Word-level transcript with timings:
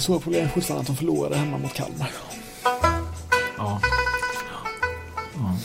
Blåvitts 0.00 0.04
stora 0.04 0.20
problem 0.20 0.48
fortfarande 0.48 0.80
att 0.80 0.86
de 0.86 0.96
förlorade 0.96 1.36
hemma 1.36 1.58
mot 1.58 1.74
Kalmar. 1.74 2.10
Ja. 3.58 3.80
Ja. 5.34 5.56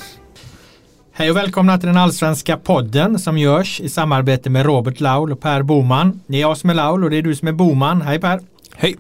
Hej 1.12 1.30
och 1.30 1.38
välkomna 1.38 1.78
till 1.78 1.88
den 1.88 1.98
allsvenska 1.98 2.58
podden 2.58 3.20
som 3.20 3.38
görs 3.38 3.82
i 3.82 3.90
samarbete 3.90 4.50
med 4.50 4.66
Robert 4.66 5.00
Laul 5.00 5.32
och 5.32 5.40
Per 5.40 5.64
Boman. 5.64 6.22
Det 6.28 6.38
är 6.38 6.42
jag 6.42 6.58
som 6.58 6.70
är 6.70 6.74
Laul 6.74 7.04
och 7.04 7.10
det 7.10 7.18
är 7.18 7.22
du 7.22 7.36
som 7.36 7.48
är 7.48 7.52
Boman. 7.52 8.02
Hej 8.02 8.20
Per! 8.20 8.40
Hej! 8.76 8.96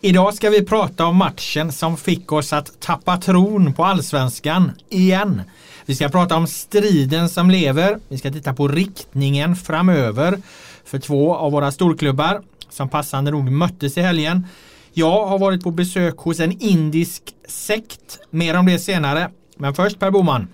Idag 0.00 0.34
ska 0.34 0.50
vi 0.50 0.64
prata 0.64 1.06
om 1.06 1.16
matchen 1.16 1.72
som 1.72 1.96
fick 1.96 2.32
oss 2.32 2.52
att 2.52 2.80
tappa 2.80 3.16
tron 3.16 3.72
på 3.74 3.84
allsvenskan 3.84 4.72
igen. 4.88 5.42
Vi 5.86 5.94
ska 5.94 6.08
prata 6.08 6.36
om 6.36 6.46
striden 6.46 7.28
som 7.28 7.50
lever. 7.50 7.98
Vi 8.08 8.18
ska 8.18 8.30
titta 8.30 8.54
på 8.54 8.68
riktningen 8.68 9.56
framöver 9.56 10.38
för 10.84 10.98
två 10.98 11.34
av 11.34 11.52
våra 11.52 11.72
storklubbar 11.72 12.42
som 12.72 12.88
passande 12.88 13.30
nog 13.30 13.50
möttes 13.50 13.98
i 13.98 14.00
helgen. 14.00 14.46
Jag 14.92 15.26
har 15.26 15.38
varit 15.38 15.62
på 15.62 15.70
besök 15.70 16.16
hos 16.16 16.40
en 16.40 16.62
indisk 16.62 17.22
sekt. 17.48 18.18
Mer 18.30 18.58
om 18.58 18.66
det 18.66 18.78
senare. 18.78 19.30
Men 19.56 19.74
först 19.74 19.98
Per 19.98 20.10
Boman. 20.10 20.48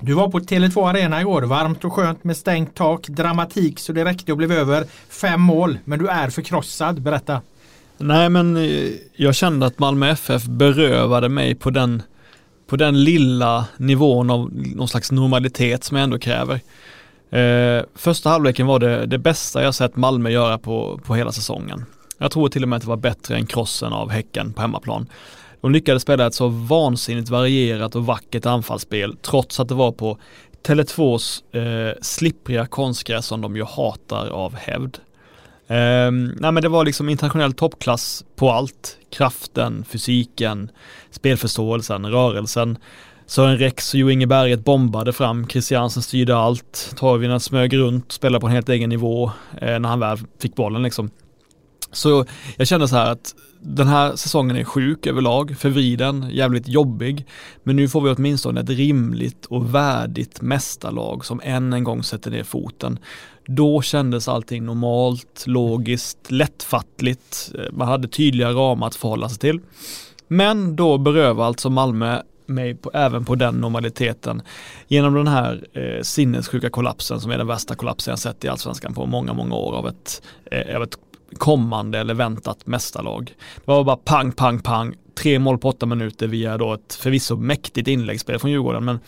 Du 0.00 0.12
var 0.12 0.28
på 0.28 0.40
Tele2 0.40 0.90
Arena 0.90 1.20
igår. 1.20 1.42
Varmt 1.42 1.84
och 1.84 1.92
skönt 1.92 2.24
med 2.24 2.36
stängt 2.36 2.74
tak, 2.74 3.08
dramatik 3.08 3.78
så 3.78 3.92
det 3.92 4.04
räckte 4.04 4.32
och 4.32 4.38
blev 4.38 4.52
över. 4.52 4.84
Fem 5.08 5.40
mål, 5.40 5.78
men 5.84 5.98
du 5.98 6.08
är 6.08 6.30
förkrossad. 6.30 7.02
Berätta. 7.02 7.40
Nej, 7.98 8.28
men 8.28 8.56
eh, 8.56 8.90
jag 9.16 9.34
kände 9.34 9.66
att 9.66 9.78
Malmö 9.78 10.10
FF 10.10 10.44
berövade 10.44 11.28
mig 11.28 11.54
på 11.54 11.70
den, 11.70 12.02
på 12.66 12.76
den 12.76 13.04
lilla 13.04 13.66
nivån 13.76 14.30
av 14.30 14.50
någon 14.52 14.88
slags 14.88 15.12
normalitet 15.12 15.84
som 15.84 15.96
jag 15.96 16.04
ändå 16.04 16.18
kräver. 16.18 16.60
Eh, 17.32 17.84
första 17.94 18.30
halvleken 18.30 18.66
var 18.66 18.78
det, 18.78 19.06
det 19.06 19.18
bästa 19.18 19.62
jag 19.62 19.74
sett 19.74 19.96
Malmö 19.96 20.30
göra 20.30 20.58
på, 20.58 21.00
på 21.04 21.14
hela 21.14 21.32
säsongen. 21.32 21.84
Jag 22.18 22.30
tror 22.30 22.48
till 22.48 22.62
och 22.62 22.68
med 22.68 22.76
att 22.76 22.82
det 22.82 22.88
var 22.88 22.96
bättre 22.96 23.34
än 23.34 23.46
krossen 23.46 23.92
av 23.92 24.10
Häcken 24.10 24.52
på 24.52 24.60
hemmaplan. 24.60 25.06
De 25.60 25.72
lyckades 25.72 26.02
spela 26.02 26.26
ett 26.26 26.34
så 26.34 26.48
vansinnigt 26.48 27.28
varierat 27.28 27.96
och 27.96 28.06
vackert 28.06 28.46
anfallsspel 28.46 29.16
trots 29.22 29.60
att 29.60 29.68
det 29.68 29.74
var 29.74 29.92
på 29.92 30.18
Tele2s 30.66 31.42
eh, 31.56 31.94
slippriga 32.02 32.66
konstgräs 32.66 33.26
som 33.26 33.40
de 33.40 33.56
ju 33.56 33.64
hatar 33.64 34.28
av 34.28 34.54
hävd. 34.54 34.98
Eh, 35.66 36.10
nej 36.40 36.52
men 36.52 36.62
det 36.62 36.68
var 36.68 36.84
liksom 36.84 37.08
internationell 37.08 37.52
toppklass 37.52 38.24
på 38.36 38.50
allt. 38.50 38.98
Kraften, 39.10 39.84
fysiken, 39.84 40.70
spelförståelsen, 41.10 42.06
rörelsen. 42.06 42.78
Sören 43.32 43.58
Rex 43.58 43.94
och 43.94 44.00
Jo 44.00 44.10
Inge 44.10 44.26
Berget 44.26 44.64
bombade 44.64 45.12
fram, 45.12 45.48
Christiansen 45.48 46.02
styrde 46.02 46.36
allt, 46.36 46.94
Toivonen 46.96 47.40
smög 47.40 47.76
runt, 47.76 48.12
spelade 48.12 48.40
på 48.40 48.46
en 48.46 48.52
helt 48.52 48.68
egen 48.68 48.88
nivå 48.88 49.30
eh, 49.60 49.78
när 49.78 49.88
han 49.88 50.00
väl 50.00 50.18
fick 50.38 50.54
bollen 50.54 50.82
liksom. 50.82 51.10
Så 51.92 52.24
jag 52.56 52.66
kände 52.66 52.88
så 52.88 52.96
här 52.96 53.10
att 53.10 53.34
den 53.60 53.88
här 53.88 54.16
säsongen 54.16 54.56
är 54.56 54.64
sjuk 54.64 55.06
överlag, 55.06 55.56
förvriden, 55.58 56.28
jävligt 56.30 56.68
jobbig. 56.68 57.26
Men 57.62 57.76
nu 57.76 57.88
får 57.88 58.00
vi 58.00 58.10
åtminstone 58.10 58.60
ett 58.60 58.70
rimligt 58.70 59.46
och 59.46 59.74
värdigt 59.74 60.42
mästarlag 60.42 61.24
som 61.24 61.40
än 61.44 61.72
en 61.72 61.84
gång 61.84 62.02
sätter 62.02 62.30
ner 62.30 62.44
foten. 62.44 62.98
Då 63.46 63.82
kändes 63.82 64.28
allting 64.28 64.64
normalt, 64.64 65.44
logiskt, 65.46 66.30
lättfattligt. 66.30 67.52
Eh, 67.58 67.72
man 67.72 67.88
hade 67.88 68.08
tydliga 68.08 68.50
ramar 68.50 68.86
att 68.86 68.94
förhålla 68.94 69.28
sig 69.28 69.38
till. 69.38 69.60
Men 70.28 70.76
då 70.76 70.98
berövar 70.98 71.46
alltså 71.46 71.70
Malmö 71.70 72.22
mig 72.46 72.74
på, 72.74 72.90
även 72.94 73.24
på 73.24 73.34
den 73.34 73.60
normaliteten 73.60 74.42
genom 74.88 75.14
den 75.14 75.26
här 75.26 75.66
eh, 75.72 76.02
sinnessjuka 76.02 76.70
kollapsen 76.70 77.20
som 77.20 77.30
är 77.30 77.38
den 77.38 77.46
värsta 77.46 77.74
kollapsen 77.74 78.12
jag 78.12 78.18
sett 78.18 78.44
i 78.44 78.48
allsvenskan 78.48 78.94
på 78.94 79.06
många, 79.06 79.32
många 79.32 79.54
år 79.54 79.72
av 79.72 79.88
ett, 79.88 80.22
eh, 80.50 80.76
av 80.76 80.82
ett 80.82 80.98
kommande 81.38 81.98
eller 81.98 82.14
väntat 82.14 82.66
mästarlag. 82.66 83.34
Det 83.56 83.62
var 83.64 83.84
bara 83.84 83.96
pang, 83.96 84.32
pang, 84.32 84.58
pang, 84.60 84.94
tre 85.14 85.38
mål 85.38 85.58
på 85.58 85.68
åtta 85.68 85.86
minuter 85.86 86.26
via 86.26 86.58
då 86.58 86.74
ett 86.74 86.94
förvisso 86.94 87.36
mäktigt 87.36 87.88
inläggsspel 87.88 88.38
från 88.38 88.50
Djurgården. 88.50 88.84
Men 88.84 88.98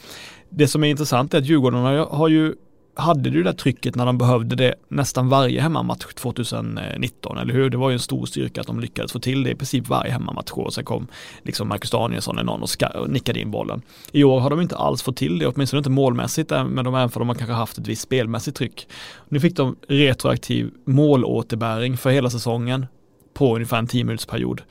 det 0.49 0.69
som 0.69 0.85
är 0.85 0.89
intressant 0.89 1.35
är 1.35 1.39
att 1.39 1.47
Djurgården 1.47 1.81
har, 1.81 2.07
har 2.07 2.29
ju 2.29 2.55
hade 2.95 3.31
du 3.31 3.43
det 3.43 3.51
där 3.51 3.57
trycket 3.57 3.95
när 3.95 4.07
de 4.07 4.19
behövde 4.19 4.57
det 4.57 4.75
nästan 4.89 5.29
varje 5.29 5.61
hemmamatch 5.61 6.15
2019, 6.15 7.39
eller 7.39 7.55
hur? 7.55 7.71
Det 7.71 7.77
var 7.77 7.91
ju 7.91 7.95
en 7.95 8.01
stor 8.01 8.27
styrka 8.27 8.61
att 8.61 8.67
de 8.67 8.81
lyckades 8.81 9.13
få 9.13 9.19
till 9.19 9.43
det 9.43 9.51
i 9.51 9.55
princip 9.55 9.89
varje 9.89 10.13
hemmamatch 10.13 10.53
och 10.53 10.75
sen 10.75 10.85
kom 10.85 11.07
liksom 11.43 11.69
Marcus 11.69 11.91
Danielsson 11.91 12.39
eller 12.39 12.47
någon 12.47 12.63
och, 12.63 13.03
och 13.03 13.11
nickade 13.11 13.41
in 13.41 13.51
bollen. 13.51 13.83
I 14.13 14.25
år 14.25 14.41
har 14.41 14.51
de 14.51 14.61
inte 14.61 14.77
alls 14.77 15.03
fått 15.03 15.17
till 15.17 15.39
det, 15.39 15.47
åtminstone 15.47 15.79
inte 15.79 15.91
målmässigt, 15.91 16.53
eh, 16.53 16.65
men 16.65 16.85
de, 16.85 16.95
även 16.95 17.11
för 17.11 17.21
de 17.21 17.29
har 17.29 17.37
kanske 17.37 17.55
haft 17.55 17.79
ett 17.79 17.89
visst 17.89 18.03
spelmässigt 18.03 18.57
tryck. 18.57 18.89
Nu 19.29 19.41
fick 19.41 19.57
de 19.57 19.77
retroaktiv 19.89 20.71
målåterbäring 20.85 21.97
för 21.97 22.11
hela 22.11 22.31
säsongen 22.31 22.87
på 23.35 23.55
ungefär 23.55 23.79
en 23.79 23.87
10 23.87 24.05
minuters 24.05 24.27
period. 24.27 24.63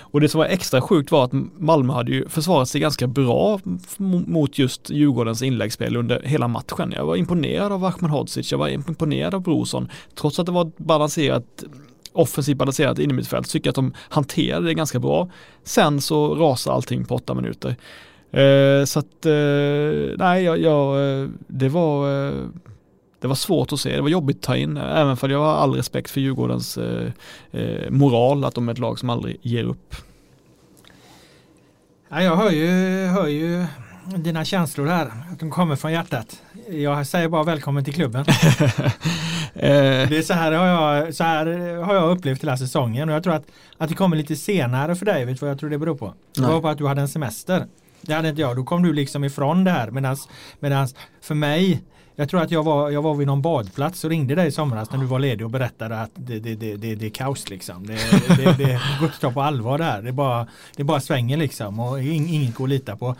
Och 0.00 0.20
det 0.20 0.28
som 0.28 0.38
var 0.38 0.46
extra 0.46 0.80
sjukt 0.80 1.10
var 1.10 1.24
att 1.24 1.32
Malmö 1.58 1.92
hade 1.92 2.12
ju 2.12 2.28
försvarat 2.28 2.68
sig 2.68 2.80
ganska 2.80 3.06
bra 3.06 3.60
mot 3.96 4.58
just 4.58 4.90
Djurgårdens 4.90 5.42
inläggsspel 5.42 5.96
under 5.96 6.22
hela 6.22 6.48
matchen. 6.48 6.92
Jag 6.96 7.06
var 7.06 7.16
imponerad 7.16 7.72
av 7.72 7.84
Ahmedhodzic, 7.84 8.52
jag 8.52 8.58
var 8.58 8.68
imponerad 8.68 9.34
av 9.34 9.42
Brorsson. 9.42 9.88
Trots 10.14 10.38
att 10.38 10.46
det 10.46 10.52
var 10.52 10.70
balanserat 10.76 11.64
offensivt 12.12 12.58
balanserat 12.58 12.98
innermittfält 12.98 13.50
tycker 13.50 13.66
jag 13.68 13.72
att 13.72 13.76
de 13.76 13.94
hanterade 14.08 14.66
det 14.66 14.74
ganska 14.74 14.98
bra. 14.98 15.30
Sen 15.64 16.00
så 16.00 16.34
rasade 16.34 16.76
allting 16.76 17.04
på 17.04 17.14
åtta 17.14 17.34
minuter. 17.34 17.76
Eh, 18.32 18.84
så 18.84 18.98
att, 18.98 19.26
eh, 19.26 20.16
nej, 20.18 20.44
jag, 20.44 20.60
jag, 20.60 21.20
eh, 21.20 21.28
det 21.46 21.68
var 21.68 22.28
eh, 22.28 22.34
det 23.22 23.28
var 23.28 23.34
svårt 23.34 23.72
att 23.72 23.80
se, 23.80 23.96
det 23.96 24.02
var 24.02 24.08
jobbigt 24.08 24.36
att 24.36 24.42
ta 24.42 24.56
in, 24.56 24.76
även 24.76 25.16
för 25.16 25.28
jag 25.28 25.38
har 25.38 25.54
all 25.54 25.74
respekt 25.74 26.10
för 26.10 26.20
Djurgårdens 26.20 26.78
eh, 26.78 27.10
eh, 27.52 27.90
moral, 27.90 28.44
att 28.44 28.54
de 28.54 28.68
är 28.68 28.72
ett 28.72 28.78
lag 28.78 28.98
som 28.98 29.10
aldrig 29.10 29.38
ger 29.42 29.64
upp. 29.64 29.94
Ja, 32.08 32.22
jag 32.22 32.36
hör 32.36 32.50
ju, 32.50 32.68
hör 33.06 33.26
ju 33.26 33.64
dina 34.16 34.44
känslor 34.44 34.86
här, 34.86 35.12
att 35.32 35.40
de 35.40 35.50
kommer 35.50 35.76
från 35.76 35.92
hjärtat. 35.92 36.42
Jag 36.70 37.06
säger 37.06 37.28
bara 37.28 37.42
välkommen 37.42 37.84
till 37.84 37.94
klubben. 37.94 38.24
Eh. 39.54 40.08
det 40.08 40.18
är 40.18 40.22
så 40.22 40.34
här, 40.34 40.52
har 40.52 40.66
jag, 40.66 41.14
så 41.14 41.24
här 41.24 41.46
har 41.82 41.94
jag 41.94 42.10
upplevt 42.10 42.42
hela 42.42 42.56
säsongen 42.56 43.08
och 43.08 43.14
jag 43.14 43.22
tror 43.22 43.34
att, 43.34 43.46
att 43.78 43.88
det 43.88 43.94
kommer 43.94 44.16
lite 44.16 44.36
senare 44.36 44.94
för 44.94 45.06
dig. 45.06 45.24
Vet 45.24 45.40
vad 45.40 45.50
jag 45.50 45.60
tror 45.60 45.70
det 45.70 45.78
beror 45.78 45.94
på? 45.94 46.14
Det 46.34 46.40
beror 46.40 46.60
på 46.60 46.68
att 46.68 46.78
du 46.78 46.86
hade 46.86 47.00
en 47.00 47.08
semester. 47.08 47.66
Det 48.00 48.12
hade 48.12 48.28
inte 48.28 48.40
jag. 48.40 48.56
Då 48.56 48.64
kom 48.64 48.82
du 48.82 48.92
liksom 48.92 49.24
ifrån 49.24 49.64
det 49.64 49.70
här. 49.70 49.90
Medan 50.60 50.88
för 51.20 51.34
mig 51.34 51.82
jag 52.16 52.28
tror 52.28 52.42
att 52.42 52.50
jag 52.50 52.62
var, 52.62 52.90
jag 52.90 53.02
var 53.02 53.14
vid 53.14 53.26
någon 53.26 53.42
badplats 53.42 54.04
och 54.04 54.10
ringde 54.10 54.34
dig 54.34 54.48
i 54.48 54.52
somras 54.52 54.90
när 54.90 54.98
du 54.98 55.06
var 55.06 55.18
ledig 55.18 55.44
och 55.46 55.50
berättade 55.50 56.00
att 56.00 56.10
det, 56.14 56.38
det, 56.38 56.54
det, 56.54 56.76
det, 56.76 56.94
det 56.94 57.06
är 57.06 57.10
kaos 57.10 57.50
liksom. 57.50 57.86
Det, 57.86 57.92
det, 57.92 58.36
det, 58.36 58.52
det 58.58 58.80
går 58.98 59.06
inte 59.06 59.14
att 59.14 59.20
ta 59.20 59.32
på 59.32 59.42
allvar 59.42 59.78
det 59.78 59.84
här. 59.84 60.02
Det 60.02 60.12
bara, 60.12 60.46
det 60.76 60.84
bara 60.84 61.00
svänger 61.00 61.36
liksom 61.36 61.80
och 61.80 62.02
inget 62.02 62.54
går 62.54 62.64
att 62.64 62.70
lita 62.70 62.96
på. 62.96 63.16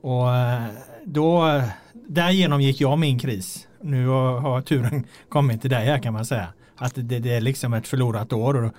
Och 0.00 0.34
eh, 0.34 0.62
då, 1.04 1.62
där 1.92 2.30
genomgick 2.30 2.80
jag 2.80 2.98
min 2.98 3.18
kris. 3.18 3.68
Nu 3.80 4.06
har, 4.06 4.40
har 4.40 4.60
turen 4.60 5.04
kommit 5.28 5.60
till 5.60 5.70
dig 5.70 5.86
här 5.86 5.98
kan 5.98 6.12
man 6.12 6.24
säga. 6.24 6.48
Att 6.76 6.92
det, 6.94 7.18
det 7.18 7.34
är 7.34 7.40
liksom 7.40 7.74
ett 7.74 7.88
förlorat 7.88 8.32
år. 8.32 8.64
Och, 8.64 8.72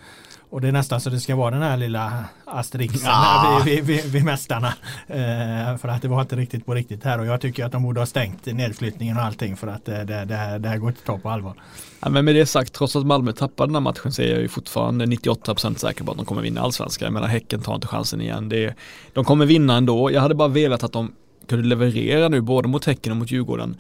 och 0.54 0.62
det 0.62 0.68
är 0.68 0.72
nästan 0.72 1.02
så 1.02 1.10
det 1.10 1.20
ska 1.20 1.36
vara 1.36 1.52
den 1.52 1.62
här 1.62 1.78
lilla 1.78 2.26
asterixen 2.46 3.02
ja. 3.04 3.62
vid, 3.66 3.84
vid, 3.84 4.06
vid 4.06 4.26
mästarna. 4.26 4.74
Eh, 5.08 5.78
för 5.78 5.88
att 5.88 6.02
det 6.02 6.08
var 6.08 6.22
inte 6.22 6.36
riktigt 6.36 6.66
på 6.66 6.74
riktigt 6.74 7.04
här 7.04 7.20
och 7.20 7.26
jag 7.26 7.42
tycker 7.42 7.66
att 7.66 7.72
de 7.72 7.84
borde 7.84 8.02
ha 8.02 8.06
stängt 8.06 8.46
nedflyttningen 8.46 9.18
och 9.18 9.24
allting 9.24 9.58
för 9.58 9.68
att 9.68 9.86
det, 9.86 10.04
det, 10.04 10.26
det, 10.26 10.36
här, 10.36 10.60
det 10.60 10.70
här 10.70 10.78
går 10.78 10.90
inte 10.90 11.00
att 11.00 11.06
ta 11.06 11.18
på 11.18 11.30
allvar. 11.30 11.54
Ja, 12.00 12.10
men 12.10 12.26
med 12.26 12.36
det 12.36 12.46
sagt, 12.46 12.74
trots 12.74 12.96
att 12.96 13.06
Malmö 13.06 13.32
tappade 13.32 13.68
den 13.68 13.76
här 13.76 13.82
matchen 13.82 14.12
så 14.12 14.22
är 14.22 14.28
jag 14.28 14.42
ju 14.42 14.48
fortfarande 14.48 15.06
98% 15.06 15.76
säker 15.76 16.04
på 16.04 16.12
att 16.12 16.18
de 16.18 16.26
kommer 16.26 16.42
vinna 16.42 16.62
allsvenskan. 16.62 17.06
Jag 17.06 17.14
menar 17.14 17.28
Häcken 17.28 17.62
tar 17.62 17.76
inte 17.76 17.88
chansen 17.88 18.22
igen. 18.22 18.50
Det, 18.50 18.76
de 19.14 19.26
kommer 19.26 19.46
vinna 19.46 19.78
ändå. 19.78 20.12
Jag 20.12 20.22
hade 20.22 20.36
bara 20.36 20.48
velat 20.48 20.84
att 20.84 20.94
de 20.94 21.12
kunde 21.48 21.68
leverera 21.68 22.30
nu 22.30 22.42
både 22.42 22.68
mot 22.68 22.86
Häcken 22.86 23.12
och 23.12 23.18
mot 23.18 23.32
Djurgården 23.32 23.78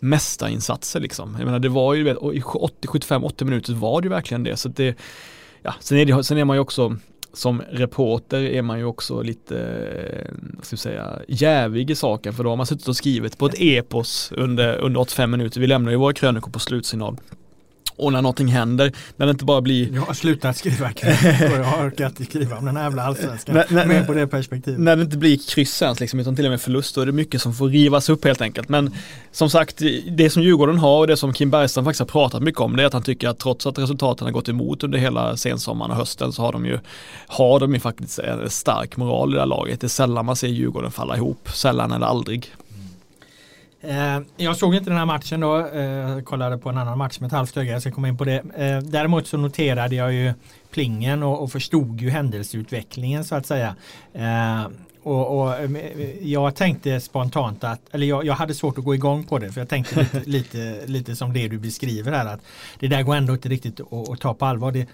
mästarinsatser 0.00 1.00
liksom. 1.00 1.36
Jag 1.38 1.44
menar 1.44 1.58
det 1.58 1.68
var 1.68 1.94
ju, 1.94 2.10
i 2.10 2.42
80, 2.44 2.88
75, 2.88 3.24
80 3.24 3.44
minuter 3.44 3.74
var 3.74 4.00
det 4.00 4.04
ju 4.04 4.10
verkligen 4.10 4.42
det. 4.42 4.56
Så 4.56 4.68
det, 4.68 4.96
ja, 5.64 5.74
sen 5.80 5.98
är, 5.98 6.04
det, 6.04 6.24
sen 6.24 6.38
är 6.38 6.44
man 6.44 6.56
ju 6.56 6.60
också 6.60 6.96
som 7.32 7.62
reporter 7.70 8.40
är 8.40 8.62
man 8.62 8.78
ju 8.78 8.84
också 8.84 9.22
lite, 9.22 9.54
vad 10.56 10.64
ska 10.64 10.76
vi 10.76 10.80
säga, 10.80 11.18
jävig 11.28 11.90
i 11.90 11.94
saken 11.94 12.32
för 12.32 12.44
då 12.44 12.50
har 12.50 12.56
man 12.56 12.66
suttit 12.66 12.88
och 12.88 12.96
skrivit 12.96 13.38
på 13.38 13.46
ett 13.46 13.54
epos 13.58 14.32
under, 14.32 14.76
under 14.76 15.00
85 15.00 15.30
minuter. 15.30 15.60
Vi 15.60 15.66
lämnar 15.66 15.90
ju 15.90 15.96
våra 15.96 16.12
krönikor 16.12 16.50
på 16.50 16.58
slutsignal. 16.58 17.16
Och 17.96 18.12
när 18.12 18.22
någonting 18.22 18.48
händer, 18.48 18.92
när 19.16 19.26
det 19.26 19.30
inte 19.30 19.44
bara 19.44 19.60
blir... 19.60 19.94
Jag 19.94 20.02
har 20.02 20.14
slutat 20.14 20.56
skriva 20.56 20.92
jag 21.02 21.64
har 21.64 21.86
orkat 21.86 22.24
skriva 22.24 22.56
om 22.56 22.64
den 22.64 22.76
här 22.76 22.84
jävla 22.84 23.02
allsvenskan. 23.02 23.54
Med 23.68 24.06
på 24.06 24.12
det 24.12 24.26
perspektivet. 24.26 24.80
När 24.80 24.96
det 24.96 25.02
inte 25.02 25.16
blir 25.16 25.38
kryss 25.54 25.82
ens 25.82 26.00
liksom, 26.00 26.20
utan 26.20 26.36
till 26.36 26.44
och 26.44 26.50
med 26.50 26.60
förlust, 26.60 26.94
då 26.94 27.00
är 27.00 27.06
det 27.06 27.12
mycket 27.12 27.42
som 27.42 27.54
får 27.54 27.68
rivas 27.68 28.08
upp 28.08 28.24
helt 28.24 28.40
enkelt. 28.40 28.68
Men 28.68 28.94
som 29.32 29.50
sagt, 29.50 29.82
det 30.10 30.30
som 30.30 30.42
Djurgården 30.42 30.78
har 30.78 30.98
och 30.98 31.06
det 31.06 31.16
som 31.16 31.32
Kim 31.32 31.50
Bergström 31.50 31.84
faktiskt 31.84 32.00
har 32.00 32.06
pratat 32.06 32.42
mycket 32.42 32.60
om, 32.60 32.76
det 32.76 32.82
är 32.82 32.86
att 32.86 32.92
han 32.92 33.02
tycker 33.02 33.28
att 33.28 33.38
trots 33.38 33.66
att 33.66 33.78
resultaten 33.78 34.26
har 34.26 34.32
gått 34.32 34.48
emot 34.48 34.84
under 34.84 34.98
hela 34.98 35.36
sensommaren 35.36 35.90
och 35.90 35.96
hösten 35.96 36.32
så 36.32 36.42
har 36.42 36.52
de 36.52 36.66
ju, 36.66 36.78
har 37.26 37.60
de 37.60 37.74
ju 37.74 37.80
faktiskt 37.80 38.18
en 38.18 38.50
stark 38.50 38.96
moral 38.96 39.30
i 39.30 39.34
det 39.34 39.40
här 39.40 39.46
laget. 39.46 39.80
Det 39.80 39.86
är 39.86 39.88
sällan 39.88 40.26
man 40.26 40.36
ser 40.36 40.48
Djurgården 40.48 40.90
falla 40.90 41.16
ihop, 41.16 41.48
sällan 41.54 41.92
eller 41.92 42.06
aldrig. 42.06 42.54
Eh, 43.86 44.20
jag 44.36 44.56
såg 44.56 44.74
inte 44.74 44.90
den 44.90 44.98
här 44.98 45.06
matchen 45.06 45.40
då. 45.40 45.66
Eh, 45.66 46.20
kollade 46.20 46.58
på 46.58 46.68
en 46.68 46.78
annan 46.78 46.98
match 46.98 47.20
med 47.20 47.26
ett 47.26 47.32
halvt 47.32 47.56
öga. 47.56 47.72
Jag 47.72 47.80
ska 47.80 47.90
komma 47.90 48.08
in 48.08 48.16
på 48.16 48.24
det. 48.24 48.42
Eh, 48.56 48.78
däremot 48.78 49.26
så 49.26 49.36
noterade 49.36 49.94
jag 49.94 50.12
ju 50.12 50.32
plingen 50.70 51.22
och, 51.22 51.52
förstod 51.52 52.00
ju 52.00 52.10
händelseutvecklingen 52.10 53.24
så 53.24 53.34
att 53.34 53.46
säga. 53.46 53.76
Och, 55.02 55.40
och, 55.40 55.54
jag 56.20 56.54
tänkte 56.56 57.00
spontant 57.00 57.64
att, 57.64 57.80
eller 57.92 58.06
jag, 58.06 58.24
jag, 58.24 58.34
hade 58.34 58.54
svårt 58.54 58.78
att 58.78 58.84
gå 58.84 58.94
igång 58.94 59.24
på 59.24 59.38
det 59.38 59.52
för 59.52 59.60
jag 59.60 59.68
tänkte 59.68 60.00
lite, 60.00 60.20
lite, 60.30 60.86
lite 60.86 61.16
som 61.16 61.32
det 61.32 61.48
du 61.48 61.58
beskriver 61.58 62.12
här 62.12 62.26
att 62.26 62.40
det 62.78 62.88
där 62.88 63.02
går 63.02 63.14
ändå 63.14 63.32
inte 63.32 63.48
riktigt 63.48 63.80
att, 63.80 64.08
att 64.10 64.20
ta 64.20 64.34
på 64.34 64.46
allvar. 64.46 64.72
Det, 64.72 64.88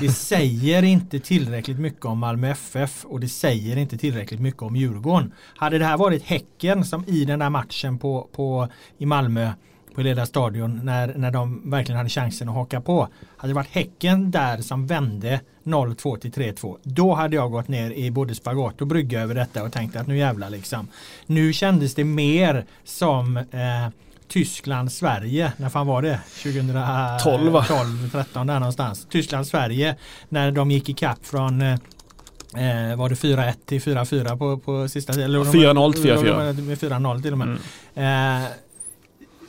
det 0.00 0.08
säger 0.08 0.82
inte 0.82 1.20
tillräckligt 1.20 1.78
mycket 1.78 2.04
om 2.04 2.18
Malmö 2.18 2.50
FF 2.50 3.04
och 3.04 3.20
det 3.20 3.28
säger 3.28 3.76
inte 3.76 3.98
tillräckligt 3.98 4.40
mycket 4.40 4.62
om 4.62 4.76
Djurgården. 4.76 5.32
Hade 5.56 5.78
det 5.78 5.84
här 5.84 5.96
varit 5.96 6.22
Häcken 6.22 6.84
som 6.84 7.04
i 7.06 7.24
den 7.24 7.38
där 7.38 7.50
matchen 7.50 7.98
på, 7.98 8.28
på, 8.32 8.68
i 8.98 9.06
Malmö 9.06 9.52
på 9.94 10.02
Leda 10.02 10.26
stadion 10.26 10.80
när, 10.84 11.14
när 11.14 11.30
de 11.30 11.70
verkligen 11.70 11.96
hade 11.96 12.10
chansen 12.10 12.48
att 12.48 12.54
haka 12.54 12.80
på. 12.80 13.08
Hade 13.36 13.50
det 13.50 13.54
varit 13.54 13.70
Häcken 13.70 14.30
där 14.30 14.58
som 14.58 14.86
vände 14.86 15.40
0-2 15.64 16.18
till 16.18 16.32
3-2 16.32 16.76
då 16.82 17.14
hade 17.14 17.36
jag 17.36 17.50
gått 17.50 17.68
ner 17.68 17.90
i 17.90 18.10
både 18.10 18.34
spagat 18.34 18.80
och 18.80 18.86
brygga 18.86 19.20
över 19.20 19.34
detta 19.34 19.62
och 19.62 19.72
tänkt 19.72 19.96
att 19.96 20.06
nu 20.06 20.16
jävlar 20.16 20.50
liksom. 20.50 20.88
Nu 21.26 21.52
kändes 21.52 21.94
det 21.94 22.04
mer 22.04 22.64
som 22.84 23.36
eh, 23.36 23.88
Tyskland, 24.28 24.92
Sverige, 24.92 25.52
när 25.56 25.68
fan 25.68 25.86
var 25.86 26.02
det? 26.02 26.20
2012 26.42 27.52
va? 27.52 27.64
12, 27.68 28.10
13 28.12 28.46
där 28.46 28.60
någonstans. 28.60 29.06
Tyskland, 29.10 29.46
Sverige 29.46 29.96
när 30.28 30.50
de 30.50 30.70
gick 30.70 30.88
i 30.88 30.94
kapp 30.94 31.26
från 31.26 31.62
eh, 31.62 31.72
eh 31.72 32.96
var 32.96 33.08
det 33.08 33.14
4-1 33.14 33.54
till 33.66 33.80
4-4 33.80 34.38
på, 34.38 34.58
på 34.58 34.88
sista 34.88 35.12
tiden? 35.12 35.30
4-0 35.30 35.92
till 35.92 36.02
4-4. 36.02 36.76
4-0 36.76 37.22
till 37.22 37.32
och 37.32 37.38
med. 37.38 37.58
Mm. 37.94 38.42
Eh, 38.42 38.48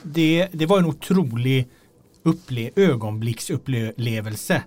det, 0.04 0.48
det 0.52 0.66
var 0.66 0.78
en 0.78 0.86
otrolig 0.86 1.68
upple 2.24 2.70
ögonblicksupplevelse. 2.76 4.64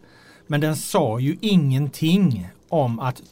Men 0.47 0.61
den 0.61 0.77
sa 0.77 1.21
ju 1.21 1.37
ingenting 1.41 2.49
om 2.69 3.01
att 3.01 3.23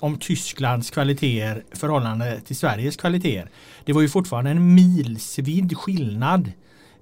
om 0.00 0.18
Tysklands 0.18 0.90
kvaliteter 0.90 1.64
förhållande 1.72 2.40
till 2.40 2.56
Sveriges 2.56 2.96
kvaliteter. 2.96 3.50
Det 3.84 3.92
var 3.92 4.02
ju 4.02 4.08
fortfarande 4.08 4.50
en 4.50 4.74
milsvid 4.74 5.76
skillnad 5.76 6.52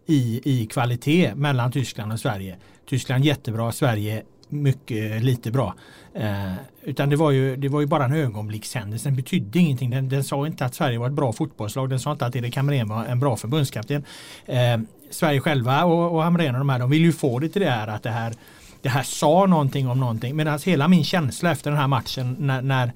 i, 0.07 0.41
i 0.45 0.67
kvalitet 0.67 1.35
mellan 1.35 1.73
Tyskland 1.73 2.13
och 2.13 2.21
Sverige. 2.21 2.57
Tyskland 2.87 3.25
jättebra, 3.25 3.73
Sverige 3.73 4.23
mycket 4.53 5.23
lite 5.25 5.51
bra. 5.51 5.75
Eh, 6.15 6.53
utan 6.83 7.09
det 7.09 7.17
var, 7.17 7.31
ju, 7.31 7.57
det 7.57 7.69
var 7.69 7.81
ju 7.81 7.87
bara 7.87 8.05
en 8.05 8.13
ögonblickshändelse. 8.13 9.09
Den 9.09 9.17
betydde 9.17 9.59
ingenting. 9.59 9.91
Den, 9.91 10.09
den 10.09 10.25
sa 10.25 10.47
inte 10.47 10.65
att 10.65 10.75
Sverige 10.75 10.99
var 10.99 11.07
ett 11.07 11.13
bra 11.13 11.33
fotbollslag. 11.33 11.91
Den 11.91 12.01
sa 12.01 12.13
inte 12.13 12.27
att 12.27 12.37
Erik 12.37 12.57
Hamrén 12.57 12.89
var 12.89 13.05
en 13.05 13.21
bra 13.21 13.37
förbundskapten. 13.37 14.05
Eh, 14.47 14.79
Sverige 15.11 15.41
själva 15.41 15.85
och, 15.85 16.15
och 16.15 16.23
Hamrén 16.23 16.55
och 16.55 16.59
de 16.59 16.69
här, 16.69 16.79
de 16.79 16.91
vill 16.91 17.03
ju 17.03 17.13
få 17.13 17.39
det 17.39 17.49
till 17.49 17.63
det 17.63 17.71
här 17.71 17.89
att 17.89 18.03
det 18.03 18.11
här, 18.11 18.35
det 18.83 18.89
här 18.89 19.03
sa 19.03 19.47
någonting 19.47 19.89
om 19.89 20.01
någonting. 20.01 20.37
Medan 20.37 20.59
hela 20.65 20.89
min 20.89 21.05
känsla 21.05 21.51
efter 21.53 21.71
den 21.71 21.81
här 21.81 21.89
matchen 21.89 22.37
när, 22.39 22.63
när 22.63 22.93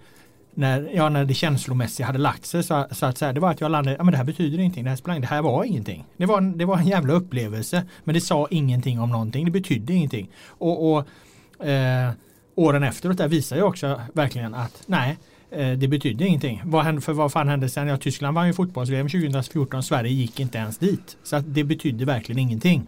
när, 0.58 0.91
ja, 0.94 1.08
när 1.08 1.25
det 1.25 1.35
känslomässiga 1.35 2.06
hade 2.06 2.19
lagt 2.19 2.47
sig 2.47 2.62
så, 2.62 2.87
så 2.91 3.06
att 3.06 3.19
säga, 3.19 3.32
det 3.32 3.41
var 3.41 3.50
att 3.50 3.61
jag 3.61 3.70
landade, 3.70 3.97
ja 3.97 4.05
men 4.05 4.12
det 4.12 4.19
här 4.19 4.25
betyder 4.25 4.58
ingenting, 4.58 4.85
det 4.85 4.91
här 4.91 4.97
sprang, 4.97 5.20
det 5.20 5.26
här 5.26 5.43
var 5.43 5.64
ingenting. 5.64 6.05
Det 6.17 6.26
var, 6.26 6.41
det 6.41 6.64
var 6.64 6.79
en 6.79 6.87
jävla 6.87 7.12
upplevelse, 7.12 7.85
men 8.05 8.14
det 8.14 8.20
sa 8.20 8.49
ingenting 8.50 9.00
om 9.00 9.11
någonting, 9.11 9.44
det 9.44 9.50
betydde 9.50 9.93
ingenting. 9.93 10.29
Och, 10.47 10.93
och 10.93 11.67
eh, 11.67 12.11
åren 12.55 12.82
efteråt 12.82 13.19
där 13.19 13.29
visar 13.29 13.56
ju 13.56 13.62
också 13.62 14.00
verkligen 14.12 14.55
att 14.55 14.82
nej, 14.87 15.19
eh, 15.50 15.73
det 15.73 15.88
betydde 15.88 16.26
ingenting. 16.26 16.62
Vad 16.64 16.85
hände, 16.85 17.00
för 17.00 17.12
vad 17.12 17.32
fan 17.32 17.49
hände 17.49 17.69
sen? 17.69 17.88
Ja, 17.88 17.97
Tyskland 17.97 18.35
vann 18.35 18.47
ju 18.47 18.53
fotbolls-VM 18.53 19.08
2014, 19.08 19.82
Sverige 19.82 20.12
gick 20.12 20.41
inte 20.41 20.58
ens 20.58 20.79
dit. 20.79 21.17
Så 21.23 21.37
att 21.37 21.55
det 21.55 21.64
betydde 21.64 22.05
verkligen 22.05 22.38
ingenting. 22.38 22.87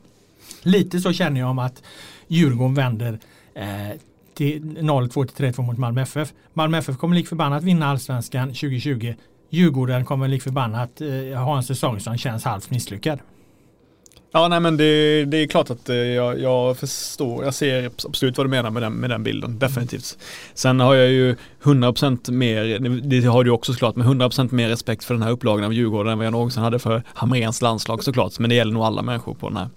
Lite 0.63 1.01
så 1.01 1.13
känner 1.13 1.41
jag 1.41 1.51
om 1.51 1.59
att 1.59 1.83
Djurgården 2.29 2.75
vänder 2.75 3.19
eh, 3.55 3.99
till 4.39 4.63
0-2 4.63 5.27
till 5.27 5.47
3-2 5.47 5.63
mot 5.63 5.79
Malmö 5.79 6.03
FF. 6.03 6.33
Malmö 6.53 6.79
FF 6.79 6.97
kommer 6.97 7.17
lik 7.17 7.29
förbannat 7.29 7.63
vinna 7.63 7.87
allsvenskan 7.87 8.49
2020. 8.49 9.15
Djurgården 9.51 10.05
kommer 10.05 10.29
lik 10.29 10.43
förbannat 10.43 11.01
eh, 11.01 11.39
ha 11.39 11.57
en 11.57 11.63
säsong 11.63 12.01
som 12.01 12.17
känns 12.17 12.45
halvt 12.45 12.71
misslyckad. 12.71 13.19
Ja, 14.33 14.49
nej 14.49 14.61
men 14.61 14.77
det, 14.77 15.25
det 15.25 15.37
är 15.37 15.47
klart 15.47 15.71
att 15.71 15.89
eh, 15.89 15.97
jag, 15.97 16.41
jag, 16.41 16.77
förstår, 16.77 17.45
jag 17.45 17.55
ser 17.55 17.87
absolut 17.87 18.37
vad 18.37 18.47
du 18.47 18.51
menar 18.51 18.71
med 18.71 18.83
den, 18.83 18.93
med 18.93 19.11
den 19.11 19.23
bilden, 19.23 19.59
definitivt. 19.59 20.19
Sen 20.55 20.81
har 20.81 20.95
jag 20.95 21.11
ju 21.11 21.37
100% 21.63 22.31
mer, 22.31 22.79
det 23.09 23.27
har 23.27 23.45
du 23.45 23.51
också 23.51 23.73
såklart, 23.73 23.97
men 23.97 24.07
100% 24.07 24.55
mer 24.55 24.69
respekt 24.69 25.05
för 25.05 25.15
den 25.15 25.23
här 25.23 25.31
upplagan 25.31 25.65
av 25.65 25.73
Djurgården 25.73 26.13
än 26.13 26.19
vad 26.19 26.27
jag 26.27 26.33
någonsin 26.33 26.63
hade 26.63 26.79
för 26.79 27.03
Hamrens 27.07 27.63
landslag 27.63 28.05
såklart. 28.05 28.39
Men 28.39 28.51
det 28.51 28.57
gäller 28.57 28.73
nog 28.73 28.83
alla 28.83 29.03
människor 29.03 29.35
på 29.35 29.49
den 29.49 29.57
här 29.57 29.69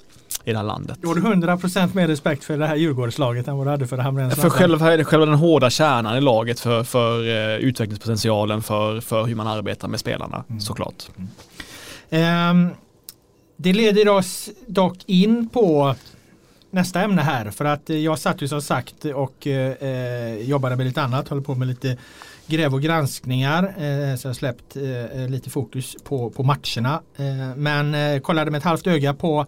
i 0.44 0.52
det 0.52 0.58
här 0.58 0.66
landet. 0.66 0.98
Du 1.02 1.08
har 1.08 1.16
100% 1.16 1.96
mer 1.96 2.08
respekt 2.08 2.44
för 2.44 2.58
det 2.58 2.68
här 2.68 2.76
Djurgårdslaget 2.76 3.48
än 3.48 3.58
vad 3.58 3.68
du 3.68 3.72
hade 3.72 3.88
för 3.88 3.98
det 3.98 4.04
Hamrens 4.04 4.36
För 4.36 4.50
själva, 4.50 5.04
själva 5.04 5.26
den 5.26 5.36
hårda 5.36 5.70
kärnan 5.70 6.18
i 6.18 6.22
laget, 6.22 6.60
för, 6.60 6.84
för 6.84 7.20
uh, 7.20 7.56
utvecklingspotentialen, 7.56 8.62
för, 8.62 9.02
för 9.02 9.24
hur 9.24 9.36
man 9.36 9.48
arbetar 9.48 9.88
med 9.88 10.00
spelarna, 10.00 10.44
mm. 10.50 10.62
såklart. 10.62 11.10
Mm. 12.10 12.68
Um, 12.68 12.70
det 13.58 13.74
leder 13.74 14.10
oss 14.10 14.50
dock 14.68 14.98
in 15.06 15.50
på 15.50 15.96
nästa 16.72 17.02
ämne 17.02 17.22
här 17.22 17.52
för 17.52 17.66
att 17.66 17.90
jag 17.90 18.20
satt 18.20 18.42
ju 18.42 18.48
som 18.48 18.62
sagt 18.62 19.06
och 19.06 19.48
eh, 19.48 20.38
jobbade 20.42 20.76
med 20.76 20.86
lite 20.86 21.02
annat, 21.02 21.28
håller 21.28 21.42
på 21.42 21.56
med 21.56 21.68
lite 21.68 21.98
gräv 22.48 22.74
och 22.74 22.82
granskningar 22.82 23.64
eh, 23.64 24.16
så 24.16 24.28
jag 24.28 24.30
har 24.30 24.34
släppt 24.34 24.76
eh, 24.76 25.30
lite 25.30 25.50
fokus 25.50 25.96
på, 26.04 26.30
på 26.30 26.44
matcherna. 26.44 27.02
Eh, 27.18 27.56
men 27.56 27.96
eh, 27.96 28.20
kollade 28.20 28.52
med 28.52 28.58
ett 28.58 28.64
halvt 28.64 28.88
öga 28.88 29.14
på 29.14 29.46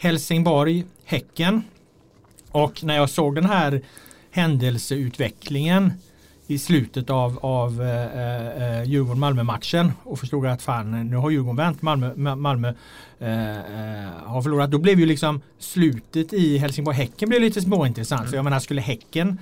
Helsingborg, 0.00 0.84
Häcken 1.04 1.62
och 2.50 2.84
när 2.84 2.96
jag 2.96 3.10
såg 3.10 3.34
den 3.34 3.44
här 3.44 3.82
händelseutvecklingen 4.30 5.92
i 6.46 6.58
slutet 6.58 7.10
av, 7.10 7.38
av 7.42 7.82
eh, 7.82 8.78
eh, 8.78 8.84
Djurgården-Malmö-matchen 8.84 9.92
och 10.02 10.18
förstod 10.18 10.46
att 10.46 10.62
fan 10.62 11.10
nu 11.10 11.16
har 11.16 11.30
Djurgården 11.30 11.56
vänt 11.56 11.82
Malmö, 11.82 12.36
Malmö 12.36 12.74
eh, 13.18 13.58
eh, 13.58 14.10
har 14.24 14.42
förlorat. 14.42 14.70
Då 14.70 14.78
blev 14.78 15.00
ju 15.00 15.06
liksom 15.06 15.40
slutet 15.58 16.32
i 16.32 16.58
Helsingborg-Häcken 16.58 17.28
blev 17.28 17.40
lite 17.40 17.60
småintressant. 17.60 18.20
Mm. 18.20 18.30
För 18.30 18.36
jag 18.36 18.44
menar 18.44 18.60
skulle 18.60 18.80
Häcken 18.80 19.38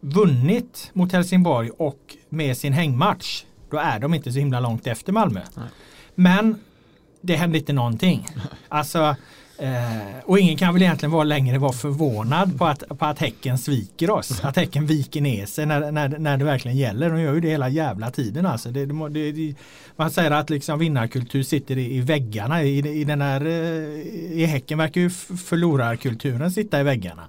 vunnit 0.00 0.90
mot 0.92 1.12
Helsingborg 1.12 1.70
och 1.70 2.16
med 2.28 2.56
sin 2.56 2.72
hängmatch 2.72 3.44
då 3.70 3.76
är 3.76 3.98
de 3.98 4.14
inte 4.14 4.32
så 4.32 4.38
himla 4.38 4.60
långt 4.60 4.86
efter 4.86 5.12
Malmö. 5.12 5.40
Nej. 5.54 5.68
Men 6.14 6.58
det 7.20 7.36
hände 7.36 7.58
inte 7.58 7.72
någonting. 7.72 8.26
Alltså 8.68 9.16
Eh, 9.58 10.18
och 10.24 10.38
ingen 10.38 10.56
kan 10.56 10.74
väl 10.74 10.82
egentligen 10.82 11.10
vara 11.10 11.24
längre 11.24 11.58
vara 11.58 11.72
förvånad 11.72 12.58
på 12.58 12.66
att, 12.66 12.98
på 12.98 13.04
att 13.04 13.18
Häcken 13.18 13.58
sviker 13.58 14.10
oss. 14.10 14.44
Att 14.44 14.56
Häcken 14.56 14.86
viker 14.86 15.20
ner 15.20 15.46
sig 15.46 15.66
när, 15.66 15.92
när, 15.92 16.08
när 16.08 16.36
det 16.36 16.44
verkligen 16.44 16.76
gäller. 16.76 17.10
De 17.10 17.20
gör 17.20 17.34
ju 17.34 17.40
det 17.40 17.48
hela 17.48 17.68
jävla 17.68 18.10
tiden. 18.10 18.46
Alltså. 18.46 18.70
Det, 18.70 18.86
det, 18.86 19.32
det, 19.32 19.54
man 19.96 20.10
säger 20.10 20.30
att 20.30 20.50
liksom 20.50 20.78
vinnarkultur 20.78 21.42
sitter 21.42 21.78
i, 21.78 21.96
i 21.96 22.00
väggarna. 22.00 22.62
I, 22.62 23.00
i, 23.00 23.04
den 23.04 23.20
här, 23.20 23.46
eh, 23.46 23.52
I 24.32 24.46
Häcken 24.46 24.78
verkar 24.78 25.00
ju 25.00 25.10
förlorarkulturen 25.10 26.50
sitta 26.50 26.80
i 26.80 26.82
väggarna. 26.82 27.22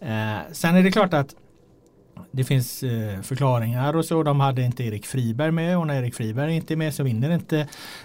Eh, 0.00 0.52
sen 0.52 0.76
är 0.76 0.82
det 0.82 0.92
klart 0.92 1.14
att 1.14 1.34
det 2.30 2.44
finns 2.44 2.82
eh, 2.82 3.20
förklaringar 3.22 3.96
och 3.96 4.04
så. 4.04 4.22
De 4.22 4.40
hade 4.40 4.62
inte 4.62 4.84
Erik 4.84 5.06
Friberg 5.06 5.50
med 5.50 5.78
och 5.78 5.86
när 5.86 6.02
Erik 6.02 6.14
Friberg 6.14 6.56
inte 6.56 6.74
är 6.74 6.76
med 6.76 6.94
så 6.94 7.02
vinner 7.02 7.30
inte 7.30 7.58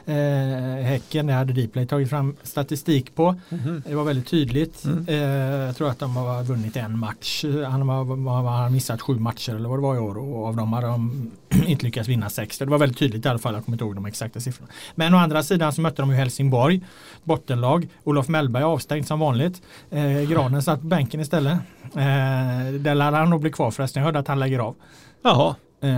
eh, 0.05 0.85
Häcken. 0.85 1.27
Det 1.27 1.33
hade 1.33 1.53
Dplay 1.53 1.87
tagit 1.87 2.09
fram 2.09 2.35
statistik 2.43 3.15
på. 3.15 3.35
Mm 3.49 3.63
-hmm. 3.63 3.81
Det 3.87 3.95
var 3.95 4.03
väldigt 4.03 4.27
tydligt. 4.27 4.85
Mm. 4.85 5.05
Eh, 5.07 5.17
jag 5.65 5.75
tror 5.75 5.89
att 5.89 5.99
de 5.99 6.15
har 6.15 6.43
vunnit 6.43 6.75
en 6.75 6.99
match. 6.99 7.45
Han 7.67 7.89
har, 7.89 8.69
missat 8.69 9.01
sju 9.01 9.19
matcher 9.19 9.55
eller 9.55 9.69
vad 9.69 9.77
det 9.77 9.83
var 9.83 9.95
i 9.95 9.99
år 9.99 10.17
och 10.17 10.47
av 10.47 10.55
dem 10.55 10.73
har 10.73 10.81
de 10.81 11.31
inte 11.67 11.85
lyckats 11.85 12.09
vinna 12.09 12.29
sex. 12.29 12.57
Det 12.57 12.65
var 12.65 12.77
väldigt 12.77 12.97
tydligt 12.97 13.25
i 13.25 13.29
alla 13.29 13.39
fall. 13.39 13.53
Jag 13.53 13.65
kommer 13.65 13.75
inte 13.75 13.85
ihåg 13.85 13.95
de 13.95 14.05
exakta 14.05 14.39
siffrorna. 14.39 14.71
Men 14.95 15.13
å 15.13 15.17
andra 15.17 15.43
sidan 15.43 15.73
så 15.73 15.81
mötte 15.81 16.01
de 16.01 16.09
ju 16.11 16.15
Helsingborg. 16.15 16.81
Bottenlag. 17.23 17.87
Olof 18.03 18.27
Mellberg 18.27 18.63
avstängd 18.63 19.07
som 19.07 19.19
vanligt. 19.19 19.61
Eh, 19.91 20.21
Granen 20.21 20.61
satt 20.61 20.81
på 20.81 20.87
bänken 20.87 21.19
istället. 21.19 21.53
Eh, 21.83 22.73
där 22.79 22.95
lär 22.95 23.11
han 23.11 23.29
nog 23.29 23.41
bli 23.41 23.51
kvar 23.51 23.71
förresten. 23.71 24.02
Jag 24.03 24.05
hörde 24.05 24.19
att 24.19 24.27
han 24.27 24.39
lägger 24.39 24.59
av. 24.59 24.75
Jaha. 25.21 25.55
Eh, 25.81 25.89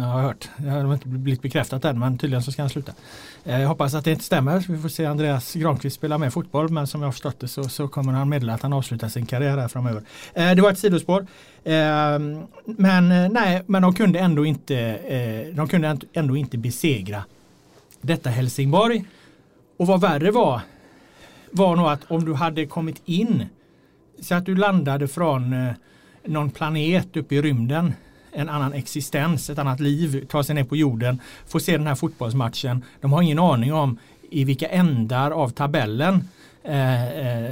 jag 0.00 0.06
har 0.06 0.22
hört. 0.22 0.48
Det 0.56 0.70
har 0.70 0.94
inte 0.94 1.08
blivit 1.08 1.42
bekräftat 1.42 1.84
än 1.84 1.98
men 1.98 2.18
tydligen 2.18 2.42
så 2.42 2.52
ska 2.52 2.62
han 2.62 2.70
sluta. 2.70 2.92
Eh, 3.44 3.60
jag 3.60 3.68
hoppas 3.68 3.94
att 3.94 4.04
det 4.04 4.10
inte 4.10 4.24
stämmer. 4.24 4.64
Vi 4.68 4.78
får 4.78 4.88
se 4.88 5.06
Andreas 5.06 5.54
Granqvist 5.54 5.96
spela 5.96 6.18
med 6.18 6.32
fotboll 6.32 6.68
men 6.68 6.86
som 6.86 7.00
jag 7.00 7.06
har 7.06 7.12
förstått 7.12 7.40
det 7.40 7.48
så, 7.48 7.64
så 7.64 7.88
kommer 7.88 8.12
han 8.12 8.28
meddela 8.28 8.54
att 8.54 8.62
han 8.62 8.72
avslutar 8.72 9.08
sin 9.08 9.26
karriär 9.26 9.58
här 9.58 9.68
framöver. 9.68 10.02
Eh, 10.34 10.54
det 10.54 10.62
var 10.62 10.70
ett 10.70 10.78
sidospår. 10.78 11.26
Eh, 11.64 11.74
men 12.64 13.12
eh, 13.12 13.28
nej, 13.30 13.62
men 13.66 13.82
de 13.82 13.94
kunde 13.94 14.18
ändå 14.18 14.44
inte, 14.44 14.76
eh, 14.78 15.54
de 15.54 15.68
kunde 15.68 15.98
ändå 16.12 16.36
inte 16.36 16.58
besegra 16.58 17.24
detta 18.00 18.30
Helsingborg. 18.30 19.04
Och 19.76 19.86
vad 19.86 20.00
värre 20.00 20.30
var 20.30 20.60
var 21.50 21.76
nog 21.76 21.86
att 21.86 22.10
om 22.10 22.24
du 22.24 22.34
hade 22.34 22.66
kommit 22.66 23.02
in 23.04 23.46
så 24.20 24.34
att 24.34 24.46
du 24.46 24.54
landade 24.54 25.08
från 25.08 25.52
eh, 25.52 25.72
någon 26.26 26.50
planet 26.50 27.16
uppe 27.16 27.34
i 27.34 27.42
rymden 27.42 27.92
en 28.32 28.48
annan 28.48 28.72
existens, 28.72 29.50
ett 29.50 29.58
annat 29.58 29.80
liv, 29.80 30.26
tar 30.26 30.42
sig 30.42 30.54
ner 30.54 30.64
på 30.64 30.76
jorden, 30.76 31.20
får 31.46 31.58
se 31.58 31.76
den 31.76 31.86
här 31.86 31.94
fotbollsmatchen. 31.94 32.84
De 33.00 33.12
har 33.12 33.22
ingen 33.22 33.38
aning 33.38 33.72
om 33.72 33.98
i 34.30 34.44
vilka 34.44 34.68
ändar 34.68 35.30
av 35.30 35.48
tabellen 35.48 36.28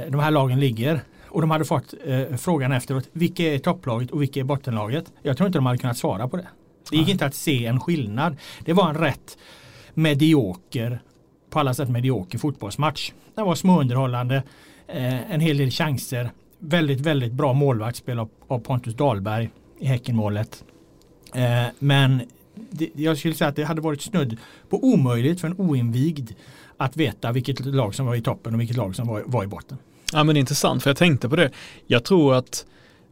de 0.09 0.19
här 0.19 0.31
lagen 0.31 0.59
ligger. 0.59 1.01
Och 1.25 1.41
de 1.41 1.51
hade 1.51 1.65
fått 1.65 1.93
frågan 2.37 2.71
efteråt, 2.71 3.09
vilka 3.11 3.43
är 3.43 3.59
topplaget 3.59 4.11
och 4.11 4.21
vilka 4.21 4.39
är 4.39 4.43
bottenlaget? 4.43 5.05
Jag 5.21 5.37
tror 5.37 5.47
inte 5.47 5.57
de 5.57 5.65
hade 5.65 5.77
kunnat 5.77 5.97
svara 5.97 6.27
på 6.27 6.37
det. 6.37 6.47
Det 6.91 6.97
gick 6.97 7.09
inte 7.09 7.25
att 7.25 7.35
se 7.35 7.65
en 7.65 7.79
skillnad. 7.79 8.37
Det 8.65 8.73
var 8.73 8.89
en 8.89 8.97
rätt 8.97 9.37
medioker, 9.93 11.01
på 11.49 11.59
alla 11.59 11.73
sätt 11.73 11.89
medioker 11.89 12.37
fotbollsmatch. 12.37 13.11
Den 13.35 13.45
var 13.45 13.55
småunderhållande, 13.55 14.43
en 14.87 15.39
hel 15.39 15.57
del 15.57 15.71
chanser, 15.71 16.31
väldigt, 16.59 16.99
väldigt 16.99 17.33
bra 17.33 17.53
målvaktsspel 17.53 18.19
av 18.47 18.59
Pontus 18.59 18.95
Dahlberg 18.95 19.49
i 19.79 19.85
Häckenmålet. 19.85 20.63
Eh, 21.35 21.65
men 21.79 22.21
det, 22.69 22.89
jag 22.95 23.17
skulle 23.17 23.33
säga 23.33 23.47
att 23.47 23.55
det 23.55 23.63
hade 23.63 23.81
varit 23.81 24.01
snudd 24.01 24.37
på 24.69 24.83
omöjligt 24.83 25.41
för 25.41 25.47
en 25.47 25.55
oinvigd 25.57 26.31
att 26.77 26.97
veta 26.97 27.31
vilket 27.31 27.65
lag 27.65 27.95
som 27.95 28.05
var 28.05 28.15
i 28.15 28.21
toppen 28.21 28.53
och 28.53 28.61
vilket 28.61 28.77
lag 28.77 28.95
som 28.95 29.07
var, 29.07 29.23
var 29.25 29.43
i 29.43 29.47
botten. 29.47 29.77
Ja 30.13 30.23
men 30.23 30.33
det 30.33 30.37
är 30.37 30.39
intressant 30.39 30.83
för 30.83 30.89
jag 30.89 30.97
tänkte 30.97 31.29
på 31.29 31.35
det. 31.35 31.51
Jag 31.87 32.03
tror 32.03 32.35
att 32.35 32.65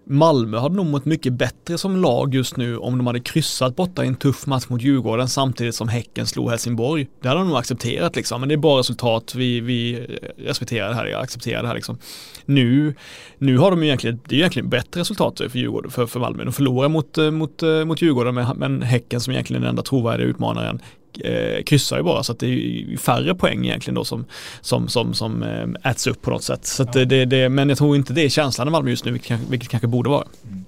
Malmö 0.09 0.57
hade 0.57 0.75
nog 0.75 0.85
mått 0.85 1.05
mycket 1.05 1.33
bättre 1.33 1.77
som 1.77 2.01
lag 2.01 2.35
just 2.35 2.57
nu 2.57 2.77
om 2.77 2.97
de 2.97 3.07
hade 3.07 3.19
kryssat 3.19 3.75
borta 3.75 4.03
i 4.03 4.07
en 4.07 4.15
tuff 4.15 4.45
match 4.45 4.65
mot 4.69 4.81
Djurgården 4.81 5.27
samtidigt 5.27 5.75
som 5.75 5.87
Häcken 5.87 6.27
slog 6.27 6.49
Helsingborg. 6.49 7.07
Det 7.21 7.27
hade 7.27 7.39
de 7.39 7.47
nog 7.47 7.57
accepterat 7.57 8.15
liksom, 8.15 8.39
men 8.39 8.49
det 8.49 8.55
är 8.55 8.57
bara 8.57 8.79
resultat. 8.79 9.35
Vi, 9.35 9.59
vi 9.59 10.07
respekterar 10.37 10.89
det 10.89 10.95
här, 10.95 11.05
jag 11.05 11.21
accepterar 11.21 11.61
det 11.61 11.67
här 11.67 11.75
liksom. 11.75 11.97
Nu, 12.45 12.95
nu 13.37 13.57
har 13.57 13.71
de 13.71 13.81
ju 13.81 13.87
egentligen, 13.87 14.19
det 14.27 14.35
är 14.35 14.39
egentligen 14.39 14.69
bättre 14.69 15.01
resultat 15.01 15.37
för 15.37 15.59
Djurgården, 15.59 15.91
för, 15.91 16.05
för 16.05 16.19
Malmö. 16.19 16.43
De 16.43 16.53
förlorar 16.53 16.89
mot, 16.89 17.17
eh, 17.17 17.31
mot, 17.31 17.63
eh, 17.63 17.85
mot 17.85 18.01
Djurgården, 18.01 18.45
men 18.55 18.81
Häcken 18.81 19.21
som 19.21 19.33
egentligen 19.33 19.61
är 19.61 19.65
den 19.65 19.69
enda 19.69 19.83
trovärdiga 19.83 20.27
utmanaren 20.27 20.81
eh, 21.23 21.63
kryssar 21.63 21.97
ju 21.97 22.03
bara 22.03 22.23
så 22.23 22.31
att 22.31 22.39
det 22.39 22.47
är 22.47 22.97
färre 22.97 23.35
poäng 23.35 23.65
egentligen 23.65 23.95
då 23.95 24.05
som, 24.05 24.25
som, 24.61 24.87
som, 24.87 25.13
som 25.13 25.43
eh, 25.43 25.91
äts 25.91 26.07
upp 26.07 26.21
på 26.21 26.29
något 26.29 26.43
sätt. 26.43 26.65
Så 26.65 26.85
ja. 26.93 27.05
det, 27.05 27.25
det, 27.25 27.49
men 27.49 27.69
jag 27.69 27.77
tror 27.77 27.95
inte 27.95 28.13
det 28.13 28.21
är 28.21 28.29
känslan 28.29 28.67
i 28.67 28.71
Malmö 28.71 28.89
just 28.89 29.05
nu, 29.05 29.11
vilket, 29.11 29.39
vilket 29.49 29.69
kanske 29.69 29.87
borde 29.87 30.09
vara. 30.09 30.27
Mm. 30.43 30.65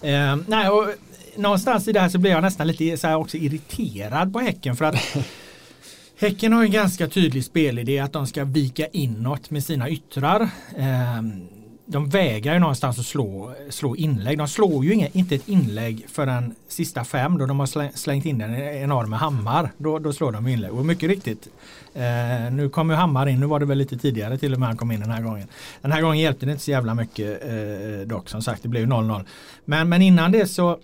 Eh, 0.00 0.44
nej, 0.46 0.68
och 0.68 0.86
någonstans 1.36 1.88
i 1.88 1.92
det 1.92 2.00
här 2.00 2.08
så 2.08 2.18
blir 2.18 2.30
jag 2.30 2.42
nästan 2.42 2.66
lite 2.66 2.96
så 2.96 3.14
också 3.14 3.36
irriterad 3.36 4.32
på 4.32 4.38
Häcken 4.38 4.76
för 4.76 4.84
att 4.84 4.96
Häcken 6.18 6.52
har 6.52 6.64
en 6.64 6.70
ganska 6.70 7.08
tydlig 7.08 7.44
spelidé 7.44 7.98
att 7.98 8.12
de 8.12 8.26
ska 8.26 8.44
vika 8.44 8.86
inåt 8.86 9.50
med 9.50 9.64
sina 9.64 9.90
yttrar. 9.90 10.42
Eh, 10.76 11.22
de 11.86 12.08
vägrar 12.08 12.54
ju 12.54 12.60
någonstans 12.60 12.98
att 12.98 13.06
slå, 13.06 13.54
slå 13.70 13.96
inlägg. 13.96 14.38
De 14.38 14.48
slår 14.48 14.84
ju 14.84 14.94
inga, 14.94 15.08
inte 15.08 15.34
ett 15.34 15.48
inlägg 15.48 16.06
förrän 16.08 16.54
sista 16.68 17.04
fem 17.04 17.38
då 17.38 17.46
de 17.46 17.60
har 17.60 17.96
slängt 17.96 18.24
in 18.24 18.40
en 18.40 18.54
enorm 18.54 19.12
hammar. 19.12 19.70
Då, 19.78 19.98
då 19.98 20.12
slår 20.12 20.32
de 20.32 20.48
inlägg. 20.48 20.72
Och 20.72 20.86
mycket 20.86 21.08
riktigt, 21.08 21.48
eh, 21.94 22.52
nu 22.52 22.68
kommer 22.68 22.94
Hammar 22.94 23.28
in, 23.28 23.40
nu 23.40 23.46
var 23.46 23.60
det 23.60 23.66
väl 23.66 23.78
lite 23.78 23.98
tidigare 23.98 24.38
till 24.38 24.52
och 24.52 24.60
med 24.60 24.68
han 24.68 24.76
kom 24.76 24.92
in 24.92 25.00
den 25.00 25.10
här 25.10 25.22
gången. 25.22 25.48
Den 25.82 25.92
här 25.92 26.02
gången 26.02 26.18
hjälpte 26.18 26.46
det 26.46 26.52
inte 26.52 26.64
så 26.64 26.70
jävla 26.70 26.94
mycket 26.94 27.42
eh, 27.42 28.06
dock 28.06 28.28
som 28.28 28.42
sagt, 28.42 28.62
det 28.62 28.68
blev 28.68 28.86
0-0. 28.86 29.24
Men, 29.64 29.88
men 29.88 30.02
innan 30.02 30.32
det 30.32 30.46
så 30.46 30.78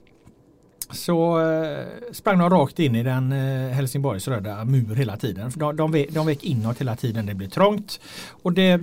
så 0.92 1.40
eh, 1.40 1.86
sprang 2.12 2.38
de 2.38 2.50
rakt 2.50 2.78
in 2.78 2.94
i 2.94 3.02
den 3.02 3.32
eh, 3.32 3.70
Helsingborgs 3.70 4.28
röda 4.28 4.64
mur 4.64 4.94
hela 4.94 5.16
tiden. 5.16 5.52
De, 5.56 5.76
de, 5.76 6.06
de 6.10 6.26
vek 6.26 6.44
inåt 6.44 6.80
hela 6.80 6.96
tiden, 6.96 7.26
det 7.26 7.34
blev 7.34 7.48
trångt. 7.48 8.00
Och 8.42 8.52
det, 8.52 8.80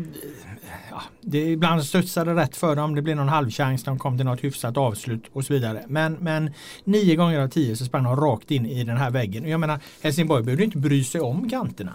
ja, 0.90 1.02
det, 1.22 1.52
ibland 1.52 1.84
studsade 1.84 2.36
rätt 2.36 2.56
för 2.56 2.76
dem, 2.76 2.96
det 2.96 3.02
blev 3.02 3.16
någon 3.16 3.30
halvchans, 3.30 3.84
de 3.84 4.00
kom 4.00 4.18
till 4.18 4.26
något 4.26 4.44
hyfsat 4.44 4.78
avslut 4.78 5.24
och 5.34 5.46
så 5.46 5.54
vidare. 5.54 5.84
Men, 5.88 6.14
men 6.14 6.52
nio 6.84 7.16
gånger 7.16 7.40
av 7.40 7.48
tio 7.48 7.76
så 7.76 7.86
sprang 7.86 8.04
de 8.04 8.16
rakt 8.16 8.52
in 8.52 8.66
i 8.66 8.84
den 8.84 8.98
här 8.98 9.12
väggen. 9.12 9.50
Jag 9.50 9.60
menar, 9.60 9.80
Helsingborg 10.02 10.44
behövde 10.44 10.64
inte 10.64 10.78
bry 10.78 11.04
sig 11.04 11.22
om 11.22 11.50
kanterna. 11.50 11.94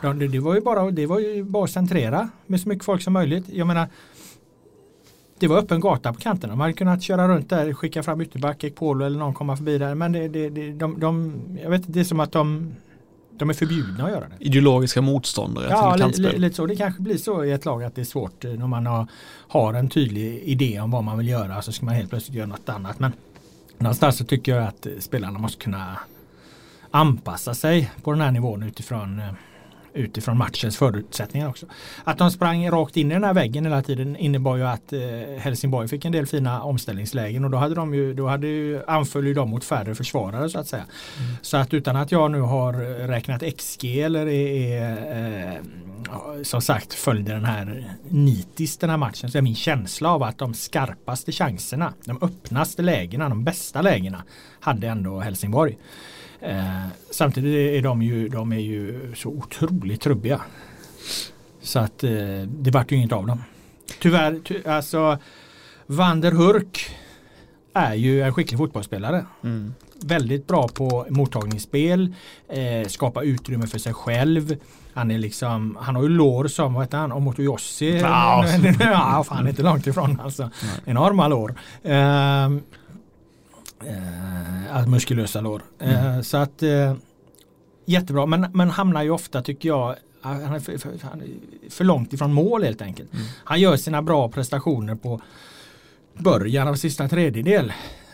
Det, 0.00 0.28
det, 0.28 0.38
var 0.38 0.54
ju 0.54 0.60
bara, 0.60 0.90
det 0.90 1.06
var 1.06 1.18
ju 1.18 1.44
bara 1.44 1.64
att 1.64 1.70
centrera 1.70 2.28
med 2.46 2.60
så 2.60 2.68
mycket 2.68 2.84
folk 2.84 3.02
som 3.02 3.12
möjligt. 3.12 3.44
Jag 3.48 3.66
menar, 3.66 3.88
det 5.38 5.48
var 5.48 5.58
öppen 5.58 5.80
gata 5.80 6.12
på 6.12 6.20
kanterna. 6.20 6.56
Man 6.56 6.60
hade 6.60 6.72
kunnat 6.72 7.02
köra 7.02 7.28
runt 7.28 7.50
där, 7.50 7.72
skicka 7.72 8.02
fram 8.02 8.20
ytterback, 8.20 8.64
Ekpolo 8.64 9.04
eller 9.04 9.18
någon 9.18 9.34
komma 9.34 9.56
förbi 9.56 9.78
där. 9.78 9.94
Men 9.94 10.12
det, 10.12 10.28
det, 10.28 10.48
det, 10.48 10.72
de, 10.72 11.00
de, 11.00 11.42
jag 11.62 11.70
vet 11.70 11.82
det 11.86 12.00
är 12.00 12.04
som 12.04 12.20
att 12.20 12.32
de, 12.32 12.74
de 13.38 13.50
är 13.50 13.54
förbjudna 13.54 14.04
att 14.04 14.10
göra 14.10 14.28
det. 14.28 14.44
Ideologiska 14.44 15.02
motståndare 15.02 15.66
ja, 15.70 15.92
till 15.92 16.02
kantspel. 16.02 16.40
lite 16.40 16.56
så. 16.56 16.66
Det 16.66 16.76
kanske 16.76 17.02
blir 17.02 17.16
så 17.16 17.44
i 17.44 17.52
ett 17.52 17.64
lag 17.64 17.84
att 17.84 17.94
det 17.94 18.00
är 18.00 18.04
svårt 18.04 18.44
eh, 18.44 18.50
när 18.50 18.66
man 18.66 18.86
har, 18.86 19.06
har 19.48 19.74
en 19.74 19.88
tydlig 19.88 20.42
idé 20.44 20.80
om 20.80 20.90
vad 20.90 21.04
man 21.04 21.18
vill 21.18 21.28
göra 21.28 21.62
så 21.62 21.72
ska 21.72 21.86
man 21.86 21.94
helt 21.94 22.10
plötsligt 22.10 22.36
göra 22.36 22.46
något 22.46 22.68
annat. 22.68 22.98
Men 22.98 23.12
någonstans 23.78 24.16
så 24.16 24.24
tycker 24.24 24.56
jag 24.56 24.66
att 24.66 24.86
spelarna 25.00 25.38
måste 25.38 25.64
kunna 25.64 25.98
anpassa 26.90 27.54
sig 27.54 27.90
på 28.02 28.12
den 28.12 28.20
här 28.20 28.30
nivån 28.30 28.62
utifrån 28.62 29.18
eh, 29.18 29.32
utifrån 29.94 30.38
matchens 30.38 30.76
förutsättningar 30.76 31.48
också. 31.48 31.66
Att 32.04 32.18
de 32.18 32.30
sprang 32.30 32.70
rakt 32.70 32.96
in 32.96 33.10
i 33.10 33.14
den 33.14 33.24
här 33.24 33.34
väggen 33.34 33.64
hela 33.64 33.82
tiden 33.82 34.16
innebar 34.16 34.56
ju 34.56 34.66
att 34.66 34.92
eh, 34.92 35.00
Helsingborg 35.38 35.88
fick 35.88 36.04
en 36.04 36.12
del 36.12 36.26
fina 36.26 36.62
omställningslägen 36.62 37.44
och 37.44 37.50
då 37.50 37.58
hade 37.58 37.74
de 37.74 37.94
ju, 37.94 38.14
då 38.14 38.28
hade 38.28 38.46
ju, 38.46 38.82
anföll 38.86 39.26
ju 39.26 39.34
de 39.34 39.50
mot 39.50 39.64
färre 39.64 39.94
försvarare 39.94 40.48
så 40.48 40.58
att 40.58 40.66
säga. 40.66 40.84
Mm. 41.18 41.36
Så 41.42 41.56
att 41.56 41.74
utan 41.74 41.96
att 41.96 42.12
jag 42.12 42.30
nu 42.30 42.40
har 42.40 42.72
räknat 43.06 43.42
XG 43.56 43.84
eller 43.84 44.26
är, 44.28 44.82
är 44.82 45.52
eh, 45.52 46.42
som 46.42 46.62
sagt 46.62 46.94
följde 46.94 47.32
den 47.32 47.44
här 47.44 47.96
nitiskt 48.08 48.80
den 48.80 48.90
här 48.90 48.96
matchen 48.96 49.30
så 49.30 49.38
är 49.38 49.42
min 49.42 49.54
känsla 49.54 50.10
av 50.10 50.22
att 50.22 50.38
de 50.38 50.54
skarpaste 50.54 51.32
chanserna, 51.32 51.92
de 52.04 52.18
öppnaste 52.22 52.82
lägena, 52.82 53.28
de 53.28 53.44
bästa 53.44 53.82
lägena 53.82 54.22
hade 54.60 54.88
ändå 54.88 55.20
Helsingborg. 55.20 55.78
Eh, 56.42 56.86
samtidigt 57.10 57.78
är 57.78 57.82
de 57.82 58.02
ju, 58.02 58.28
de 58.28 58.52
är 58.52 58.58
ju 58.58 59.12
så 59.14 59.28
otroligt 59.28 60.00
trubbiga. 60.00 60.40
Så 61.62 61.78
att 61.78 62.04
eh, 62.04 62.10
det 62.46 62.70
vart 62.70 62.92
ju 62.92 62.96
inget 62.96 63.12
av 63.12 63.26
dem. 63.26 63.42
Tyvärr, 64.00 64.40
ty, 64.44 64.62
alltså 64.66 65.18
Van 65.86 66.20
der 66.20 66.32
Hurk 66.32 66.96
är 67.74 67.94
ju 67.94 68.22
en 68.22 68.34
skicklig 68.34 68.58
fotbollsspelare. 68.58 69.26
Mm. 69.44 69.74
Väldigt 70.04 70.46
bra 70.46 70.68
på 70.68 71.06
mottagningsspel, 71.10 72.14
eh, 72.48 72.88
skapa 72.88 73.22
utrymme 73.22 73.66
för 73.66 73.78
sig 73.78 73.94
själv. 73.94 74.56
Han 74.94 75.10
är 75.10 75.18
liksom, 75.18 75.78
han 75.80 75.96
har 75.96 76.02
ju 76.02 76.08
lår 76.08 76.48
som, 76.48 76.74
vad 76.74 76.84
heter 76.84 76.98
han, 76.98 77.12
Omotoyossi? 77.12 77.98
ja, 78.80 79.24
fan 79.28 79.48
inte 79.48 79.62
långt 79.62 79.86
ifrån 79.86 80.20
alltså. 80.24 80.50
Enorma 80.84 81.28
lår. 81.28 81.54
Eh, 81.82 82.48
eh, 83.86 84.86
muskulösa 84.86 85.40
lår. 85.40 85.62
Eh, 85.78 86.06
mm. 86.06 86.22
så 86.24 86.36
att 86.36 86.62
eh, 86.62 86.94
jättebra, 87.84 88.26
men, 88.26 88.46
men 88.54 88.70
hamnar 88.70 89.02
ju 89.02 89.10
ofta 89.10 89.42
tycker 89.42 89.68
jag 89.68 89.96
han 90.22 90.54
är 90.54 90.60
för, 90.60 90.78
för, 90.78 90.90
han 91.02 91.20
är 91.20 91.26
för 91.70 91.84
långt 91.84 92.12
ifrån 92.12 92.32
mål 92.32 92.64
helt 92.64 92.82
enkelt. 92.82 93.14
Mm. 93.14 93.26
Han 93.44 93.60
gör 93.60 93.76
sina 93.76 94.02
bra 94.02 94.28
prestationer 94.28 94.94
på 94.94 95.20
början 96.18 96.68
av 96.68 96.74
sista 96.74 97.08
tredjedel. 97.08 97.72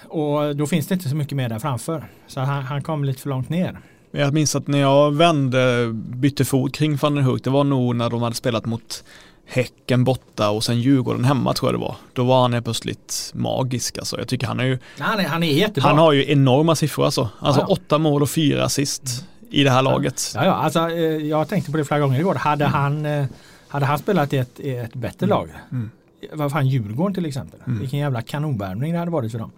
Och 0.09 0.57
då 0.57 0.67
finns 0.67 0.87
det 0.87 0.95
inte 0.95 1.09
så 1.09 1.17
mycket 1.17 1.37
mer 1.37 1.49
där 1.49 1.59
framför. 1.59 2.09
Så 2.27 2.41
han, 2.41 2.63
han 2.63 2.83
kom 2.83 3.05
lite 3.05 3.21
för 3.21 3.29
långt 3.29 3.49
ner. 3.49 3.79
Jag 4.11 4.35
minns 4.35 4.57
att 4.57 4.67
när 4.67 4.79
jag 4.79 5.17
vände, 5.17 5.93
bytte 5.93 6.45
fot 6.45 6.75
kring 6.75 6.97
van 6.97 7.15
den 7.15 7.25
Hurk, 7.25 7.45
det 7.45 7.51
var 7.51 7.65
nog 7.65 7.97
när 7.97 8.11
de 8.11 8.23
hade 8.23 8.37
spelat 8.37 8.67
mot 8.67 9.05
Häcken 9.51 10.05
borta 10.05 10.51
och 10.51 10.65
sen 10.65 10.81
Djurgården 10.81 11.25
hemma 11.25 11.55
tror 11.55 11.73
jag 11.73 11.81
det 11.81 11.85
var. 11.85 11.97
Då 12.13 12.25
var 12.25 12.43
han 12.43 12.53
helt 12.53 12.65
plötsligt 12.65 13.31
magisk 13.35 13.99
alltså. 13.99 14.19
Jag 14.19 14.29
tycker 14.29 14.47
han 14.47 14.61
är 14.61 14.65
ju 14.65 14.79
Han 14.99 15.21
är, 15.21 15.25
han 15.25 15.43
är 15.43 15.53
jättebra. 15.53 15.89
Han 15.89 15.99
har 15.99 16.13
ju 16.13 16.33
enorma 16.33 16.75
siffror 16.75 17.05
alltså. 17.05 17.29
Alltså 17.39 17.61
ja, 17.61 17.67
ja. 17.69 17.73
åtta 17.73 17.99
mål 17.99 18.23
och 18.23 18.31
fyra 18.31 18.65
assist 18.65 19.03
mm. 19.03 19.55
i 19.55 19.65
det 19.65 19.71
här 19.71 19.83
laget. 19.83 20.33
Ja, 20.35 20.45
ja, 20.45 20.53
alltså 20.53 20.91
eh, 20.91 20.99
jag 21.03 21.49
tänkte 21.49 21.71
på 21.71 21.77
det 21.77 21.85
flera 21.85 22.01
gånger 22.01 22.21
igår. 22.21 22.35
Hade, 22.35 22.65
mm. 22.65 22.75
han, 22.75 23.07
eh, 23.07 23.27
hade 23.69 23.87
han 23.87 23.99
spelat 23.99 24.33
i 24.33 24.37
ett, 24.37 24.61
i 24.61 24.77
ett 24.77 24.95
bättre 24.95 25.27
mm. 25.27 25.39
lag 25.39 25.49
mm. 25.73 25.91
Vad 26.33 26.53
fan 26.53 26.69
Djurgården 26.69 27.15
till 27.15 27.27
exempel. 27.27 27.61
Mm. 27.67 27.81
Vilken 27.81 27.99
jävla 27.99 28.23
kanonvärmning 28.23 28.93
det 28.93 28.99
hade 28.99 29.11
varit 29.11 29.33
för 29.33 29.39
dem. 29.39 29.51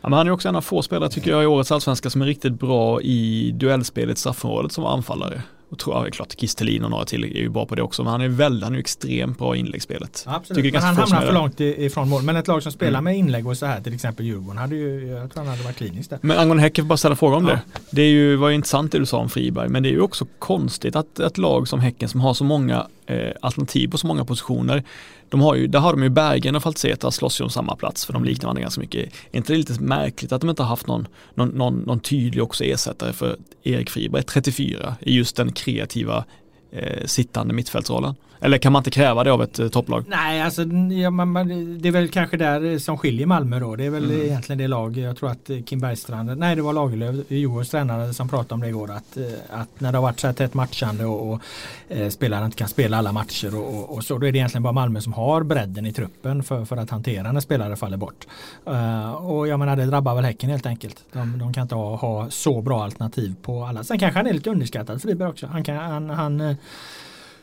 Ja, 0.00 0.08
men 0.08 0.12
han 0.12 0.26
är 0.26 0.30
också 0.30 0.48
en 0.48 0.56
av 0.56 0.60
få 0.60 0.82
spelare 0.82 1.10
tycker 1.10 1.30
jag 1.30 1.42
i 1.42 1.46
årets 1.46 1.72
allsvenska 1.72 2.10
som 2.10 2.22
är 2.22 2.26
riktigt 2.26 2.52
bra 2.52 3.00
i 3.00 3.50
duellspelet 3.54 4.18
straffområdet 4.18 4.72
som 4.72 4.86
anfallare. 4.86 5.42
Och 5.70 5.78
tror 5.78 5.96
jag, 5.96 6.12
klart 6.12 6.34
Kistelin 6.38 6.84
och 6.84 6.90
några 6.90 7.04
till 7.04 7.24
är 7.24 7.28
ju 7.28 7.48
bra 7.48 7.66
på 7.66 7.74
det 7.74 7.82
också. 7.82 8.02
Men 8.04 8.12
han 8.12 8.20
är 8.20 8.28
väldigt, 8.28 8.64
han 8.64 8.74
är 8.74 8.78
extremt 8.78 9.38
bra 9.38 9.56
i 9.56 9.58
inläggsspelet. 9.58 10.24
Absolut, 10.26 10.72
men 10.72 10.82
han 10.82 10.96
hamnar 10.96 11.20
för 11.20 11.32
långt 11.32 11.60
ifrån 11.60 12.08
mål. 12.08 12.22
Men 12.22 12.36
ett 12.36 12.48
lag 12.48 12.62
som 12.62 12.72
spelar 12.72 12.98
mm. 12.98 13.04
med 13.04 13.16
inlägg 13.16 13.46
och 13.46 13.56
så 13.56 13.66
här, 13.66 13.80
till 13.80 13.94
exempel 13.94 14.26
Djurgården, 14.26 14.58
hade 14.58 14.76
ju, 14.76 15.06
jag 15.06 15.32
tror 15.32 15.44
han 15.44 15.50
hade 15.50 15.62
varit 15.62 15.76
klinisk 15.76 16.10
där. 16.10 16.18
Men 16.22 16.38
angående 16.38 16.62
Häcken, 16.62 16.88
bara 16.88 16.96
ställa 16.96 17.16
fråga 17.16 17.36
om 17.36 17.46
ja. 17.46 17.50
det. 17.50 17.60
Det 17.90 18.02
är 18.02 18.08
ju, 18.08 18.36
var 18.36 18.48
ju 18.48 18.54
intressant 18.54 18.92
det 18.92 18.98
du 18.98 19.06
sa 19.06 19.18
om 19.18 19.28
Friberg, 19.28 19.68
men 19.68 19.82
det 19.82 19.88
är 19.88 19.92
ju 19.92 20.00
också 20.00 20.26
konstigt 20.38 20.96
att 20.96 21.18
ett 21.18 21.38
lag 21.38 21.68
som 21.68 21.80
Häcken 21.80 22.08
som 22.08 22.20
har 22.20 22.34
så 22.34 22.44
många 22.44 22.86
eh, 23.06 23.30
alternativ 23.40 23.88
på 23.88 23.98
så 23.98 24.06
många 24.06 24.24
positioner 24.24 24.82
de 25.30 25.40
har 25.40 25.54
ju, 25.54 25.66
där 25.66 25.78
har 25.78 25.92
de 25.92 26.02
ju 26.02 26.08
Bergen 26.08 26.56
och 26.56 26.62
Falseta 26.62 27.10
slåss 27.10 27.40
ju 27.40 27.44
om 27.44 27.50
samma 27.50 27.76
plats 27.76 28.06
för 28.06 28.12
de 28.12 28.24
liknar 28.24 28.46
varandra 28.46 28.62
ganska 28.62 28.80
mycket. 28.80 29.12
Är 29.32 29.36
inte 29.36 29.52
det 29.52 29.56
lite 29.56 29.82
märkligt 29.82 30.32
att 30.32 30.40
de 30.40 30.50
inte 30.50 30.62
har 30.62 30.68
haft 30.68 30.86
någon, 30.86 31.08
någon, 31.34 31.48
någon, 31.48 31.78
någon 31.78 32.00
tydlig 32.00 32.44
också 32.44 32.64
ersättare 32.64 33.12
för 33.12 33.36
Erik 33.62 33.90
Friberg, 33.90 34.22
34, 34.22 34.96
i 35.00 35.14
just 35.14 35.36
den 35.36 35.52
kreativa 35.52 36.24
eh, 36.72 37.06
sittande 37.06 37.54
mittfältsrollen? 37.54 38.14
Eller 38.40 38.58
kan 38.58 38.72
man 38.72 38.80
inte 38.80 38.90
kräva 38.90 39.24
det 39.24 39.32
av 39.32 39.42
ett 39.42 39.58
eh, 39.58 39.68
topplag? 39.68 40.04
Nej, 40.08 40.42
alltså 40.42 40.62
ja, 41.02 41.10
man, 41.10 41.28
man, 41.28 41.78
det 41.78 41.88
är 41.88 41.92
väl 41.92 42.08
kanske 42.08 42.36
där 42.36 42.78
som 42.78 42.98
skiljer 42.98 43.26
Malmö 43.26 43.60
då. 43.60 43.76
Det 43.76 43.84
är 43.84 43.90
väl 43.90 44.04
mm. 44.04 44.26
egentligen 44.26 44.58
det 44.58 44.68
lag, 44.68 44.98
jag 44.98 45.16
tror 45.16 45.30
att 45.30 45.50
Kim 45.66 45.80
Bergstrand, 45.80 46.38
nej 46.38 46.56
det 46.56 46.62
var 46.62 46.72
Lagerlöf, 46.72 47.14
Djurgårdens 47.28 47.70
tränare 47.70 48.14
som 48.14 48.28
pratade 48.28 48.54
om 48.54 48.60
det 48.60 48.68
igår. 48.68 48.90
Att, 48.90 49.18
att 49.50 49.80
när 49.80 49.92
det 49.92 49.98
har 49.98 50.02
varit 50.02 50.20
så 50.20 50.26
här 50.26 50.34
tätt 50.34 50.54
matchande 50.54 51.04
och, 51.04 51.32
och 51.32 51.40
eh, 51.88 52.08
spelare 52.08 52.44
inte 52.44 52.56
kan 52.56 52.68
spela 52.68 52.96
alla 52.96 53.12
matcher 53.12 53.56
och, 53.56 53.74
och, 53.74 53.96
och, 53.96 54.04
så, 54.04 54.18
då 54.18 54.26
är 54.26 54.32
det 54.32 54.38
egentligen 54.38 54.62
bara 54.62 54.72
Malmö 54.72 55.00
som 55.00 55.12
har 55.12 55.42
bredden 55.42 55.86
i 55.86 55.92
truppen 55.92 56.42
för, 56.42 56.64
för 56.64 56.76
att 56.76 56.90
hantera 56.90 57.32
när 57.32 57.40
spelare 57.40 57.76
faller 57.76 57.96
bort. 57.96 58.26
Uh, 58.68 59.10
och 59.10 59.48
jag 59.48 59.58
menar 59.58 59.76
det 59.76 59.86
drabbar 59.86 60.14
väl 60.14 60.24
Häcken 60.24 60.50
helt 60.50 60.66
enkelt. 60.66 61.04
De, 61.12 61.38
de 61.38 61.52
kan 61.52 61.62
inte 61.62 61.74
ha, 61.74 61.96
ha, 61.96 62.30
så 62.30 62.62
bra 62.62 62.84
alternativ 62.84 63.34
på 63.42 63.64
alla. 63.64 63.84
Sen 63.84 63.98
kanske 63.98 64.18
han 64.18 64.26
är 64.26 64.32
lite 64.32 64.50
underskattad 64.50 65.02
Friberg 65.02 65.28
också. 65.28 65.46
Han, 65.46 65.64
kan, 65.64 65.76
han, 65.76 66.10
han 66.10 66.56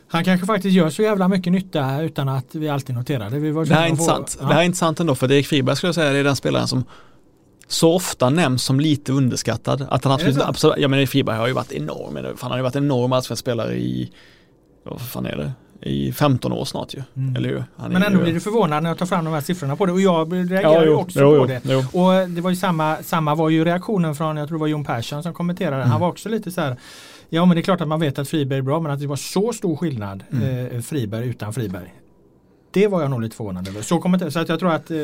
han 0.09 0.23
kanske 0.23 0.47
faktiskt 0.47 0.75
gör 0.75 0.89
så 0.89 1.01
jävla 1.01 1.27
mycket 1.27 1.53
nytta 1.53 2.01
utan 2.01 2.29
att 2.29 2.55
vi 2.55 2.69
alltid 2.69 2.95
noterar 2.95 3.29
det. 3.29 3.39
Vi 3.39 3.51
var 3.51 3.65
det 3.65 3.73
här 3.73 3.85
är 3.85 3.89
intressant. 3.89 4.37
Ja. 4.39 4.47
Det 4.47 4.53
här 4.53 4.61
är 4.61 4.65
intressant 4.65 4.99
ändå 4.99 5.15
för 5.15 5.31
Erik 5.31 5.47
Friberg 5.47 5.75
skulle 5.75 5.87
jag 5.87 5.95
säga 5.95 6.19
är 6.19 6.23
den 6.23 6.35
spelaren 6.35 6.67
som 6.67 6.83
så 7.67 7.93
ofta 7.93 8.29
nämns 8.29 8.63
som 8.63 8.79
lite 8.79 9.11
underskattad. 9.11 9.87
Att 9.89 10.03
han 10.03 10.13
absolut, 10.13 10.41
absolut 10.41 10.77
jag 10.77 10.91
menar 10.91 11.05
Friberg 11.05 11.37
har 11.37 11.47
ju 11.47 11.53
varit 11.53 11.71
enorm, 11.71 12.35
han 12.39 12.51
har 12.51 12.57
ju 12.57 12.63
varit 12.63 12.75
en 12.75 12.83
enorm 12.83 13.13
allsvensk 13.13 13.41
spelare 13.41 13.75
i, 13.75 14.11
vad 14.83 15.01
fan 15.01 15.25
är 15.25 15.37
det? 15.37 15.51
i 15.81 16.11
15 16.11 16.51
år 16.51 16.65
snart 16.65 16.93
ju. 16.93 17.03
Mm. 17.15 17.35
Eller 17.35 17.49
hur? 17.49 17.63
Han 17.75 17.91
Men 17.91 18.03
ändå 18.03 18.17
ju... 18.17 18.23
blir 18.23 18.33
du 18.33 18.39
förvånad 18.39 18.83
när 18.83 18.89
jag 18.89 18.97
tar 18.97 19.05
fram 19.05 19.25
de 19.25 19.33
här 19.33 19.41
siffrorna 19.41 19.75
på 19.75 19.85
det 19.85 19.91
och 19.91 20.01
jag 20.01 20.33
reagerar 20.51 20.83
ju 20.83 20.93
också 20.93 21.19
jo, 21.19 21.39
på 21.39 21.45
det. 21.45 21.61
Jo. 21.63 21.79
Och 21.79 22.29
det 22.29 22.41
var 22.41 22.49
ju 22.49 22.55
samma, 22.55 22.97
samma 23.03 23.35
var 23.35 23.49
ju 23.49 23.65
reaktionen 23.65 24.15
från, 24.15 24.37
jag 24.37 24.47
tror 24.47 24.57
det 24.57 24.59
var 24.59 24.67
Jon 24.67 24.85
Persson 24.85 25.23
som 25.23 25.33
kommenterade. 25.33 25.75
Mm. 25.75 25.89
Han 25.89 26.01
var 26.01 26.07
också 26.07 26.29
lite 26.29 26.51
så 26.51 26.61
här 26.61 26.77
Ja 27.29 27.45
men 27.45 27.55
det 27.55 27.61
är 27.61 27.63
klart 27.63 27.81
att 27.81 27.87
man 27.87 27.99
vet 27.99 28.19
att 28.19 28.29
Friberg 28.29 28.59
är 28.59 28.63
bra 28.63 28.79
men 28.79 28.91
att 28.91 28.99
det 28.99 29.07
var 29.07 29.15
så 29.15 29.53
stor 29.53 29.75
skillnad 29.75 30.23
mm. 30.31 30.67
eh, 30.67 30.81
Friberg 30.81 31.27
utan 31.27 31.53
Friberg. 31.53 31.93
Det 32.71 32.87
var 32.87 33.01
jag 33.01 33.11
nog 33.11 33.21
lite 33.21 33.35
förvånad 33.35 33.67
över. 33.67 33.81
Så, 33.81 33.99
kommer 33.99 34.29
så 34.29 34.39
att 34.39 34.49
jag 34.49 34.59
tror 34.59 34.73
att 34.73 34.91
eh, 34.91 34.95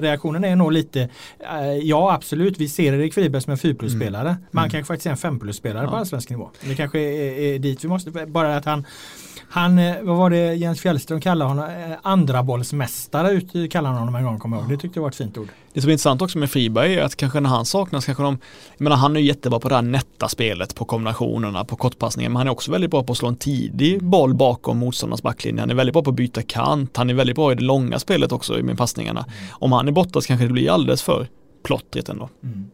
reaktionen 0.00 0.44
är 0.44 0.56
nog 0.56 0.72
lite 0.72 1.08
eh, 1.40 1.72
Ja 1.82 2.14
absolut, 2.14 2.58
vi 2.58 2.68
ser 2.68 2.92
Erik 2.92 3.14
Friberg 3.14 3.42
som 3.42 3.50
en 3.50 3.58
4 3.58 3.74
plus-spelare. 3.74 4.28
Mm. 4.28 4.42
Man 4.50 4.64
mm. 4.64 4.70
kanske 4.70 4.86
faktiskt 4.86 5.06
är 5.06 5.10
en 5.10 5.16
5 5.16 5.40
plus-spelare 5.40 5.84
ja. 5.84 5.90
på 5.90 5.96
allsvensk 5.96 6.30
nivå. 6.30 6.50
Det 6.60 6.74
kanske 6.74 7.00
är, 7.00 7.54
är, 7.54 7.58
dit 7.58 7.84
vi 7.84 7.88
måste, 7.88 8.10
bara 8.10 8.56
att 8.56 8.64
han 8.64 8.86
han, 9.52 9.78
eh, 9.78 10.02
vad 10.02 10.16
var 10.16 10.30
det 10.30 10.54
Jens 10.54 10.80
Fjällström 10.80 11.20
kallade 11.20 11.50
honom? 11.50 11.64
Eh, 11.64 11.96
andra 12.02 12.42
bollsmästare 12.42 13.40
kallade 13.68 13.94
han 13.94 13.98
honom 13.98 14.14
en 14.14 14.24
gång, 14.24 14.38
kommer 14.38 14.56
jag 14.56 14.62
ihåg. 14.62 14.70
Det 14.70 14.76
tyckte 14.76 14.98
jag 14.98 15.02
var 15.02 15.10
ett 15.10 15.16
fint 15.16 15.38
ord. 15.38 15.48
Det 15.72 15.80
som 15.80 15.88
är 15.88 15.92
intressant 15.92 16.22
också 16.22 16.38
med 16.38 16.50
Friberg 16.50 16.94
är 16.94 17.02
att 17.02 17.16
kanske 17.16 17.40
när 17.40 17.50
han 17.50 17.64
saknas 17.64 18.06
kanske 18.06 18.22
de, 18.22 18.38
jag 18.76 18.84
menar 18.84 18.96
han 18.96 19.16
är 19.16 19.20
jättebra 19.20 19.60
på 19.60 19.68
det 19.68 19.74
här 19.74 19.82
nätta 19.82 20.28
spelet, 20.28 20.74
på 20.74 20.84
kombinationerna, 20.84 21.64
på 21.64 21.76
kortpassningen, 21.76 22.32
men 22.32 22.36
han 22.36 22.46
är 22.46 22.50
också 22.50 22.72
väldigt 22.72 22.90
bra 22.90 23.02
på 23.02 23.12
att 23.12 23.18
slå 23.18 23.28
en 23.28 23.36
tidig 23.36 24.04
boll 24.04 24.34
bakom 24.34 24.78
motståndarnas 24.78 25.22
backlinje. 25.22 25.60
Han 25.60 25.70
är 25.70 25.74
väldigt 25.74 25.92
bra 25.92 26.02
på 26.02 26.10
att 26.10 26.16
byta 26.16 26.42
kant, 26.42 26.96
han 26.96 27.10
är 27.10 27.14
väldigt 27.14 27.36
bra 27.36 27.52
i 27.52 27.54
det 27.54 27.64
långa 27.64 27.98
spelet 27.98 28.32
också 28.32 28.52
med 28.52 28.78
passningarna. 28.78 29.26
Om 29.50 29.72
han 29.72 29.88
är 29.88 29.92
borta 29.92 30.20
så 30.20 30.26
kanske 30.26 30.46
det 30.46 30.52
blir 30.52 30.70
alldeles 30.70 31.02
för 31.02 31.28
plottrigt 31.62 32.08
ändå. 32.08 32.28
Mm. 32.42 32.70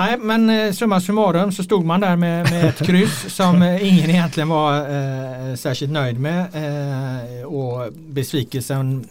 Nej, 0.00 0.18
men 0.18 0.50
eh, 0.50 0.72
summa 0.72 1.00
summarum 1.00 1.52
så 1.52 1.62
stod 1.62 1.84
man 1.84 2.00
där 2.00 2.16
med, 2.16 2.50
med 2.50 2.64
ett 2.64 2.86
kryss 2.86 3.34
som 3.36 3.62
eh, 3.62 3.88
ingen 3.88 4.10
egentligen 4.10 4.48
var 4.48 4.78
eh, 4.78 5.54
särskilt 5.54 5.92
nöjd 5.92 6.20
med. 6.20 6.46
Eh, 6.54 7.44
och 7.44 7.92
besvikelsen 7.92 9.08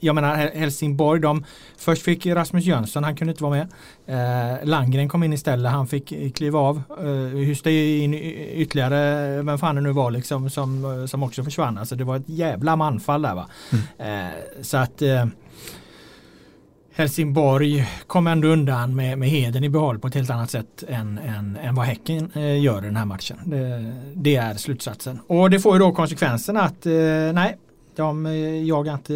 jag 0.00 0.14
menar 0.14 0.36
Helsingborg, 0.36 1.20
de, 1.20 1.44
först 1.78 2.02
fick 2.02 2.26
Rasmus 2.26 2.64
Jönsson, 2.64 3.04
han 3.04 3.16
kunde 3.16 3.30
inte 3.30 3.42
vara 3.42 3.52
med. 3.54 3.68
Eh, 4.06 4.66
Landgren 4.66 5.08
kom 5.08 5.22
in 5.22 5.32
istället, 5.32 5.72
han 5.72 5.86
fick 5.86 6.34
kliva 6.34 6.58
av. 6.58 6.82
Eh, 7.00 7.38
hystade 7.38 7.96
in 7.96 8.14
ytterligare, 8.14 9.42
vem 9.42 9.58
fan 9.58 9.74
det 9.74 9.80
nu 9.80 9.92
var 9.92 10.10
liksom, 10.10 10.50
som, 10.50 11.08
som 11.08 11.22
också 11.22 11.44
försvann. 11.44 11.78
Alltså 11.78 11.96
det 11.96 12.04
var 12.04 12.16
ett 12.16 12.28
jävla 12.28 12.76
manfall 12.76 13.22
där 13.22 13.34
va. 13.34 13.46
Mm. 13.70 14.26
Eh, 14.26 14.34
så 14.62 14.76
att 14.76 15.02
eh, 15.02 15.26
Helsingborg 16.92 17.88
kom 18.06 18.26
ändå 18.26 18.48
undan 18.48 18.96
med, 18.96 19.18
med 19.18 19.28
heden 19.28 19.64
i 19.64 19.68
behåll 19.68 19.98
på 19.98 20.08
ett 20.08 20.14
helt 20.14 20.30
annat 20.30 20.50
sätt 20.50 20.84
än, 20.88 21.18
än, 21.18 21.56
än 21.56 21.74
vad 21.74 21.86
Häcken 21.86 22.30
eh, 22.34 22.60
gör 22.60 22.82
i 22.82 22.86
den 22.86 22.96
här 22.96 23.04
matchen. 23.04 23.36
Det, 23.44 23.92
det, 24.14 24.36
är 24.36 24.54
slutsatsen. 24.54 25.20
Och 25.26 25.50
det 25.50 25.60
får 25.60 25.72
ju 25.74 25.78
då 25.78 25.92
konsekvensen 25.92 26.56
att 26.56 26.86
eh, 26.86 26.92
nej, 27.32 27.56
de 27.96 28.26
eh, 28.26 28.64
jagar 28.64 28.94
inte, 28.94 29.14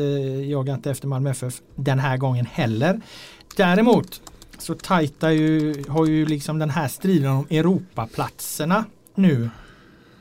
jagar 0.48 0.74
inte 0.74 0.90
efter 0.90 1.08
Malmö 1.08 1.30
FF 1.30 1.54
den 1.74 1.98
här 1.98 2.16
gången 2.16 2.46
heller. 2.46 3.00
Däremot 3.56 4.20
så 4.58 4.74
tajta 4.74 5.32
ju, 5.32 5.84
har 5.88 6.06
ju 6.06 6.26
liksom 6.26 6.58
den 6.58 6.70
här 6.70 6.88
striden 6.88 7.30
om 7.30 7.46
Europaplatserna 7.50 8.84
nu 9.14 9.50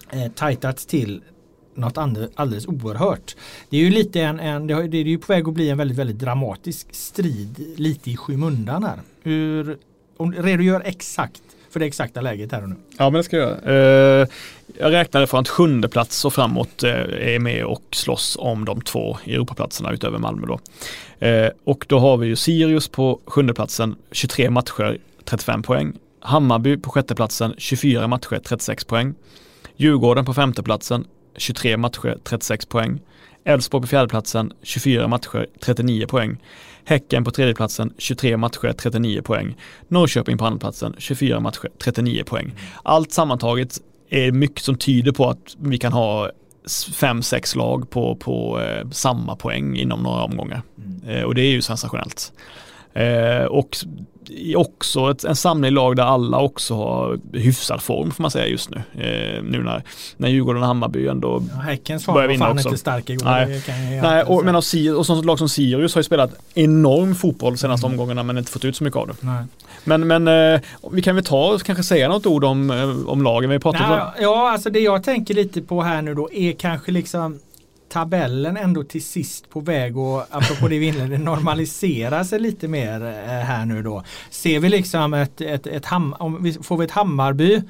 eh, 0.09 0.31
tajtats 0.31 0.85
till 0.85 1.21
något 1.75 1.97
alldeles 2.35 2.67
oerhört. 2.67 3.35
Det 3.69 3.77
är 3.77 3.81
ju 3.81 3.89
lite 3.89 4.21
en, 4.21 4.39
en 4.39 4.67
det, 4.67 4.73
är 4.73 5.03
ju 5.03 5.17
på 5.17 5.33
väg 5.33 5.47
att 5.47 5.53
bli 5.53 5.69
en 5.69 5.77
väldigt, 5.77 5.97
väldigt 5.97 6.19
dramatisk 6.19 6.87
strid 6.91 7.73
lite 7.77 8.11
i 8.11 8.17
skymundan 8.17 8.83
här. 8.83 8.99
Hur, 9.23 9.77
om, 10.17 10.33
redogör 10.33 10.81
exakt 10.85 11.41
för 11.73 11.79
det 11.79 11.85
exakta 11.85 12.21
läget 12.21 12.51
här 12.51 12.63
och 12.63 12.69
nu. 12.69 12.75
Ja 12.97 13.03
men 13.09 13.13
det 13.13 13.23
ska 13.23 13.37
jag 13.37 13.49
göra. 13.49 14.21
Eh, 14.21 14.27
jag 14.77 14.91
räknade 14.91 15.27
från 15.27 15.39
att 15.39 15.49
sjunde 15.49 15.89
plats 15.89 16.25
och 16.25 16.33
framåt 16.33 16.83
eh, 16.83 16.91
är 17.35 17.39
med 17.39 17.65
och 17.65 17.83
slåss 17.91 18.37
om 18.39 18.65
de 18.65 18.81
två 18.81 19.17
Europaplatserna 19.25 19.91
utöver 19.91 20.19
Malmö 20.19 20.47
då. 20.47 20.59
Eh, 21.27 21.49
och 21.63 21.85
då 21.89 21.99
har 21.99 22.17
vi 22.17 22.27
ju 22.27 22.35
Sirius 22.35 22.87
på 22.87 23.19
sjunde 23.25 23.53
platsen 23.53 23.95
23 24.11 24.49
matcher, 24.49 24.97
35 25.25 25.63
poäng. 25.63 25.93
Hammarby 26.19 26.77
på 26.77 26.89
sjätte 26.89 27.15
platsen 27.15 27.55
24 27.57 28.07
matcher, 28.07 28.39
36 28.43 28.85
poäng. 28.85 29.13
Djurgården 29.75 30.25
på 30.25 30.33
femte 30.33 30.63
platsen 30.63 31.05
23 31.37 31.77
matcher, 31.77 32.17
36 32.23 32.65
poäng. 32.65 33.01
Elfsborg 33.45 33.81
på 33.81 33.87
fjärdeplatsen, 33.87 34.51
24 34.63 35.07
matcher, 35.07 35.47
39 35.59 36.07
poäng. 36.07 36.37
Häcken 36.85 37.23
på 37.23 37.31
tredjeplatsen, 37.31 37.93
23 37.97 38.37
matcher, 38.37 38.73
39 38.73 39.21
poäng. 39.21 39.55
Norrköping 39.87 40.37
på 40.37 40.45
andraplatsen, 40.45 40.95
24 40.97 41.39
matcher, 41.39 41.69
39 41.83 42.23
poäng. 42.25 42.55
Allt 42.83 43.11
sammantaget 43.11 43.77
är 44.09 44.31
mycket 44.31 44.63
som 44.63 44.75
tyder 44.75 45.11
på 45.11 45.29
att 45.29 45.55
vi 45.59 45.77
kan 45.77 45.93
ha 45.93 46.31
fem, 46.93 47.21
sex 47.21 47.55
lag 47.55 47.89
på, 47.89 48.15
på 48.15 48.61
eh, 48.61 48.89
samma 48.89 49.35
poäng 49.35 49.77
inom 49.77 50.03
några 50.03 50.23
omgångar. 50.23 50.61
Mm. 50.77 51.17
Eh, 51.17 51.23
och 51.23 51.35
det 51.35 51.41
är 51.41 51.51
ju 51.51 51.61
sensationellt. 51.61 52.33
Eh, 52.93 53.45
och 53.45 53.77
också 54.55 55.11
ett, 55.11 55.23
en 55.23 55.35
samling 55.35 55.71
lag 55.71 55.95
där 55.95 56.03
alla 56.03 56.39
också 56.39 56.75
har 56.75 57.19
hyfsad 57.33 57.81
form 57.81 58.11
får 58.11 58.21
man 58.21 58.31
säga 58.31 58.47
just 58.47 58.69
nu. 58.69 58.77
Eh, 58.77 59.43
nu 59.43 59.63
när, 59.63 59.83
när 60.17 60.29
Djurgården 60.29 60.61
och 60.61 60.67
Hammarby 60.67 61.07
ändå 61.07 61.43
ja, 61.53 61.61
Häckens 61.61 62.05
form 62.05 62.15
var 62.15 62.37
fan 62.37 62.51
också. 62.51 62.67
inte 62.67 62.79
stark 62.79 63.09
igår. 63.09 63.25
Nej, 63.25 63.61
Nej 64.01 64.23
och, 64.23 64.45
men 64.45 64.55
och, 64.55 64.63
och 64.97 65.05
sånt 65.05 65.25
lag 65.25 65.39
som 65.39 65.49
Sirius 65.49 65.95
har 65.95 65.99
ju 65.99 66.03
spelat 66.03 66.31
enorm 66.53 67.15
fotboll 67.15 67.57
senaste 67.57 67.87
mm. 67.87 67.99
omgångarna 67.99 68.23
men 68.23 68.37
inte 68.37 68.51
fått 68.51 68.65
ut 68.65 68.75
så 68.75 68.83
mycket 68.83 68.97
av 68.97 69.07
det. 69.07 69.13
Nej. 69.19 69.43
Men, 69.83 70.07
men 70.07 70.27
eh, 70.27 70.61
vi 70.91 71.01
kan 71.01 71.15
väl 71.15 71.25
ta 71.25 71.53
och 71.53 71.63
kanske 71.63 71.83
säga 71.83 72.09
något 72.09 72.25
ord 72.25 72.43
om, 72.43 72.71
eh, 72.71 73.09
om 73.09 73.23
lagen. 73.23 73.49
Vi 73.49 73.59
pratat 73.59 73.89
Nej, 73.89 74.01
om... 74.01 74.07
Ja, 74.19 74.51
alltså 74.51 74.69
det 74.69 74.79
jag 74.79 75.03
tänker 75.03 75.33
lite 75.33 75.61
på 75.61 75.81
här 75.81 76.01
nu 76.01 76.13
då 76.13 76.33
är 76.33 76.51
kanske 76.51 76.91
liksom 76.91 77.39
tabellen 77.93 78.57
ändå 78.57 78.83
till 78.83 79.03
sist 79.03 79.49
på 79.49 79.59
väg 79.59 79.97
och 79.97 80.23
apropå 80.29 80.67
det 80.67 80.79
vi 80.79 80.85
inledde 80.85 81.17
normalisera 81.17 82.23
sig 82.23 82.39
lite 82.39 82.67
mer 82.67 83.05
eh, 83.05 83.25
här 83.25 83.65
nu 83.65 83.83
då. 83.83 84.03
Ser 84.29 84.59
vi 84.59 84.69
liksom 84.69 85.13
ett, 85.13 85.41
ett, 85.41 85.67
ett 85.67 85.85
ham, 85.85 86.15
om 86.19 86.43
vi, 86.43 86.53
får 86.53 86.77
vi 86.77 86.85
ett 86.85 86.91
Hammarby 86.91 87.61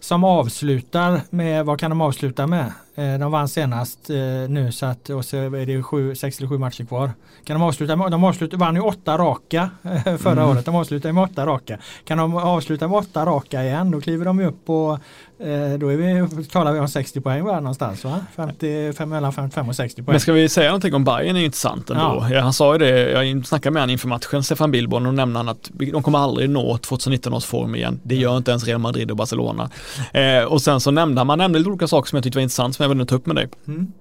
som 0.00 0.24
avslutar 0.24 1.20
med, 1.30 1.66
vad 1.66 1.80
kan 1.80 1.90
de 1.90 2.00
avsluta 2.00 2.46
med? 2.46 2.72
Eh, 2.94 3.18
de 3.18 3.32
vann 3.32 3.48
senast 3.48 4.10
eh, 4.10 4.16
nu 4.48 4.72
så 4.72 4.86
att 4.86 5.10
och 5.10 5.24
så 5.24 5.36
är 5.36 5.66
det 5.66 5.82
sju, 5.82 6.14
sex 6.14 6.38
eller 6.38 6.48
sju 6.48 6.58
matcher 6.58 6.84
kvar. 6.84 7.10
Kan 7.44 7.60
de 7.60 7.62
avsluta 7.62 7.96
med, 7.96 8.10
de 8.10 8.24
avslutar, 8.24 8.58
vann 8.58 8.74
ju 8.74 8.80
åtta 8.80 9.18
raka 9.18 9.70
förra 10.18 10.32
mm. 10.32 10.48
året. 10.48 10.64
De 10.64 10.74
avslutar 10.74 11.12
med 11.12 11.24
åtta 11.24 11.46
raka. 11.46 11.78
Kan 12.04 12.18
de 12.18 12.36
avsluta 12.36 12.88
med 12.88 12.98
åtta 12.98 13.26
raka 13.26 13.62
igen 13.64 13.90
då 13.90 14.00
kliver 14.00 14.24
de 14.24 14.40
upp 14.40 14.64
på 14.64 14.98
Eh, 15.40 15.78
då 15.78 15.88
är 15.88 15.96
vi, 15.96 16.44
talar 16.44 16.72
vi 16.72 16.78
om 16.78 16.88
60 16.88 17.20
poäng 17.20 17.44
var 17.44 17.54
någonstans 17.54 18.04
va? 18.04 18.20
50, 18.36 19.06
mellan 19.06 19.32
55 19.32 19.68
och 19.68 19.76
60 19.76 20.02
poäng. 20.02 20.12
Men 20.12 20.20
ska 20.20 20.32
vi 20.32 20.48
säga 20.48 20.68
någonting 20.68 20.94
om 20.94 21.04
Bayern 21.04 21.36
är 21.36 21.44
intressant 21.44 21.90
ändå. 21.90 22.26
Ja. 22.30 22.40
Han 22.40 22.52
sa 22.52 22.72
ju 22.72 22.78
det, 22.78 23.10
jag 23.10 23.46
snackade 23.46 23.72
med 23.72 23.82
honom 23.82 23.92
inför 23.92 24.08
matchen, 24.08 24.42
Stefan 24.42 24.70
Billborn, 24.70 25.06
och 25.06 25.14
nämnde 25.14 25.38
han 25.38 25.48
att 25.48 25.70
de 25.72 26.02
kommer 26.02 26.18
aldrig 26.18 26.50
nå 26.50 26.78
2019 26.78 27.34
års 27.34 27.44
form 27.44 27.74
igen. 27.74 28.00
Det 28.02 28.14
gör 28.14 28.36
inte 28.36 28.50
ens 28.50 28.64
Real 28.64 28.80
Madrid 28.80 29.10
och 29.10 29.16
Barcelona. 29.16 29.70
Eh, 30.12 30.44
och 30.44 30.62
sen 30.62 30.80
så 30.80 30.90
nämnde 30.90 31.20
han, 31.20 31.26
man 31.26 31.38
nämnde 31.38 31.58
lite 31.58 31.70
olika 31.70 31.86
saker 31.86 32.08
som 32.08 32.16
jag 32.16 32.24
tyckte 32.24 32.38
var 32.38 32.42
intressant 32.42 32.76
som 32.80 32.84
jag 32.84 32.94
ville 32.94 33.06
ta 33.06 33.14
upp 33.14 33.26
med 33.26 33.36
dig. 33.36 33.48
Mm. 33.68 33.92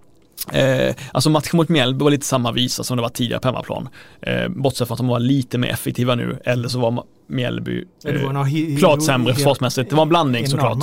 Eh, 0.52 0.96
alltså 1.12 1.30
matchen 1.30 1.58
mot 1.58 1.70
Mjällby 1.70 2.04
var 2.04 2.12
lite 2.12 2.26
samma 2.26 2.52
visa 2.52 2.84
som 2.84 2.98
det 2.98 3.02
var 3.02 3.10
tidigare 3.10 3.42
på 3.42 3.48
hemmaplan. 3.48 3.90
Eh, 4.22 4.48
bortsett 4.48 4.88
från 4.88 4.96
att 4.96 5.00
de 5.00 5.08
var 5.08 5.20
lite 5.20 5.58
mer 5.58 5.70
effektiva 5.70 6.16
nu, 6.16 6.40
eller 6.44 6.68
så 6.68 6.80
var 6.80 7.04
Mjällby 7.28 7.86
eh, 8.06 8.78
klart 8.80 9.04
sämre 9.04 9.34
försvarsmässigt. 9.34 9.90
Det 9.90 9.96
var 9.96 10.04
en 10.04 10.10
blandning 10.10 10.48
såklart. 10.48 10.78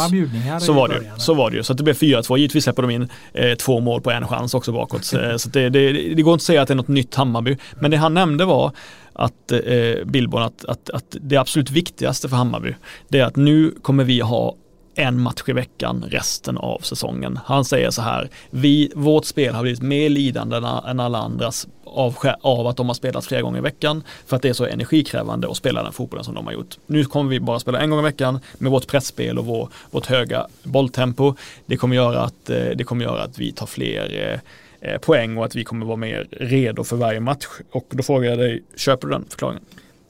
Så 0.60 0.72
var, 0.72 0.88
det, 0.88 1.12
så 1.16 1.34
var 1.34 1.50
det 1.50 1.56
ju. 1.56 1.62
Så 1.62 1.72
att 1.72 1.76
det 1.76 1.84
blev 1.84 1.96
4-2. 1.96 2.36
Givetvis 2.36 2.64
släpper 2.64 2.82
de 2.82 2.90
in 2.90 3.08
eh, 3.32 3.54
två 3.54 3.80
mål 3.80 4.00
på 4.00 4.10
en 4.10 4.28
chans 4.28 4.54
också 4.54 4.72
bakåt. 4.72 5.12
Eh, 5.12 5.36
så 5.36 5.48
det, 5.48 5.68
det, 5.68 5.92
det, 5.92 6.22
går 6.22 6.32
inte 6.32 6.42
att 6.42 6.42
säga 6.42 6.62
att 6.62 6.68
det 6.68 6.74
är 6.74 6.76
något 6.76 6.88
nytt 6.88 7.14
Hammarby. 7.14 7.56
Men 7.80 7.90
det 7.90 7.96
han 7.96 8.14
nämnde 8.14 8.44
var 8.44 8.72
att 9.12 9.52
eh, 9.52 10.04
Billborn, 10.04 10.42
att, 10.42 10.64
att, 10.64 10.90
att 10.90 11.16
det 11.20 11.36
absolut 11.36 11.70
viktigaste 11.70 12.28
för 12.28 12.36
Hammarby, 12.36 12.74
det 13.08 13.18
är 13.18 13.24
att 13.24 13.36
nu 13.36 13.74
kommer 13.82 14.04
vi 14.04 14.20
ha 14.20 14.54
en 14.96 15.20
match 15.20 15.42
i 15.46 15.52
veckan 15.52 16.04
resten 16.08 16.58
av 16.58 16.78
säsongen. 16.78 17.38
Han 17.44 17.64
säger 17.64 17.90
så 17.90 18.02
här, 18.02 18.30
vi, 18.50 18.92
vårt 18.94 19.24
spel 19.24 19.54
har 19.54 19.62
blivit 19.62 19.82
mer 19.82 20.08
lidande 20.08 20.56
än 20.56 21.00
alla 21.00 21.18
andras 21.18 21.66
av, 21.84 22.16
av 22.40 22.66
att 22.66 22.76
de 22.76 22.86
har 22.86 22.94
spelat 22.94 23.26
flera 23.26 23.42
gånger 23.42 23.58
i 23.58 23.62
veckan 23.62 24.02
för 24.26 24.36
att 24.36 24.42
det 24.42 24.48
är 24.48 24.52
så 24.52 24.64
energikrävande 24.64 25.50
att 25.50 25.56
spela 25.56 25.82
den 25.82 25.92
fotbollen 25.92 26.24
som 26.24 26.34
de 26.34 26.46
har 26.46 26.52
gjort. 26.52 26.78
Nu 26.86 27.04
kommer 27.04 27.30
vi 27.30 27.40
bara 27.40 27.58
spela 27.58 27.80
en 27.80 27.90
gång 27.90 28.00
i 28.00 28.02
veckan 28.02 28.40
med 28.58 28.72
vårt 28.72 28.86
pressspel 28.86 29.38
och 29.38 29.46
vår, 29.46 29.68
vårt 29.90 30.06
höga 30.06 30.46
bolltempo. 30.62 31.34
Det 31.66 31.76
kommer 31.76 31.96
göra 31.96 32.20
att, 32.20 32.50
eh, 32.50 32.64
det 32.74 32.84
kommer 32.84 33.04
göra 33.04 33.22
att 33.22 33.38
vi 33.38 33.52
tar 33.52 33.66
fler 33.66 34.40
eh, 34.80 34.90
eh, 34.90 34.98
poäng 34.98 35.36
och 35.36 35.44
att 35.44 35.54
vi 35.54 35.64
kommer 35.64 35.86
vara 35.86 35.96
mer 35.96 36.28
redo 36.30 36.84
för 36.84 36.96
varje 36.96 37.20
match. 37.20 37.46
Och 37.70 37.86
då 37.90 38.02
frågar 38.02 38.30
jag 38.30 38.38
dig, 38.38 38.62
köper 38.76 39.06
du 39.06 39.12
den 39.12 39.24
förklaringen? 39.28 39.62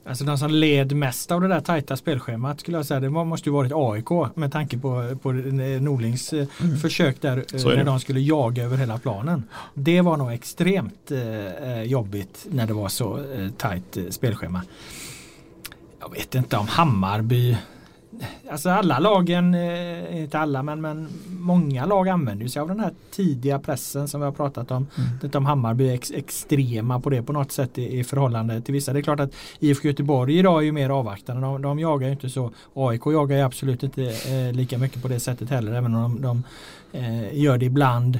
Alltså 0.08 0.24
den 0.24 0.38
som 0.38 0.50
led 0.50 0.92
mest 0.92 1.30
av 1.30 1.40
det 1.40 1.48
där 1.48 1.60
tajta 1.60 1.96
spelschemat 1.96 2.60
skulle 2.60 2.76
jag 2.76 2.86
säga 2.86 3.00
det 3.00 3.10
måste 3.10 3.48
ju 3.48 3.52
varit 3.52 3.72
AIK 3.74 4.36
med 4.36 4.52
tanke 4.52 4.78
på, 4.78 5.16
på 5.22 5.32
Norlings 5.32 6.32
eh, 6.32 6.46
mm. 6.60 6.76
försök 6.76 7.20
där 7.20 7.44
eh, 7.54 7.64
när 7.64 7.84
de 7.84 8.00
skulle 8.00 8.20
jaga 8.20 8.64
över 8.64 8.76
hela 8.76 8.98
planen. 8.98 9.42
Det 9.74 10.00
var 10.00 10.16
nog 10.16 10.32
extremt 10.32 11.10
eh, 11.10 11.82
jobbigt 11.82 12.46
när 12.50 12.66
det 12.66 12.72
var 12.72 12.88
så 12.88 13.18
eh, 13.18 13.48
tajt 13.56 13.96
eh, 13.96 14.04
spelschema. 14.10 14.62
Jag 16.00 16.12
vet 16.12 16.34
inte 16.34 16.56
om 16.56 16.68
Hammarby 16.68 17.56
Alltså 18.50 18.70
alla 18.70 18.98
lagen, 18.98 19.54
eh, 19.54 20.20
inte 20.20 20.38
alla 20.38 20.62
men, 20.62 20.80
men 20.80 21.08
många 21.28 21.86
lag 21.86 22.08
använder 22.08 22.48
sig 22.48 22.62
av 22.62 22.68
den 22.68 22.80
här 22.80 22.92
tidiga 23.10 23.58
pressen 23.58 24.08
som 24.08 24.20
vi 24.20 24.24
har 24.24 24.32
pratat 24.32 24.70
om. 24.70 24.86
Mm. 25.22 25.30
Om 25.34 25.46
Hammarby 25.46 25.88
är 25.88 25.94
ex, 25.94 26.10
extrema 26.10 27.00
på 27.00 27.10
det 27.10 27.22
på 27.22 27.32
något 27.32 27.52
sätt 27.52 27.78
i, 27.78 27.98
i 27.98 28.04
förhållande 28.04 28.60
till 28.60 28.74
vissa. 28.74 28.92
Det 28.92 28.98
är 28.98 29.02
klart 29.02 29.20
att 29.20 29.34
IFK 29.58 29.88
Göteborg 29.88 30.38
idag 30.38 30.60
är 30.60 30.64
ju 30.64 30.72
mer 30.72 30.90
avvaktande. 30.90 31.42
De, 31.42 31.62
de 31.62 31.78
jagar 31.78 32.06
ju 32.06 32.12
inte 32.12 32.30
så. 32.30 32.50
AIK 32.74 33.06
jagar 33.06 33.36
ju 33.36 33.42
absolut 33.42 33.82
inte 33.82 34.02
eh, 34.02 34.52
lika 34.52 34.78
mycket 34.78 35.02
på 35.02 35.08
det 35.08 35.20
sättet 35.20 35.50
heller 35.50 35.72
även 35.72 35.94
om 35.94 36.22
de, 36.22 36.22
de 36.22 36.42
eh, 36.98 37.38
gör 37.38 37.58
det 37.58 37.66
ibland. 37.66 38.18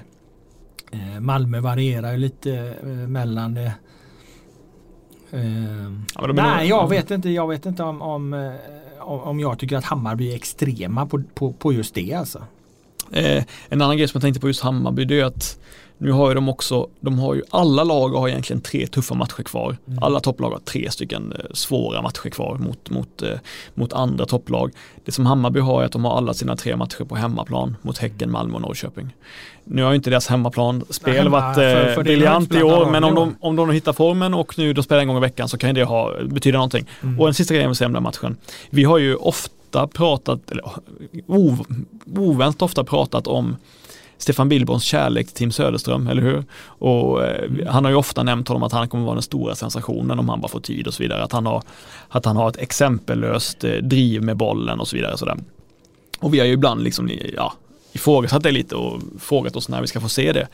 Eh, 0.93 1.21
Malmö 1.21 1.61
varierar 1.61 2.13
ju 2.13 2.19
lite 2.19 2.75
eh, 2.83 2.89
mellan 2.89 3.55
det. 3.55 3.73
Eh, 5.31 5.93
ja, 6.15 6.27
nej, 6.27 6.69
jag 6.69 6.89
vet 6.89 7.11
inte. 7.11 7.29
Jag 7.29 7.49
vet 7.49 7.67
inte 7.67 7.83
om, 7.83 8.03
om 8.03 8.53
om 9.07 9.41
jag 9.41 9.59
tycker 9.59 9.77
att 9.77 9.85
Hammarby 9.85 10.31
är 10.31 10.35
extrema 10.35 11.07
på, 11.07 11.23
på, 11.35 11.53
på 11.53 11.73
just 11.73 11.95
det 11.95 12.13
alltså. 12.13 12.43
Eh, 13.13 13.45
en 13.69 13.83
annan 13.83 13.97
grej 13.97 14.09
som 14.09 14.19
jag 14.19 14.23
tänkte 14.23 14.41
på 14.41 14.47
just 14.49 14.63
Hammarby 14.63 15.05
det 15.05 15.21
är 15.21 15.25
att 15.25 15.59
nu 15.99 16.11
har 16.11 16.29
ju 16.29 16.35
de 16.35 16.49
också, 16.49 16.89
de 17.01 17.19
har 17.19 17.35
ju, 17.35 17.43
alla 17.51 17.85
lag 17.85 18.09
har 18.09 18.29
egentligen 18.29 18.61
tre 18.61 18.87
tuffa 18.87 19.15
matcher 19.15 19.43
kvar. 19.43 19.77
Mm. 19.87 20.03
Alla 20.03 20.21
topplag 20.21 20.51
har 20.51 20.59
tre 20.59 20.91
stycken 20.91 21.33
eh, 21.33 21.45
svåra 21.53 22.03
matcher 22.03 22.31
kvar 22.31 22.59
mot, 22.59 22.91
mot, 22.91 23.23
eh, 23.23 23.31
mot 23.75 23.93
andra 23.93 24.27
topplag. 24.27 24.73
Det 25.05 25.13
som 25.13 25.27
Hammarby 25.27 25.61
har 25.61 25.83
är 25.83 25.87
att 25.87 25.93
de 25.93 26.05
har 26.05 26.17
alla 26.17 26.35
sina 26.35 26.57
tre 26.57 26.77
matcher 26.77 27.05
på 27.05 27.17
hemmaplan 27.17 27.77
mot 27.83 27.99
Häcken, 27.99 28.31
Malmö 28.31 28.55
och 28.55 28.61
Norrköping. 28.61 29.15
Nu 29.65 29.83
har 29.83 29.91
ju 29.91 29.97
inte 29.97 30.11
deras 30.11 30.29
hemmaplanspel 30.29 31.15
hemma, 31.17 31.31
varit 31.31 31.97
eh, 31.97 32.03
briljant 32.03 32.55
i 32.55 32.63
år, 32.63 32.91
men 32.91 33.05
om 33.05 33.15
de, 33.15 33.37
om 33.41 33.57
de 33.57 33.71
hittar 33.71 33.93
formen 33.93 34.35
och 34.35 34.59
nu 34.59 34.73
de 34.73 34.83
spelar 34.83 35.03
en 35.03 35.09
gång 35.09 35.17
i 35.17 35.21
veckan 35.21 35.49
så 35.49 35.59
kan 35.59 35.75
det 35.75 35.85
ha, 35.85 36.13
betyda 36.23 36.59
någonting. 36.59 36.87
Mm. 37.03 37.21
Och 37.21 37.29
en 37.29 37.35
sista 37.35 37.55
grej 37.55 37.63
jag 37.63 37.69
vill 37.69 37.77
säga 37.77 37.87
om 37.87 37.93
den 37.93 38.03
matchen. 38.03 38.37
Vi 38.71 38.85
har 38.85 38.99
ju 38.99 39.15
ofta 39.15 39.87
pratat, 39.87 40.51
eller 40.51 40.65
oväntat 42.07 42.63
ofta 42.63 42.85
pratat 42.85 43.27
om 43.27 43.57
Stefan 44.19 44.49
Billborns 44.49 44.85
kärlek 44.85 45.27
till 45.27 45.35
Tim 45.35 45.53
Söderström, 45.53 46.09
eller 46.09 46.23
hur? 46.23 46.45
Och 46.63 47.25
eh, 47.25 47.51
han 47.67 47.85
har 47.85 47.91
ju 47.91 47.97
ofta 47.97 48.23
nämnt 48.23 48.49
honom 48.49 48.63
att 48.63 48.73
han 48.73 48.89
kommer 48.89 49.05
vara 49.05 49.15
den 49.15 49.23
stora 49.23 49.55
sensationen 49.55 50.19
om 50.19 50.29
han 50.29 50.41
bara 50.41 50.49
får 50.49 50.61
tid 50.61 50.87
och 50.87 50.95
så 50.95 51.03
vidare. 51.03 51.23
Att 51.23 51.33
han 51.33 51.47
har, 51.47 51.63
att 52.09 52.25
han 52.25 52.37
har 52.37 52.49
ett 52.49 52.57
exempellöst 52.57 53.65
eh, 53.65 53.73
driv 53.73 54.23
med 54.23 54.37
bollen 54.37 54.81
och 54.81 54.89
så 54.89 54.97
vidare. 54.97 55.19
Så 55.19 55.37
Och 56.21 56.35
vi 56.35 56.39
har 56.39 56.47
ju 56.47 56.53
ibland 56.53 56.83
liksom, 56.83 57.11
ja, 57.35 57.53
ifrågasatt 57.93 58.43
det 58.43 58.51
lite 58.51 58.75
och 58.75 59.03
frågat 59.21 59.57
oss 59.57 59.69
när 59.69 59.81
vi 59.81 59.87
ska 59.87 60.01
få 60.01 60.09
se 60.09 60.33
det. 60.33 60.49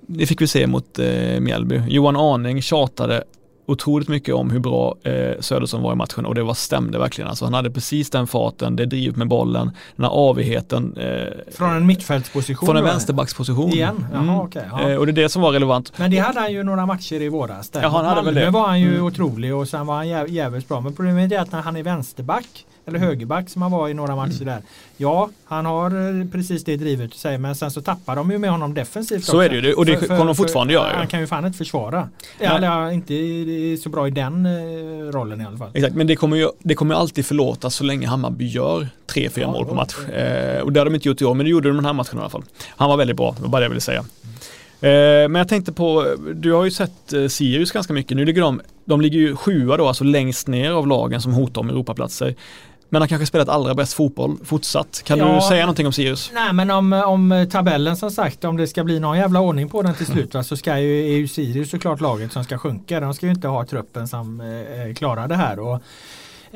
Det 0.00 0.26
fick 0.26 0.40
vi 0.40 0.46
se 0.46 0.66
mot 0.66 0.98
eh, 0.98 1.40
Mjällby. 1.40 1.82
Johan 1.88 2.16
Arning 2.16 2.62
tjatade 2.62 3.24
otroligt 3.66 4.08
mycket 4.08 4.34
om 4.34 4.50
hur 4.50 4.58
bra 4.58 4.96
eh, 5.02 5.40
Söderström 5.40 5.82
var 5.82 5.92
i 5.92 5.96
matchen 5.96 6.26
och 6.26 6.34
det 6.34 6.42
var 6.42 6.54
stämde 6.54 6.98
verkligen. 6.98 7.28
Alltså 7.28 7.44
han 7.44 7.54
hade 7.54 7.70
precis 7.70 8.10
den 8.10 8.26
farten, 8.26 8.76
det 8.76 8.86
drivet 8.86 9.16
med 9.16 9.28
bollen, 9.28 9.70
den 9.96 10.04
här 10.04 10.30
avigheten. 10.30 10.96
Eh, 10.96 11.54
från 11.54 11.70
en 11.70 11.86
mittfältsposition? 11.86 12.66
Från 12.66 12.76
en 12.76 12.84
vänsterbacksposition. 12.84 13.72
Igen? 13.72 14.06
Jaha, 14.12 14.22
mm. 14.22 14.34
okay, 14.34 14.62
ja. 14.70 14.90
eh, 14.90 14.96
och 14.96 15.06
det 15.06 15.12
är 15.12 15.22
det 15.22 15.28
som 15.28 15.42
var 15.42 15.52
relevant. 15.52 15.92
Men 15.96 16.10
det 16.10 16.18
hade 16.18 16.40
han 16.40 16.52
ju 16.52 16.62
några 16.62 16.86
matcher 16.86 17.20
i 17.20 17.28
våras. 17.28 17.70
Där. 17.70 17.82
Ja, 17.82 17.88
han 17.88 18.04
hade 18.04 18.22
väl 18.22 18.34
det. 18.34 18.50
var 18.50 18.66
han 18.66 18.80
ju 18.80 18.94
mm. 18.94 19.06
otrolig 19.06 19.54
och 19.54 19.68
sen 19.68 19.86
var 19.86 19.94
han 19.94 20.08
jävligt 20.08 20.68
bra. 20.68 20.80
Men 20.80 20.92
problemet 20.92 21.32
är 21.32 21.38
att 21.38 21.52
när 21.52 21.62
han 21.62 21.76
är 21.76 21.82
vänsterback 21.82 22.66
eller 22.86 22.98
högerback 22.98 23.48
som 23.48 23.62
han 23.62 23.70
var 23.70 23.88
i 23.88 23.94
några 23.94 24.16
matcher 24.16 24.42
mm. 24.42 24.46
där. 24.46 24.62
Ja, 24.96 25.30
han 25.44 25.66
har 25.66 26.20
eh, 26.20 26.26
precis 26.26 26.64
det 26.64 26.76
drivet 26.76 27.14
säger 27.14 27.38
men 27.38 27.54
sen 27.54 27.70
så 27.70 27.82
tappar 27.82 28.16
de 28.16 28.30
ju 28.30 28.38
med 28.38 28.50
honom 28.50 28.74
defensivt. 28.74 29.24
Så 29.24 29.32
också. 29.32 29.44
är 29.44 29.48
det 29.48 29.68
ju 29.68 29.74
och 29.74 29.86
det 29.86 29.96
kommer 29.96 30.24
de 30.24 30.34
fortfarande 30.34 30.72
göra. 30.72 30.96
Han 30.96 31.06
kan 31.06 31.20
ju 31.20 31.26
fan 31.26 31.46
inte 31.46 31.58
försvara. 31.58 32.08
Ja. 32.40 32.56
Eller 32.56 32.90
inte 32.90 33.82
så 33.82 33.88
bra 33.88 34.08
i 34.08 34.10
den 34.10 34.46
eh, 34.46 35.12
rollen 35.12 35.40
i 35.40 35.44
alla 35.44 35.58
fall. 35.58 35.70
Exakt, 35.74 35.94
men 35.94 36.06
det 36.06 36.16
kommer 36.16 36.36
ju 36.36 36.48
det 36.58 36.74
kommer 36.74 36.94
alltid 36.94 37.26
förlåtas 37.26 37.74
så 37.74 37.84
länge 37.84 38.06
Hammarby 38.06 38.46
gör 38.46 38.88
tre, 39.06 39.30
fyra 39.30 39.44
ja, 39.44 39.52
mål 39.52 39.66
på 39.66 39.74
match. 39.74 39.98
Eh, 39.98 40.62
och 40.62 40.72
det 40.72 40.80
har 40.80 40.84
de 40.84 40.94
inte 40.94 41.08
gjort 41.08 41.22
i 41.22 41.24
år, 41.24 41.34
men 41.34 41.46
det 41.46 41.50
gjorde 41.50 41.68
de 41.68 41.76
den 41.76 41.84
här 41.84 41.92
matchen 41.92 42.18
i 42.18 42.20
alla 42.20 42.30
fall. 42.30 42.44
Han 42.68 42.88
var 42.88 42.96
väldigt 42.96 43.16
bra, 43.16 43.34
det 43.36 43.42
var 43.42 43.48
bara 43.48 43.58
det 43.58 43.64
jag 43.64 43.70
ville 43.70 43.80
säga. 43.80 44.04
Eh, 44.80 45.28
men 45.28 45.34
jag 45.34 45.48
tänkte 45.48 45.72
på, 45.72 46.16
du 46.34 46.52
har 46.52 46.64
ju 46.64 46.70
sett 46.70 47.14
Sirius 47.28 47.72
ganska 47.72 47.92
mycket. 47.92 48.16
Nu 48.16 48.24
ligger 48.24 48.42
de, 48.42 48.60
de 48.84 49.00
ligger 49.00 49.18
ju 49.18 49.36
sjua 49.36 49.76
då, 49.76 49.88
alltså 49.88 50.04
längst 50.04 50.46
ner 50.48 50.70
av 50.70 50.86
lagen 50.86 51.20
som 51.20 51.32
hotar 51.32 51.60
om 51.60 51.68
Europaplatser. 51.68 52.34
Men 52.92 53.02
har 53.02 53.08
kanske 53.08 53.26
spelat 53.26 53.48
allra 53.48 53.74
bäst 53.74 53.92
fotboll 53.92 54.38
fortsatt. 54.44 55.02
Kan 55.04 55.18
ja, 55.18 55.34
du 55.34 55.40
säga 55.40 55.62
någonting 55.62 55.86
om 55.86 55.92
Sirius? 55.92 56.30
Nej 56.34 56.52
men 56.52 56.70
om, 56.70 56.92
om 56.92 57.46
tabellen 57.50 57.96
som 57.96 58.10
sagt, 58.10 58.44
om 58.44 58.56
det 58.56 58.66
ska 58.66 58.84
bli 58.84 59.00
någon 59.00 59.16
jävla 59.16 59.40
ordning 59.40 59.68
på 59.68 59.82
den 59.82 59.94
till 59.94 60.06
slut 60.12 60.34
va, 60.34 60.42
så 60.42 60.56
ska 60.56 60.78
ju, 60.78 61.12
är 61.12 61.16
ju 61.16 61.28
Sirius 61.28 61.70
såklart 61.70 62.00
laget 62.00 62.32
som 62.32 62.44
ska 62.44 62.58
sjunka. 62.58 63.00
De 63.00 63.14
ska 63.14 63.26
ju 63.26 63.32
inte 63.32 63.48
ha 63.48 63.66
truppen 63.66 64.08
som 64.08 64.40
eh, 64.40 64.94
klarar 64.94 65.28
det 65.28 65.34
här. 65.34 65.58
Och, 65.58 65.74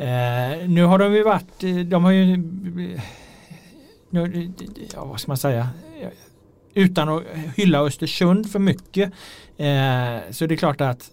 eh, 0.02 0.68
nu 0.68 0.84
har 0.84 0.98
de 0.98 1.14
ju 1.14 1.22
varit, 1.22 1.90
de 1.90 2.04
har 2.04 2.10
ju, 2.10 2.36
nu, 4.10 4.52
ja, 4.94 5.04
vad 5.04 5.20
ska 5.20 5.30
man 5.30 5.36
säga, 5.36 5.68
utan 6.74 7.08
att 7.08 7.22
hylla 7.56 7.80
Östersund 7.80 8.52
för 8.52 8.58
mycket 8.58 9.12
eh, 9.56 10.30
så 10.30 10.46
det 10.46 10.54
är 10.54 10.56
klart 10.56 10.80
att 10.80 11.10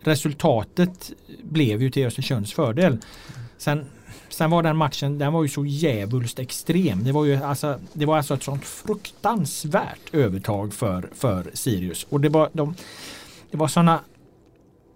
resultatet 0.00 1.12
blev 1.42 1.82
ju 1.82 1.90
till 1.90 2.06
Östersunds 2.06 2.52
fördel. 2.52 2.98
Sen 3.58 3.86
Sen 4.34 4.50
var 4.50 4.62
den 4.62 4.76
matchen, 4.76 5.18
den 5.18 5.32
var 5.32 5.42
ju 5.42 5.48
så 5.48 5.66
djävulskt 5.66 6.38
extrem. 6.38 7.04
Det 7.04 7.12
var 7.12 7.24
ju 7.24 7.36
alltså, 7.36 7.78
det 7.92 8.06
var 8.06 8.16
alltså 8.16 8.34
ett 8.34 8.42
sånt 8.42 8.64
fruktansvärt 8.64 10.14
övertag 10.14 10.74
för, 10.74 11.10
för 11.14 11.50
Sirius. 11.54 12.06
Och 12.10 12.20
det 12.20 12.28
var, 12.28 12.50
de, 12.52 12.74
det 13.50 13.56
var 13.56 13.68
såna 13.68 14.00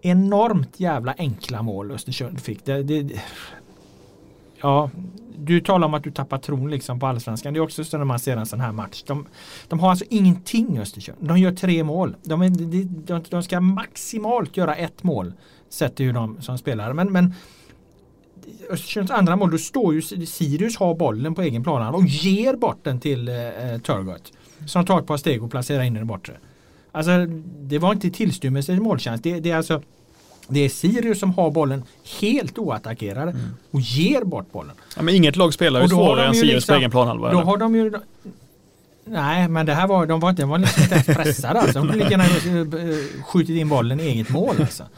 enormt 0.02 0.80
jävla 0.80 1.14
enkla 1.18 1.62
mål 1.62 1.90
Östersund 1.90 2.40
fick. 2.40 2.64
Det, 2.64 2.82
det, 2.82 3.22
ja, 4.60 4.90
du 5.36 5.60
talar 5.60 5.86
om 5.86 5.94
att 5.94 6.04
du 6.04 6.10
tappar 6.10 6.38
tron 6.38 6.70
liksom 6.70 7.00
på 7.00 7.06
allsvenskan. 7.06 7.52
Det 7.52 7.58
är 7.58 7.62
också 7.62 7.84
så 7.84 7.98
när 7.98 8.04
man 8.04 8.18
ser 8.18 8.36
en 8.36 8.46
sån 8.46 8.60
här 8.60 8.72
match. 8.72 9.02
De, 9.06 9.26
de 9.68 9.80
har 9.80 9.90
alltså 9.90 10.04
ingenting 10.10 10.78
Östersund. 10.78 11.18
De 11.20 11.38
gör 11.38 11.52
tre 11.52 11.84
mål. 11.84 12.16
De, 12.22 12.42
är, 12.42 12.50
de, 12.50 12.84
de, 12.84 13.22
de 13.30 13.42
ska 13.42 13.60
maximalt 13.60 14.56
göra 14.56 14.74
ett 14.74 15.02
mål. 15.02 15.32
Sett 15.68 15.96
till 15.96 16.06
hur 16.06 16.12
de 16.12 16.42
som 16.42 16.58
spelar. 16.58 16.92
Men, 16.92 17.12
men 17.12 17.34
Östersunds 18.70 19.10
andra 19.10 19.36
mål, 19.36 19.50
då 19.50 19.58
står 19.58 19.94
ju 19.94 20.02
Sirius 20.26 20.76
har 20.76 20.94
bollen 20.94 21.34
på 21.34 21.42
egen 21.42 21.62
plan 21.62 21.94
och 21.94 22.06
ger 22.06 22.54
bort 22.54 22.78
den 22.82 23.00
till 23.00 23.28
eh, 23.28 23.34
Turgott. 23.82 24.32
Som 24.66 24.86
tar 24.86 24.98
ett 24.98 25.06
par 25.06 25.16
steg 25.16 25.42
och 25.42 25.50
placerar 25.50 25.82
in 25.82 25.94
den 25.94 26.06
bortre. 26.06 26.32
Alltså 26.92 27.26
det 27.60 27.78
var 27.78 27.92
inte 27.92 28.10
tillstymmelse 28.10 28.72
till 28.72 28.82
målchans. 28.82 29.20
Det, 29.20 29.40
det, 29.40 29.50
är 29.50 29.56
alltså 29.56 29.82
det 30.48 30.60
är 30.60 30.68
Sirius 30.68 31.20
som 31.20 31.34
har 31.34 31.50
bollen 31.50 31.84
helt 32.20 32.58
oattackerade 32.58 33.30
mm. 33.30 33.42
och 33.70 33.80
ger 33.80 34.24
bort 34.24 34.52
bollen. 34.52 34.74
Ja, 34.96 35.02
men 35.02 35.14
inget 35.14 35.36
lag 35.36 35.54
spelar 35.54 35.82
ju 35.82 35.88
svårare 35.88 36.26
än 36.26 36.34
Sirius 36.34 36.54
liksom, 36.54 36.74
på 36.74 36.78
egen 36.78 36.90
planhalva. 36.90 37.32
Då 37.32 37.38
har 37.38 37.56
de 37.56 37.74
ju 37.74 37.92
Nej, 39.10 39.48
men 39.48 39.66
det 39.66 39.74
här 39.74 39.86
var, 39.86 40.06
de 40.06 40.20
var 40.20 40.30
inte, 40.30 40.42
de 40.42 40.50
var 40.50 40.58
liksom 40.58 40.82
inte 40.82 40.94
ens 40.94 41.06
pressade 41.06 41.60
alltså. 41.60 41.78
De 41.78 41.88
kunde 41.88 42.04
lika 42.04 42.10
gärna 42.10 42.24
eh, 42.24 43.24
skjutit 43.24 43.56
in 43.56 43.68
bollen 43.68 44.00
i 44.00 44.02
eget 44.02 44.30
mål 44.30 44.56
alltså. 44.60 44.84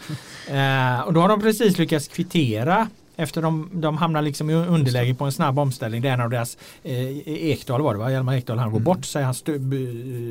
Eh, 0.50 1.00
och 1.00 1.12
då 1.12 1.20
har 1.20 1.28
de 1.28 1.40
precis 1.40 1.78
lyckats 1.78 2.08
kvittera 2.08 2.88
efter 3.22 3.42
de, 3.42 3.70
de 3.72 3.96
hamnar 3.96 4.22
liksom 4.22 4.50
i 4.50 4.54
underläge 4.54 5.14
på 5.14 5.24
en 5.24 5.32
snabb 5.32 5.58
omställning. 5.58 6.02
Det 6.02 6.08
är 6.08 6.12
en 6.12 6.20
av 6.20 6.30
deras 6.30 6.58
eh, 6.82 7.28
Ekdal 7.28 7.82
var 7.82 7.94
det 7.94 8.00
va? 8.00 8.10
Hjalmar 8.10 8.34
Ekdal 8.34 8.58
han 8.58 8.70
går 8.70 8.78
mm. 8.78 8.84
bort 8.84 9.04
sig, 9.04 9.22
han 9.22 9.34
stö, 9.34 9.58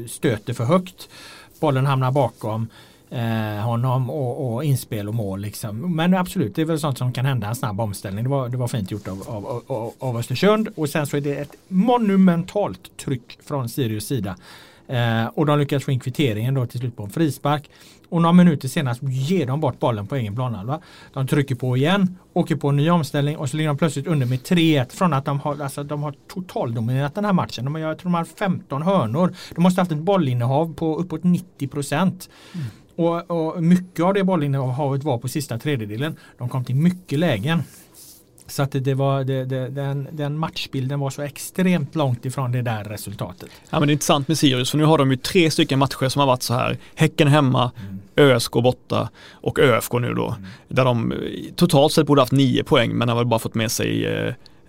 stöter 0.08 0.54
för 0.54 0.63
högt. 0.63 1.10
Bollen 1.60 1.86
hamnar 1.86 2.12
bakom 2.12 2.67
eh, 3.10 3.65
honom 3.65 4.10
och, 4.10 4.54
och, 4.54 4.63
inspel 4.63 5.08
och 5.08 5.13
mål. 5.13 5.41
Liksom. 5.41 5.95
Men 5.95 6.13
absolut, 6.13 6.56
det 6.56 6.62
är 6.62 6.65
väl 6.65 6.80
sånt 6.80 6.97
som 6.97 7.13
kan 7.13 7.25
hända 7.25 7.47
en 7.47 7.56
snabb 7.56 7.82
omställning. 7.82 8.23
Det 8.23 8.30
var, 8.30 8.49
det 8.49 8.58
var 8.58 8.67
fint 8.67 8.91
gjort 8.91 9.08
av, 9.08 9.23
av, 9.30 9.63
av, 9.67 9.93
av 9.99 10.17
Östersund 10.17 10.69
och 10.75 10.89
sen 10.89 11.08
så 11.08 11.17
är 11.17 11.21
det 11.21 11.36
ett 11.36 11.56
monumentalt 11.67 12.97
tryck 12.97 13.39
från 13.43 13.69
Sirius 13.69 14.08
sida. 14.08 14.36
Eh, 14.88 15.25
och 15.25 15.45
de 15.45 15.60
lyckas 15.60 15.84
få 15.84 15.91
in 15.91 15.99
kvitteringen 15.99 16.54
då 16.54 16.65
till 16.65 16.80
slut 16.80 16.95
på 16.95 17.04
en 17.04 17.10
frispark. 17.10 17.69
Och 18.10 18.22
några 18.22 18.34
minuter 18.34 18.67
senare 18.67 18.95
ger 19.02 19.45
de 19.45 19.60
bort 19.60 19.80
bollen 19.80 20.08
på 20.08 20.15
egen 20.15 20.36
planhalva. 20.36 20.82
De 21.13 21.28
trycker 21.28 21.56
på 21.56 21.78
igen, 21.78 22.17
åker 22.34 22.56
på 22.56 22.69
en 22.69 22.76
ny 22.76 22.89
omställning 22.89 23.38
och 23.38 23.50
så 23.50 23.58
ligger 23.58 23.67
de 23.67 23.78
plötsligt 23.78 24.08
under 24.08 24.26
med 24.26 24.39
3-1 24.39 24.91
från 24.91 25.13
att 25.13 25.26
de 25.26 25.39
har, 25.39 25.62
alltså, 25.62 25.84
de 25.84 26.04
har 26.04 26.15
totaldominerat 26.34 27.15
den 27.15 27.26
här 27.26 27.34
matchen. 27.34 27.65
De 27.65 27.76
jag 27.76 27.98
tror 27.98 28.12
de 28.12 28.13
har 28.13 28.26
15 28.26 28.82
hörnor. 28.82 29.36
De 29.56 29.62
måste 29.62 29.82
haft 29.82 29.91
ett 29.91 29.98
bollinnehav 29.98 30.74
på 30.74 30.95
uppåt 30.95 31.24
90 31.24 31.67
procent. 31.67 32.30
Mm. 32.54 32.65
Och, 32.95 33.32
och, 33.32 33.63
mycket 33.63 34.06
av 34.06 34.13
det 34.13 34.24
bollinnehavet 34.24 35.04
var 35.04 35.17
på 35.17 35.28
sista 35.28 35.58
tredjedelen. 35.58 36.15
De 36.38 36.50
kom 36.50 36.65
till 36.65 36.76
mycket 36.76 37.19
lägen. 37.19 37.63
Så 38.49 38.63
att 38.63 38.71
det 38.71 38.93
var, 38.93 39.23
det, 39.23 39.45
det, 39.45 39.69
den, 39.69 40.07
den 40.12 40.38
matchbilden 40.38 40.99
var 40.99 41.09
så 41.09 41.21
extremt 41.21 41.95
långt 41.95 42.25
ifrån 42.25 42.51
det 42.51 42.62
där 42.62 42.83
resultatet. 42.83 43.49
Ja 43.69 43.79
men 43.79 43.88
det 43.88 43.91
är 43.91 43.93
intressant 43.93 44.27
med 44.27 44.38
Sirius 44.38 44.71
för 44.71 44.77
nu 44.77 44.83
har 44.83 44.97
de 44.97 45.12
ju 45.12 45.17
tre 45.17 45.51
stycken 45.51 45.79
matcher 45.79 46.09
som 46.09 46.19
har 46.19 46.27
varit 46.27 46.43
så 46.43 46.53
här. 46.53 46.77
Häcken 46.95 47.27
hemma, 47.27 47.71
mm. 47.81 47.99
ÖSK 48.15 48.51
borta 48.51 49.09
och 49.31 49.59
ÖFK 49.59 49.93
nu 49.93 50.13
då. 50.13 50.27
Mm. 50.27 50.49
Där 50.67 50.85
de 50.85 51.13
totalt 51.55 51.93
sett 51.93 52.07
borde 52.07 52.21
haft 52.21 52.31
nio 52.31 52.63
poäng 52.63 52.93
men 52.93 53.09
har 53.09 53.15
väl 53.15 53.25
bara 53.25 53.39
fått 53.39 53.55
med 53.55 53.71
sig 53.71 54.07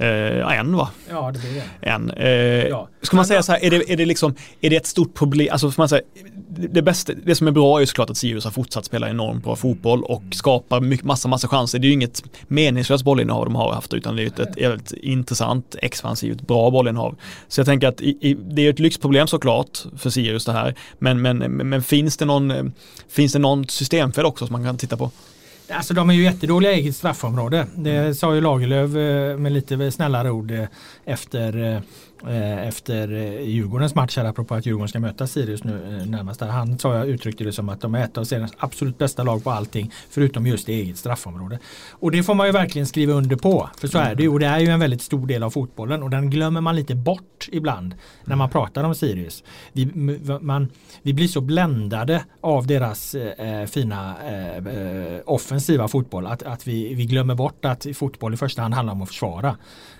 eh, 0.00 0.10
Eh, 0.10 0.58
en 0.58 0.76
va? 0.76 0.90
Ja, 1.10 1.30
det 1.32 1.38
blir 1.38 1.54
det. 1.54 1.88
En. 1.88 2.10
Eh, 2.10 2.28
ja. 2.68 2.88
Ska 3.02 3.16
man 3.16 3.26
säga 3.26 3.42
så 3.42 3.52
här, 3.52 3.64
är 3.64 3.70
det, 3.70 3.92
är 3.92 3.96
det 3.96 4.04
liksom, 4.04 4.34
är 4.60 4.70
det 4.70 4.76
ett 4.76 4.86
stort 4.86 5.14
problem, 5.14 5.48
alltså 5.52 5.72
man 5.76 5.88
säga, 5.88 6.02
det, 6.48 6.82
bästa, 6.82 7.12
det 7.24 7.34
som 7.34 7.46
är 7.46 7.50
bra 7.50 7.76
är 7.76 7.80
ju 7.80 7.86
såklart 7.86 8.10
att 8.10 8.16
Sirius 8.16 8.44
har 8.44 8.50
fortsatt 8.50 8.84
spela 8.84 9.10
enormt 9.10 9.44
bra 9.44 9.56
fotboll 9.56 10.04
och 10.04 10.22
skapar 10.32 10.80
mycket, 10.80 11.06
massa, 11.06 11.28
massa 11.28 11.48
chanser. 11.48 11.78
Det 11.78 11.86
är 11.86 11.88
ju 11.88 11.94
inget 11.94 12.22
meningslöst 12.48 13.04
bollinnehav 13.04 13.44
de 13.44 13.54
har 13.54 13.72
haft 13.72 13.94
utan 13.94 14.16
det 14.16 14.22
är 14.22 14.26
ett, 14.26 14.38
ett, 14.38 14.56
ett 14.56 14.92
intressant, 14.92 15.76
expansivt, 15.82 16.40
bra 16.40 16.70
bollinnehav. 16.70 17.16
Så 17.48 17.60
jag 17.60 17.66
tänker 17.66 17.88
att 17.88 18.00
i, 18.00 18.18
i, 18.20 18.34
det 18.34 18.66
är 18.66 18.70
ett 18.70 18.78
lyxproblem 18.78 19.26
såklart 19.26 19.78
för 19.98 20.10
Sirius 20.10 20.44
det 20.44 20.52
här. 20.52 20.74
Men, 20.98 21.22
men, 21.22 21.38
men 21.38 21.82
finns 21.82 22.16
det 22.16 22.24
någon, 22.24 22.72
finns 23.08 23.32
det 23.32 23.38
någon 23.38 23.68
systemfel 23.68 24.24
också 24.24 24.46
som 24.46 24.52
man 24.52 24.64
kan 24.64 24.76
titta 24.76 24.96
på? 24.96 25.10
Alltså 25.72 25.94
de 25.94 26.10
är 26.10 26.14
ju 26.14 26.22
jättedåliga 26.22 26.72
i 26.72 26.74
eget 26.74 26.96
straffområde. 26.96 27.66
Det 27.74 28.14
sa 28.14 28.34
ju 28.34 28.40
Lagerlöf 28.40 28.94
eh, 28.94 29.38
med 29.38 29.52
lite 29.52 29.90
snällare 29.90 30.30
ord 30.30 30.50
eh, 30.50 30.64
efter 31.04 31.74
Eh, 31.74 31.80
efter 32.28 33.12
eh, 33.12 33.48
Djurgårdens 33.48 33.94
match 33.94 34.16
här 34.16 34.24
apropå 34.24 34.54
att 34.54 34.66
Djurgården 34.66 34.88
ska 34.88 35.00
möta 35.00 35.26
Sirius 35.26 35.64
nu 35.64 36.00
eh, 36.00 36.06
närmast. 36.06 36.40
Där. 36.40 36.46
Han 36.46 36.78
sa 36.78 36.94
jag 36.94 37.08
uttryckte 37.08 37.44
det 37.44 37.52
som 37.52 37.68
att 37.68 37.80
de 37.80 37.94
är 37.94 38.04
ett 38.04 38.18
av 38.18 38.24
seriens 38.24 38.52
absolut 38.58 38.98
bästa 38.98 39.22
lag 39.22 39.44
på 39.44 39.50
allting 39.50 39.92
förutom 40.10 40.46
just 40.46 40.66
det 40.66 40.72
eget 40.72 40.96
straffområde. 40.96 41.58
Och 41.90 42.10
det 42.10 42.22
får 42.22 42.34
man 42.34 42.46
ju 42.46 42.52
verkligen 42.52 42.86
skriva 42.86 43.12
under 43.12 43.36
på. 43.36 43.70
För 43.78 43.88
så 43.88 43.98
är 43.98 44.14
det 44.14 44.22
ju 44.22 44.28
och 44.28 44.40
det 44.40 44.46
är 44.46 44.58
ju 44.58 44.66
en 44.66 44.80
väldigt 44.80 45.02
stor 45.02 45.26
del 45.26 45.42
av 45.42 45.50
fotbollen 45.50 46.02
och 46.02 46.10
den 46.10 46.30
glömmer 46.30 46.60
man 46.60 46.76
lite 46.76 46.94
bort 46.94 47.48
ibland 47.52 47.94
när 48.24 48.36
man 48.36 48.50
pratar 48.50 48.84
om 48.84 48.94
Sirius. 48.94 49.44
Vi, 49.72 49.86
man, 50.40 50.68
vi 51.02 51.12
blir 51.12 51.28
så 51.28 51.40
bländade 51.40 52.24
av 52.40 52.66
deras 52.66 53.14
eh, 53.14 53.66
fina 53.66 54.14
eh, 54.28 55.20
offensiva 55.26 55.88
fotboll 55.88 56.26
att, 56.26 56.42
att 56.42 56.66
vi, 56.66 56.94
vi 56.94 57.06
glömmer 57.06 57.34
bort 57.34 57.64
att 57.64 57.86
fotboll 57.94 58.34
i 58.34 58.36
första 58.36 58.62
hand 58.62 58.74
handlar 58.74 58.92
om 58.92 59.02
att 59.02 59.08
försvara. 59.08 59.56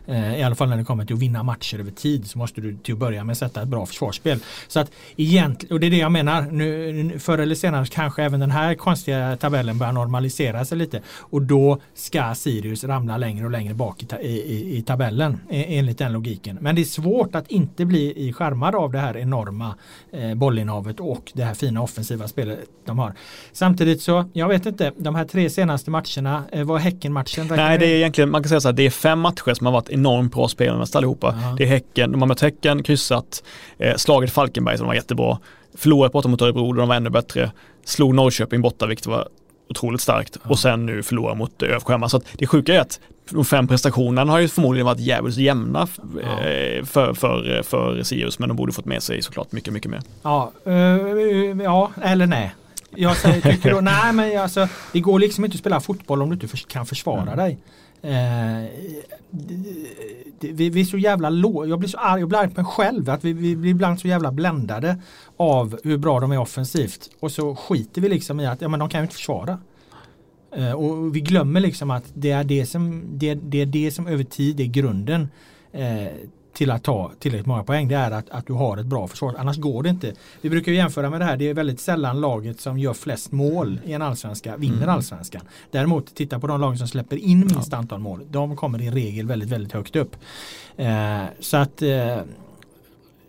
Eh, 0.07 0.41
I 0.41 0.43
alla 0.43 0.55
fall 0.55 0.69
när 0.69 0.77
det 0.77 0.85
kommer 0.85 1.05
till 1.05 1.15
att 1.15 1.23
vinna 1.23 1.43
matcher 1.43 1.79
över 1.79 1.91
tid 1.91 2.31
så 2.31 2.39
måste 2.39 2.61
du 2.61 2.77
till 2.77 2.95
att 2.95 3.01
börja 3.01 3.25
med 3.25 3.37
sätta 3.37 3.63
ett 3.63 3.69
bra 3.69 3.87
försvarsspel. 3.87 4.39
Så 4.69 4.81
att 4.81 4.93
egentligen, 5.17 5.75
och 5.75 5.81
det 5.81 5.87
är 5.87 5.91
det 5.91 5.97
jag 5.97 6.13
menar, 6.13 6.43
nu, 6.43 7.19
förr 7.19 7.39
eller 7.39 7.55
senare 7.55 7.87
kanske 7.87 8.23
även 8.23 8.41
den 8.41 8.51
här 8.51 8.75
konstiga 8.75 9.37
tabellen 9.37 9.79
börjar 9.79 9.93
normalisera 9.93 10.65
sig 10.65 10.79
lite 10.79 11.03
och 11.19 11.43
då 11.43 11.81
ska 11.95 12.35
Sirius 12.35 12.85
ramla 12.85 13.17
längre 13.17 13.45
och 13.45 13.51
längre 13.51 13.75
bak 13.75 14.03
i, 14.03 14.27
i, 14.27 14.77
i 14.77 14.83
tabellen 14.83 15.41
enligt 15.51 15.99
den 15.99 16.13
logiken. 16.13 16.59
Men 16.61 16.75
det 16.75 16.81
är 16.81 16.85
svårt 16.85 17.35
att 17.35 17.51
inte 17.51 17.85
bli 17.85 18.29
i 18.29 18.33
skärmad 18.33 18.75
av 18.75 18.93
det 18.93 18.99
här 18.99 19.17
enorma 19.17 19.75
eh, 20.13 20.35
bollinnehavet 20.35 21.01
och 21.01 21.33
det 21.35 21.45
här 21.45 21.55
fina 21.55 21.83
offensiva 21.83 22.29
spelet 22.29 22.59
de 22.85 22.99
har. 22.99 23.15
Samtidigt 23.53 24.03
så, 24.03 24.25
jag 24.33 24.49
vet 24.49 24.67
inte, 24.67 24.93
de 24.97 25.15
här 25.15 25.25
tre 25.25 25.51
senaste 25.51 25.91
matcherna, 25.91 26.45
eh, 26.53 26.65
var 26.65 26.79
Häcken-matchen? 26.79 27.47
Nej, 27.51 27.79
det 27.79 27.87
är 27.87 27.97
egentligen, 27.97 28.31
man 28.31 28.43
kan 28.43 28.49
säga 28.49 28.61
så 28.61 28.69
här, 28.69 28.73
det 28.73 28.83
är 28.83 28.91
fem 28.91 29.21
matcher 29.21 29.55
som 29.55 29.67
har 29.67 29.73
varit 29.73 29.89
enormt 29.91 30.33
bra 30.33 30.49
spelare 30.49 30.79
nästan 30.79 30.99
allihopa. 30.99 31.39
Ja. 31.43 31.55
Det 31.59 31.65
är 31.65 31.69
Häcken, 31.69 32.13
de 32.13 32.21
har 32.23 32.29
mött 32.29 32.41
Häcken, 32.41 32.83
kryssat, 32.83 33.43
eh, 33.79 33.97
slagit 33.97 34.31
Falkenberg 34.31 34.79
som 34.79 34.87
var 34.87 34.95
jättebra, 34.95 35.39
förlorat 35.75 36.13
borta 36.13 36.29
mot 36.29 36.43
Örebro 36.43 36.73
där 36.73 36.81
de 36.81 36.89
var 36.89 36.97
ännu 36.97 37.11
bättre, 37.11 37.51
slog 37.85 38.15
Norrköping 38.15 38.63
borta 38.63 38.87
vilket 38.87 39.07
var 39.07 39.29
otroligt 39.69 40.01
starkt 40.01 40.37
ja. 40.43 40.51
och 40.51 40.59
sen 40.59 40.87
nu 40.87 41.03
förlorar 41.03 41.35
mot 41.35 41.63
ÖFK 41.63 41.89
hemma. 41.89 42.09
Så 42.09 42.17
att 42.17 42.25
det 42.33 42.47
sjuka 42.47 42.75
är 42.75 42.81
att 42.81 43.01
de 43.31 43.45
fem 43.45 43.69
prestationerna 43.69 44.33
har 44.33 44.39
ju 44.39 44.49
förmodligen 44.49 44.87
varit 44.87 45.01
jävligt 45.01 45.37
jämna 45.37 45.89
ja. 46.23 46.47
Eh, 46.47 46.85
för, 46.85 47.15
för, 47.15 47.63
för 47.63 48.03
Sirius 48.03 48.39
men 48.39 48.49
de 48.49 48.57
borde 48.57 48.73
fått 48.73 48.85
med 48.85 49.03
sig 49.03 49.23
såklart 49.23 49.53
mycket, 49.53 49.73
mycket 49.73 49.91
mer. 49.91 50.01
Ja, 50.23 50.53
uh, 50.67 50.73
ja 51.63 51.91
eller 52.03 52.27
nej. 52.27 52.55
Jag 52.97 53.17
säger, 53.17 53.41
tycker 53.41 53.71
då, 53.71 53.81
nej 53.81 54.13
men 54.13 54.39
alltså, 54.39 54.69
det 54.93 55.01
går 55.01 55.19
liksom 55.19 55.45
inte 55.45 55.55
att 55.55 55.61
spela 55.61 55.81
fotboll 55.81 56.23
om 56.23 56.29
du 56.29 56.35
inte 56.35 56.57
kan 56.57 56.87
försvara 56.87 57.23
mm. 57.23 57.37
dig. 57.37 57.59
Eh, 58.03 58.65
vi, 60.41 60.71
vi 60.71 60.81
är 60.81 60.85
så 60.85 60.99
jävla 60.99 61.31
låg. 61.31 61.69
Jag 61.69 61.79
blir 61.79 61.89
så 61.89 61.99
arg, 61.99 62.21
jag 62.21 62.29
blir 62.29 62.39
arg 62.39 62.49
på 62.55 62.63
mig 62.63 62.73
själv. 62.73 63.11
Att 63.11 63.25
vi, 63.25 63.33
vi 63.33 63.57
blir 63.57 63.71
ibland 63.71 64.01
så 64.01 64.09
jävla 64.09 64.33
bländade 64.33 64.97
av 65.37 65.79
hur 65.85 65.99
bra 65.99 66.21
de 66.21 66.33
är 66.33 66.39
offensivt. 66.39 67.11
Och 67.21 67.33
så 67.33 67.57
skiter 67.57 68.01
vi 68.01 68.09
liksom 68.09 68.41
i 68.41 68.47
att 68.47 68.61
ja, 68.61 68.69
men 68.69 68.81
de 68.81 68.89
kan 68.89 69.01
ju 69.01 69.03
inte 69.03 69.15
försvara. 69.15 69.59
Eh, 70.57 70.73
och 70.73 71.17
vi 71.17 71.21
glömmer 71.21 71.61
liksom 71.61 71.91
att 71.91 72.05
det 72.15 72.31
är 72.31 72.45
det 72.45 72.67
som, 72.67 73.05
det, 73.13 73.35
det 73.35 73.61
är 73.61 73.67
det 73.67 73.91
som 73.91 74.07
över 74.07 74.25
tid 74.25 74.61
är 74.61 74.65
grunden 74.65 75.29
eh, 75.73 76.07
till 76.53 76.71
att 76.71 76.85
ta 76.85 77.13
tillräckligt 77.19 77.47
många 77.47 77.65
poäng 77.65 77.89
det 77.89 77.95
är 77.95 78.11
att, 78.11 78.31
att 78.31 78.47
du 78.47 78.53
har 78.53 78.77
ett 78.77 78.87
bra 78.87 79.09
försvar. 79.09 79.35
Annars 79.39 79.57
går 79.57 79.83
det 79.83 79.89
inte. 79.89 80.13
Vi 80.41 80.51
brukar 80.51 80.73
jämföra 80.73 81.11
med 81.11 81.21
det 81.21 81.25
här. 81.25 81.37
Det 81.37 81.49
är 81.49 81.55
väldigt 81.55 81.81
sällan 81.81 82.21
laget 82.21 82.61
som 82.61 82.79
gör 82.79 82.95
flest 82.95 83.33
mål 83.33 83.81
i 83.85 83.93
en 83.93 84.03
allsvenska 84.03 84.57
vinner 84.57 84.77
mm. 84.77 84.89
allsvenskan. 84.89 85.43
Däremot 85.71 86.15
titta 86.15 86.41
på 86.41 86.47
de 86.47 86.61
lag 86.61 86.79
som 86.79 86.89
släpper 86.89 87.17
in 87.17 87.41
minst 87.41 87.75
antal 87.75 88.01
mål. 88.01 88.27
De 88.31 88.57
kommer 88.57 88.83
i 88.83 88.91
regel 88.91 89.27
väldigt, 89.27 89.49
väldigt 89.49 89.73
högt 89.73 89.97
upp. 89.97 90.17
Eh, 90.77 91.23
så 91.41 91.57
att 91.57 91.83
eh, 91.83 92.19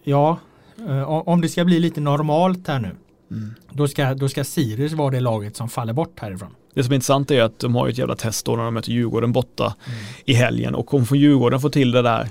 ja, 0.03 0.39
eh, 0.87 1.03
om 1.03 1.41
det 1.41 1.49
ska 1.49 1.65
bli 1.65 1.79
lite 1.79 2.01
normalt 2.01 2.67
här 2.67 2.79
nu. 2.79 2.91
Mm. 3.31 3.53
Då, 3.69 3.87
ska, 3.87 4.13
då 4.13 4.29
ska 4.29 4.43
Sirius 4.43 4.93
vara 4.93 5.09
det 5.09 5.19
laget 5.19 5.55
som 5.55 5.69
faller 5.69 5.93
bort 5.93 6.19
härifrån. 6.19 6.55
Det 6.73 6.83
som 6.83 6.91
är 6.91 6.95
intressant 6.95 7.31
är 7.31 7.43
att 7.43 7.59
de 7.59 7.75
har 7.75 7.87
ett 7.87 7.97
jävla 7.97 8.15
test 8.15 8.45
då 8.45 8.55
när 8.55 8.63
de 8.63 8.73
möter 8.73 8.91
Djurgården 8.91 9.31
borta 9.31 9.63
mm. 9.63 9.99
i 10.25 10.33
helgen 10.33 10.75
och 10.75 10.93
om 10.93 11.05
Djurgården 11.11 11.59
får 11.59 11.69
till 11.69 11.91
det 11.91 12.01
där 12.01 12.29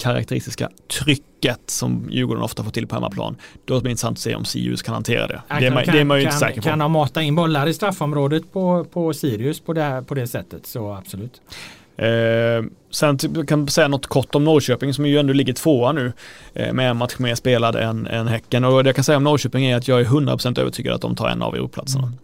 karaktäristiska 0.00 0.68
trycket 0.88 1.60
som 1.66 2.08
Djurgården 2.10 2.42
ofta 2.42 2.64
får 2.64 2.70
till 2.70 2.86
på 2.86 2.94
hemmaplan. 2.94 3.36
Då 3.64 3.74
blir 3.74 3.88
det 3.88 3.90
intressant 3.90 4.14
att 4.16 4.22
se 4.22 4.34
om 4.34 4.44
Sirius 4.44 4.82
kan 4.82 4.94
hantera 4.94 5.26
det. 5.26 5.42
det 5.48 5.54
är, 5.54 5.84
kan, 5.84 5.94
det 5.94 6.00
är 6.00 6.04
man 6.04 6.18
ju 6.18 6.24
inte 6.24 6.36
säker 6.36 6.60
på. 6.60 6.68
Kan 6.68 6.78
de 6.78 6.92
mata 6.92 7.22
in 7.22 7.34
bollar 7.34 7.66
i 7.66 7.74
straffområdet 7.74 8.52
på, 8.52 8.84
på 8.84 9.12
Sirius 9.12 9.60
på 9.60 9.72
det, 9.72 10.04
på 10.06 10.14
det 10.14 10.26
sättet 10.26 10.66
så 10.66 10.92
absolut. 10.92 11.40
Eh, 11.96 12.64
sen 12.90 13.18
typ, 13.18 13.48
kan 13.48 13.60
jag 13.60 13.70
säga 13.70 13.88
något 13.88 14.06
kort 14.06 14.34
om 14.34 14.44
Norrköping 14.44 14.94
som 14.94 15.06
ju 15.06 15.18
ändå 15.18 15.32
ligger 15.32 15.52
tvåa 15.52 15.92
nu 15.92 16.12
eh, 16.54 16.72
med 16.72 16.90
en 16.90 16.96
match 16.96 17.18
mer 17.18 17.34
spelad 17.34 17.76
än, 17.76 18.06
än 18.06 18.28
Häcken. 18.28 18.64
Och 18.64 18.84
det 18.84 18.88
jag 18.88 18.94
kan 18.94 19.04
säga 19.04 19.16
om 19.16 19.24
Norrköping 19.24 19.64
är 19.64 19.76
att 19.76 19.88
jag 19.88 20.00
är 20.00 20.04
100% 20.04 20.60
övertygad 20.60 20.94
att 20.94 21.00
de 21.00 21.16
tar 21.16 21.28
en 21.28 21.42
av 21.42 21.54
Europlatserna. 21.54 22.06
Mm. 22.06 22.18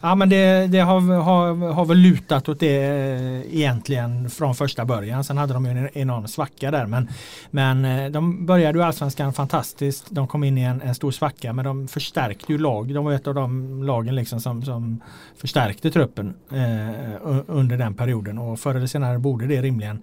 Ja 0.00 0.14
men 0.14 0.28
det, 0.28 0.66
det 0.66 0.78
har, 0.78 1.00
har, 1.00 1.72
har 1.72 1.84
väl 1.84 1.96
lutat 1.96 2.48
åt 2.48 2.60
det 2.60 2.84
eh, 2.84 3.56
egentligen 3.56 4.30
från 4.30 4.54
första 4.54 4.84
början. 4.84 5.24
Sen 5.24 5.38
hade 5.38 5.52
de 5.52 5.64
ju 5.64 5.70
en 5.70 5.88
enorm 5.92 6.28
svacka 6.28 6.70
där. 6.70 6.86
Men, 6.86 7.08
men 7.50 7.84
eh, 7.84 8.10
de 8.10 8.46
började 8.46 8.78
ju 8.78 8.84
allsvenskan 8.84 9.32
fantastiskt. 9.32 10.06
De 10.10 10.28
kom 10.28 10.44
in 10.44 10.58
i 10.58 10.62
en, 10.62 10.80
en 10.82 10.94
stor 10.94 11.10
svacka 11.10 11.52
men 11.52 11.64
de 11.64 11.88
förstärkte 11.88 12.52
ju 12.52 12.58
lag. 12.58 12.94
De 12.94 13.04
var 13.04 13.12
ett 13.12 13.26
av 13.26 13.34
de 13.34 13.82
lagen 13.82 14.14
liksom 14.14 14.40
som, 14.40 14.62
som 14.62 15.00
förstärkte 15.36 15.90
truppen 15.90 16.34
eh, 16.50 17.20
under 17.46 17.76
den 17.76 17.94
perioden. 17.94 18.38
Och 18.38 18.60
förr 18.60 18.74
eller 18.74 18.86
senare 18.86 19.18
borde 19.18 19.46
det 19.46 19.62
rimligen 19.62 20.02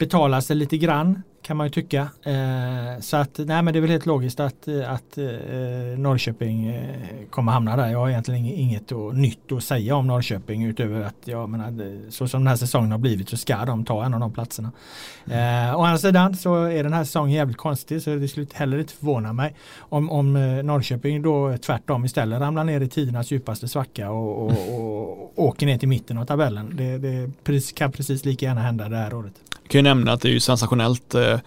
betala 0.00 0.40
sig 0.40 0.56
lite 0.56 0.78
grann 0.78 1.22
kan 1.42 1.56
man 1.56 1.66
ju 1.66 1.70
tycka. 1.70 2.08
Eh, 2.22 3.00
så 3.00 3.16
att 3.16 3.38
nej 3.38 3.62
men 3.62 3.72
det 3.72 3.78
är 3.78 3.80
väl 3.80 3.90
helt 3.90 4.06
logiskt 4.06 4.40
att, 4.40 4.68
att 4.68 5.18
eh, 5.18 5.24
Norrköping 5.98 6.66
eh, 6.66 6.96
kommer 7.30 7.52
hamna 7.52 7.76
där. 7.76 7.88
Jag 7.88 7.98
har 7.98 8.08
egentligen 8.08 8.44
inget 8.44 8.92
och, 8.92 9.14
nytt 9.14 9.52
att 9.52 9.64
säga 9.64 9.96
om 9.96 10.06
Norrköping 10.06 10.64
utöver 10.64 11.00
att 11.00 11.16
jag 11.24 11.48
menar, 11.48 12.10
så 12.10 12.28
som 12.28 12.40
den 12.40 12.46
här 12.46 12.56
säsongen 12.56 12.90
har 12.90 12.98
blivit 12.98 13.28
så 13.28 13.36
ska 13.36 13.64
de 13.64 13.84
ta 13.84 14.04
en 14.04 14.14
av 14.14 14.20
de 14.20 14.32
platserna. 14.32 14.72
Mm. 15.24 15.68
Eh, 15.68 15.76
å 15.76 15.82
andra 15.82 15.98
sidan 15.98 16.36
så 16.36 16.64
är 16.64 16.82
den 16.82 16.92
här 16.92 17.04
säsongen 17.04 17.36
jävligt 17.36 17.56
konstig 17.56 18.02
så 18.02 18.14
det 18.14 18.28
skulle 18.28 18.46
heller 18.52 18.78
inte 18.78 18.92
förvåna 18.92 19.32
mig 19.32 19.54
om, 19.78 20.10
om 20.10 20.36
eh, 20.36 20.62
Norrköping 20.62 21.22
då 21.22 21.56
tvärtom 21.58 22.04
istället 22.04 22.40
ramlar 22.40 22.64
ner 22.64 22.80
i 22.80 22.88
tidernas 22.88 23.30
djupaste 23.30 23.68
svacka 23.68 24.10
och, 24.10 24.46
och, 24.46 24.52
och, 24.74 25.22
och 25.22 25.44
åker 25.44 25.66
ner 25.66 25.78
till 25.78 25.88
mitten 25.88 26.18
av 26.18 26.24
tabellen. 26.24 26.72
Det, 26.76 26.98
det 26.98 27.74
kan 27.74 27.92
precis 27.92 28.24
lika 28.24 28.46
gärna 28.46 28.60
hända 28.60 28.88
det 28.88 28.96
här 28.96 29.14
året. 29.14 29.34
Kan 29.70 29.78
ju 29.78 29.82
nämna 29.82 30.12
att 30.12 30.20
det 30.20 30.28
är 30.28 30.32
ju 30.32 30.40
sensationellt 30.40 31.14
eh, 31.14 31.38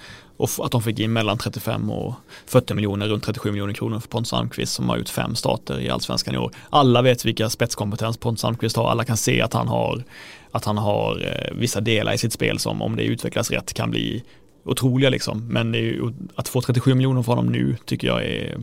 att 0.59 0.71
de 0.71 0.81
fick 0.81 0.99
in 0.99 1.13
mellan 1.13 1.37
35 1.37 1.91
och 1.91 2.13
40 2.45 2.73
miljoner, 2.73 3.07
runt 3.07 3.23
37 3.23 3.51
miljoner 3.51 3.73
kronor 3.73 3.99
för 3.99 4.07
Pontus 4.07 4.33
Almqvist 4.33 4.73
som 4.73 4.89
har 4.89 4.97
gjort 4.97 5.09
fem 5.09 5.35
starter 5.35 5.79
i 5.79 5.89
allsvenskan 5.89 6.35
i 6.35 6.37
år. 6.37 6.51
Alla 6.69 7.01
vet 7.01 7.25
vilka 7.25 7.49
spetskompetens 7.49 8.17
Pontus 8.17 8.45
Almqvist 8.45 8.75
har, 8.75 8.89
alla 8.89 9.03
kan 9.03 9.17
se 9.17 9.41
att 9.41 9.53
han 9.53 9.67
har, 9.67 10.03
att 10.51 10.65
han 10.65 10.77
har 10.77 11.25
eh, 11.25 11.57
vissa 11.57 11.81
delar 11.81 12.13
i 12.13 12.17
sitt 12.17 12.33
spel 12.33 12.59
som 12.59 12.81
om 12.81 12.95
det 12.95 13.03
utvecklas 13.03 13.51
rätt 13.51 13.73
kan 13.73 13.91
bli 13.91 14.23
otroliga 14.65 15.09
liksom. 15.09 15.47
Men 15.47 15.73
ju, 15.73 16.13
att 16.35 16.47
få 16.47 16.61
37 16.61 16.93
miljoner 16.93 17.23
från 17.23 17.37
honom 17.37 17.51
nu 17.51 17.75
tycker 17.85 18.07
jag 18.07 18.25
är 18.25 18.57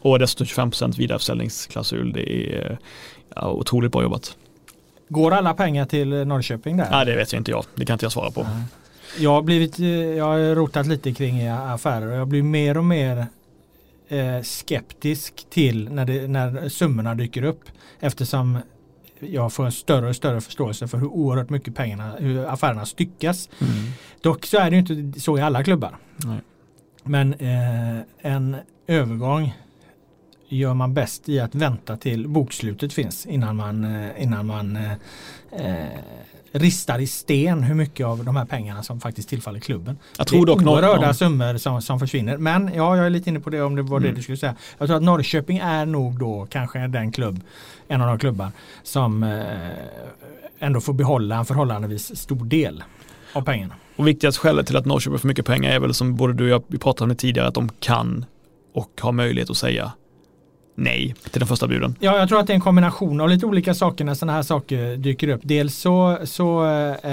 Och 0.00 0.18
dessutom 0.18 0.46
25% 0.46 0.98
vidareförsäljningsklausul. 0.98 2.12
Det 2.12 2.54
är 2.56 2.78
ja, 3.34 3.50
otroligt 3.50 3.92
bra 3.92 4.02
jobbat. 4.02 4.36
Går 5.08 5.32
alla 5.32 5.54
pengar 5.54 5.86
till 5.86 6.08
Norrköping 6.08 6.76
där? 6.76 6.90
Nej, 6.90 7.06
det 7.06 7.16
vet 7.16 7.32
jag 7.32 7.40
inte 7.40 7.50
jag. 7.50 7.64
Det 7.74 7.86
kan 7.86 7.94
inte 7.94 8.04
jag 8.04 8.12
svara 8.12 8.30
på. 8.30 8.42
Nej. 8.42 8.62
Jag 9.18 9.30
har, 9.30 9.42
blivit, 9.42 9.78
eh, 9.78 9.86
jag 9.88 10.24
har 10.24 10.54
rotat 10.54 10.86
lite 10.86 11.14
kring 11.14 11.48
affärer 11.48 12.06
och 12.06 12.16
jag 12.16 12.28
blir 12.28 12.42
mer 12.42 12.78
och 12.78 12.84
mer 12.84 13.26
eh, 14.08 14.42
skeptisk 14.42 15.46
till 15.50 15.88
när, 15.90 16.04
det, 16.04 16.28
när 16.28 16.68
summorna 16.68 17.14
dyker 17.14 17.42
upp. 17.42 17.64
Eftersom 18.00 18.58
jag 19.20 19.52
får 19.52 19.64
en 19.64 19.72
större 19.72 20.08
och 20.08 20.16
större 20.16 20.40
förståelse 20.40 20.88
för 20.88 20.98
hur 20.98 21.06
oerhört 21.06 21.50
mycket 21.50 21.74
pengarna, 21.74 22.12
hur 22.18 22.44
affärerna 22.46 22.86
styckas. 22.86 23.48
Mm. 23.60 23.72
Dock 24.20 24.46
så 24.46 24.58
är 24.58 24.70
det 24.70 24.76
inte 24.76 25.20
så 25.20 25.38
i 25.38 25.40
alla 25.40 25.64
klubbar. 25.64 25.96
Nej. 26.16 26.40
Men 27.02 27.34
eh, 27.34 28.00
en 28.18 28.56
övergång 28.86 29.54
gör 30.48 30.74
man 30.74 30.94
bäst 30.94 31.28
i 31.28 31.40
att 31.40 31.54
vänta 31.54 31.96
till 31.96 32.28
bokslutet 32.28 32.92
finns 32.92 33.26
innan 33.26 33.56
man, 33.56 33.84
eh, 33.84 34.22
innan 34.22 34.46
man 34.46 34.76
eh, 34.76 34.92
eh, 35.52 35.98
ristar 36.58 36.98
i 36.98 37.06
sten 37.06 37.62
hur 37.62 37.74
mycket 37.74 38.06
av 38.06 38.24
de 38.24 38.36
här 38.36 38.44
pengarna 38.44 38.82
som 38.82 39.00
faktiskt 39.00 39.28
tillfaller 39.28 39.60
klubben. 39.60 39.98
Jag 40.18 40.26
tror 40.26 40.46
det 40.46 40.52
är 40.52 40.68
oerhörda 40.68 41.14
summor 41.14 41.56
som, 41.56 41.82
som 41.82 41.98
försvinner. 41.98 42.36
Men 42.36 42.70
ja, 42.74 42.96
jag 42.96 43.06
är 43.06 43.10
lite 43.10 43.30
inne 43.30 43.40
på 43.40 43.50
det 43.50 43.62
om 43.62 43.76
det 43.76 43.82
var 43.82 43.96
mm. 43.96 44.10
det 44.10 44.16
du 44.16 44.22
skulle 44.22 44.38
säga. 44.38 44.56
Jag 44.78 44.88
tror 44.88 44.96
att 44.96 45.02
Norrköping 45.02 45.58
är 45.58 45.86
nog 45.86 46.18
då 46.18 46.46
kanske 46.50 46.86
den 46.86 47.12
klubb, 47.12 47.40
en 47.88 48.00
av 48.02 48.08
de 48.08 48.18
klubbar 48.18 48.50
som 48.82 49.22
eh, 49.22 49.40
ändå 50.58 50.80
får 50.80 50.92
behålla 50.92 51.36
en 51.36 51.44
förhållandevis 51.44 52.16
stor 52.16 52.44
del 52.44 52.84
av 53.32 53.42
pengarna. 53.42 53.74
Och 53.96 54.08
viktigast 54.08 54.38
skälet 54.38 54.66
till 54.66 54.76
att 54.76 54.86
Norrköping 54.86 55.18
får 55.18 55.28
mycket 55.28 55.46
pengar 55.46 55.70
är 55.70 55.80
väl 55.80 55.94
som 55.94 56.16
både 56.16 56.32
du 56.32 56.44
och 56.44 56.50
jag 56.50 56.62
vi 56.66 56.78
pratade 56.78 57.02
om 57.04 57.08
det 57.08 57.14
tidigare 57.14 57.48
att 57.48 57.54
de 57.54 57.68
kan 57.80 58.24
och 58.74 59.00
har 59.00 59.12
möjlighet 59.12 59.50
att 59.50 59.56
säga 59.56 59.92
nej 60.76 61.14
till 61.30 61.40
den 61.40 61.48
första 61.48 61.66
buden? 61.66 61.96
Ja, 62.00 62.18
jag 62.18 62.28
tror 62.28 62.40
att 62.40 62.46
det 62.46 62.52
är 62.52 62.54
en 62.54 62.60
kombination 62.60 63.20
av 63.20 63.28
lite 63.28 63.46
olika 63.46 63.74
saker 63.74 64.04
när 64.04 64.14
sådana 64.14 64.32
här 64.32 64.42
saker 64.42 64.96
dyker 64.96 65.28
upp. 65.28 65.40
Dels 65.44 65.74
så, 65.74 66.18
så 66.24 66.64
eh, 66.64 67.06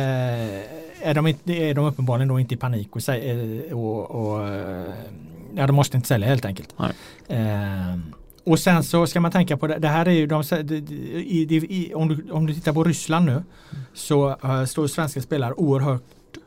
är, 1.02 1.14
de 1.14 1.28
inte, 1.28 1.54
är 1.54 1.74
de 1.74 1.86
uppenbarligen 1.86 2.28
då 2.28 2.40
inte 2.40 2.54
i 2.54 2.58
panik 2.58 2.96
och, 2.96 3.10
eh, 3.10 3.78
och, 3.78 4.12
och 4.12 4.50
ja, 5.56 5.68
de 5.68 5.76
måste 5.76 5.98
inte 5.98 6.08
sälja 6.08 6.28
helt 6.28 6.46
enkelt. 6.46 6.76
Eh, 7.28 7.98
och 8.46 8.60
sen 8.60 8.84
så 8.84 9.08
ska 9.08 9.20
man 9.20 9.32
tänka 9.32 9.58
på 9.58 9.68
det, 9.68 9.78
det 9.80 9.88
här 9.88 10.06
är 10.06 10.12
ju 10.12 10.28
de, 10.28 10.42
i, 10.42 11.56
i, 11.70 11.94
om, 11.94 12.08
du, 12.08 12.32
om 12.32 12.46
du 12.46 12.54
tittar 12.54 12.74
på 12.74 12.84
Ryssland 12.84 13.26
nu 13.26 13.44
så 13.94 14.30
uh, 14.30 14.66
står 14.66 14.88
svenska 14.88 15.22
spelare 15.22 15.54
oerhört 15.54 16.04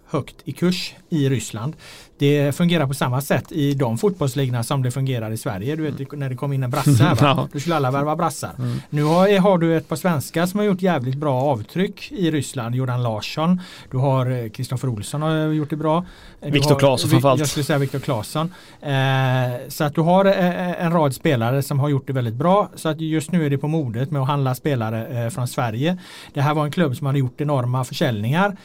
högt 0.07 0.37
i 0.45 0.53
kurs 0.53 0.95
i 1.09 1.29
Ryssland. 1.29 1.77
Det 2.19 2.57
fungerar 2.57 2.87
på 2.87 2.95
samma 2.95 3.21
sätt 3.21 3.53
i 3.53 3.75
de 3.75 3.99
fotbollsligorna 3.99 4.63
som 4.63 4.83
det 4.83 4.91
fungerar 4.91 5.31
i 5.31 5.37
Sverige. 5.37 5.77
Du 5.77 5.83
vet 5.83 6.13
när 6.13 6.29
det 6.29 6.37
kom 6.37 6.53
in 6.53 6.63
en 6.63 6.71
brasse 6.71 7.05
här, 7.05 7.15
va? 7.15 7.49
då 7.53 7.61
skulle 7.61 7.77
alla 7.77 7.91
värva 7.91 8.17
brassar. 8.17 8.53
Mm. 8.59 8.81
Nu 8.91 9.03
har, 9.03 9.39
har, 9.39 9.59
du 9.59 9.77
ett 9.77 9.89
par 9.89 9.97
svenskar 9.97 10.47
som 10.47 10.61
har 10.61 10.67
gjort 10.67 10.83
jävligt 10.83 11.17
bra 11.17 11.43
avtryck 11.43 12.13
i 12.13 12.31
Ryssland. 12.31 12.75
Jordan 12.75 13.03
Larsson, 13.03 13.61
du 13.91 13.97
har 13.97 14.49
Kristoffer 14.49 14.89
eh, 14.89 14.95
Olsson 14.95 15.23
har 15.23 15.53
gjort 15.53 15.71
det 15.71 15.77
bra. 15.77 16.05
Viktor 16.41 16.79
Claesson 16.79 17.11
framförallt. 17.11 17.39
Jag 17.39 17.49
skulle 17.49 17.65
säga 17.65 17.79
Viktor 17.79 17.99
Claesson. 17.99 18.53
Eh, 18.81 19.69
så 19.69 19.85
att 19.85 19.95
du 19.95 20.01
har 20.01 20.25
eh, 20.25 20.85
en 20.85 20.93
rad 20.93 21.15
spelare 21.15 21.63
som 21.63 21.81
har 21.81 21.89
gjort 21.89 22.07
det 22.07 22.13
väldigt 22.13 22.35
bra. 22.35 22.71
Så 22.75 22.89
att 22.89 23.01
just 23.01 23.33
nu 23.33 23.47
är 23.47 23.51
det 23.51 23.59
på 23.59 23.69
modet 23.69 24.11
med 24.11 24.23
att 24.23 24.29
handla 24.29 24.55
spelare 24.55 25.25
eh, 25.25 25.31
från 25.31 25.49
Sverige. 25.49 25.99
Det 26.35 26.41
här 26.41 26.55
var 26.55 26.65
en 26.65 26.71
klubb 26.71 26.97
som 26.97 27.07
hade 27.07 27.19
gjort 27.19 27.41
enorma 27.41 27.85
försäljningar. 27.85 28.57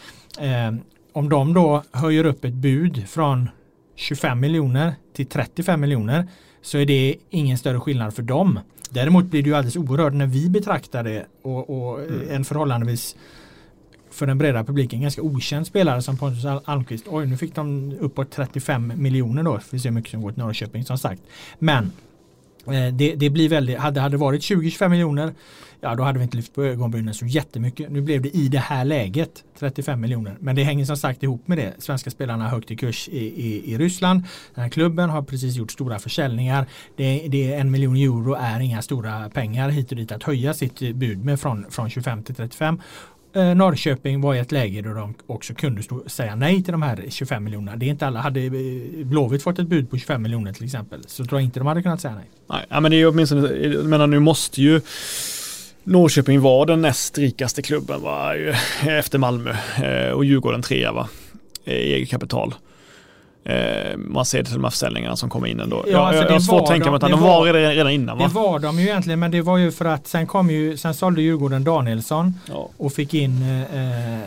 Om 1.13 1.29
de 1.29 1.53
då 1.53 1.83
höjer 1.91 2.25
upp 2.25 2.45
ett 2.45 2.53
bud 2.53 3.09
från 3.09 3.49
25 3.95 4.39
miljoner 4.39 4.95
till 5.13 5.25
35 5.25 5.81
miljoner 5.81 6.27
så 6.61 6.77
är 6.77 6.85
det 6.85 7.15
ingen 7.29 7.57
större 7.57 7.79
skillnad 7.79 8.13
för 8.13 8.23
dem. 8.23 8.59
Däremot 8.89 9.25
blir 9.25 9.43
det 9.43 9.49
ju 9.49 9.55
alldeles 9.55 9.75
oerhört 9.75 10.13
när 10.13 10.25
vi 10.25 10.49
betraktar 10.49 11.03
det 11.03 11.25
och, 11.41 11.69
och 11.69 11.99
mm. 12.01 12.29
en 12.29 12.45
förhållandevis 12.45 13.15
för 14.11 14.27
den 14.27 14.37
breda 14.37 14.63
publiken 14.63 15.01
ganska 15.01 15.21
okänd 15.21 15.67
spelare 15.67 16.01
som 16.01 16.17
Pontus 16.17 16.45
Almqvist. 16.65 17.05
Oj, 17.07 17.25
nu 17.25 17.37
fick 17.37 17.55
de 17.55 17.93
uppåt 17.99 18.31
35 18.31 18.93
miljoner 18.95 19.43
då. 19.43 19.59
Vi 19.71 19.79
ser 19.79 19.89
hur 19.89 19.95
mycket 19.95 20.11
som 20.11 20.21
går 20.21 20.31
till 20.31 20.43
Norrköping 20.43 20.85
som 20.85 20.97
sagt. 20.97 21.21
Men 21.59 21.91
Eh, 22.67 22.93
det, 22.93 23.15
det, 23.15 23.29
blir 23.29 23.49
väldigt, 23.49 23.77
hade 23.77 24.09
det 24.09 24.17
varit 24.17 24.41
20-25 24.41 24.89
miljoner, 24.89 25.33
ja 25.81 25.95
då 25.95 26.03
hade 26.03 26.19
vi 26.19 26.23
inte 26.23 26.37
lyft 26.37 26.55
på 26.55 26.63
ögonbrynen 26.63 27.13
så 27.13 27.25
jättemycket. 27.25 27.91
Nu 27.91 28.01
blev 28.01 28.21
det 28.21 28.29
i 28.29 28.47
det 28.47 28.59
här 28.59 28.85
läget 28.85 29.43
35 29.59 30.01
miljoner. 30.01 30.37
Men 30.39 30.55
det 30.55 30.63
hänger 30.63 30.85
som 30.85 30.97
sagt 30.97 31.23
ihop 31.23 31.47
med 31.47 31.57
det. 31.57 31.73
Svenska 31.77 32.11
spelarna 32.11 32.43
har 32.43 32.51
högt 32.51 32.71
i 32.71 32.75
kurs 32.75 33.09
i, 33.09 33.17
i, 33.17 33.73
i 33.73 33.77
Ryssland. 33.77 34.23
Den 34.55 34.63
här 34.63 34.69
klubben 34.69 35.09
har 35.09 35.21
precis 35.21 35.55
gjort 35.55 35.71
stora 35.71 35.99
försäljningar. 35.99 36.65
Det, 36.97 37.27
det, 37.27 37.53
en 37.53 37.71
miljon 37.71 37.95
euro 37.95 38.33
är 38.33 38.59
inga 38.59 38.81
stora 38.81 39.29
pengar 39.29 39.69
hit 39.69 39.91
och 39.91 39.97
dit 39.97 40.11
att 40.11 40.23
höja 40.23 40.53
sitt 40.53 40.79
bud 40.79 41.25
med 41.25 41.39
från, 41.39 41.65
från 41.71 41.89
25 41.89 42.23
till 42.23 42.35
35 42.35 42.81
eh, 43.33 43.55
Norrköping 43.55 44.21
var 44.21 44.35
i 44.35 44.39
ett 44.39 44.51
läge 44.51 44.81
då 44.81 44.93
de 44.93 45.13
också 45.27 45.53
kunde 45.53 45.83
stå, 45.83 46.03
säga 46.07 46.35
nej 46.35 46.63
till 46.63 46.71
de 46.71 46.81
här 46.81 47.05
25 47.09 47.43
miljonerna. 47.43 47.77
Det 47.77 47.85
är 47.85 47.89
inte 47.89 48.07
alla. 48.07 48.19
Hade 48.19 48.41
eh, 48.41 48.51
Blåvitt 49.05 49.43
fått 49.43 49.59
ett 49.59 49.67
bud 49.67 49.89
på 49.89 49.97
25 49.97 50.21
miljoner 50.21 50.53
till 50.53 50.65
exempel 50.65 51.03
så 51.07 51.25
tror 51.25 51.41
jag 51.41 51.45
inte 51.45 51.59
de 51.59 51.67
hade 51.67 51.83
kunnat 51.83 52.01
säga 52.01 52.15
nej. 52.15 52.29
Nej, 52.69 52.81
men 52.81 52.91
det 52.91 53.01
är 53.01 53.07
åtminstone, 53.07 53.47
jag 53.47 53.85
menar 53.85 54.07
nu 54.07 54.19
måste 54.19 54.61
ju 54.61 54.81
Norrköping 55.83 56.41
vara 56.41 56.65
den 56.65 56.81
näst 56.81 57.17
rikaste 57.17 57.61
klubben 57.61 58.01
va? 58.01 58.35
efter 58.81 59.17
Malmö 59.17 59.55
eh, 59.83 60.11
och 60.11 60.25
Djurgården 60.25 60.61
trea 60.61 60.91
va? 60.91 61.09
i 61.65 61.71
eget 61.71 62.09
kapital. 62.09 62.53
Eh, 63.43 63.97
man 63.97 64.25
ser 64.25 64.37
det 64.37 64.43
till 64.43 64.53
de 64.53 64.63
här 64.63 64.71
försäljningarna 64.71 65.15
som 65.15 65.29
kommer 65.29 65.47
in 65.47 65.59
ändå. 65.59 65.85
Ja, 65.87 66.07
alltså 66.07 66.23
jag 66.23 66.31
har 66.31 66.39
svårt 66.39 66.61
att 66.61 66.67
tänka 66.67 66.91
mig 66.91 66.95
att 66.95 67.11
de 67.11 67.19
var, 67.19 67.45
var 67.45 67.53
redan, 67.53 67.91
innan 67.91 68.17
va? 68.17 68.27
Det 68.27 68.33
var 68.33 68.59
de 68.59 68.79
ju 68.79 68.83
egentligen 68.83 69.19
men 69.19 69.31
det 69.31 69.41
var 69.41 69.57
ju 69.57 69.71
för 69.71 69.85
att 69.85 70.07
sen 70.07 70.27
kom 70.27 70.49
ju, 70.49 70.77
sen 70.77 70.93
sålde 70.93 71.21
Djurgården 71.21 71.63
Danielsson 71.63 72.33
ja. 72.45 72.69
och 72.77 72.93
fick 72.93 73.13
in 73.13 73.41
eh, 73.41 74.13
eh 74.13 74.19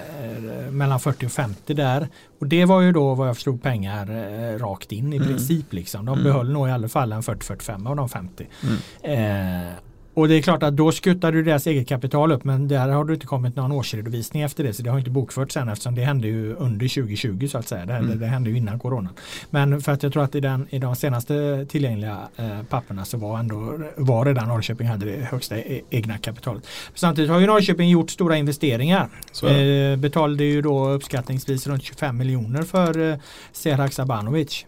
mellan 0.70 1.00
40 1.00 1.26
och 1.26 1.32
50 1.32 1.74
där. 1.74 2.08
Och 2.40 2.46
det 2.46 2.64
var 2.64 2.80
ju 2.80 2.92
då 2.92 3.14
vad 3.14 3.28
jag 3.28 3.36
förstod 3.36 3.62
pengar 3.62 4.10
eh, 4.10 4.58
rakt 4.58 4.92
in 4.92 5.12
i 5.12 5.16
mm. 5.16 5.28
princip 5.28 5.72
liksom. 5.72 6.06
De 6.06 6.12
mm. 6.12 6.24
behöll 6.24 6.50
nog 6.50 6.68
i 6.68 6.70
alla 6.70 6.88
fall 6.88 7.12
en 7.12 7.22
40-45 7.22 7.88
av 7.88 7.96
de 7.96 8.08
50. 8.08 8.46
Mm. 8.62 9.66
Eh, 9.66 9.72
och 10.14 10.28
det 10.28 10.34
är 10.34 10.42
klart 10.42 10.62
att 10.62 10.76
då 10.76 10.92
skuttar 10.92 11.32
du 11.32 11.42
deras 11.42 11.66
eget 11.66 11.88
kapital 11.88 12.32
upp 12.32 12.44
men 12.44 12.68
där 12.68 12.88
har 12.88 13.04
det 13.04 13.14
inte 13.14 13.26
kommit 13.26 13.56
någon 13.56 13.72
årsredovisning 13.72 14.42
efter 14.42 14.64
det 14.64 14.74
så 14.74 14.82
det 14.82 14.90
har 14.90 14.98
inte 14.98 15.10
bokförts 15.10 15.54
sen 15.54 15.68
eftersom 15.68 15.94
det 15.94 16.02
hände 16.02 16.28
ju 16.28 16.54
under 16.54 16.88
2020 16.88 17.46
så 17.46 17.58
att 17.58 17.68
säga. 17.68 17.86
Det, 17.86 17.92
mm. 17.92 18.18
det 18.18 18.26
hände 18.26 18.50
ju 18.50 18.56
innan 18.56 18.78
corona. 18.78 19.08
Men 19.50 19.80
för 19.80 19.92
att 19.92 20.02
jag 20.02 20.12
tror 20.12 20.22
att 20.22 20.34
i, 20.34 20.40
den, 20.40 20.66
i 20.70 20.78
de 20.78 20.96
senaste 20.96 21.66
tillgängliga 21.68 22.18
eh, 22.36 22.62
papperna 22.68 23.04
så 23.04 23.18
var 23.18 23.38
ändå 23.38 23.78
var 23.96 24.24
redan 24.24 24.48
Norrköping 24.48 24.86
hade 24.86 25.06
det 25.06 25.24
högsta 25.24 25.58
e 25.58 25.80
egna 25.90 26.18
kapitalet. 26.18 26.66
Samtidigt 26.94 27.30
har 27.30 27.40
ju 27.40 27.46
Norrköping 27.46 27.90
gjort 27.90 28.10
stora 28.10 28.36
investeringar. 28.36 29.08
Eh, 29.42 29.96
betalade 29.96 30.44
ju 30.44 30.62
då 30.62 30.88
uppskattningsvis 30.88 31.66
runt 31.66 31.82
25 31.82 32.16
miljoner 32.16 32.62
för 32.62 33.10
eh, 33.10 33.16
Serhak 33.52 33.92
Sabanovic. 33.92 34.66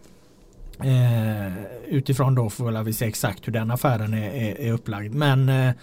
Eh, 0.83 1.53
utifrån 1.87 2.35
då 2.35 2.49
får 2.49 2.83
vi 2.83 2.93
se 2.93 3.05
exakt 3.05 3.47
hur 3.47 3.53
den 3.53 3.71
affären 3.71 4.13
är, 4.13 4.29
är, 4.29 4.59
är 4.59 4.71
upplagd. 4.71 5.13
Men 5.13 5.49
eh, 5.49 5.73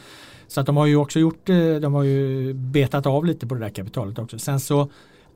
så 0.48 0.60
att 0.60 0.66
de 0.66 0.76
har 0.76 0.86
ju 0.86 0.96
också 0.96 1.18
gjort, 1.18 1.48
eh, 1.48 1.74
de 1.74 1.94
har 1.94 2.02
ju 2.02 2.52
betat 2.54 3.06
av 3.06 3.24
lite 3.24 3.46
på 3.46 3.54
det 3.54 3.60
där 3.60 3.70
kapitalet 3.70 4.18
också. 4.18 4.38
Sen 4.38 4.60
så 4.60 4.88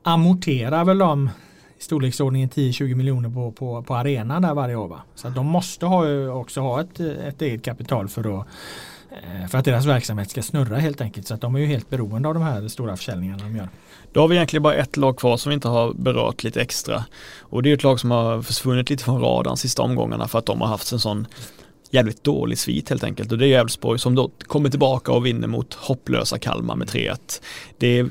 amorterar 0.03 0.85
väl 0.85 0.97
de 0.97 1.29
i 1.79 1.83
storleksordningen 1.83 2.49
10-20 2.49 2.95
miljoner 2.95 3.29
på, 3.29 3.51
på, 3.51 3.83
på 3.83 3.95
arenan 3.95 4.41
där 4.41 4.53
varje 4.53 4.75
år. 4.75 4.87
Va? 4.87 5.01
Så 5.15 5.27
att 5.27 5.35
de 5.35 5.45
måste 5.45 5.85
ha, 5.85 6.29
också 6.29 6.61
ha 6.61 6.81
ett, 6.81 6.99
ett 6.99 7.41
eget 7.41 7.65
kapital 7.65 8.07
för 8.07 8.39
att 8.39 8.47
eh, 9.11 9.47
för 9.47 9.57
att 9.57 9.65
deras 9.65 9.85
verksamhet 9.85 10.29
ska 10.29 10.41
snurra 10.41 10.77
helt 10.77 11.01
enkelt. 11.01 11.27
Så 11.27 11.33
att 11.33 11.41
de 11.41 11.55
är 11.55 11.59
ju 11.59 11.65
helt 11.65 11.89
beroende 11.89 12.27
av 12.27 12.33
de 12.33 12.43
här 12.43 12.67
stora 12.67 12.97
försäljningarna 12.97 13.43
de 13.43 13.55
gör. 13.55 13.69
Då 14.11 14.21
har 14.21 14.27
vi 14.27 14.35
egentligen 14.35 14.63
bara 14.63 14.75
ett 14.75 14.97
lag 14.97 15.17
kvar 15.17 15.37
som 15.37 15.49
vi 15.49 15.53
inte 15.53 15.67
har 15.67 15.93
berört 15.93 16.43
lite 16.43 16.61
extra. 16.61 17.05
Och 17.39 17.63
det 17.63 17.69
är 17.69 17.73
ett 17.73 17.83
lag 17.83 17.99
som 17.99 18.11
har 18.11 18.41
försvunnit 18.41 18.89
lite 18.89 19.03
från 19.03 19.21
radarn 19.21 19.57
sista 19.57 19.81
omgångarna 19.81 20.27
för 20.27 20.39
att 20.39 20.45
de 20.45 20.61
har 20.61 20.67
haft 20.67 20.91
en 20.91 20.99
sån 20.99 21.27
jävligt 21.91 22.23
dålig 22.23 22.57
svit 22.57 22.89
helt 22.89 23.03
enkelt 23.03 23.31
och 23.31 23.37
det 23.37 23.47
är 23.47 23.59
Elfsborg 23.59 23.99
som 23.99 24.15
då 24.15 24.31
kommer 24.47 24.69
tillbaka 24.69 25.11
och 25.11 25.25
vinner 25.25 25.47
mot 25.47 25.73
hopplösa 25.73 26.39
Kalmar 26.39 26.75
med 26.75 26.87
3-1. 26.87 27.41
Det, 27.77 28.03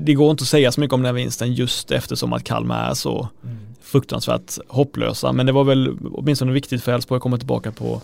det, 0.00 0.14
går 0.14 0.30
inte 0.30 0.42
att 0.42 0.48
säga 0.48 0.72
så 0.72 0.80
mycket 0.80 0.94
om 0.94 1.00
den 1.00 1.06
här 1.06 1.12
vinsten 1.12 1.54
just 1.54 1.90
eftersom 1.90 2.32
att 2.32 2.44
Kalmar 2.44 2.90
är 2.90 2.94
så 2.94 3.28
mm. 3.44 3.56
fruktansvärt 3.82 4.58
hopplösa 4.68 5.32
men 5.32 5.46
det 5.46 5.52
var 5.52 5.64
väl 5.64 5.96
åtminstone 6.12 6.52
viktigt 6.52 6.82
för 6.82 6.92
Elfsborg 6.92 7.16
att 7.16 7.22
komma 7.22 7.38
tillbaka 7.38 7.72
på, 7.72 8.02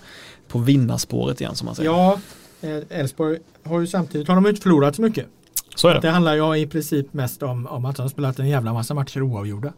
på 0.49 0.59
vinnarspåret 0.59 1.41
igen 1.41 1.55
som 1.55 1.67
man 1.67 1.75
säger. 1.75 1.91
Ja, 1.91 2.21
Elfsborg 2.91 3.39
har 3.65 3.81
ju 3.81 3.87
samtidigt, 3.87 4.29
har 4.29 4.35
de 4.35 4.47
inte 4.47 4.63
förlorat 4.63 4.97
så 4.97 5.03
mycket. 5.03 5.27
Så 5.75 5.89
är 5.89 5.95
det. 5.95 6.01
det 6.01 6.11
handlar 6.11 6.35
ju 6.35 6.57
i 6.57 6.67
princip 6.67 7.13
mest 7.13 7.43
om, 7.43 7.67
om 7.67 7.85
att 7.85 7.97
de 7.97 8.03
har 8.03 8.09
spelat 8.09 8.39
en 8.39 8.49
jävla 8.49 8.73
massa 8.73 8.95
matcher 8.95 9.23
oavgjorda. 9.23 9.73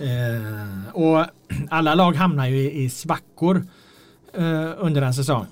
Eh, 0.00 0.96
och 0.96 1.24
alla 1.70 1.94
lag 1.94 2.12
hamnar 2.12 2.46
ju 2.46 2.56
i, 2.56 2.84
i 2.84 2.90
svackor 2.90 3.66
eh, 4.34 4.70
under 4.78 5.02
en 5.02 5.14
säsong. 5.14 5.46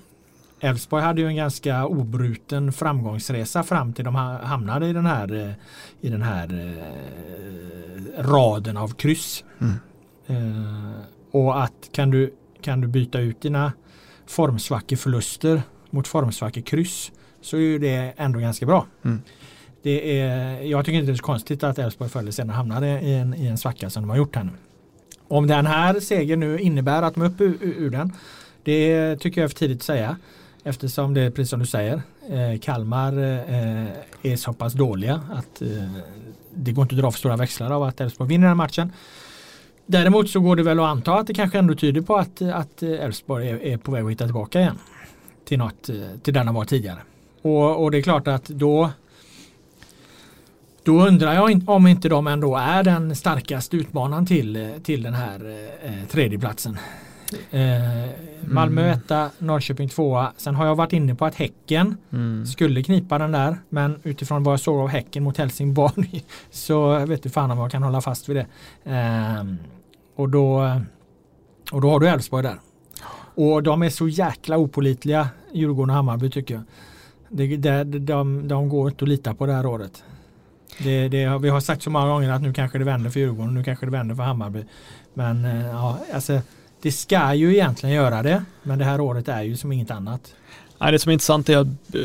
Elfsborg 0.60 1.02
hade 1.02 1.20
ju 1.20 1.26
en 1.26 1.36
ganska 1.36 1.86
obruten 1.86 2.72
framgångsresa 2.72 3.62
fram 3.62 3.92
till 3.92 4.04
de 4.04 4.14
hamnade 4.14 4.86
i 4.86 4.92
den 4.92 5.06
här, 5.06 5.34
eh, 5.34 5.52
i 6.00 6.08
den 6.08 6.22
här 6.22 6.76
eh, 8.18 8.22
raden 8.22 8.76
av 8.76 8.88
kryss. 8.88 9.44
Mm. 9.60 9.74
Eh, 10.26 11.00
och 11.30 11.62
att 11.62 11.90
kan 11.92 12.10
du, 12.10 12.34
kan 12.60 12.80
du 12.80 12.88
byta 12.88 13.20
ut 13.20 13.40
dina 13.40 13.72
formsvackeförluster 14.26 15.62
mot 15.90 16.08
formsvackekryss 16.08 17.12
så 17.40 17.56
är 17.56 17.78
det 17.78 18.14
ändå 18.16 18.38
ganska 18.38 18.66
bra. 18.66 18.86
Mm. 19.02 19.22
Det 19.84 20.20
är, 20.20 20.62
jag 20.62 20.84
tycker 20.84 20.98
inte 20.98 21.12
det 21.12 21.14
är 21.14 21.16
så 21.16 21.22
konstigt 21.22 21.64
att 21.64 21.78
Elfsborg 21.78 22.10
förr 22.10 22.20
eller 22.20 22.30
senare 22.30 22.54
hamnade 22.54 23.00
i 23.00 23.14
en, 23.14 23.34
i 23.34 23.46
en 23.46 23.58
svacka 23.58 23.90
som 23.90 24.02
de 24.02 24.10
har 24.10 24.16
gjort 24.16 24.36
här 24.36 24.44
nu. 24.44 24.50
Om 25.28 25.46
den 25.46 25.66
här 25.66 26.00
segern 26.00 26.40
nu 26.40 26.58
innebär 26.58 27.02
att 27.02 27.14
de 27.14 27.22
är 27.22 27.26
uppe 27.26 27.44
ur, 27.44 27.58
ur 27.60 27.90
den, 27.90 28.12
det 28.62 29.16
tycker 29.16 29.40
jag 29.40 29.44
är 29.44 29.48
för 29.48 29.56
tidigt 29.56 29.78
att 29.78 29.82
säga. 29.82 30.16
Eftersom 30.62 31.14
det 31.14 31.20
är 31.20 31.30
precis 31.30 31.50
som 31.50 31.60
du 31.60 31.66
säger, 31.66 32.02
eh, 32.28 32.58
Kalmar 32.60 33.18
eh, 33.18 33.86
är 34.22 34.36
så 34.36 34.52
pass 34.52 34.72
dåliga 34.72 35.20
att 35.32 35.62
eh, 35.62 35.68
det 36.54 36.72
går 36.72 36.82
inte 36.82 36.94
att 36.94 37.00
dra 37.00 37.10
för 37.10 37.18
stora 37.18 37.36
växlar 37.36 37.70
av 37.70 37.82
att 37.82 38.00
Elfsborg 38.00 38.28
vinner 38.28 38.48
den 38.48 38.56
matchen. 38.56 38.92
Däremot 39.86 40.30
så 40.30 40.40
går 40.40 40.56
det 40.56 40.62
väl 40.62 40.80
att 40.80 40.86
anta 40.86 41.14
att 41.14 41.26
det 41.26 41.34
kanske 41.34 41.58
ändå 41.58 41.74
tyder 41.74 42.00
på 42.00 42.16
att, 42.16 42.42
att 42.42 42.82
Elfsborg 42.82 43.48
är, 43.48 43.62
är 43.62 43.76
på 43.76 43.92
väg 43.92 44.04
att 44.04 44.10
hitta 44.10 44.24
tillbaka 44.24 44.60
igen 44.60 44.78
till, 45.44 45.58
något, 45.58 45.88
eh, 45.88 45.96
till 46.22 46.34
den 46.34 46.46
de 46.46 46.54
var 46.54 46.64
tidigare. 46.64 46.98
Och, 47.42 47.82
och 47.82 47.90
det 47.90 47.98
är 47.98 48.02
klart 48.02 48.28
att 48.28 48.44
då 48.44 48.90
då 50.84 51.06
undrar 51.06 51.34
jag 51.34 51.68
om 51.68 51.86
inte 51.86 52.08
de 52.08 52.26
ändå 52.26 52.56
är 52.56 52.82
den 52.82 53.16
starkaste 53.16 53.76
utmanaren 53.76 54.26
till, 54.26 54.70
till 54.82 55.02
den 55.02 55.14
här 55.14 55.68
eh, 55.82 56.08
tredjeplatsen. 56.08 56.78
Eh, 57.50 58.10
Malmö 58.40 58.82
mm. 58.82 58.98
etta, 58.98 59.30
Norrköping 59.38 59.88
tvåa. 59.88 60.32
Sen 60.36 60.54
har 60.54 60.66
jag 60.66 60.74
varit 60.74 60.92
inne 60.92 61.14
på 61.14 61.24
att 61.24 61.34
Häcken 61.34 61.96
mm. 62.12 62.46
skulle 62.46 62.82
knipa 62.82 63.18
den 63.18 63.32
där. 63.32 63.56
Men 63.68 64.00
utifrån 64.02 64.42
vad 64.42 64.52
jag 64.52 64.60
såg 64.60 64.80
av 64.80 64.88
Häcken 64.88 65.22
mot 65.22 65.38
Helsingborg 65.38 66.24
så 66.50 67.06
vet 67.06 67.22
du 67.22 67.30
fan 67.30 67.50
om 67.50 67.58
jag 67.58 67.70
kan 67.70 67.82
hålla 67.82 68.00
fast 68.00 68.28
vid 68.28 68.36
det. 68.36 68.46
Eh, 68.92 69.44
och, 70.16 70.28
då, 70.28 70.80
och 71.72 71.80
då 71.80 71.90
har 71.90 72.00
du 72.00 72.08
Elfsborg 72.08 72.42
där. 72.42 72.58
Och 73.36 73.62
de 73.62 73.82
är 73.82 73.90
så 73.90 74.08
jäkla 74.08 74.56
opolitliga, 74.56 75.28
Djurgården 75.52 75.90
och 75.90 75.96
Hammarby 75.96 76.30
tycker 76.30 76.54
jag. 76.54 76.62
Det, 77.28 77.56
det, 77.56 77.84
de, 77.84 78.48
de 78.48 78.68
går 78.68 78.88
inte 78.90 79.04
att 79.04 79.08
lita 79.08 79.34
på 79.34 79.46
det 79.46 79.52
här 79.52 79.66
året. 79.66 80.04
Det, 80.78 81.08
det, 81.08 81.38
vi 81.38 81.48
har 81.48 81.60
sagt 81.60 81.82
så 81.82 81.90
många 81.90 82.06
gånger 82.06 82.30
att 82.30 82.42
nu 82.42 82.52
kanske 82.52 82.78
det 82.78 82.84
vänder 82.84 83.10
för 83.10 83.20
Djurgården, 83.20 83.54
nu 83.54 83.64
kanske 83.64 83.86
det 83.86 83.92
vänder 83.92 84.14
för 84.14 84.22
Hammarby. 84.22 84.64
Men 85.14 85.44
eh, 85.44 85.66
ja, 85.66 85.98
alltså, 86.14 86.40
det 86.82 86.92
ska 86.92 87.34
ju 87.34 87.54
egentligen 87.54 87.94
göra 87.94 88.22
det, 88.22 88.44
men 88.62 88.78
det 88.78 88.84
här 88.84 89.00
året 89.00 89.28
är 89.28 89.42
ju 89.42 89.56
som 89.56 89.72
inget 89.72 89.90
annat. 89.90 90.34
Nej, 90.78 90.92
det 90.92 90.98
som 90.98 91.10
är 91.10 91.12
intressant 91.12 91.48
är 91.48 91.56
att 91.56 91.66
eh, 91.66 92.00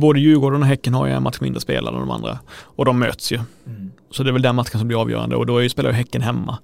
både 0.00 0.20
Djurgården 0.20 0.62
och 0.62 0.68
Häcken 0.68 0.94
har 0.94 1.06
ju 1.06 1.12
en 1.12 1.22
match 1.22 1.40
mindre 1.40 1.60
spelare 1.60 1.94
än 1.94 2.00
de 2.00 2.10
andra 2.10 2.38
och 2.62 2.84
de 2.84 2.98
möts 2.98 3.32
ju. 3.32 3.40
Mm. 3.66 3.90
Så 4.10 4.22
det 4.22 4.30
är 4.30 4.32
väl 4.32 4.42
den 4.42 4.54
matchen 4.54 4.78
som 4.78 4.88
blir 4.88 5.00
avgörande 5.00 5.36
och 5.36 5.46
då 5.46 5.58
är 5.58 5.62
ju, 5.62 5.68
spelar 5.68 5.90
ju 5.90 5.96
Häcken 5.96 6.22
hemma. 6.22 6.58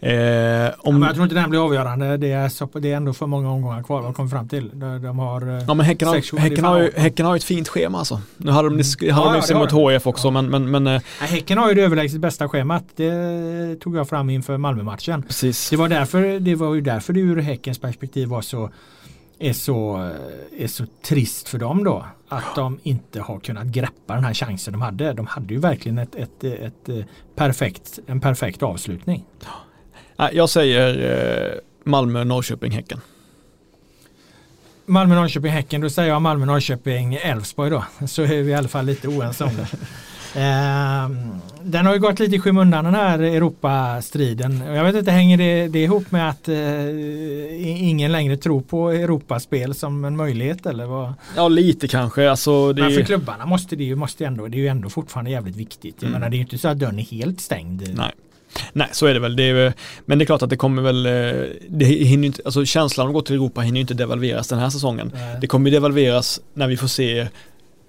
Eh, 0.00 0.70
om... 0.78 1.02
ja, 1.02 1.06
jag 1.06 1.14
tror 1.14 1.22
inte 1.22 1.34
den 1.34 1.50
blir 1.50 1.64
avgörande. 1.64 2.16
Det 2.16 2.32
är, 2.32 2.48
så, 2.48 2.68
det 2.72 2.92
är 2.92 2.96
ändå 2.96 3.12
för 3.12 3.26
många 3.26 3.50
omgångar 3.50 3.82
kvar 3.82 4.08
att 4.08 4.16
komma 4.16 4.28
fram 4.28 4.48
till. 4.48 4.70
De, 4.72 5.02
de 5.02 5.18
har, 5.18 5.58
eh, 5.58 5.64
ja, 5.68 5.74
men 5.74 5.86
häcken, 5.86 6.08
har, 6.08 6.38
häcken, 6.38 6.64
har 6.64 6.78
ju, 6.78 6.90
häcken 6.96 7.26
har 7.26 7.34
ju 7.34 7.36
ett 7.36 7.44
fint 7.44 7.68
schema 7.68 7.98
alltså. 7.98 8.20
Nu 8.36 8.50
hade 8.50 8.68
de, 8.68 8.74
mm. 8.74 9.14
hade 9.14 9.36
ja, 9.36 9.42
de 9.48 9.52
ja, 9.52 9.58
mot 9.58 9.70
HF 9.70 10.06
också 10.06 10.28
ja. 10.28 10.30
men, 10.30 10.46
men, 10.46 10.70
men 10.70 10.86
eh, 10.86 10.92
ja, 10.92 11.26
Häcken 11.26 11.58
har 11.58 11.68
ju 11.68 11.74
det 11.74 11.82
överlägset 11.82 12.20
bästa 12.20 12.48
schemat. 12.48 12.84
Det 12.96 13.80
tog 13.80 13.96
jag 13.96 14.08
fram 14.08 14.30
inför 14.30 14.56
Malmö-matchen. 14.56 15.22
Precis. 15.22 15.70
Det 15.70 15.76
var, 15.76 15.88
därför, 15.88 16.40
det 16.40 16.54
var 16.54 16.74
ju 16.74 16.80
därför 16.80 17.12
det 17.12 17.20
ur 17.20 17.40
Häckens 17.40 17.78
perspektiv 17.78 18.28
var 18.28 18.42
så 18.42 18.70
är 19.40 19.52
så, 19.52 20.10
är 20.58 20.66
så 20.66 20.86
trist 21.02 21.48
för 21.48 21.58
dem 21.58 21.84
då. 21.84 22.06
Att 22.28 22.54
de 22.54 22.78
inte 22.82 23.20
har 23.20 23.40
kunnat 23.40 23.66
greppa 23.66 24.14
den 24.14 24.24
här 24.24 24.34
chansen 24.34 24.72
de 24.72 24.82
hade. 24.82 25.12
De 25.12 25.26
hade 25.26 25.54
ju 25.54 25.60
verkligen 25.60 25.98
ett, 25.98 26.14
ett, 26.14 26.44
ett, 26.44 26.88
ett 26.88 27.06
perfekt, 27.36 27.98
en 28.06 28.20
perfekt 28.20 28.62
avslutning. 28.62 29.24
Jag 30.32 30.50
säger 30.50 31.52
eh, 31.52 31.58
Malmö, 31.84 32.24
Norrköping, 32.24 32.72
Häcken. 32.72 33.00
Malmö, 34.86 35.14
Norrköping, 35.14 35.52
Häcken. 35.52 35.80
Då 35.80 35.90
säger 35.90 36.08
jag 36.08 36.22
Malmö, 36.22 36.46
Norrköping, 36.46 37.14
Elfsborg 37.14 37.70
då. 37.70 37.84
Så 38.06 38.22
är 38.22 38.42
vi 38.42 38.50
i 38.50 38.54
alla 38.54 38.68
fall 38.68 38.86
lite 38.86 39.08
oense 39.08 39.44
om 39.44 39.56
det. 39.56 39.66
Eh, 40.36 41.10
den 41.62 41.86
har 41.86 41.94
ju 41.94 42.00
gått 42.00 42.18
lite 42.18 42.36
i 42.36 42.40
skymundan 42.40 42.84
den 42.84 42.94
här 42.94 43.18
Europastriden. 43.18 44.62
Jag 44.66 44.84
vet 44.84 44.94
inte, 44.94 45.10
hänger 45.10 45.36
det, 45.36 45.68
det 45.68 45.82
ihop 45.82 46.10
med 46.10 46.30
att 46.30 46.48
eh, 46.48 47.88
ingen 47.88 48.12
längre 48.12 48.36
tror 48.36 48.60
på 48.60 48.90
Europaspel 48.90 49.74
som 49.74 50.04
en 50.04 50.16
möjlighet 50.16 50.66
eller 50.66 50.86
vad? 50.86 51.14
Ja 51.36 51.48
lite 51.48 51.88
kanske. 51.88 52.30
Alltså, 52.30 52.72
det... 52.72 52.82
Men 52.82 52.92
för 52.92 53.02
klubbarna 53.02 53.46
måste 53.46 53.76
det 53.76 53.84
ju, 53.84 53.96
måste 53.96 54.24
ändå, 54.24 54.46
det 54.46 54.56
är 54.56 54.60
ju 54.60 54.68
ändå 54.68 54.88
fortfarande 54.88 55.30
jävligt 55.30 55.56
viktigt. 55.56 55.96
Jag 55.98 56.08
mm. 56.08 56.20
menar 56.20 56.30
det 56.30 56.34
är 56.34 56.38
ju 56.38 56.42
inte 56.42 56.58
så 56.58 56.68
att 56.68 56.78
dörren 56.78 56.98
är 56.98 57.02
helt 57.02 57.40
stängd. 57.40 57.90
Nej. 57.94 58.12
Nej, 58.72 58.88
så 58.92 59.06
är 59.06 59.14
det 59.14 59.20
väl. 59.20 59.36
Det 59.36 59.42
är, 59.42 59.72
men 60.04 60.18
det 60.18 60.24
är 60.24 60.26
klart 60.26 60.42
att 60.42 60.50
det 60.50 60.56
kommer 60.56 60.82
väl, 60.82 61.06
eh, 61.06 61.42
det 61.68 61.84
hinner 61.84 62.26
inte, 62.26 62.42
alltså 62.44 62.64
känslan 62.64 63.06
av 63.06 63.10
att 63.10 63.14
gå 63.14 63.22
till 63.22 63.34
Europa 63.34 63.60
hinner 63.60 63.76
ju 63.76 63.80
inte 63.80 63.94
devalveras 63.94 64.48
den 64.48 64.58
här 64.58 64.70
säsongen. 64.70 65.12
Nej. 65.14 65.38
Det 65.40 65.46
kommer 65.46 65.70
devalveras 65.70 66.40
när 66.54 66.66
vi 66.66 66.76
får 66.76 66.88
se 66.88 67.28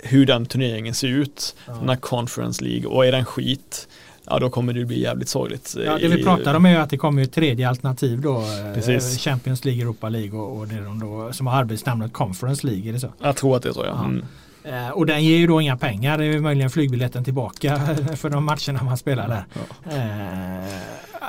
hur 0.04 0.26
den 0.26 0.46
turneringen 0.46 0.94
ser 0.94 1.08
ut, 1.08 1.56
ja. 1.68 1.74
den 1.74 1.90
här 1.90 1.96
Conference 1.96 2.64
League 2.64 2.86
och 2.86 3.06
är 3.06 3.12
den 3.12 3.26
skit 3.26 3.88
ja 4.26 4.40
då 4.40 4.50
kommer 4.50 4.74
det 4.74 4.86
bli 4.86 5.02
jävligt 5.02 5.30
sorgligt. 5.30 5.76
Ja, 5.86 5.98
det 5.98 6.08
vi 6.08 6.24
pratar 6.24 6.54
om 6.54 6.66
är 6.66 6.80
att 6.80 6.90
det 6.90 6.98
kommer 6.98 7.22
ett 7.22 7.34
tredje 7.34 7.70
alternativ 7.70 8.22
då. 8.22 8.38
Eh, 8.38 8.74
Precis. 8.74 9.20
Champions 9.20 9.66
League, 9.66 9.82
Europa 9.82 10.10
League 10.10 10.40
och, 10.40 10.58
och 10.58 10.68
det 10.68 10.82
de 10.82 11.00
då 11.00 11.34
som 11.34 11.48
har 11.48 11.58
arbetsnamnet 11.58 12.14
Conference 12.14 12.68
League. 12.68 12.90
Är 12.90 12.94
det 12.94 13.00
så? 13.00 13.14
Jag 13.20 13.36
tror 13.36 13.56
att 13.58 13.64
det 13.64 13.70
är 13.70 13.74
så 13.74 13.86
ja. 13.86 14.06
Mm. 14.06 14.26
Eh, 14.64 14.90
och 14.90 15.06
den 15.06 15.24
ger 15.24 15.38
ju 15.38 15.48
då 15.48 15.62
inga 15.62 15.78
pengar. 15.78 16.18
Det 16.18 16.26
är 16.26 16.40
möjligen 16.40 16.70
flygbiljetten 16.70 17.24
tillbaka 17.24 17.96
för 18.16 18.30
de 18.30 18.46
matcherna 18.46 18.84
man 18.84 18.98
spelar 18.98 19.28
där. 19.28 19.46
Ja. 19.84 19.92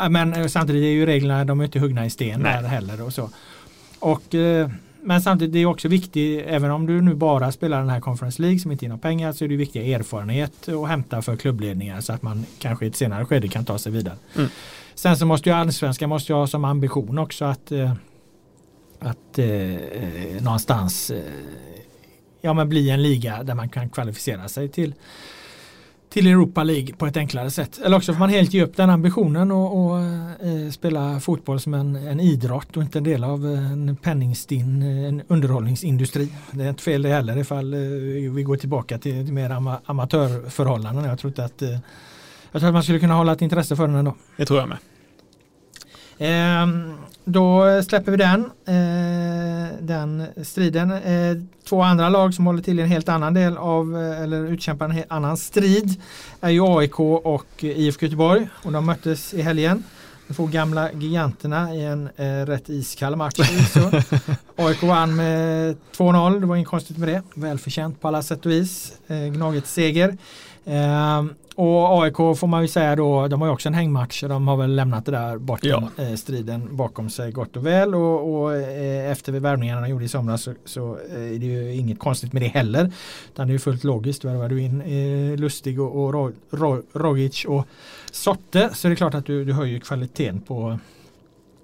Eh, 0.02 0.08
men 0.08 0.50
samtidigt 0.50 0.82
är 0.82 0.90
ju 0.90 1.06
reglerna, 1.06 1.44
de 1.44 1.60
är 1.60 1.64
inte 1.64 1.78
huggna 1.78 2.06
i 2.06 2.10
sten 2.10 2.40
Nej. 2.40 2.62
där 2.62 2.68
heller 2.68 3.02
och 3.02 3.12
så. 3.12 3.30
Och 3.98 4.34
men 5.02 5.22
samtidigt 5.22 5.52
det 5.52 5.58
är 5.58 5.66
också 5.66 5.88
viktigt, 5.88 6.44
även 6.46 6.70
om 6.70 6.86
du 6.86 7.00
nu 7.00 7.14
bara 7.14 7.52
spelar 7.52 7.80
den 7.80 7.88
här 7.88 8.00
Conference 8.00 8.42
League 8.42 8.58
som 8.58 8.72
inte 8.72 8.84
ger 8.84 8.88
några 8.88 9.00
pengar 9.00 9.32
så 9.32 9.44
är 9.44 9.48
det 9.48 9.56
viktig 9.56 9.92
erfarenhet 9.92 10.68
att 10.68 10.88
hämta 10.88 11.22
för 11.22 11.36
klubbledningar 11.36 12.00
så 12.00 12.12
att 12.12 12.22
man 12.22 12.46
kanske 12.58 12.84
i 12.84 12.88
ett 12.88 12.96
senare 12.96 13.24
skede 13.24 13.48
kan 13.48 13.64
ta 13.64 13.78
sig 13.78 13.92
vidare. 13.92 14.16
Mm. 14.36 14.48
Sen 14.94 15.16
så 15.16 15.26
måste 15.26 15.48
ju 15.48 15.54
allsvenskan 15.54 16.08
måste 16.08 16.32
ju 16.32 16.36
ha 16.36 16.46
som 16.46 16.64
ambition 16.64 17.18
också 17.18 17.44
att, 17.44 17.72
eh, 17.72 17.92
att 18.98 19.38
eh, 19.38 19.74
eh, 19.74 20.42
någonstans 20.42 21.10
eh, 21.10 21.22
ja, 22.40 22.52
men 22.52 22.68
bli 22.68 22.90
en 22.90 23.02
liga 23.02 23.42
där 23.42 23.54
man 23.54 23.68
kan 23.68 23.88
kvalificera 23.88 24.48
sig 24.48 24.68
till 24.68 24.94
till 26.12 26.26
Europa 26.26 26.64
League 26.64 26.94
på 26.94 27.06
ett 27.06 27.16
enklare 27.16 27.50
sätt. 27.50 27.80
Eller 27.84 27.96
också 27.96 28.12
får 28.12 28.20
man 28.20 28.28
helt 28.28 28.54
ge 28.54 28.62
upp 28.62 28.76
den 28.76 28.90
ambitionen 28.90 29.50
och, 29.50 29.84
och 29.84 29.98
eh, 30.00 30.70
spela 30.70 31.20
fotboll 31.20 31.60
som 31.60 31.74
en, 31.74 31.96
en, 31.96 32.20
idrott 32.20 32.76
och 32.76 32.82
inte 32.82 32.98
en 32.98 33.04
del 33.04 33.24
av 33.24 33.46
en 33.46 33.96
penningstinn 33.96 34.82
en 34.82 35.22
underhållningsindustri. 35.28 36.32
Det 36.50 36.64
är 36.64 36.68
inte 36.68 36.82
fel 36.82 37.02
det 37.02 37.08
heller 37.08 37.38
ifall 37.38 37.74
eh, 37.74 37.80
vi 38.32 38.42
går 38.42 38.56
tillbaka 38.56 38.98
till, 38.98 39.24
till 39.24 39.34
mer 39.34 39.50
ama, 39.50 39.80
amatörförhållanden. 39.84 41.04
Jag 41.04 41.18
tror 41.18 41.30
inte 41.30 41.44
att 41.44 41.62
eh, 41.62 41.78
jag 42.52 42.60
tror 42.60 42.68
att 42.68 42.74
man 42.74 42.82
skulle 42.82 42.98
kunna 42.98 43.14
hålla 43.14 43.32
ett 43.32 43.42
intresse 43.42 43.76
för 43.76 43.86
den 43.86 43.96
ändå. 43.96 44.14
Det 44.36 44.46
tror 44.46 44.60
jag 44.60 44.68
med. 44.68 44.78
Då 47.24 47.82
släpper 47.82 48.10
vi 48.10 48.16
den, 48.16 48.44
eh, 48.66 49.76
den 49.80 50.26
striden. 50.42 50.90
Eh, 50.90 51.36
två 51.68 51.82
andra 51.82 52.08
lag 52.08 52.34
som 52.34 52.46
håller 52.46 52.62
till 52.62 52.78
i 52.78 52.82
en 52.82 52.88
helt 52.88 53.08
annan 53.08 53.34
del 53.34 53.56
av, 53.56 53.96
eh, 53.96 54.22
eller 54.22 54.46
utkämpar 54.46 54.84
en 54.84 54.90
helt 54.90 55.12
annan 55.12 55.36
strid 55.36 56.00
är 56.40 56.50
ju 56.50 56.62
AIK 56.66 57.00
och 57.00 57.46
IFK 57.64 58.06
Göteborg 58.06 58.48
och 58.62 58.72
de 58.72 58.86
möttes 58.86 59.34
i 59.34 59.42
helgen. 59.42 59.84
De 60.28 60.34
två 60.34 60.46
gamla 60.46 60.92
giganterna 60.92 61.74
i 61.74 61.84
en 61.84 62.08
eh, 62.16 62.46
rätt 62.46 62.68
iskall 62.68 63.16
match. 63.16 63.38
AIK 64.56 64.82
vann 64.82 65.16
med 65.16 65.76
2-0, 65.96 66.40
det 66.40 66.46
var 66.46 66.56
inget 66.56 66.68
konstigt 66.68 66.98
med 66.98 67.08
det. 67.08 67.22
Välförtjänt 67.34 68.00
på 68.00 68.08
alla 68.08 68.22
sätt 68.22 68.46
och 68.46 68.52
vis. 68.52 68.92
Eh, 69.06 69.16
Gnaget 69.16 69.66
seger. 69.66 70.16
Eh, 70.64 71.24
och 71.54 72.02
AIK 72.02 72.16
får 72.16 72.46
man 72.46 72.62
ju 72.62 72.68
säga 72.68 72.96
då, 72.96 73.28
de 73.28 73.40
har 73.40 73.48
ju 73.48 73.52
också 73.52 73.68
en 73.68 73.74
hängmatch. 73.74 74.22
De 74.22 74.48
har 74.48 74.56
väl 74.56 74.74
lämnat 74.74 75.06
det 75.06 75.12
där 75.12 75.38
bortom 75.38 75.90
ja. 75.96 76.04
Eh, 76.04 76.14
striden 76.14 76.76
bakom 76.76 77.10
sig 77.10 77.32
gott 77.32 77.56
och 77.56 77.66
väl. 77.66 77.94
Och, 77.94 78.34
och 78.34 78.54
eh, 78.54 79.10
efter 79.10 79.32
värvningarna 79.32 79.80
de 79.80 79.88
gjorde 79.88 80.04
i 80.04 80.08
somras 80.08 80.42
så, 80.42 80.54
så 80.64 80.98
eh, 81.10 81.34
är 81.34 81.38
det 81.38 81.46
ju 81.46 81.74
inget 81.74 81.98
konstigt 81.98 82.32
med 82.32 82.42
det 82.42 82.48
heller. 82.48 82.92
Utan 83.32 83.46
det 83.46 83.50
är 83.50 83.52
ju 83.52 83.58
fullt 83.58 83.84
logiskt. 83.84 84.24
Värvar 84.24 84.48
du 84.48 84.62
in 84.62 84.82
Lustig 85.36 85.80
och, 85.80 86.04
och 86.04 86.12
Ro, 86.12 86.32
Ro, 86.50 86.82
Rogic 86.92 87.44
och 87.44 87.66
Sotte 88.12 88.70
så 88.74 88.88
är 88.88 88.90
det 88.90 88.96
klart 88.96 89.14
att 89.14 89.26
du, 89.26 89.44
du 89.44 89.52
höjer 89.52 89.78
kvaliteten 89.78 90.40
på 90.40 90.78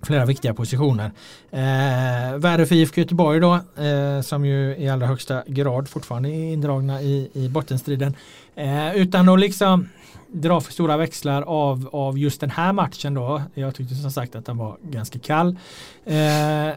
flera 0.03 0.27
viktiga 0.27 0.55
positioner. 0.55 1.11
Eh, 1.51 2.39
värre 2.39 2.67
för 2.67 2.75
IFK 2.75 3.01
Göteborg 3.01 3.41
då 3.41 3.55
eh, 3.55 4.21
som 4.21 4.45
ju 4.45 4.77
i 4.77 4.89
allra 4.89 5.07
högsta 5.07 5.43
grad 5.47 5.89
fortfarande 5.89 6.29
är 6.29 6.53
indragna 6.53 7.03
i, 7.03 7.31
i 7.33 7.49
bottenstriden. 7.49 8.15
Eh, 8.55 8.97
utan 8.97 9.29
att 9.29 9.41
liksom 9.41 9.89
dra 10.33 10.61
för 10.61 10.73
stora 10.73 10.97
växlar 10.97 11.43
av, 11.43 11.89
av 11.93 12.19
just 12.19 12.41
den 12.41 12.51
här 12.51 12.73
matchen 12.73 13.15
då. 13.15 13.43
Jag 13.55 13.75
tyckte 13.75 13.95
som 13.95 14.11
sagt 14.11 14.37
att 14.37 14.47
den 14.47 14.57
var 14.57 14.77
ganska 14.83 15.19
kall. 15.19 15.57
Eh, 16.05 16.75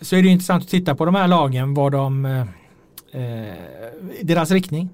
så 0.00 0.16
är 0.16 0.22
det 0.22 0.28
intressant 0.28 0.62
att 0.62 0.70
titta 0.70 0.94
på 0.94 1.04
de 1.04 1.14
här 1.14 1.28
lagen 1.28 1.74
vad 1.74 1.92
de 1.92 2.24
eh, 2.24 2.40
eh 3.12 3.54
deras 4.22 4.50
riktning. 4.50 4.88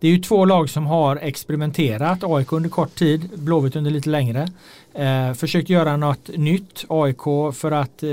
Det 0.00 0.08
är 0.08 0.12
ju 0.12 0.18
två 0.18 0.44
lag 0.44 0.70
som 0.70 0.86
har 0.86 1.16
experimenterat. 1.16 2.18
AIK 2.24 2.52
under 2.52 2.70
kort 2.70 2.94
tid, 2.94 3.30
Blåvitt 3.34 3.76
under 3.76 3.90
lite 3.90 4.10
längre. 4.10 4.48
Eh, 4.94 5.32
försökt 5.34 5.68
göra 5.68 5.96
något 5.96 6.30
nytt. 6.36 6.84
AIK 6.88 7.22
för 7.54 7.70
att 7.70 8.02
eh, 8.02 8.10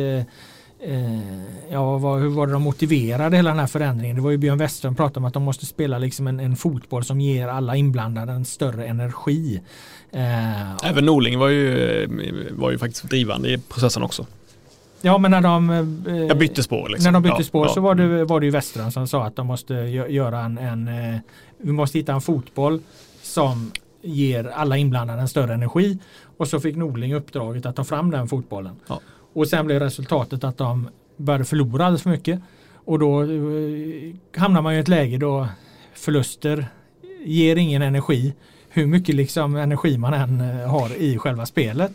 eh, 0.89 1.19
ja, 1.71 1.97
vad, 1.97 2.21
hur 2.21 2.29
var 2.29 2.47
det 2.47 2.53
de 2.53 2.61
motiverade 2.61 3.35
hela 3.35 3.49
den 3.49 3.59
här 3.59 3.67
förändringen? 3.67 4.15
Det 4.15 4.21
var 4.21 4.31
ju 4.31 4.37
Björn 4.37 4.57
Westerholm 4.57 4.95
pratade 4.95 5.19
om 5.19 5.25
att 5.25 5.33
de 5.33 5.43
måste 5.43 5.65
spela 5.65 5.97
liksom 5.97 6.27
en, 6.27 6.39
en 6.39 6.55
fotboll 6.55 7.03
som 7.03 7.21
ger 7.21 7.47
alla 7.47 7.75
inblandade 7.75 8.31
en 8.31 8.45
större 8.45 8.85
energi. 8.85 9.61
Eh, 10.11 10.89
Även 10.89 11.05
Norling 11.05 11.39
var 11.39 11.49
ju, 11.49 12.07
var 12.51 12.71
ju 12.71 12.77
faktiskt 12.77 13.03
drivande 13.03 13.49
i 13.53 13.57
processen 13.57 14.03
också. 14.03 14.25
Ja 15.01 15.17
men 15.17 15.31
när 15.31 15.41
de 15.41 15.69
eh, 16.07 16.15
Jag 16.15 16.37
bytte 16.37 16.63
spår. 16.63 16.89
Liksom. 16.89 17.03
När 17.03 17.11
de 17.11 17.23
bytte 17.23 17.35
ja, 17.39 17.43
spår 17.43 17.67
ja. 17.67 17.73
så 17.73 17.81
var 17.81 17.95
det, 17.95 18.25
var 18.25 18.39
det 18.39 18.45
ju 18.45 18.51
Westerholm 18.51 18.91
som 18.91 19.07
sa 19.07 19.23
att 19.23 19.35
de 19.35 19.47
måste 19.47 19.73
göra 19.73 20.39
en, 20.39 20.57
en 20.57 20.87
eh, 20.87 21.19
vi 21.57 21.71
måste 21.71 21.97
hitta 21.97 22.13
en 22.13 22.21
fotboll 22.21 22.81
som 23.21 23.71
ger 24.01 24.51
alla 24.55 24.77
inblandade 24.77 25.21
en 25.21 25.27
större 25.27 25.53
energi. 25.53 25.99
Och 26.37 26.47
så 26.47 26.59
fick 26.59 26.75
Norling 26.75 27.13
uppdraget 27.13 27.65
att 27.65 27.75
ta 27.75 27.83
fram 27.83 28.11
den 28.11 28.27
fotbollen. 28.27 28.75
Ja. 28.87 28.99
Och 29.33 29.47
sen 29.47 29.65
blev 29.65 29.79
resultatet 29.79 30.43
att 30.43 30.57
de 30.57 30.89
började 31.17 31.45
förlora 31.45 31.85
alldeles 31.85 32.03
för 32.03 32.09
mycket. 32.09 32.41
Och 32.73 32.99
då 32.99 33.21
eh, 33.21 34.15
hamnar 34.37 34.61
man 34.61 34.73
i 34.73 34.77
ett 34.77 34.87
läge 34.87 35.17
då 35.17 35.47
förluster 35.93 36.67
ger 37.25 37.55
ingen 37.55 37.81
energi. 37.81 38.33
Hur 38.69 38.87
mycket 38.87 39.15
liksom 39.15 39.55
energi 39.55 39.97
man 39.97 40.13
än 40.13 40.41
eh, 40.41 40.69
har 40.69 40.95
i 41.01 41.17
själva 41.17 41.45
spelet. 41.45 41.91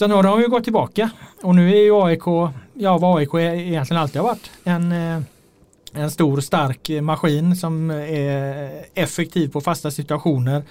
Så 0.00 0.06
nu 0.06 0.14
har 0.14 0.22
de 0.22 0.40
ju 0.40 0.48
gått 0.48 0.64
tillbaka 0.64 1.10
och 1.42 1.54
nu 1.54 1.70
är 1.70 1.82
ju 1.82 2.02
AIK, 2.02 2.52
ja 2.74 2.98
vad 2.98 3.18
AIK 3.18 3.34
egentligen 3.34 4.02
alltid 4.02 4.20
har 4.20 4.28
varit, 4.28 4.50
en, 4.64 4.92
eh, 4.92 5.22
en 5.92 6.10
stor 6.10 6.40
stark 6.40 6.90
maskin 7.02 7.56
som 7.56 7.90
är 7.90 8.84
effektiv 8.94 9.48
på 9.48 9.60
fasta 9.60 9.90
situationer, 9.90 10.62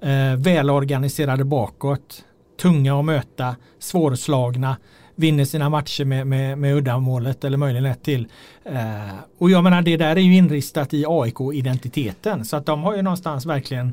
eh, 0.00 0.36
välorganiserade 0.36 1.44
bakåt, 1.44 2.24
tunga 2.60 2.98
att 2.98 3.04
möta, 3.04 3.56
svårslagna 3.78 4.76
vinner 5.14 5.44
sina 5.44 5.68
matcher 5.68 6.04
med, 6.04 6.26
med, 6.26 6.58
med 6.58 6.76
uddamålet 6.76 7.44
eller 7.44 7.56
möjligen 7.58 7.86
ett 7.86 8.02
till. 8.02 8.28
Eh, 8.64 9.14
och 9.38 9.50
jag 9.50 9.64
menar 9.64 9.82
det 9.82 9.96
där 9.96 10.16
är 10.16 10.20
ju 10.20 10.36
inristat 10.36 10.94
i 10.94 11.04
AIK-identiteten 11.08 12.44
så 12.44 12.56
att 12.56 12.66
de 12.66 12.82
har 12.82 12.96
ju 12.96 13.02
någonstans 13.02 13.46
verkligen 13.46 13.92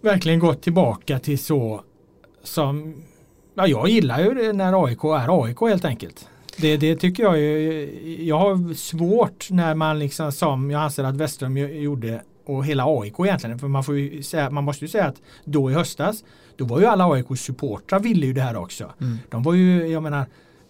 verkligen 0.00 0.38
gått 0.38 0.62
tillbaka 0.62 1.18
till 1.18 1.38
så 1.38 1.80
som 2.42 2.94
ja, 3.54 3.66
jag 3.66 3.88
gillar 3.88 4.20
ju 4.20 4.34
det 4.34 4.52
när 4.52 4.84
AIK 4.84 5.04
är 5.04 5.44
AIK 5.44 5.60
helt 5.60 5.84
enkelt. 5.84 6.28
Det, 6.56 6.76
det 6.76 6.96
tycker 6.96 7.22
jag 7.22 7.38
ju, 7.38 8.24
jag 8.24 8.38
har 8.38 8.74
svårt 8.74 9.50
när 9.50 9.74
man 9.74 9.98
liksom 9.98 10.32
som 10.32 10.70
jag 10.70 10.82
anser 10.82 11.04
att 11.04 11.16
Westström 11.16 11.56
gjorde 11.56 12.22
och 12.46 12.64
hela 12.64 12.84
AIK 12.86 13.14
egentligen. 13.20 13.58
För 13.58 13.68
man, 13.68 13.84
får 13.84 13.98
ju 13.98 14.22
säga, 14.22 14.50
man 14.50 14.64
måste 14.64 14.84
ju 14.84 14.88
säga 14.88 15.04
att 15.04 15.22
då 15.44 15.70
i 15.70 15.74
höstas 15.74 16.24
då 16.56 16.64
var 16.64 16.80
ju 16.80 16.86
alla 16.86 17.12
AIKs 17.12 17.40
supportrar 17.40 18.00
ville 18.00 18.26
ju 18.26 18.32
det 18.32 18.40
här 18.40 18.56
också. 18.56 18.92
Mm. 19.00 19.18
De 19.30 19.42
var 19.42 19.54
ju, 19.54 19.86
jag 19.86 20.02
menar, 20.02 20.26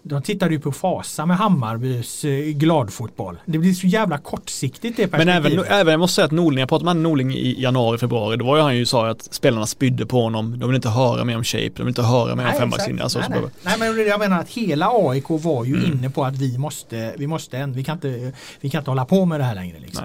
de 0.06 0.22
tittade 0.22 0.54
ju 0.54 0.60
på 0.60 0.72
Fasa 0.72 1.26
med 1.26 1.36
Hammarbys 1.36 2.24
eh, 2.24 2.44
gladfotboll. 2.44 3.36
Det 3.46 3.58
blir 3.58 3.72
så 3.72 3.86
jävla 3.86 4.18
kortsiktigt 4.18 4.96
det 4.96 5.12
Men 5.12 5.28
även, 5.28 5.58
även 5.58 5.90
jag 5.90 6.00
måste 6.00 6.14
säga 6.14 6.24
att 6.24 6.32
Norling, 6.32 6.58
jag 6.60 6.68
pratade 6.68 6.94
med 6.94 7.02
Norling 7.02 7.34
i 7.34 7.62
januari, 7.62 7.98
februari, 7.98 8.36
då 8.36 8.44
var 8.44 8.56
ju 8.56 8.62
han 8.62 8.76
ju 8.76 8.86
sa 8.86 9.08
att 9.08 9.34
spelarna 9.34 9.66
spydde 9.66 10.06
på 10.06 10.22
honom. 10.22 10.58
De 10.58 10.68
vill 10.68 10.76
inte 10.76 10.88
höra 10.88 11.24
mer 11.24 11.36
om 11.36 11.44
shape, 11.44 11.70
de 11.76 11.82
vill 11.82 11.88
inte 11.88 12.02
höra 12.02 12.36
mer 12.36 12.46
om 12.46 12.52
fembackslinjen. 12.52 13.02
Alltså, 13.02 13.18
nej, 13.18 13.28
nej. 13.30 13.40
nej, 13.62 13.78
men 13.78 14.06
jag 14.06 14.20
menar 14.20 14.40
att 14.40 14.48
hela 14.48 14.90
AIK 14.92 15.28
var 15.28 15.64
ju 15.64 15.76
mm. 15.76 15.92
inne 15.92 16.10
på 16.10 16.24
att 16.24 16.36
vi 16.36 16.58
måste, 16.58 17.14
vi 17.16 17.26
måste, 17.26 17.66
vi 17.66 17.84
kan 17.84 17.94
inte, 17.94 18.32
vi 18.60 18.70
kan 18.70 18.78
inte 18.78 18.90
hålla 18.90 19.04
på 19.04 19.24
med 19.24 19.40
det 19.40 19.44
här 19.44 19.54
längre. 19.54 19.78
Liksom. 19.80 20.04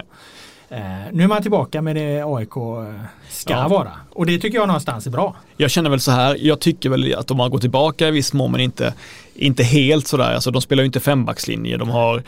Eh, 0.72 0.80
nu 1.12 1.24
är 1.24 1.28
man 1.28 1.42
tillbaka 1.42 1.82
med 1.82 1.96
det 1.96 2.24
AIK 2.26 2.56
eh, 2.56 3.02
ska 3.30 3.54
ja. 3.54 3.68
vara. 3.68 3.92
Och 4.10 4.26
det 4.26 4.40
tycker 4.40 4.58
jag 4.58 4.68
någonstans 4.68 5.08
är 5.08 5.12
bra. 5.12 5.36
Jag 5.58 5.72
känner 5.72 5.90
väl 5.90 6.00
så 6.00 6.12
här, 6.12 6.38
jag 6.40 6.60
tycker 6.60 6.90
väl 6.90 7.16
att 7.16 7.28
de 7.28 7.40
har 7.40 7.50
gått 7.50 7.62
tillbaka 7.62 8.08
i 8.08 8.12
viss 8.12 8.34
mån 8.34 8.52
men 8.52 8.62
inte, 8.62 8.94
inte 9.40 9.64
helt 9.64 10.08
sådär. 10.08 10.34
Alltså 10.34 10.52
de 10.52 10.62
spelar 10.62 10.84
ju 10.84 10.86
inte 10.86 11.00
fembackslinje, 11.00 11.78
de 11.78 11.90
har 11.90 12.24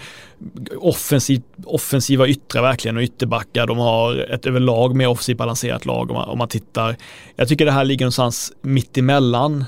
offensiv, 0.78 1.42
offensiva 1.66 2.28
yttrar 2.28 2.62
verkligen 2.62 2.98
och 2.98 3.04
ytterbackar. 3.04 3.68
De 3.68 3.78
har 3.78 4.16
ett 4.16 4.46
överlag 4.46 4.96
mer 4.96 5.08
offensivt 5.08 5.38
balanserat 5.38 5.86
lag 5.86 6.12
om 6.12 6.16
man, 6.16 6.30
om 6.30 6.38
man 6.38 6.48
tittar. 6.48 6.96
Jag 7.36 7.48
tycker 7.48 7.66
det 7.66 7.72
här 7.72 7.86
ligger 7.86 8.06
någonstans 8.06 8.54
mitt 8.62 8.98
emellan 8.98 9.66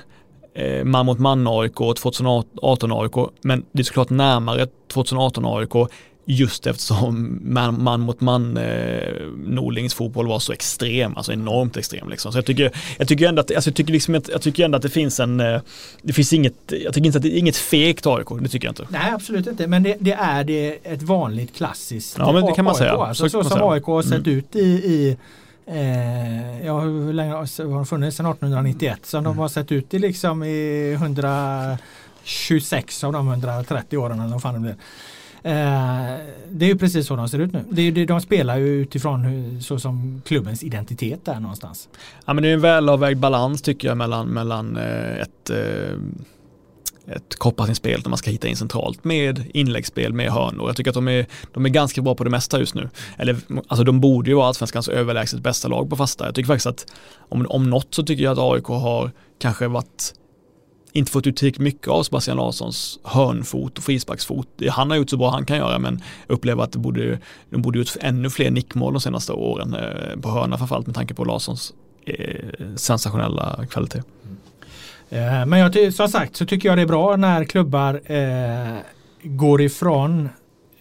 eh, 0.55 0.83
man 0.83 1.05
mot 1.05 1.19
man 1.19 1.47
AIK 1.47 1.81
och 1.81 1.95
2018 1.95 2.91
AIK. 2.91 3.29
Men 3.41 3.65
det 3.71 3.81
är 3.81 3.83
såklart 3.83 4.09
närmare 4.09 4.67
2018 4.93 5.45
AIK 5.45 5.89
just 6.25 6.67
eftersom 6.67 7.39
man, 7.43 7.83
man 7.83 8.01
mot 8.01 8.21
man 8.21 8.57
eh, 8.57 9.27
Norlings 9.37 9.93
fotboll 9.93 10.27
var 10.27 10.39
så 10.39 10.53
extrem, 10.53 11.17
alltså 11.17 11.33
enormt 11.33 11.77
extrem 11.77 12.09
liksom. 12.09 12.31
Så 12.31 12.37
jag 12.37 12.45
tycker, 12.45 12.71
jag 12.97 13.07
tycker 13.07 13.27
ändå 13.27 13.41
att, 13.41 13.55
alltså 13.55 13.69
jag 13.69 13.75
tycker 13.75 13.93
liksom, 13.93 14.13
jag 14.13 14.41
tycker 14.41 14.65
ändå 14.65 14.75
att 14.75 14.81
det 14.81 14.89
finns 14.89 15.19
en, 15.19 15.39
eh, 15.39 15.61
det 16.01 16.13
finns 16.13 16.33
inget, 16.33 16.53
jag 16.67 16.93
tycker 16.93 17.05
inte 17.05 17.17
att 17.17 17.23
det 17.23 17.37
är 17.37 17.39
inget 17.39 17.57
fegt 17.57 18.07
AIK, 18.07 18.27
det 18.41 18.49
tycker 18.49 18.67
jag 18.67 18.71
inte. 18.71 18.87
Nej 18.89 19.11
absolut 19.11 19.47
inte, 19.47 19.67
men 19.67 19.83
det, 19.83 19.97
det 19.99 20.13
är 20.13 20.43
det 20.43 20.79
ett 20.83 21.01
vanligt 21.01 21.55
klassiskt 21.55 22.15
Ja 22.17 22.31
men 22.31 22.45
det 22.45 22.51
kan 22.51 22.65
man 22.65 22.75
säga. 22.75 22.91
Alltså, 22.91 23.29
så, 23.29 23.43
så 23.43 23.49
som 23.49 23.71
AIK 23.71 23.83
har 23.83 24.01
sett 24.01 24.27
mm. 24.27 24.37
ut 24.37 24.55
i, 24.55 24.69
i 24.69 25.17
Eh, 25.65 26.65
ja, 26.65 26.79
hur 26.79 27.13
länge 27.13 27.33
har 27.33 27.73
de 27.73 27.85
funnits? 27.85 28.17
Sedan 28.17 28.25
1891. 28.25 28.99
Så 29.03 29.17
mm. 29.17 29.23
de 29.23 29.37
har 29.37 29.47
sett 29.47 29.71
ut 29.71 29.93
i 29.93 29.99
liksom 29.99 30.43
i 30.43 30.93
126 30.93 33.03
av 33.03 33.13
de 33.13 33.27
130 33.27 33.97
åren 33.97 34.19
eller 34.19 34.31
vad 34.31 34.41
fan 34.41 34.53
det 34.53 34.59
blir. 34.59 34.75
Eh, 35.45 35.53
det 36.49 36.65
är 36.65 36.69
ju 36.69 36.77
precis 36.77 37.07
så 37.07 37.15
de 37.15 37.29
ser 37.29 37.39
ut 37.39 37.53
nu. 37.53 37.63
Det 37.69 37.81
är, 37.81 38.05
de 38.05 38.21
spelar 38.21 38.57
ju 38.57 38.67
utifrån 38.67 39.23
hur, 39.23 39.59
så 39.59 39.79
som 39.79 40.21
klubbens 40.25 40.63
identitet 40.63 41.27
är 41.27 41.39
någonstans. 41.39 41.89
Ja 42.25 42.33
men 42.33 42.43
det 42.43 42.49
är 42.49 42.53
en 42.53 42.61
välavvägd 42.61 43.19
balans 43.19 43.61
tycker 43.61 43.87
jag 43.87 43.97
mellan, 43.97 44.27
mellan 44.27 44.77
eh, 44.77 45.17
ett 45.21 45.49
eh, 45.49 45.97
ett 47.07 47.35
kopparspel 47.35 48.01
där 48.01 48.09
man 48.09 48.17
ska 48.17 48.31
hitta 48.31 48.47
in 48.47 48.55
centralt 48.55 49.03
med 49.03 49.43
inläggsspel 49.53 50.13
med 50.13 50.31
hörnor. 50.31 50.67
Jag 50.67 50.75
tycker 50.75 50.91
att 50.91 50.95
de 50.95 51.07
är, 51.07 51.25
de 51.53 51.65
är 51.65 51.69
ganska 51.69 52.01
bra 52.01 52.15
på 52.15 52.23
det 52.23 52.29
mesta 52.29 52.59
just 52.59 52.75
nu. 52.75 52.89
Eller, 53.17 53.37
alltså 53.67 53.83
de 53.83 53.99
borde 53.99 54.29
ju 54.29 54.35
vara 54.35 54.47
allsvenskans 54.47 54.89
överlägset 54.89 55.39
bästa 55.39 55.67
lag 55.67 55.89
på 55.89 55.95
fasta. 55.95 56.25
Jag 56.25 56.35
tycker 56.35 56.47
faktiskt 56.47 56.67
att 56.67 56.85
om, 57.29 57.45
om 57.49 57.69
något 57.69 57.93
så 57.93 58.03
tycker 58.03 58.23
jag 58.23 58.31
att 58.31 58.53
AIK 58.53 58.65
har 58.65 59.11
kanske 59.39 59.67
varit 59.67 60.13
inte 60.93 61.11
fått 61.11 61.27
ut 61.27 61.37
tillräckligt 61.37 61.61
mycket 61.61 61.87
av 61.87 62.03
Sebastian 62.03 62.37
Larssons 62.37 62.99
hörnfot 63.03 63.77
och 63.77 63.83
frisparksfot. 63.83 64.47
Han 64.69 64.89
har 64.89 64.97
gjort 64.97 65.09
så 65.09 65.17
bra 65.17 65.29
han 65.29 65.45
kan 65.45 65.57
göra 65.57 65.79
men 65.79 66.01
upplever 66.27 66.63
att 66.63 66.71
det 66.71 66.79
borde, 66.79 67.19
de 67.49 67.61
borde 67.61 67.79
gjort 67.79 67.95
ännu 68.01 68.29
fler 68.29 68.51
nickmål 68.51 68.93
de 68.93 69.01
senaste 69.01 69.33
åren 69.33 69.73
eh, 69.73 70.19
på 70.21 70.29
hörna 70.29 70.57
framförallt 70.57 70.87
med 70.87 70.95
tanke 70.95 71.13
på 71.13 71.25
Larssons 71.25 71.73
eh, 72.05 72.75
sensationella 72.75 73.65
kvalitet. 73.69 74.01
Mm. 75.09 75.49
men 75.49 75.59
jag, 75.59 75.93
som 75.93 76.07
sagt 76.07 76.35
så 76.35 76.45
tycker 76.45 76.69
jag 76.69 76.77
det 76.77 76.81
är 76.81 76.87
bra 76.87 77.15
när 77.15 77.43
klubbar 77.43 78.01
eh, 78.11 78.77
går 79.23 79.61
ifrån 79.61 80.29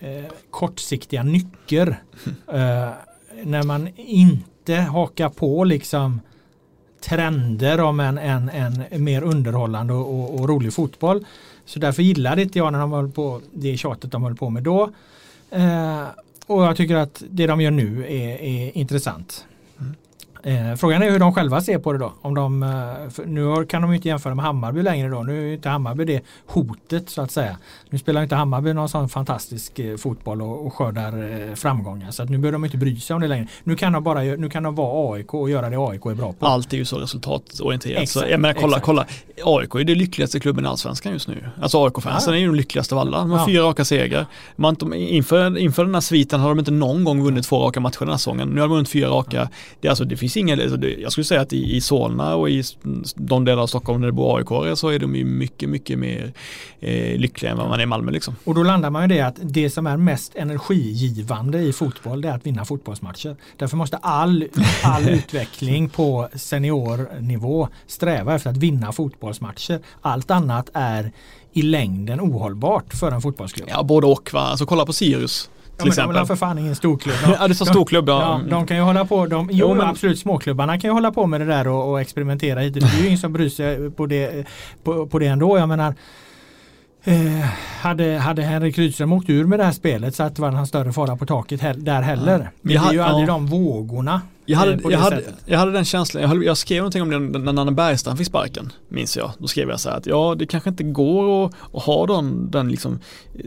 eh, 0.00 0.32
kortsiktiga 0.50 1.22
nycker. 1.22 2.02
Mm. 2.48 2.90
när 3.44 3.62
man 3.62 3.88
inte 3.96 4.74
hakar 4.74 5.28
på 5.28 5.64
liksom 5.64 6.20
trender 7.02 7.80
om 7.80 8.00
en, 8.00 8.18
en, 8.18 8.50
en 8.90 9.04
mer 9.04 9.22
underhållande 9.22 9.94
och, 9.94 10.14
och, 10.14 10.40
och, 10.40 10.48
rolig 10.48 10.72
fotboll. 10.72 11.26
Så 11.64 11.78
därför 11.78 12.02
gillade 12.02 12.42
inte 12.42 12.58
jag 12.58 12.72
när 12.72 12.80
de 12.80 12.92
höll 12.92 13.10
på 13.10 13.40
det 13.52 13.76
tjatet 13.76 14.12
de 14.12 14.22
höll 14.22 14.36
på 14.36 14.50
med 14.50 14.62
då. 14.62 14.90
Eh, 15.50 16.04
och 16.46 16.62
jag 16.62 16.76
tycker 16.76 16.96
att 16.96 17.22
det 17.30 17.46
de 17.46 17.60
gör 17.60 17.70
nu 17.70 18.04
är, 18.04 18.42
är 18.42 18.76
intressant. 18.76 19.44
Eh, 20.44 20.74
frågan 20.76 21.02
är 21.02 21.10
hur 21.10 21.18
de 21.18 21.34
själva 21.34 21.60
ser 21.60 21.78
på 21.78 21.92
det 21.92 21.98
då. 21.98 22.12
Om 22.22 22.34
de, 22.34 22.62
eh, 22.62 23.24
nu 23.26 23.66
kan 23.66 23.82
de 23.82 23.92
inte 23.92 24.08
jämföra 24.08 24.34
med 24.34 24.44
Hammarby 24.44 24.82
längre 24.82 25.08
då. 25.08 25.22
Nu 25.22 25.48
är 25.48 25.54
inte 25.54 25.68
Hammarby 25.68 26.04
det 26.04 26.20
hotet 26.46 27.10
så 27.10 27.22
att 27.22 27.30
säga. 27.30 27.56
Nu 27.90 27.98
spelar 27.98 28.22
inte 28.22 28.34
Hammarby 28.34 28.72
någon 28.72 28.88
sån 28.88 29.08
fantastisk 29.08 29.78
eh, 29.78 29.96
fotboll 29.96 30.42
och, 30.42 30.66
och 30.66 30.74
skördar 30.74 31.48
eh, 31.48 31.54
framgångar. 31.54 32.10
Så 32.10 32.22
att 32.22 32.30
nu 32.30 32.38
behöver 32.38 32.52
de 32.52 32.64
inte 32.64 32.76
bry 32.76 33.00
sig 33.00 33.14
om 33.14 33.20
det 33.20 33.28
längre. 33.28 33.46
Nu 33.64 33.76
kan 33.76 33.92
de 33.92 34.04
bara 34.04 34.20
nu 34.22 34.48
kan 34.48 34.62
de 34.62 34.74
vara 34.74 35.14
AIK 35.14 35.34
och 35.34 35.50
göra 35.50 35.70
det 35.70 35.76
AIK 35.76 36.06
är 36.06 36.14
bra 36.14 36.32
på. 36.32 36.46
Allt 36.46 36.72
är 36.72 36.76
ju 36.76 36.84
så 36.84 36.98
resultatorienterat. 36.98 38.02
Exakt, 38.02 38.26
så, 38.26 38.32
jag 38.32 38.40
menar, 38.40 38.54
kolla, 38.54 38.80
kolla. 38.80 39.06
AIK 39.44 39.74
är 39.74 39.84
det 39.84 39.94
lyckligaste 39.94 40.40
klubben 40.40 40.64
i 40.64 40.68
Allsvenskan 40.68 41.12
just 41.12 41.28
nu. 41.28 41.44
Alltså 41.60 41.84
AIK-fansen 41.84 42.32
ja. 42.32 42.36
är 42.36 42.40
ju 42.40 42.46
de 42.46 42.54
lyckligaste 42.54 42.94
av 42.94 43.00
alla. 43.00 43.18
De 43.18 43.30
har 43.30 43.38
ja. 43.38 43.46
fyra 43.46 43.62
raka 43.62 43.84
segrar. 43.84 44.26
Man, 44.56 44.94
inför, 44.94 45.58
inför 45.58 45.84
den 45.84 45.94
här 45.94 46.00
sviten 46.00 46.40
har 46.40 46.48
de 46.48 46.58
inte 46.58 46.70
någon 46.70 47.04
gång 47.04 47.24
vunnit 47.24 47.44
två 47.44 47.66
raka 47.66 47.80
matcher 47.80 47.98
den 47.98 48.08
här 48.08 48.16
säsongen. 48.16 48.48
Nu 48.48 48.60
har 48.60 48.68
de 48.68 48.74
vunnit 48.74 48.88
fyra 48.88 49.08
raka. 49.08 49.48
Det, 49.80 49.88
alltså, 49.88 50.04
det 50.04 50.16
finns 50.16 50.31
inga, 50.36 50.62
alltså, 50.62 50.88
jag 50.88 51.12
skulle 51.12 51.24
säga 51.24 51.40
att 51.40 51.52
i, 51.52 51.76
i 51.76 51.80
Solna 51.80 52.34
och 52.34 52.50
i 52.50 52.62
de 53.14 53.44
delar 53.44 53.62
av 53.62 53.66
Stockholm 53.66 54.00
där 54.00 54.06
det 54.06 54.12
bor 54.12 54.38
aik 54.38 54.78
så 54.78 54.88
är 54.88 54.98
de 54.98 55.16
ju 55.16 55.24
mycket, 55.24 55.68
mycket 55.68 55.98
mer 55.98 56.32
eh, 56.80 57.18
lyckliga 57.18 57.52
än 57.52 57.58
vad 57.58 57.68
man 57.68 57.78
är 57.78 57.82
i 57.82 57.86
Malmö. 57.86 58.10
Liksom. 58.10 58.36
Och 58.44 58.54
då 58.54 58.62
landar 58.62 58.90
man 58.90 59.02
ju 59.02 59.16
det 59.16 59.20
att 59.20 59.36
det 59.42 59.70
som 59.70 59.86
är 59.86 59.96
mest 59.96 60.34
energigivande 60.34 61.58
i 61.58 61.72
fotboll 61.72 62.20
det 62.20 62.28
är 62.28 62.32
att 62.32 62.46
vinna 62.46 62.64
fotbollsmatcher. 62.64 63.36
Därför 63.56 63.76
måste 63.76 63.96
all, 63.96 64.48
all 64.84 65.08
utveckling 65.08 65.88
på 65.88 66.28
seniornivå 66.34 67.68
sträva 67.86 68.34
efter 68.34 68.50
att 68.50 68.56
vinna 68.56 68.92
fotbollsmatcher. 68.92 69.80
Allt 70.00 70.30
annat 70.30 70.70
är 70.72 71.12
i 71.52 71.62
längden 71.62 72.20
ohållbart 72.20 72.94
för 72.94 73.12
en 73.12 73.22
fotbollsklubb. 73.22 73.68
Ja, 73.70 73.82
både 73.82 74.06
och. 74.06 74.30
Va? 74.32 74.40
Alltså, 74.40 74.66
kolla 74.66 74.86
på 74.86 74.92
Sirius. 74.92 75.50
Till 75.82 75.88
exempel. 75.88 76.14
De 76.14 76.20
är 76.20 76.24
för 76.24 76.36
fan 76.36 76.58
ingen 76.58 76.76
storklubb. 76.76 77.16
De, 77.24 77.32
ja, 77.40 77.48
du 77.48 77.54
sa 77.54 77.64
storklubb. 77.64 78.08
Ja. 78.08 78.40
ja. 78.44 78.50
De 78.50 78.66
kan 78.66 78.76
ju 78.76 78.82
hålla 78.82 79.04
på, 79.04 79.26
de, 79.26 79.48
jo, 79.52 79.68
jo 79.68 79.74
men, 79.74 79.86
absolut 79.86 80.18
småklubbarna 80.18 80.80
kan 80.80 80.90
ju 80.90 80.94
hålla 80.94 81.12
på 81.12 81.26
med 81.26 81.40
det 81.40 81.46
där 81.46 81.68
och, 81.68 81.90
och 81.90 82.00
experimentera 82.00 82.60
hit. 82.60 82.74
Det 82.74 82.80
är 82.80 83.00
ju 83.00 83.06
ingen 83.06 83.18
som 83.18 83.32
bryr 83.32 83.48
sig 83.48 83.90
på 83.90 84.06
det, 84.06 84.46
på, 84.84 85.06
på 85.06 85.18
det 85.18 85.26
ändå. 85.26 85.58
Jag 85.58 85.68
menar, 85.68 85.94
Eh, 87.04 87.44
hade, 87.80 88.18
hade 88.18 88.42
Henrik 88.42 88.78
Rydström 88.78 89.12
åkt 89.12 89.30
ur 89.30 89.44
med 89.44 89.58
det 89.58 89.64
här 89.64 89.72
spelet 89.72 90.14
så 90.14 90.22
att 90.22 90.36
det 90.36 90.42
var 90.42 90.50
någon 90.50 90.66
större 90.66 90.92
fara 90.92 91.16
på 91.16 91.26
taket 91.26 91.60
he 91.60 91.72
där 91.72 92.02
heller. 92.02 92.50
Det 92.62 92.74
är 92.74 92.92
ju 92.92 93.00
aldrig 93.00 93.28
ja. 93.28 93.32
de 93.32 93.46
vågorna. 93.46 94.20
Jag 94.44 94.58
hade, 94.58 94.78
jag, 94.90 94.98
hade, 94.98 95.22
jag 95.46 95.58
hade 95.58 95.72
den 95.72 95.84
känslan, 95.84 96.22
jag, 96.22 96.28
hade, 96.28 96.44
jag 96.44 96.56
skrev 96.56 96.78
någonting 96.78 97.02
om 97.02 97.32
det 97.32 97.38
när 97.38 97.52
Nanne 97.52 97.72
Bergstrand 97.72 98.18
fick 98.18 98.26
sparken, 98.26 98.72
minns 98.88 99.16
jag. 99.16 99.30
Då 99.38 99.46
skrev 99.46 99.68
jag 99.68 99.80
så 99.80 99.90
här 99.90 99.96
att 99.96 100.06
ja, 100.06 100.34
det 100.38 100.46
kanske 100.46 100.70
inte 100.70 100.82
går 100.82 101.46
att, 101.46 101.54
att 101.72 101.82
ha 101.82 102.06
den, 102.06 102.50
den 102.50 102.68
liksom 102.68 102.98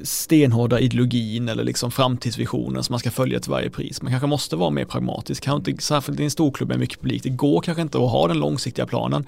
stenhårda 0.03 0.80
ideologin 0.80 1.49
eller 1.49 1.64
liksom 1.64 1.91
framtidsvisionen 1.91 2.84
som 2.84 2.93
man 2.93 2.99
ska 2.99 3.12
följa 3.12 3.39
till 3.39 3.51
varje 3.51 3.70
pris. 3.70 4.01
Man 4.01 4.12
kanske 4.12 4.28
måste 4.28 4.56
vara 4.56 4.70
mer 4.70 4.86
pragmatisk, 4.86 5.43
kanske 5.43 5.72
inte, 5.72 5.84
särskilt 5.84 6.20
i 6.20 6.24
en 6.24 6.32
storklubb 6.32 6.70
med 6.70 6.80
mycket 6.80 7.01
publik. 7.01 7.24
Det 7.24 7.30
går 7.30 7.62
kanske 7.62 7.82
inte 7.82 7.97
att 7.97 8.12
ha 8.12 8.28
den 8.28 8.39
långsiktiga 8.39 8.86
planen. 8.86 9.26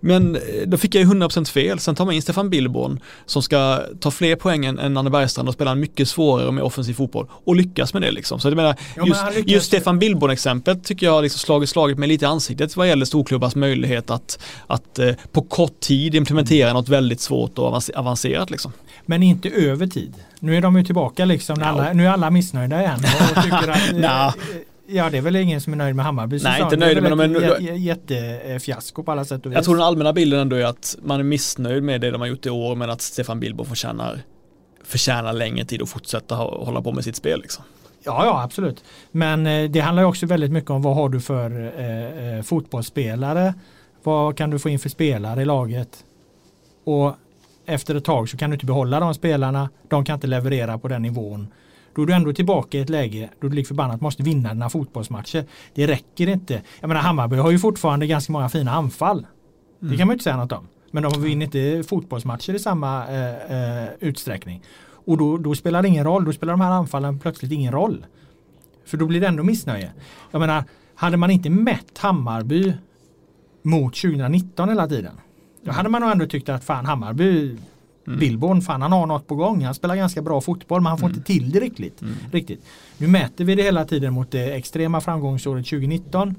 Men 0.00 0.36
eh, 0.36 0.40
då 0.66 0.76
fick 0.76 0.94
jag 0.94 1.02
ju 1.02 1.08
100% 1.08 1.44
fel. 1.44 1.78
Sen 1.78 1.94
tar 1.94 2.04
man 2.04 2.14
in 2.14 2.22
Stefan 2.22 2.50
Billborn 2.50 3.00
som 3.26 3.42
ska 3.42 3.80
ta 4.00 4.10
fler 4.10 4.36
poäng 4.36 4.64
än 4.64 4.94
Nanne 4.94 5.10
Bergstrand 5.10 5.48
och 5.48 5.54
spela 5.54 5.70
en 5.70 5.80
mycket 5.80 6.08
svårare 6.08 6.46
och 6.46 6.54
mer 6.54 6.62
offensiv 6.62 6.94
fotboll 6.94 7.26
och 7.30 7.56
lyckas 7.56 7.92
med 7.92 8.02
det 8.02 8.10
liksom. 8.10 8.40
Så 8.40 8.48
jag 8.48 8.56
menar, 8.56 8.76
just, 9.06 9.20
ja, 9.20 9.42
just 9.46 9.66
Stefan 9.66 9.98
Billborn-exemplet 9.98 10.84
tycker 10.84 11.06
jag 11.06 11.12
har 11.12 11.22
liksom 11.22 11.38
slagit, 11.38 11.68
slagit 11.68 11.98
mig 11.98 12.08
lite 12.08 12.24
i 12.24 12.28
ansiktet 12.28 12.76
vad 12.76 12.88
gäller 12.88 13.04
storklubbars 13.04 13.54
möjlighet 13.54 14.10
att, 14.10 14.38
att 14.66 14.98
eh, 14.98 15.14
på 15.32 15.42
kort 15.42 15.80
tid 15.80 16.14
implementera 16.14 16.72
något 16.72 16.88
väldigt 16.88 17.20
svårt 17.20 17.58
och 17.58 17.82
avancerat 17.94 18.50
liksom. 18.50 18.72
Men 19.06 19.22
inte 19.22 19.48
över 19.48 19.86
tid. 19.86 20.14
Nu 20.40 20.56
är 20.56 20.60
de 20.60 20.76
ju 20.76 20.84
tillbaka 20.84 21.24
liksom, 21.24 21.62
alla, 21.62 21.92
nu 21.92 22.06
är 22.06 22.10
alla 22.10 22.30
missnöjda 22.30 22.80
igen 22.80 23.00
och 23.36 23.42
tycker 23.42 23.68
att 23.68 23.92
eh, 24.34 24.36
Ja 24.90 25.10
det 25.10 25.18
är 25.18 25.22
väl 25.22 25.36
ingen 25.36 25.60
som 25.60 25.72
är 25.72 25.76
nöjd 25.76 25.96
med 25.96 26.04
Hammarby 26.04 26.40
Nej 26.42 26.62
inte 26.62 26.76
nöjd 26.76 27.02
med 27.02 27.12
dem. 27.12 27.18
Men 27.18 27.36
ett 27.36 27.78
jättefiasko 27.78 29.02
på 29.02 29.12
alla 29.12 29.24
sätt 29.24 29.46
och 29.46 29.52
vis. 29.52 29.56
Jag 29.56 29.64
tror 29.64 29.76
den 29.76 29.84
allmänna 29.84 30.12
bilden 30.12 30.40
ändå 30.40 30.56
är 30.56 30.64
att 30.64 30.96
man 31.02 31.20
är 31.20 31.24
missnöjd 31.24 31.82
med 31.82 32.00
det 32.00 32.10
de 32.10 32.20
har 32.20 32.28
gjort 32.28 32.46
i 32.46 32.50
år 32.50 32.74
men 32.74 32.90
att 32.90 33.00
Stefan 33.00 33.40
Billbo 33.40 33.64
förtjänar, 33.64 34.20
förtjänar 34.84 35.32
längre 35.32 35.64
tid 35.64 35.82
att 35.82 35.88
fortsätta 35.88 36.34
hålla 36.34 36.82
på 36.82 36.92
med 36.92 37.04
sitt 37.04 37.16
spel. 37.16 37.40
Liksom. 37.40 37.64
Ja, 38.04 38.24
ja 38.24 38.42
absolut. 38.42 38.84
Men 39.10 39.46
eh, 39.46 39.70
det 39.70 39.80
handlar 39.80 40.02
också 40.02 40.26
väldigt 40.26 40.52
mycket 40.52 40.70
om 40.70 40.82
vad 40.82 40.96
har 40.96 41.08
du 41.08 41.20
för 41.20 41.72
eh, 41.80 42.36
eh, 42.36 42.42
fotbollsspelare? 42.42 43.54
Vad 44.02 44.36
kan 44.36 44.50
du 44.50 44.58
få 44.58 44.68
in 44.68 44.78
för 44.78 44.88
spelare 44.88 45.42
i 45.42 45.44
laget? 45.44 46.04
Och 46.84 47.14
efter 47.66 47.94
ett 47.94 48.04
tag 48.04 48.28
så 48.28 48.36
kan 48.36 48.50
du 48.50 48.54
inte 48.54 48.66
behålla 48.66 49.00
de 49.00 49.14
spelarna. 49.14 49.68
De 49.88 50.04
kan 50.04 50.14
inte 50.14 50.26
leverera 50.26 50.78
på 50.78 50.88
den 50.88 51.02
nivån 51.02 51.48
då 51.98 52.02
är 52.02 52.06
du 52.06 52.12
ändå 52.12 52.32
tillbaka 52.32 52.78
i 52.78 52.80
ett 52.80 52.88
läge 52.88 53.30
då 53.40 53.48
du 53.48 53.54
lik 53.54 53.66
förbannat 53.66 54.00
måste 54.00 54.22
vinna 54.22 54.54
dina 54.54 54.70
fotbollsmatcher. 54.70 55.44
Det 55.74 55.86
räcker 55.86 56.28
inte. 56.28 56.62
Jag 56.80 56.88
menar 56.88 57.00
Hammarby 57.00 57.36
har 57.36 57.50
ju 57.50 57.58
fortfarande 57.58 58.06
ganska 58.06 58.32
många 58.32 58.48
fina 58.48 58.72
anfall. 58.72 59.18
Mm. 59.18 59.92
Det 59.92 59.96
kan 59.96 60.06
man 60.06 60.12
ju 60.12 60.14
inte 60.14 60.24
säga 60.24 60.36
något 60.36 60.52
om. 60.52 60.68
Men 60.90 61.02
de 61.02 61.22
vinner 61.22 61.44
inte 61.44 61.88
fotbollsmatcher 61.88 62.54
i 62.54 62.58
samma 62.58 63.06
eh, 63.08 63.82
eh, 63.82 63.88
utsträckning. 64.00 64.62
Och 64.88 65.18
då, 65.18 65.36
då, 65.36 65.54
spelar 65.54 65.82
det 65.82 65.88
ingen 65.88 66.04
roll. 66.04 66.24
Då 66.24 66.32
spelar 66.32 66.52
de 66.52 66.60
här 66.60 66.70
anfallen 66.70 67.18
plötsligt 67.18 67.52
ingen 67.52 67.72
roll. 67.72 68.06
För 68.86 68.96
då 68.96 69.06
blir 69.06 69.20
det 69.20 69.26
ändå 69.26 69.42
missnöje. 69.42 69.92
Jag 70.30 70.40
menar, 70.40 70.64
hade 70.94 71.16
man 71.16 71.30
inte 71.30 71.50
mätt 71.50 71.98
Hammarby 71.98 72.72
mot 73.62 73.94
2019 73.94 74.68
hela 74.68 74.88
tiden. 74.88 75.14
Då 75.62 75.72
hade 75.72 75.88
man 75.88 76.00
nog 76.00 76.10
ändå 76.10 76.26
tyckt 76.26 76.48
att 76.48 76.64
fan 76.64 76.86
Hammarby 76.86 77.56
Mm. 78.08 78.20
Billborn, 78.20 78.62
fan 78.62 78.82
han 78.82 78.92
har 78.92 79.06
något 79.06 79.26
på 79.26 79.34
gång. 79.34 79.64
Han 79.64 79.74
spelar 79.74 79.96
ganska 79.96 80.22
bra 80.22 80.40
fotboll 80.40 80.80
men 80.80 80.86
han 80.86 80.98
får 80.98 81.06
mm. 81.06 81.16
inte 81.16 81.26
till 81.26 81.50
det 81.50 81.60
riktigt. 81.60 82.02
Mm. 82.02 82.14
riktigt. 82.32 82.64
Nu 82.98 83.06
mäter 83.06 83.44
vi 83.44 83.54
det 83.54 83.62
hela 83.62 83.84
tiden 83.84 84.12
mot 84.12 84.30
det 84.30 84.52
extrema 84.54 85.00
framgångsåret 85.00 85.66
2019. 85.66 86.34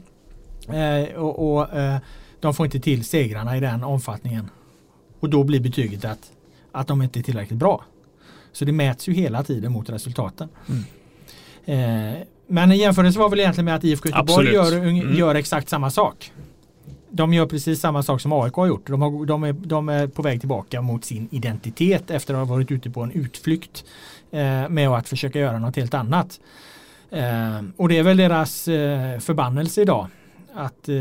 Eh, 0.67 1.15
och, 1.15 1.53
och 1.53 1.73
eh, 1.77 1.97
de 2.39 2.53
får 2.53 2.65
inte 2.65 2.79
till 2.79 3.03
segrarna 3.03 3.57
i 3.57 3.59
den 3.59 3.83
omfattningen. 3.83 4.49
Och 5.19 5.29
då 5.29 5.43
blir 5.43 5.59
betyget 5.59 6.05
att, 6.05 6.31
att 6.71 6.87
de 6.87 7.01
inte 7.01 7.19
är 7.19 7.23
tillräckligt 7.23 7.59
bra. 7.59 7.83
Så 8.51 8.65
det 8.65 8.71
mäts 8.71 9.09
ju 9.09 9.13
hela 9.13 9.43
tiden 9.43 9.71
mot 9.71 9.89
resultaten. 9.89 10.49
Mm. 10.69 10.83
Eh, 11.65 12.17
men 12.47 12.71
jämförelse 12.71 13.19
var 13.19 13.29
väl 13.29 13.39
egentligen 13.39 13.65
med 13.65 13.75
att 13.75 13.83
IFK 13.83 14.09
Göteborg 14.09 14.53
gör, 14.53 14.77
mm. 14.77 15.15
gör 15.15 15.35
exakt 15.35 15.69
samma 15.69 15.91
sak 15.91 16.31
de 17.09 17.33
gör 17.33 17.45
precis 17.45 17.79
samma 17.79 18.03
sak 18.03 18.21
som 18.21 18.33
AIK 18.33 18.53
har 18.53 18.67
gjort. 18.67 18.87
De, 18.87 19.01
har, 19.01 19.25
de, 19.25 19.43
är, 19.43 19.53
de 19.53 19.89
är 19.89 20.07
på 20.07 20.21
väg 20.21 20.39
tillbaka 20.39 20.81
mot 20.81 21.05
sin 21.05 21.27
identitet 21.31 22.11
efter 22.11 22.33
att 22.33 22.47
ha 22.47 22.55
varit 22.55 22.71
ute 22.71 22.89
på 22.89 23.01
en 23.01 23.11
utflykt 23.11 23.85
eh, 24.31 24.69
med 24.69 24.89
att 24.89 25.09
försöka 25.09 25.39
göra 25.39 25.59
något 25.59 25.75
helt 25.75 25.93
annat. 25.93 26.39
Eh, 27.11 27.61
och 27.77 27.89
det 27.89 27.97
är 27.97 28.03
väl 28.03 28.17
deras 28.17 28.67
eh, 28.67 29.19
förbannelse 29.19 29.81
idag. 29.81 30.07
Att 30.53 30.89
eh, 30.89 30.95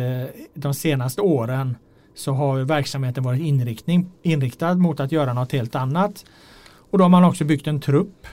de 0.54 0.74
senaste 0.74 1.20
åren 1.20 1.76
så 2.14 2.32
har 2.32 2.58
verksamheten 2.58 3.24
varit 3.24 3.40
inriktning, 3.40 4.10
inriktad 4.22 4.74
mot 4.74 5.00
att 5.00 5.12
göra 5.12 5.32
något 5.32 5.52
helt 5.52 5.74
annat. 5.74 6.24
Och 6.90 6.98
då 6.98 7.04
har 7.04 7.08
man 7.08 7.24
också 7.24 7.44
byggt 7.44 7.66
en 7.66 7.80
trupp 7.80 8.26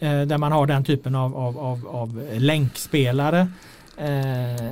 eh, 0.00 0.22
där 0.22 0.38
man 0.38 0.52
har 0.52 0.66
den 0.66 0.84
typen 0.84 1.14
av, 1.14 1.36
av, 1.36 1.58
av, 1.58 1.88
av 1.88 2.22
länkspelare. 2.32 3.48
Eh, 3.96 4.70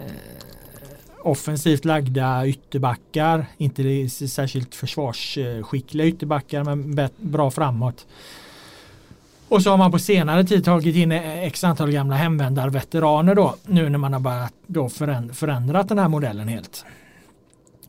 offensivt 1.23 1.85
lagda 1.85 2.47
ytterbackar, 2.47 3.47
inte 3.57 4.09
särskilt 4.09 4.75
försvarsskickliga 4.75 6.07
ytterbackar 6.07 6.65
men 6.65 7.09
bra 7.17 7.51
framåt. 7.51 8.07
Och 9.49 9.63
så 9.63 9.71
har 9.71 9.77
man 9.77 9.91
på 9.91 9.99
senare 9.99 10.45
tid 10.45 10.65
tagit 10.65 10.97
in 10.97 11.13
x 11.13 11.65
antal 11.65 11.93
gamla 11.93 12.17
hemvändarveteraner 12.17 13.35
då 13.35 13.55
nu 13.67 13.89
när 13.89 13.99
man 13.99 14.13
har 14.13 14.21
börjat 14.21 14.55
då 14.67 14.89
förändrat 15.33 15.89
den 15.89 15.99
här 15.99 16.09
modellen 16.09 16.49
helt. 16.49 16.85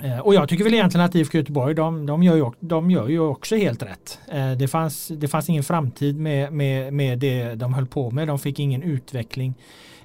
Eh, 0.04 0.20
och 0.20 0.36
jag 0.36 0.50
tycker 0.50 0.64
väl 0.64 0.74
egentligen 0.74 1.06
att 1.06 1.16
IFK 1.16 1.38
Göteborg 1.38 1.76
de, 1.76 2.06
de, 2.06 2.24
gör, 2.24 2.36
ju, 2.36 2.52
de 2.60 2.92
gör 2.92 3.08
ju 3.08 3.20
också 3.20 3.56
helt 3.56 3.84
rätt. 3.84 4.20
Eh, 4.32 4.52
det 4.52 4.68
fanns, 4.68 5.08
det 5.08 5.28
fanns 5.28 5.50
ingen 5.50 5.64
framtid 5.64 6.20
med, 6.20 6.54
med, 6.54 6.94
med 6.94 7.20
det 7.20 7.56
de 7.56 7.74
höll 7.74 7.86
på 7.88 8.12
med. 8.12 8.28
De 8.28 8.40
fick 8.40 8.60
ingen 8.60 8.84
utveckling 8.84 9.54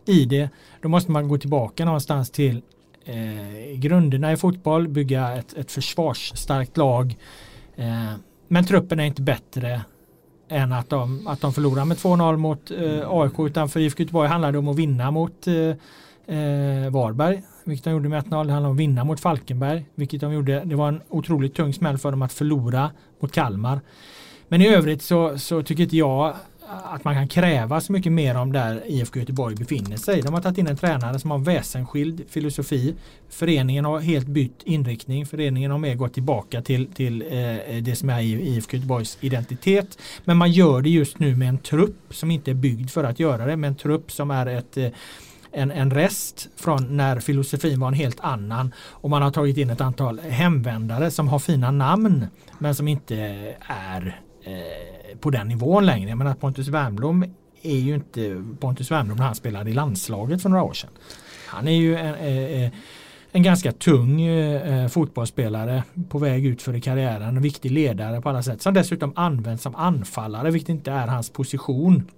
i 0.04 0.24
det. 0.24 0.48
Då 0.82 0.88
måste 0.88 1.10
man 1.10 1.28
gå 1.28 1.38
tillbaka 1.38 1.84
någonstans 1.84 2.30
till 2.30 2.62
eh, 3.06 3.78
grunderna 3.78 4.32
i 4.32 4.36
fotboll, 4.36 4.88
bygga 4.88 5.32
ett, 5.32 5.52
ett 5.52 5.72
försvarsstarkt 5.72 6.76
lag. 6.76 7.16
Eh, 7.76 8.12
men 8.48 8.64
truppen 8.64 9.00
är 9.00 9.04
inte 9.04 9.22
bättre 9.22 9.80
än 10.48 10.72
att 10.72 10.90
de, 10.90 11.26
att 11.26 11.40
de 11.40 11.52
förlorar 11.52 11.84
med 11.84 11.96
2-0 11.96 12.36
mot 12.36 12.70
eh, 12.70 13.10
AIK 13.10 13.38
utan 13.38 13.68
för 13.68 13.80
IFK 13.80 14.02
Göteborg 14.02 14.28
handlar 14.28 14.52
det 14.52 14.58
om 14.58 14.68
att 14.68 14.76
vinna 14.76 15.10
mot 15.10 15.46
eh, 15.46 15.54
eh 16.36 16.90
Varberg 16.90 17.42
vilket 17.64 17.84
de 17.84 17.90
gjorde 17.90 18.08
med 18.08 18.24
1-0. 18.24 18.30
Det 18.30 18.52
handlar 18.52 18.70
om 18.70 18.76
att 18.76 18.80
vinna 18.80 19.04
mot 19.04 19.20
Falkenberg 19.20 19.86
vilket 19.94 20.20
de 20.20 20.32
gjorde. 20.32 20.62
Det 20.64 20.74
var 20.74 20.88
en 20.88 21.00
otroligt 21.08 21.54
tung 21.54 21.72
smäll 21.72 21.98
för 21.98 22.10
dem 22.10 22.22
att 22.22 22.32
förlora 22.32 22.90
mot 23.20 23.32
Kalmar. 23.32 23.80
Men 24.48 24.62
i 24.62 24.68
övrigt 24.68 25.02
så, 25.02 25.38
så 25.38 25.62
tycker 25.62 25.82
inte 25.82 25.96
jag 25.96 26.34
att 26.68 27.04
man 27.04 27.14
kan 27.14 27.28
kräva 27.28 27.80
så 27.80 27.92
mycket 27.92 28.12
mer 28.12 28.36
om 28.36 28.52
där 28.52 28.82
IFK 28.86 29.18
Göteborg 29.18 29.56
befinner 29.56 29.96
sig. 29.96 30.22
De 30.22 30.34
har 30.34 30.40
tagit 30.40 30.58
in 30.58 30.66
en 30.66 30.76
tränare 30.76 31.18
som 31.18 31.30
har 31.30 31.38
väsensskild 31.38 32.24
filosofi. 32.28 32.94
Föreningen 33.28 33.84
har 33.84 34.00
helt 34.00 34.26
bytt 34.26 34.62
inriktning. 34.64 35.26
Föreningen 35.26 35.70
har 35.70 35.78
mer 35.78 35.94
gått 35.94 36.14
tillbaka 36.14 36.62
till, 36.62 36.86
till 36.86 37.22
eh, 37.22 37.82
det 37.82 37.98
som 37.98 38.10
är 38.10 38.20
IFK 38.22 38.76
Göteborgs 38.76 39.18
identitet. 39.20 39.98
Men 40.24 40.36
man 40.36 40.52
gör 40.52 40.82
det 40.82 40.90
just 40.90 41.18
nu 41.18 41.36
med 41.36 41.48
en 41.48 41.58
trupp 41.58 42.14
som 42.14 42.30
inte 42.30 42.50
är 42.50 42.54
byggd 42.54 42.90
för 42.90 43.04
att 43.04 43.20
göra 43.20 43.46
det. 43.46 43.56
Med 43.56 43.68
en 43.68 43.76
trupp 43.76 44.12
som 44.12 44.30
är 44.30 44.46
ett 44.46 44.76
eh, 44.76 44.88
en, 45.52 45.70
en 45.70 45.90
rest 45.90 46.48
från 46.56 46.96
när 46.96 47.20
filosofin 47.20 47.80
var 47.80 47.88
en 47.88 47.94
helt 47.94 48.20
annan 48.20 48.74
och 48.78 49.10
man 49.10 49.22
har 49.22 49.30
tagit 49.30 49.56
in 49.56 49.70
ett 49.70 49.80
antal 49.80 50.20
hemvändare 50.20 51.10
som 51.10 51.28
har 51.28 51.38
fina 51.38 51.70
namn 51.70 52.26
men 52.58 52.74
som 52.74 52.88
inte 52.88 53.16
är 53.60 54.20
eh, 54.46 55.18
på 55.20 55.30
den 55.30 55.48
nivån 55.48 55.86
längre. 55.86 56.08
Jag 56.08 56.18
menar 56.18 56.34
Pontus 56.34 56.68
Wernbloom 56.68 57.24
är 57.62 57.78
ju 57.78 57.94
inte 57.94 58.44
Pontus 58.60 58.90
Wernbloom 58.90 59.18
när 59.18 59.24
han 59.24 59.34
spelade 59.34 59.70
i 59.70 59.74
landslaget 59.74 60.42
för 60.42 60.48
några 60.48 60.62
år 60.62 60.72
sedan. 60.72 60.90
Han 61.46 61.68
är 61.68 61.76
ju 61.76 61.96
en, 61.96 62.14
eh, 62.14 62.62
eh 62.62 62.72
en 63.36 63.42
ganska 63.42 63.72
tung 63.72 64.20
eh, 64.20 64.82
eh, 64.82 64.88
fotbollsspelare 64.88 65.82
på 66.08 66.18
väg 66.18 66.46
ut 66.46 66.62
för 66.62 66.74
i 66.74 66.80
karriären. 66.80 67.36
En 67.36 67.42
viktig 67.42 67.70
ledare 67.70 68.20
på 68.20 68.28
alla 68.28 68.42
sätt. 68.42 68.62
Som 68.62 68.74
dessutom 68.74 69.12
används 69.16 69.62
som 69.62 69.74
anfallare 69.74 70.50
vilket 70.50 70.68
inte 70.68 70.90
är 70.90 71.06
hans 71.06 71.30
position. 71.30 72.10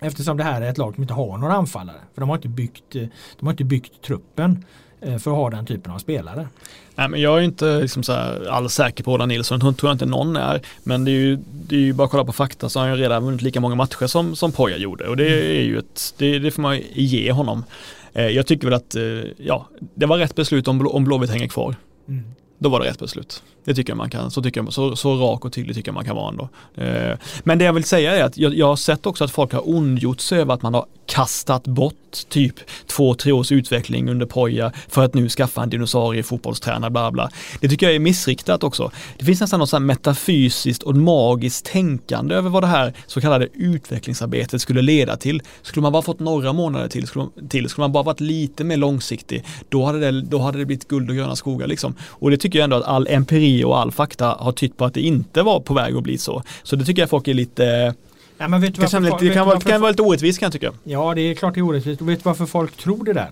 Eftersom 0.00 0.36
det 0.36 0.44
här 0.44 0.62
är 0.62 0.70
ett 0.70 0.78
lag 0.78 0.94
som 0.94 1.02
inte 1.02 1.14
har 1.14 1.38
några 1.38 1.54
anfallare. 1.54 2.00
För 2.14 2.20
de 2.20 2.28
har 2.28 2.36
inte 2.36 2.48
byggt, 2.48 2.96
eh, 2.96 3.06
de 3.38 3.46
har 3.46 3.50
inte 3.50 3.64
byggt 3.64 4.02
truppen 4.02 4.64
för 5.02 5.30
att 5.30 5.36
ha 5.36 5.50
den 5.50 5.66
typen 5.66 5.92
av 5.92 5.98
spelare. 5.98 6.48
Nej, 6.94 7.08
men 7.08 7.20
jag 7.20 7.38
är 7.38 7.42
inte 7.42 7.80
liksom 7.80 8.02
alls 8.50 8.74
säker 8.74 9.04
på 9.04 9.12
Ola 9.12 9.26
Nilsson, 9.26 9.58
det 9.58 9.72
tror 9.72 9.90
jag 9.90 9.94
inte 9.94 10.06
någon 10.06 10.36
är. 10.36 10.60
Men 10.82 11.04
det 11.04 11.10
är 11.10 11.12
ju, 11.12 11.38
det 11.52 11.76
är 11.76 11.80
ju 11.80 11.92
bara 11.92 12.04
att 12.04 12.10
kolla 12.10 12.24
på 12.24 12.32
fakta 12.32 12.68
så 12.68 12.80
har 12.80 12.86
han 12.86 12.96
ju 12.96 13.02
redan 13.02 13.24
vunnit 13.24 13.42
lika 13.42 13.60
många 13.60 13.74
matcher 13.74 14.06
som, 14.06 14.36
som 14.36 14.52
Poja 14.52 14.76
gjorde 14.76 15.08
och 15.08 15.16
det 15.16 15.26
mm. 15.26 15.50
är 15.50 15.62
ju 15.62 15.78
ett, 15.78 16.14
det, 16.18 16.38
det 16.38 16.50
får 16.50 16.62
man 16.62 16.80
ge 16.92 17.32
honom. 17.32 17.64
Eh, 18.12 18.28
jag 18.28 18.46
tycker 18.46 18.66
väl 18.66 18.74
att, 18.74 18.94
eh, 18.94 19.02
ja, 19.36 19.68
det 19.94 20.06
var 20.06 20.18
rätt 20.18 20.34
beslut 20.34 20.68
om, 20.68 20.86
om 20.86 21.04
Blåvitt 21.04 21.30
hänger 21.30 21.48
kvar. 21.48 21.76
Mm. 22.08 22.24
Då 22.62 22.68
var 22.68 22.80
det 22.80 22.86
rätt 22.86 22.98
beslut. 22.98 23.42
Det 23.64 23.74
tycker 23.74 23.90
jag 23.90 23.96
man 23.96 24.10
kan, 24.10 24.30
så, 24.30 24.42
tycker 24.42 24.62
jag, 24.62 24.72
så, 24.72 24.96
så 24.96 25.16
rak 25.16 25.44
och 25.44 25.52
tydlig 25.52 25.76
tycker 25.76 25.88
jag 25.88 25.94
man 25.94 26.04
kan 26.04 26.16
vara 26.16 26.28
ändå. 26.28 26.48
Eh, 26.74 27.18
men 27.44 27.58
det 27.58 27.64
jag 27.64 27.72
vill 27.72 27.84
säga 27.84 28.16
är 28.16 28.24
att 28.24 28.36
jag, 28.36 28.54
jag 28.54 28.66
har 28.66 28.76
sett 28.76 29.06
också 29.06 29.24
att 29.24 29.30
folk 29.30 29.52
har 29.52 29.68
ondgjort 29.68 30.20
sig 30.20 30.40
över 30.40 30.54
att 30.54 30.62
man 30.62 30.74
har 30.74 30.86
kastat 31.06 31.66
bort 31.66 31.94
typ 32.28 32.54
två, 32.86 33.14
tre 33.14 33.32
års 33.32 33.52
utveckling 33.52 34.10
under 34.10 34.26
Poja 34.26 34.72
för 34.88 35.04
att 35.04 35.14
nu 35.14 35.28
skaffa 35.28 35.62
en 35.62 35.70
dinosaurie 35.70 36.22
fotbollstränare, 36.22 36.90
bla 36.90 37.10
bla. 37.10 37.30
Det 37.60 37.68
tycker 37.68 37.86
jag 37.86 37.94
är 37.94 38.00
missriktat 38.00 38.64
också. 38.64 38.90
Det 39.18 39.24
finns 39.24 39.40
nästan 39.40 39.60
något 39.60 39.68
sånt 39.68 39.86
metafysiskt 39.86 40.82
och 40.82 40.96
magiskt 40.96 41.66
tänkande 41.66 42.34
över 42.34 42.50
vad 42.50 42.62
det 42.62 42.66
här 42.66 42.92
så 43.06 43.20
kallade 43.20 43.48
utvecklingsarbetet 43.54 44.62
skulle 44.62 44.82
leda 44.82 45.16
till. 45.16 45.42
Skulle 45.62 45.82
man 45.82 45.92
bara 45.92 46.02
fått 46.02 46.20
några 46.20 46.52
månader 46.52 46.88
till, 46.88 47.06
skulle, 47.06 47.26
till, 47.48 47.68
skulle 47.68 47.82
man 47.82 47.92
bara 47.92 48.02
varit 48.02 48.20
lite 48.20 48.64
mer 48.64 48.76
långsiktig, 48.76 49.44
då 49.68 49.84
hade 49.84 49.98
det, 49.98 50.20
då 50.22 50.38
hade 50.38 50.58
det 50.58 50.66
blivit 50.66 50.88
guld 50.88 51.10
och 51.10 51.16
gröna 51.16 51.36
skogar 51.36 51.66
liksom. 51.66 51.94
Och 52.02 52.30
det 52.30 52.36
tycker 52.36 52.51
jag 52.58 52.64
ändå 52.64 52.76
att 52.76 52.84
all 52.84 53.06
empiri 53.10 53.64
och 53.64 53.78
all 53.78 53.92
fakta 53.92 54.36
har 54.40 54.52
tytt 54.52 54.76
på 54.76 54.84
att 54.84 54.94
det 54.94 55.00
inte 55.00 55.42
var 55.42 55.60
på 55.60 55.74
väg 55.74 55.96
att 55.96 56.02
bli 56.02 56.18
så. 56.18 56.42
Så 56.62 56.76
det 56.76 56.84
tycker 56.84 57.02
jag 57.02 57.10
folk 57.10 57.28
är 57.28 57.34
lite 57.34 57.94
Ja, 58.38 58.48
men 58.48 58.60
vet 58.60 58.74
du 58.74 58.80
det, 58.82 58.88
kan, 58.90 59.02
varför, 59.02 59.18
det 59.18 59.24
vet 59.24 59.34
kan, 59.34 59.46
vara, 59.46 59.54
varför- 59.56 59.70
kan 59.70 59.80
vara 59.80 59.90
lite 59.90 60.02
orättvist 60.02 60.38
kan 60.38 60.46
jag 60.46 60.52
tycka. 60.52 60.72
Ja, 60.84 61.14
det 61.14 61.20
är 61.20 61.34
klart 61.34 61.54
det 61.54 61.60
är 61.60 61.64
orättvist. 61.64 62.00
Och 62.00 62.08
vet 62.08 62.18
du 62.18 62.22
varför 62.24 62.46
folk 62.46 62.76
tror 62.76 63.04
det 63.04 63.12
där? 63.12 63.30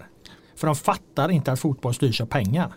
För 0.57 0.67
de 0.67 0.77
fattar 0.77 1.29
inte 1.31 1.53
att 1.53 1.61
fotboll 1.61 1.95
styrs 1.95 2.21
av 2.21 2.27
pengar. 2.27 2.69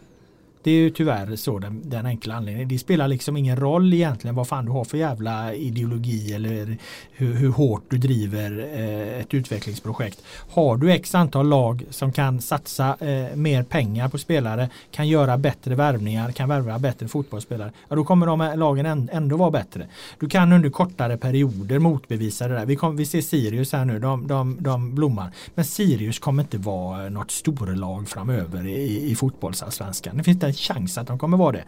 Det 0.63 0.71
är 0.71 0.75
ju 0.75 0.89
tyvärr 0.89 1.35
så 1.35 1.59
den, 1.59 1.81
den 1.89 2.05
enkla 2.05 2.35
anledningen. 2.35 2.69
Det 2.69 2.79
spelar 2.79 3.07
liksom 3.07 3.37
ingen 3.37 3.57
roll 3.57 3.93
egentligen 3.93 4.35
vad 4.35 4.47
fan 4.47 4.65
du 4.65 4.71
har 4.71 4.83
för 4.83 4.97
jävla 4.97 5.53
ideologi 5.53 6.33
eller 6.33 6.77
hur, 7.11 7.33
hur 7.33 7.49
hårt 7.49 7.83
du 7.89 7.97
driver 7.97 8.69
eh, 8.73 9.19
ett 9.19 9.33
utvecklingsprojekt. 9.33 10.23
Har 10.49 10.77
du 10.77 10.91
x 10.91 11.15
antal 11.15 11.47
lag 11.47 11.83
som 11.89 12.11
kan 12.11 12.41
satsa 12.41 12.97
eh, 12.99 13.35
mer 13.35 13.63
pengar 13.63 14.09
på 14.09 14.17
spelare, 14.17 14.69
kan 14.91 15.07
göra 15.07 15.37
bättre 15.37 15.75
värvningar, 15.75 16.31
kan 16.31 16.49
värva 16.49 16.79
bättre 16.79 17.07
fotbollsspelare, 17.07 17.71
ja, 17.89 17.95
då 17.95 18.03
kommer 18.03 18.25
de 18.25 18.59
lagen 18.59 19.09
ändå 19.11 19.37
vara 19.37 19.51
bättre. 19.51 19.87
Du 20.19 20.29
kan 20.29 20.51
under 20.51 20.69
kortare 20.69 21.17
perioder 21.17 21.79
motbevisa 21.79 22.47
det 22.47 22.53
där. 22.53 22.65
Vi, 22.65 22.75
kom, 22.75 22.95
vi 22.95 23.05
ser 23.05 23.21
Sirius 23.21 23.73
här 23.73 23.85
nu, 23.85 23.99
de, 23.99 24.27
de, 24.27 24.57
de 24.59 24.95
blommar. 24.95 25.31
Men 25.55 25.65
Sirius 25.65 26.19
kommer 26.19 26.43
inte 26.43 26.57
vara 26.57 27.09
något 27.09 27.31
storlag 27.31 28.09
framöver 28.09 28.67
i, 28.67 29.11
i 29.11 29.15
fotbollsallsvenskan. 29.15 30.17
Det 30.17 30.23
finns 30.23 30.35
inte 30.35 30.52
en 30.53 30.57
chans 30.75 30.97
att 30.97 31.07
de 31.07 31.19
kommer 31.19 31.37
vara 31.37 31.51
det. 31.51 31.63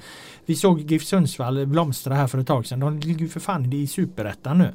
Vi 0.46 0.56
såg 0.56 0.92
GIF 0.92 1.04
Sundsvall 1.04 1.66
blomstra 1.66 2.16
här 2.16 2.28
för 2.28 2.38
ett 2.38 2.48
tag 2.48 2.66
sedan. 2.66 2.80
De 2.80 3.00
ligger 3.00 3.20
ju 3.20 3.30
för 3.30 3.40
fan 3.40 3.74
i 3.74 3.88
superettan 3.88 4.58
nu. 4.58 4.74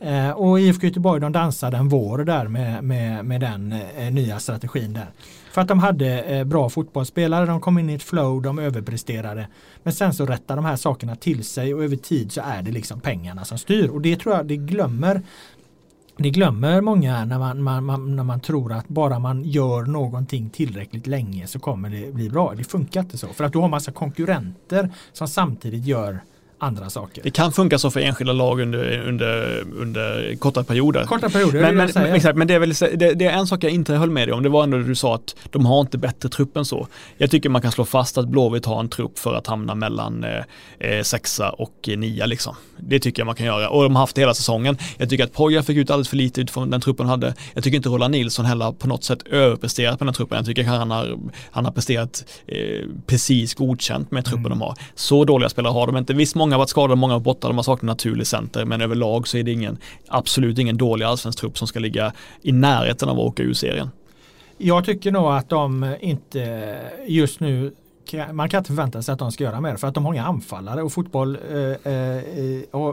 Eh, 0.00 0.30
och 0.30 0.60
IFK 0.60 0.86
Göteborg 0.86 1.20
de 1.20 1.32
dansade 1.32 1.76
en 1.76 1.88
vår 1.88 2.18
där 2.18 2.48
med, 2.48 2.84
med, 2.84 3.24
med 3.24 3.40
den 3.40 3.72
eh, 3.72 4.12
nya 4.12 4.38
strategin 4.38 4.92
där. 4.92 5.08
För 5.50 5.60
att 5.60 5.68
de 5.68 5.78
hade 5.78 6.22
eh, 6.22 6.44
bra 6.44 6.68
fotbollsspelare, 6.68 7.46
de 7.46 7.60
kom 7.60 7.78
in 7.78 7.90
i 7.90 7.94
ett 7.94 8.02
flow, 8.02 8.42
de 8.42 8.58
överpresterade. 8.58 9.48
Men 9.82 9.92
sen 9.92 10.14
så 10.14 10.26
rättar 10.26 10.56
de 10.56 10.64
här 10.64 10.76
sakerna 10.76 11.16
till 11.16 11.44
sig 11.44 11.74
och 11.74 11.84
över 11.84 11.96
tid 11.96 12.32
så 12.32 12.40
är 12.40 12.62
det 12.62 12.70
liksom 12.70 13.00
pengarna 13.00 13.44
som 13.44 13.58
styr. 13.58 13.88
Och 13.88 14.00
det 14.00 14.16
tror 14.16 14.34
jag 14.34 14.46
det 14.46 14.56
glömmer 14.56 15.22
det 16.16 16.30
glömmer 16.30 16.80
många 16.80 17.24
när 17.24 17.38
man, 17.38 17.62
man, 17.62 17.84
man, 17.84 18.16
när 18.16 18.24
man 18.24 18.40
tror 18.40 18.72
att 18.72 18.88
bara 18.88 19.18
man 19.18 19.44
gör 19.44 19.82
någonting 19.82 20.50
tillräckligt 20.50 21.06
länge 21.06 21.46
så 21.46 21.58
kommer 21.58 21.90
det 21.90 22.14
bli 22.14 22.30
bra. 22.30 22.54
Det 22.56 22.64
funkar 22.64 23.00
inte 23.00 23.18
så. 23.18 23.26
För 23.26 23.44
att 23.44 23.52
du 23.52 23.58
har 23.58 23.68
massa 23.68 23.92
konkurrenter 23.92 24.90
som 25.12 25.28
samtidigt 25.28 25.84
gör 25.84 26.20
andra 26.58 26.90
saker. 26.90 27.22
Det 27.22 27.30
kan 27.30 27.52
funka 27.52 27.78
så 27.78 27.90
för 27.90 28.00
enskilda 28.00 28.32
lag 28.32 28.60
under, 28.60 28.98
under, 29.08 29.64
under 29.76 30.36
korta 30.36 30.64
perioder. 30.64 31.04
Korta 31.04 31.28
perioder, 31.30 31.60
Men, 31.60 31.76
men, 31.76 31.88
säger. 31.88 32.14
exakt, 32.14 32.36
men 32.38 32.46
det, 32.46 32.54
är 32.54 32.58
väl, 32.58 32.72
det, 32.98 33.14
det 33.14 33.24
är 33.26 33.32
en 33.32 33.46
sak 33.46 33.64
jag 33.64 33.72
inte 33.72 33.94
höll 33.94 34.10
med 34.10 34.28
dig 34.28 34.32
om. 34.34 34.42
Det 34.42 34.48
var 34.48 34.62
ändå 34.62 34.76
det 34.78 34.84
du 34.84 34.94
sa 34.94 35.14
att 35.14 35.36
de 35.50 35.66
har 35.66 35.80
inte 35.80 35.98
bättre 35.98 36.28
trupp 36.28 36.56
än 36.56 36.64
så. 36.64 36.86
Jag 37.18 37.30
tycker 37.30 37.48
man 37.48 37.62
kan 37.62 37.72
slå 37.72 37.84
fast 37.84 38.18
att 38.18 38.28
Blåvitt 38.28 38.66
har 38.66 38.80
en 38.80 38.88
trupp 38.88 39.18
för 39.18 39.34
att 39.34 39.46
hamna 39.46 39.74
mellan 39.74 40.24
eh, 40.24 40.88
eh, 40.90 41.02
sexa 41.02 41.50
och 41.50 41.88
eh, 41.88 41.98
nia 41.98 42.26
liksom. 42.26 42.54
Det 42.78 42.98
tycker 42.98 43.20
jag 43.20 43.26
man 43.26 43.34
kan 43.34 43.46
göra 43.46 43.68
och 43.68 43.82
de 43.82 43.94
har 43.96 44.00
haft 44.02 44.14
det 44.14 44.22
hela 44.22 44.34
säsongen. 44.34 44.78
Jag 44.98 45.10
tycker 45.10 45.24
att 45.24 45.32
Poja 45.32 45.62
fick 45.62 45.76
ut 45.76 45.90
alldeles 45.90 46.08
för 46.08 46.16
lite 46.16 46.40
utifrån 46.40 46.70
den 46.70 46.80
truppen 46.80 47.06
han 47.06 47.22
hade. 47.22 47.34
Jag 47.54 47.64
tycker 47.64 47.76
inte 47.76 47.88
Roland 47.88 48.12
Nilsson 48.12 48.44
heller 48.44 48.72
på 48.72 48.88
något 48.88 49.04
sätt 49.04 49.22
överpresterat 49.26 49.98
på 49.98 50.04
den 50.04 50.14
truppen. 50.14 50.36
Jag 50.36 50.46
tycker 50.46 50.64
han 50.64 50.90
har, 50.90 51.18
han 51.50 51.64
har 51.64 51.72
presterat 51.72 52.24
eh, 52.46 52.56
precis 53.06 53.54
godkänt 53.54 54.10
med 54.10 54.24
truppen 54.24 54.44
Mm. 54.44 54.58
de 54.58 54.64
har. 54.64 54.74
Så 54.94 55.24
dåliga 55.24 55.48
spelare 55.48 55.72
har 55.72 55.86
de 55.86 55.96
inte. 55.96 56.14
Visst, 56.14 56.34
många 56.44 56.54
har 56.54 56.58
varit 56.58 56.68
skadade, 56.68 56.96
många 56.96 57.12
har 57.12 57.20
varit 57.20 57.24
borta, 57.24 57.48
de 57.48 57.56
har 57.56 57.62
saknat 57.62 57.82
naturlig 57.82 58.26
center, 58.26 58.64
men 58.64 58.80
överlag 58.80 59.28
så 59.28 59.36
är 59.36 59.42
det 59.42 59.52
ingen, 59.52 59.78
absolut 60.08 60.58
ingen 60.58 60.76
dålig 60.76 61.04
allsvensk 61.04 61.38
trupp 61.38 61.58
som 61.58 61.68
ska 61.68 61.78
ligga 61.78 62.12
i 62.42 62.52
närheten 62.52 63.08
av 63.08 63.18
att 63.18 63.24
åka 63.24 63.42
ur 63.42 63.54
serien. 63.54 63.90
Jag 64.58 64.84
tycker 64.84 65.12
nog 65.12 65.32
att 65.32 65.48
de 65.48 65.96
inte 66.00 66.78
just 67.06 67.40
nu 67.40 67.72
Eh, 68.12 68.32
man 68.32 68.48
kan 68.48 68.58
inte 68.58 68.68
förvänta 68.68 69.02
sig 69.02 69.12
att 69.12 69.18
de 69.18 69.32
ska 69.32 69.44
göra 69.44 69.60
mer 69.60 69.76
för 69.76 69.88
att 69.88 69.94
de 69.94 70.04
har 70.04 70.12
inga 70.14 70.24
anfallare 70.24 70.82
och 70.82 70.92
fotboll 70.92 71.38
eh, 71.50 71.92
eh, 71.92 72.62
och, 72.70 72.88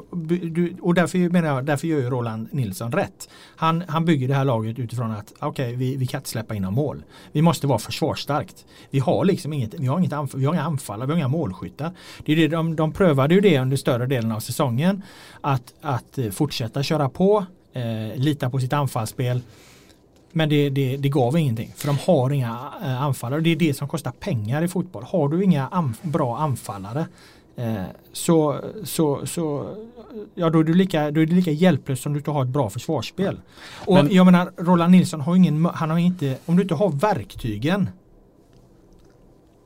och 0.81 0.93
därför 0.93 1.29
menar 1.29 1.47
jag, 1.47 1.65
därför 1.65 1.87
gör 1.87 1.99
ju 1.99 2.09
Roland 2.09 2.47
Nilsson 2.51 2.91
rätt. 2.91 3.29
Han, 3.55 3.83
han 3.87 4.05
bygger 4.05 4.27
det 4.27 4.33
här 4.33 4.45
laget 4.45 4.79
utifrån 4.79 5.11
att 5.11 5.33
okej, 5.39 5.75
vi, 5.75 5.95
vi 5.95 6.07
kan 6.07 6.19
inte 6.19 6.29
släppa 6.29 6.55
in 6.55 6.61
några 6.61 6.75
mål. 6.75 7.03
Vi 7.31 7.41
måste 7.41 7.67
vara 7.67 7.79
försvarsstarkt. 7.79 8.65
Vi 8.89 8.99
har 8.99 9.25
liksom 9.25 9.53
inget, 9.53 9.73
vi 9.73 9.87
har 9.87 9.99
inget 9.99 10.13
anfall, 10.13 10.39
vi 10.39 10.45
har 10.45 10.53
inga 10.53 10.63
anfallare, 10.63 11.07
vi 11.07 11.13
har 11.13 11.17
inga 11.17 11.27
målskyttar. 11.27 11.91
Det 12.25 12.31
är 12.31 12.35
det, 12.35 12.47
de, 12.47 12.75
de 12.75 12.91
prövade 12.91 13.35
ju 13.35 13.41
det 13.41 13.59
under 13.59 13.77
större 13.77 14.05
delen 14.05 14.31
av 14.31 14.39
säsongen 14.39 15.03
att, 15.41 15.73
att 15.81 16.17
eh, 16.17 16.29
fortsätta 16.29 16.83
köra 16.83 17.09
på, 17.09 17.45
eh, 17.73 18.15
lita 18.15 18.49
på 18.49 18.59
sitt 18.59 18.73
anfallsspel 18.73 19.41
men 20.33 20.49
det, 20.49 20.69
det, 20.69 20.97
det 20.97 21.09
gav 21.09 21.37
ingenting 21.37 21.71
för 21.75 21.87
de 21.87 21.97
har 22.05 22.29
inga 22.31 22.71
eh, 22.83 23.01
anfallare. 23.01 23.41
Det 23.41 23.49
är 23.49 23.55
det 23.55 23.73
som 23.73 23.87
kostar 23.87 24.11
pengar 24.11 24.61
i 24.63 24.67
fotboll. 24.67 25.03
Har 25.03 25.29
du 25.29 25.43
inga 25.43 25.67
anf- 25.69 25.95
bra 26.01 26.37
anfallare 26.37 27.05
eh, 27.55 27.73
så, 28.13 28.59
så, 28.83 29.25
så 29.25 29.75
ja, 30.35 30.49
då, 30.49 30.59
är 30.59 30.63
du 30.63 30.73
lika, 30.73 31.11
då 31.11 31.21
är 31.21 31.25
det 31.25 31.33
lika 31.35 31.51
hjälplöst 31.51 32.03
som 32.03 32.13
du 32.13 32.19
inte 32.19 32.31
har 32.31 32.43
ett 32.43 32.49
bra 32.49 32.69
försvarsspel. 32.69 33.39
Och 33.85 33.93
Men- 33.93 34.11
jag 34.11 34.25
menar 34.25 34.51
Roland 34.57 34.91
Nilsson 34.91 35.21
har 35.21 35.35
ingen, 35.35 35.65
han 35.65 35.89
har 35.89 35.97
inte, 35.97 36.37
om 36.45 36.55
du 36.55 36.61
inte 36.61 36.75
har 36.75 36.89
verktygen 36.89 37.89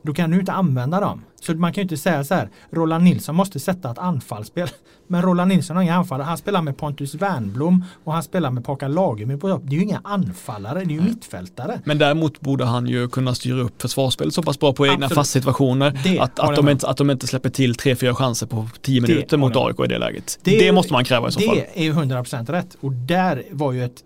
då 0.06 0.14
kan 0.14 0.30
du 0.30 0.40
inte 0.40 0.52
använda 0.52 1.00
dem. 1.00 1.22
Så 1.40 1.54
man 1.54 1.72
kan 1.72 1.80
ju 1.80 1.82
inte 1.82 1.96
säga 1.96 2.24
så 2.24 2.34
här, 2.34 2.48
Roland 2.70 3.04
Nilsson 3.04 3.34
måste 3.34 3.60
sätta 3.60 3.90
ett 3.90 3.98
anfallsspel. 3.98 4.68
Men 5.06 5.22
Roland 5.22 5.48
Nilsson 5.48 5.76
har 5.76 5.82
inga 5.82 5.94
anfallare. 5.94 6.26
Han 6.26 6.38
spelar 6.38 6.62
med 6.62 6.76
Pontus 6.76 7.14
Wernbloom 7.14 7.84
och 8.04 8.12
han 8.12 8.22
spelar 8.22 8.50
med 8.50 8.64
Paka 8.64 8.88
Lagemyr 8.88 9.36
på 9.36 9.48
topp. 9.48 9.62
Det 9.64 9.74
är 9.74 9.78
ju 9.78 9.82
inga 9.84 10.00
anfallare, 10.04 10.78
det 10.84 10.94
är 10.94 10.96
ju 10.96 11.00
mittfältare. 11.00 11.80
Men 11.84 11.98
däremot 11.98 12.40
borde 12.40 12.64
han 12.64 12.86
ju 12.86 13.08
kunna 13.08 13.34
styra 13.34 13.60
upp 13.60 13.82
försvarsspelet 13.82 14.34
så 14.34 14.42
pass 14.42 14.58
bra 14.60 14.72
på 14.72 14.86
egna 14.86 14.94
Absolut. 14.94 15.14
fast 15.14 15.30
situationer 15.30 16.00
Det 16.04 16.18
att, 16.18 16.38
att, 16.40 16.56
de 16.56 16.68
inte, 16.68 16.88
att 16.88 16.96
de 16.96 17.10
inte 17.10 17.26
släpper 17.26 17.50
till 17.50 17.74
tre, 17.74 17.96
fyra 17.96 18.14
chanser 18.14 18.46
på 18.46 18.68
tio 18.82 19.00
Det 19.00 19.08
minuter 19.08 19.36
mot 19.36 19.56
AIK 19.56 19.80
i 19.84 19.86
det 19.86 19.98
läget. 19.98 20.38
Det- 20.42 20.58
Det, 20.58 20.72
måste 20.72 20.92
man 20.92 21.04
kräva 21.04 21.28
i 21.28 21.32
så 21.32 21.40
fall. 21.40 21.56
Det 21.56 21.80
är 21.80 21.84
ju 21.84 21.92
100% 21.92 22.50
rätt. 22.52 22.76
Och 22.80 22.92
där 22.92 23.42
var 23.50 23.72
ju 23.72 23.84
ett, 23.84 24.04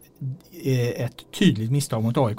eh, 0.64 1.04
ett 1.04 1.14
tydligt 1.38 1.70
misstag 1.70 2.02
mot 2.02 2.18
AIK. 2.18 2.38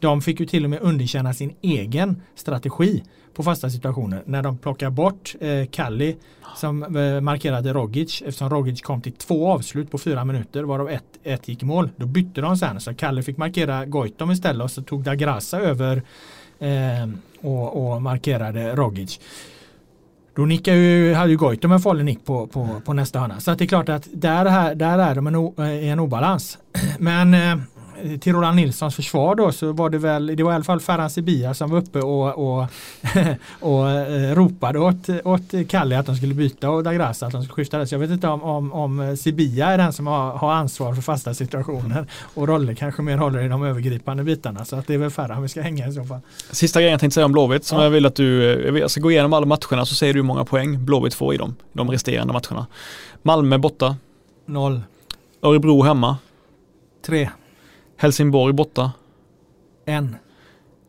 De 0.00 0.22
fick 0.22 0.40
ju 0.40 0.46
till 0.46 0.64
och 0.64 0.70
med 0.70 0.80
underkänna 0.82 1.34
sin 1.34 1.54
egen 1.62 2.22
strategi 2.34 3.02
på 3.34 3.42
fasta 3.42 3.70
situationer. 3.70 4.22
När 4.26 4.42
de 4.42 4.58
plockar 4.58 4.90
bort 4.90 5.34
eh, 5.40 5.66
Kalli 5.70 6.16
som 6.56 6.96
eh, 6.96 7.20
markerade 7.20 7.72
Rogic 7.72 8.22
eftersom 8.22 8.50
Rogic 8.50 8.82
kom 8.82 9.00
till 9.02 9.12
två 9.12 9.52
avslut 9.52 9.90
på 9.90 9.98
fyra 9.98 10.24
minuter 10.24 10.62
varav 10.62 10.90
ett, 10.90 11.04
ett 11.22 11.48
gick 11.48 11.62
i 11.62 11.66
mål. 11.66 11.90
Då 11.96 12.06
bytte 12.06 12.40
de 12.40 12.56
sen 12.56 12.80
så 12.80 12.94
Kalli 12.94 13.22
fick 13.22 13.36
markera 13.36 13.86
Goitom 13.86 14.30
istället 14.30 14.64
och 14.64 14.70
så 14.70 14.82
tog 14.82 15.02
Dagrasa 15.02 15.60
över 15.60 16.02
eh, 16.58 17.08
och, 17.40 17.92
och 17.92 18.02
markerade 18.02 18.76
Rogic. 18.76 19.20
Då 20.34 20.46
nickar 20.46 20.74
ju, 20.74 21.14
hade 21.14 21.30
ju 21.30 21.36
Goitom 21.36 21.72
en 21.72 21.80
farlig 21.80 22.04
nick 22.04 22.24
på, 22.24 22.46
på, 22.46 22.80
på 22.84 22.92
nästa 22.92 23.18
hörna. 23.18 23.40
Så 23.40 23.50
att 23.50 23.58
det 23.58 23.64
är 23.64 23.66
klart 23.66 23.88
att 23.88 24.08
där, 24.12 24.44
här, 24.44 24.74
där 24.74 24.98
är 24.98 25.14
de 25.14 25.26
en, 25.26 25.36
o, 25.36 25.64
i 25.64 25.88
en 25.88 25.98
obalans. 25.98 26.58
Men 26.98 27.34
eh, 27.34 27.58
till 28.20 28.32
Roland 28.32 28.56
Nilssons 28.56 28.96
försvar 28.96 29.34
då 29.34 29.52
så 29.52 29.72
var 29.72 29.90
det 29.90 29.98
väl, 29.98 30.26
det 30.36 30.42
var 30.42 30.52
i 30.52 30.54
alla 30.54 30.64
fall 30.64 30.80
Ferhan 30.80 31.10
Sibia 31.10 31.54
som 31.54 31.70
var 31.70 31.78
uppe 31.78 32.00
och, 32.00 32.38
och, 32.38 32.66
och 33.60 33.90
eh, 33.90 34.34
ropade 34.34 34.78
åt, 34.78 35.08
åt 35.24 35.68
Kalle 35.68 35.98
att 35.98 36.06
de 36.06 36.16
skulle 36.16 36.34
byta 36.34 36.70
och 36.70 36.82
Dagrasa 36.82 37.26
att 37.26 37.32
de 37.32 37.42
skulle 37.42 37.54
skifta. 37.54 37.86
Så 37.86 37.94
jag 37.94 38.00
vet 38.00 38.10
inte 38.10 38.28
om, 38.28 38.42
om, 38.42 38.72
om 38.72 39.16
Sibia 39.16 39.66
är 39.66 39.78
den 39.78 39.92
som 39.92 40.06
har, 40.06 40.32
har 40.32 40.52
ansvar 40.52 40.94
för 40.94 41.02
fasta 41.02 41.34
situationer 41.34 42.06
och 42.34 42.48
Rolle 42.48 42.74
kanske 42.74 43.02
mer 43.02 43.16
håller 43.16 43.42
i 43.44 43.48
de 43.48 43.62
övergripande 43.62 44.24
bitarna. 44.24 44.64
Så 44.64 44.76
att 44.76 44.86
det 44.86 44.94
är 44.94 44.98
väl 44.98 45.10
Ferhan 45.10 45.42
vi 45.42 45.48
ska 45.48 45.62
hänga 45.62 45.88
i 45.88 45.92
så 45.92 46.04
fall. 46.04 46.20
Sista 46.50 46.80
grejen 46.80 46.92
jag 46.92 47.00
tänkte 47.00 47.14
säga 47.14 47.26
om 47.26 47.32
Blåvitt 47.32 47.64
som 47.64 47.78
Ja. 47.78 47.84
jag 47.84 47.90
vill 47.90 48.06
att 48.06 48.14
du, 48.14 48.42
jag 48.78 48.90
ska 48.90 49.00
gå 49.00 49.10
igenom 49.10 49.32
alla 49.32 49.46
matcherna 49.46 49.86
så 49.86 49.94
säger 49.94 50.14
du 50.14 50.18
hur 50.18 50.24
många 50.26 50.44
poäng 50.44 50.84
Blåvitt 50.84 51.14
får 51.14 51.34
i 51.34 51.36
dem, 51.36 51.54
de 51.72 51.90
resterande 51.90 52.32
matcherna. 52.32 52.66
Malmö 53.22 53.58
borta, 53.58 53.96
Noll, 54.46 54.80
Örebro 55.42 55.82
hemma, 55.82 56.16
tre, 57.06 57.30
Helsingborg 58.00 58.52
borta, 58.52 58.92
en, 59.84 60.16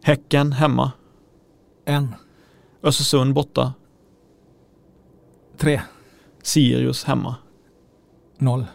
Häcken 0.04 0.52
hemma, 0.52 0.92
en, 1.86 2.16
Östersund 2.84 3.34
borta, 3.34 3.74
tre, 5.58 5.82
Sirius 6.44 7.04
hemma. 7.04 7.36
noll. 8.38 8.66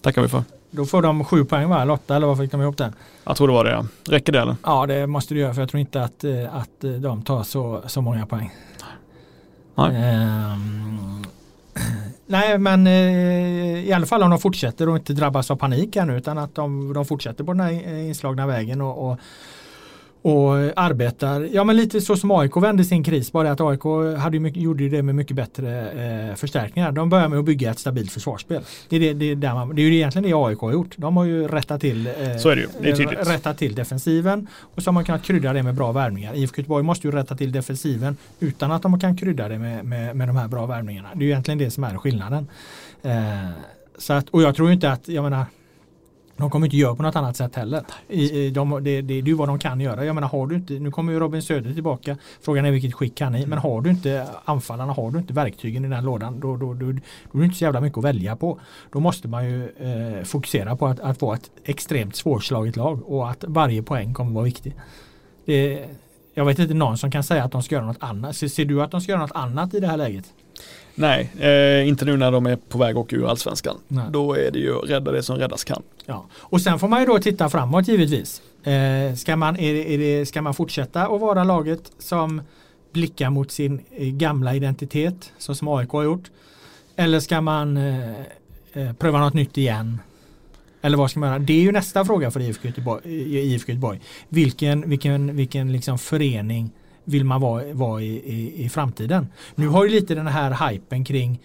Tackar 0.00 0.22
vi 0.22 0.28
för. 0.28 0.44
Då 0.70 0.86
får 0.86 1.02
de 1.02 1.24
sju 1.24 1.44
poäng 1.44 1.68
va? 1.68 1.82
Eller 1.82 1.92
åtta 1.92 2.16
eller 2.16 2.26
vad 2.26 2.38
fick 2.38 2.50
de 2.50 2.60
ihop 2.60 2.76
det? 2.76 2.92
Jag 3.24 3.36
tror 3.36 3.48
det 3.48 3.54
var 3.54 3.64
det 3.64 3.70
ja. 3.70 3.86
Räcker 4.08 4.32
det 4.32 4.40
eller? 4.40 4.56
Ja 4.62 4.86
det 4.86 5.06
måste 5.06 5.34
du 5.34 5.40
göra 5.40 5.54
för 5.54 5.62
jag 5.62 5.68
tror 5.70 5.80
inte 5.80 6.02
att, 6.02 6.24
eh, 6.24 6.56
att 6.56 6.84
eh, 6.84 6.90
de 6.90 7.22
tar 7.22 7.42
så, 7.42 7.82
så 7.86 8.00
många 8.00 8.26
poäng. 8.26 8.54
Nej. 9.74 10.16
Um, 10.52 11.24
nej 12.26 12.58
men 12.58 12.86
eh, 12.86 13.88
i 13.88 13.92
alla 13.92 14.06
fall 14.06 14.22
om 14.22 14.30
de 14.30 14.38
fortsätter 14.38 14.88
och 14.88 14.96
inte 14.96 15.12
drabbas 15.12 15.50
av 15.50 15.56
panik 15.56 15.96
här 15.96 16.06
nu 16.06 16.16
utan 16.16 16.38
att 16.38 16.54
de, 16.54 16.92
de 16.92 17.04
fortsätter 17.04 17.44
på 17.44 17.52
den 17.52 17.60
här 17.60 17.72
eh, 17.72 18.06
inslagna 18.08 18.46
vägen 18.46 18.80
och, 18.80 19.10
och 19.10 19.18
och 20.24 20.54
arbetar, 20.76 21.48
ja 21.52 21.64
men 21.64 21.76
lite 21.76 22.00
så 22.00 22.16
som 22.16 22.30
AIK 22.30 22.56
vände 22.56 22.84
sin 22.84 23.04
kris, 23.04 23.32
bara 23.32 23.50
att 23.50 23.60
AIK 23.60 23.82
hade 24.18 24.40
mycket, 24.40 24.62
gjorde 24.62 24.88
det 24.88 25.02
med 25.02 25.14
mycket 25.14 25.36
bättre 25.36 25.90
eh, 26.30 26.34
förstärkningar. 26.34 26.92
De 26.92 27.08
börjar 27.08 27.28
med 27.28 27.38
att 27.38 27.44
bygga 27.44 27.70
ett 27.70 27.78
stabilt 27.78 28.12
försvarsspel. 28.12 28.62
Det 28.88 28.96
är, 28.96 29.00
det, 29.00 29.12
det, 29.12 29.34
där 29.34 29.54
man, 29.54 29.76
det 29.76 29.82
är 29.82 29.84
ju 29.84 29.94
egentligen 29.94 30.30
det 30.30 30.36
AIK 30.36 30.58
har 30.58 30.72
gjort. 30.72 30.94
De 30.96 31.16
har 31.16 31.24
ju 31.24 31.48
rättat 31.48 31.80
till, 31.80 32.06
eh, 32.06 32.36
så 32.38 32.48
är 32.48 32.56
det 32.56 32.62
ju. 32.62 32.68
Det 32.80 32.90
är 32.90 32.96
tydligt. 32.96 33.28
rättat 33.28 33.58
till 33.58 33.74
defensiven 33.74 34.46
och 34.60 34.82
så 34.82 34.88
har 34.88 34.92
man 34.92 35.04
kunnat 35.04 35.24
krydda 35.24 35.52
det 35.52 35.62
med 35.62 35.74
bra 35.74 35.92
värvningar. 35.92 36.34
IFK 36.34 36.58
Göteborg 36.60 36.84
måste 36.84 37.06
ju 37.06 37.12
rätta 37.12 37.36
till 37.36 37.52
defensiven 37.52 38.16
utan 38.40 38.72
att 38.72 38.82
de 38.82 39.00
kan 39.00 39.16
krydda 39.16 39.48
det 39.48 39.58
med, 39.58 39.84
med, 39.84 40.16
med 40.16 40.28
de 40.28 40.36
här 40.36 40.48
bra 40.48 40.66
värvningarna. 40.66 41.08
Det 41.14 41.18
är 41.18 41.24
ju 41.24 41.30
egentligen 41.30 41.58
det 41.58 41.70
som 41.70 41.84
är 41.84 41.96
skillnaden. 41.96 42.48
Eh, 43.02 43.12
så 43.98 44.12
att, 44.12 44.28
och 44.28 44.42
jag 44.42 44.56
tror 44.56 44.72
inte 44.72 44.92
att, 44.92 45.08
jag 45.08 45.24
menar, 45.24 45.46
de 46.36 46.50
kommer 46.50 46.66
inte 46.66 46.76
göra 46.76 46.96
på 46.96 47.02
något 47.02 47.16
annat 47.16 47.36
sätt 47.36 47.56
heller. 47.56 47.84
I, 48.08 48.50
de, 48.50 48.70
det, 48.70 49.02
det, 49.02 49.20
det 49.20 49.30
är 49.30 49.34
vad 49.34 49.48
de 49.48 49.58
kan 49.58 49.80
göra. 49.80 50.04
Jag 50.04 50.14
menar, 50.14 50.28
har 50.28 50.46
du 50.46 50.54
inte, 50.54 50.72
nu 50.72 50.90
kommer 50.90 51.12
ju 51.12 51.20
Robin 51.20 51.42
Söder 51.42 51.74
tillbaka. 51.74 52.16
Frågan 52.40 52.64
är 52.64 52.70
vilket 52.70 52.94
skick 52.94 53.20
han 53.20 53.34
är 53.34 53.38
i. 53.38 53.46
Men 53.46 53.58
har 53.58 53.80
du 53.80 53.90
inte 53.90 54.28
anfallarna, 54.44 54.92
har 54.92 55.10
du 55.10 55.18
inte 55.18 55.32
verktygen 55.32 55.84
i 55.84 55.88
den 55.88 56.04
lådan 56.04 56.40
då, 56.40 56.56
då, 56.56 56.74
då, 56.74 56.74
då, 56.74 56.92
då 57.32 57.38
är 57.38 57.40
det 57.40 57.44
inte 57.44 57.58
så 57.58 57.64
jävla 57.64 57.80
mycket 57.80 57.98
att 57.98 58.04
välja 58.04 58.36
på. 58.36 58.60
Då 58.92 59.00
måste 59.00 59.28
man 59.28 59.44
ju 59.44 59.64
eh, 59.64 60.24
fokusera 60.24 60.76
på 60.76 60.86
att, 60.86 61.00
att 61.00 61.22
vara 61.22 61.36
ett 61.36 61.50
extremt 61.64 62.16
svårslaget 62.16 62.76
lag 62.76 63.08
och 63.08 63.30
att 63.30 63.44
varje 63.48 63.82
poäng 63.82 64.14
kommer 64.14 64.32
vara 64.32 64.44
viktig. 64.44 64.74
Det, 65.44 65.86
jag 66.34 66.44
vet 66.44 66.58
inte 66.58 66.74
någon 66.74 66.98
som 66.98 67.10
kan 67.10 67.22
säga 67.22 67.44
att 67.44 67.52
de 67.52 67.62
ska 67.62 67.74
göra 67.74 67.86
något 67.86 68.02
annat. 68.02 68.36
Ser, 68.36 68.48
ser 68.48 68.64
du 68.64 68.82
att 68.82 68.90
de 68.90 69.00
ska 69.00 69.12
göra 69.12 69.22
något 69.22 69.32
annat 69.34 69.74
i 69.74 69.80
det 69.80 69.86
här 69.86 69.96
läget? 69.96 70.24
Nej, 70.94 71.30
eh, 71.38 71.88
inte 71.88 72.04
nu 72.04 72.16
när 72.16 72.32
de 72.32 72.46
är 72.46 72.56
på 72.56 72.78
väg 72.78 72.90
att 72.90 72.96
åka 72.96 73.16
ur 73.16 73.30
allsvenskan. 73.30 73.76
Nej. 73.88 74.04
Då 74.10 74.34
är 74.36 74.50
det 74.50 74.58
ju 74.58 74.72
rädda 74.72 75.12
det 75.12 75.22
som 75.22 75.36
räddas 75.36 75.64
kan. 75.64 75.82
Ja. 76.06 76.26
Och 76.34 76.60
sen 76.60 76.78
får 76.78 76.88
man 76.88 77.00
ju 77.00 77.06
då 77.06 77.18
titta 77.18 77.50
framåt 77.50 77.88
givetvis. 77.88 78.42
Eh, 78.64 79.14
ska, 79.14 79.36
man, 79.36 79.56
är 79.56 79.74
det, 79.74 79.94
är 79.94 79.98
det, 79.98 80.26
ska 80.26 80.42
man 80.42 80.54
fortsätta 80.54 81.02
att 81.02 81.20
vara 81.20 81.44
laget 81.44 81.92
som 81.98 82.42
blickar 82.92 83.30
mot 83.30 83.50
sin 83.50 83.80
eh, 83.90 84.08
gamla 84.08 84.54
identitet 84.54 85.32
så 85.38 85.54
som 85.54 85.68
AIK 85.68 85.90
har 85.90 86.02
gjort? 86.02 86.30
Eller 86.96 87.20
ska 87.20 87.40
man 87.40 87.76
eh, 87.76 88.10
eh, 88.72 88.92
pröva 88.98 89.20
något 89.20 89.34
nytt 89.34 89.58
igen? 89.58 90.00
Eller 90.82 90.98
vad 90.98 91.10
ska 91.10 91.20
man 91.20 91.28
göra? 91.28 91.38
Det 91.38 91.52
är 91.52 91.60
ju 91.60 91.72
nästa 91.72 92.04
fråga 92.04 92.30
för 92.30 92.40
IFK 92.40 92.68
Göteborg. 92.68 93.02
IFK 93.54 93.72
Göteborg. 93.72 94.00
Vilken, 94.28 94.90
vilken, 94.90 95.36
vilken 95.36 95.72
liksom 95.72 95.98
förening 95.98 96.70
vill 97.04 97.24
man 97.24 97.40
vara, 97.40 97.72
vara 97.72 98.02
i, 98.02 98.16
i, 98.16 98.64
i, 98.64 98.68
framtiden. 98.68 99.26
Nu 99.54 99.68
har 99.68 99.84
ju 99.84 99.90
lite 99.90 100.14
den 100.14 100.26
här 100.26 100.70
hypen 100.70 101.04
kring 101.04 101.40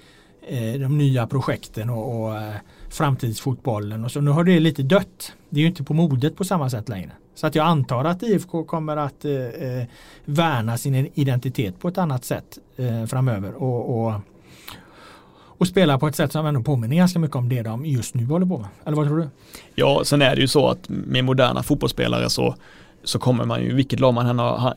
eh, 0.48 0.74
de 0.74 0.98
nya 0.98 1.28
projekten 1.28 1.90
och, 1.90 2.22
och 2.22 2.38
eh, 2.38 2.54
framtidsfotbollen 2.90 4.06
och 4.06 4.12
så 4.12 4.22
nu 4.22 4.32
har 4.32 4.44
det 4.44 4.60
lite 4.60 4.84
dött. 4.84 5.34
Det 5.50 5.60
är 5.60 5.62
ju 5.62 5.68
inte 5.68 5.84
på 5.84 5.94
modet 5.94 6.36
på 6.36 6.44
samma 6.44 6.70
sätt 6.70 6.90
längre. 6.90 7.12
Så 7.36 7.48
att 7.48 7.56
jag 7.56 7.66
antar 7.66 8.06
att 8.06 8.24
IFK 8.24 8.64
kommer 8.64 8.98
att 8.98 9.26
eh, 9.26 9.32
eh, 9.34 9.84
värna 10.26 10.78
sin 10.78 11.10
identitet 11.14 11.80
på 11.80 11.88
ett 11.88 11.98
annat 11.98 12.26
sätt 12.26 12.58
eh, 12.78 13.06
framöver 13.06 13.54
och, 13.54 14.06
och, 14.06 14.14
och 15.32 15.68
spela 15.68 16.00
på 16.00 16.08
ett 16.08 16.16
sätt 16.16 16.32
som 16.32 16.46
ändå 16.46 16.62
påminner 16.62 16.96
ganska 16.96 17.20
mycket 17.20 17.36
om 17.36 17.50
det 17.50 17.62
de 17.62 17.86
just 17.86 18.16
nu 18.16 18.26
håller 18.26 18.46
på 18.46 18.58
med. 18.58 18.68
Eller 18.86 18.98
vad 18.98 19.08
tror 19.08 19.18
du? 19.18 19.30
Ja, 19.76 20.02
sen 20.06 20.22
är 20.22 20.36
det 20.36 20.42
ju 20.42 20.48
så 20.48 20.68
att 20.68 20.90
med 20.90 21.24
moderna 21.24 21.64
fotbollsspelare 21.64 22.30
så 22.30 22.56
så 23.10 23.20
kommer 23.20 23.46
man 23.46 23.64
ju, 23.64 23.76
vilket 23.76 24.00
lag 24.00 24.14
man 24.14 24.28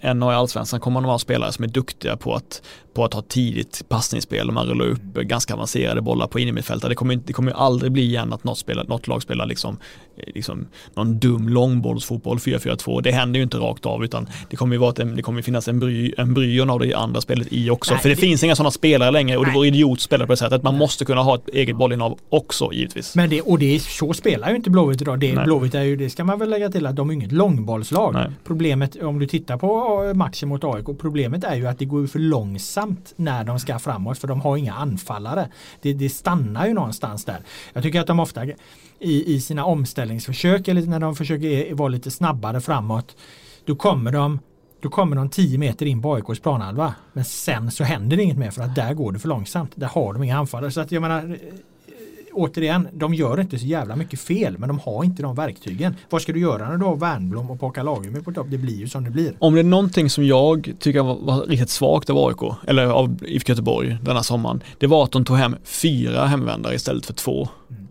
än 0.00 0.22
har, 0.22 0.32
i 0.32 0.34
allsvenskan, 0.34 0.80
kommer 0.80 1.00
man 1.00 1.04
att 1.04 1.14
ha 1.14 1.18
spelare 1.18 1.52
som 1.52 1.64
är 1.64 1.68
duktiga 1.68 2.16
på 2.16 2.34
att, 2.34 2.62
på 2.94 3.04
att 3.04 3.14
ha 3.14 3.22
tidigt 3.22 3.84
passningsspel 3.88 4.48
och 4.48 4.54
man 4.54 4.66
rullar 4.66 4.86
upp 4.86 5.14
ganska 5.14 5.54
avancerade 5.54 6.00
bollar 6.00 6.26
på 6.26 6.38
innermittfältare. 6.38 6.88
Det 6.90 6.94
kommer, 6.94 7.16
det 7.16 7.32
kommer 7.32 7.50
ju 7.50 7.56
aldrig 7.56 7.92
bli 7.92 8.02
igen 8.02 8.32
att 8.32 8.44
något, 8.44 8.58
spelar, 8.58 8.84
något 8.84 9.06
lag 9.06 9.22
spelar 9.22 9.46
liksom, 9.46 9.78
liksom 10.34 10.66
någon 10.94 11.18
dum 11.18 11.48
långbollsfotboll 11.48 12.38
4-4-2. 12.38 13.02
Det 13.02 13.12
händer 13.12 13.38
ju 13.38 13.44
inte 13.44 13.56
rakt 13.56 13.86
av 13.86 14.04
utan 14.04 14.26
det 14.50 14.56
kommer 14.56 14.74
ju 14.74 14.80
vara 14.80 14.90
ett, 14.90 15.16
det 15.16 15.22
kommer 15.22 15.42
finnas 15.42 15.68
embryon 15.68 16.34
bry, 16.34 16.60
av 16.60 16.80
det 16.80 16.94
andra 16.94 17.20
spelet 17.20 17.48
i 17.50 17.70
också. 17.70 17.94
Nej, 17.94 18.02
För 18.02 18.08
det, 18.08 18.14
det, 18.14 18.20
finns 18.20 18.44
inga 18.44 18.56
sådana 18.56 18.70
spelare 18.70 19.10
längre 19.10 19.36
och 19.36 19.42
nej. 19.42 19.52
det 19.52 19.58
vore 19.58 19.68
idiot 19.68 19.98
att 19.98 20.00
spela 20.00 20.26
på 20.26 20.32
det 20.32 20.36
sättet. 20.36 20.62
Man 20.62 20.78
måste 20.78 21.04
kunna 21.04 21.22
ha 21.22 21.34
ett 21.34 21.48
eget 21.48 21.76
bollinnehav 21.76 22.18
också 22.28 22.72
givetvis. 22.72 23.14
Men 23.14 23.30
det, 23.30 23.40
och 23.40 23.58
det 23.58 23.74
är, 23.74 23.78
så 23.78 24.12
spelar 24.12 24.50
ju 24.50 24.56
inte 24.56 24.70
Blåvitt 24.70 25.02
idag. 25.02 25.20
Det, 25.20 25.44
Blåvitt 25.44 25.74
är 25.74 25.82
ju, 25.82 25.96
det 25.96 26.10
ska 26.10 26.24
man 26.24 26.38
väl 26.38 26.50
lägga 26.50 26.70
till 26.70 26.86
att 26.86 26.96
de 26.96 27.10
är 27.10 27.14
inget 27.14 27.32
långbollslag. 27.32 28.14
Nej. 28.14 28.30
Problemet, 28.44 29.02
om 29.02 29.18
du 29.18 29.26
tittar 29.26 29.56
på 29.56 30.12
matchen 30.14 30.48
mot 30.48 30.64
AIK, 30.64 30.86
problemet 31.00 31.44
är 31.44 31.54
ju 31.54 31.66
att 31.66 31.78
det 31.78 31.84
går 31.84 32.06
för 32.06 32.18
långsamt 32.18 32.81
när 33.16 33.44
de 33.44 33.58
ska 33.58 33.78
framåt 33.78 34.18
för 34.18 34.28
de 34.28 34.40
har 34.40 34.56
inga 34.56 34.74
anfallare. 34.74 35.48
Det, 35.80 35.92
det 35.92 36.08
stannar 36.08 36.66
ju 36.66 36.74
någonstans 36.74 37.24
där. 37.24 37.40
Jag 37.72 37.82
tycker 37.82 38.00
att 38.00 38.06
de 38.06 38.20
ofta 38.20 38.44
i, 38.98 39.34
i 39.34 39.40
sina 39.40 39.64
omställningsförsök 39.64 40.68
eller 40.68 40.82
när 40.82 41.00
de 41.00 41.16
försöker 41.16 41.74
vara 41.74 41.88
lite 41.88 42.10
snabbare 42.10 42.60
framåt 42.60 43.16
då 43.64 43.76
kommer 43.76 44.12
de 44.12 44.38
då 44.80 44.88
kommer 44.88 45.16
de 45.16 45.30
10 45.30 45.58
meter 45.58 45.86
in 45.86 46.02
på 46.02 46.14
AIKs 46.14 46.40
planhalva. 46.40 46.94
Men 47.12 47.24
sen 47.24 47.70
så 47.70 47.84
händer 47.84 48.16
det 48.16 48.22
inget 48.22 48.38
mer 48.38 48.50
för 48.50 48.62
att 48.62 48.74
där 48.74 48.94
går 48.94 49.12
det 49.12 49.18
för 49.18 49.28
långsamt. 49.28 49.72
Där 49.74 49.86
har 49.86 50.12
de 50.12 50.22
inga 50.22 50.38
anfallare. 50.38 50.70
Så 50.70 50.80
att 50.80 50.92
jag 50.92 51.00
menar, 51.00 51.38
återigen, 52.32 52.88
de 52.92 53.14
gör 53.14 53.40
inte 53.40 53.58
så 53.58 53.66
jävla 53.66 53.96
mycket 53.96 54.20
fel 54.20 54.58
men 54.58 54.68
de 54.68 54.78
har 54.78 55.04
inte 55.04 55.22
de 55.22 55.34
verktygen. 55.34 55.96
Vad 56.10 56.22
ska 56.22 56.32
du 56.32 56.40
göra 56.40 56.68
när 56.68 56.76
du 56.76 56.84
har 56.84 56.96
Wernbloom 56.96 57.50
och 57.50 57.60
Paka 57.60 57.82
Lagermyr 57.82 58.20
på 58.20 58.32
topp? 58.32 58.46
Det 58.50 58.58
blir 58.58 58.76
ju 58.76 58.88
som 58.88 59.04
det 59.04 59.10
blir. 59.10 59.32
Om 59.38 59.54
det 59.54 59.60
är 59.60 59.64
någonting 59.64 60.10
som 60.10 60.26
jag 60.26 60.72
tycker 60.78 61.02
var, 61.02 61.18
var 61.20 61.46
riktigt 61.46 61.70
svagt 61.70 62.10
av 62.10 62.18
AIK, 62.18 62.54
eller 62.66 62.86
av 62.86 63.24
IFK 63.26 63.50
Göteborg 63.50 63.98
denna 64.02 64.22
sommaren, 64.22 64.62
det 64.78 64.86
var 64.86 65.04
att 65.04 65.12
de 65.12 65.24
tog 65.24 65.36
hem 65.36 65.56
fyra 65.64 66.26
hemvändare 66.26 66.74
istället 66.74 67.06
för 67.06 67.14
två. 67.14 67.48
Mm. 67.70 67.88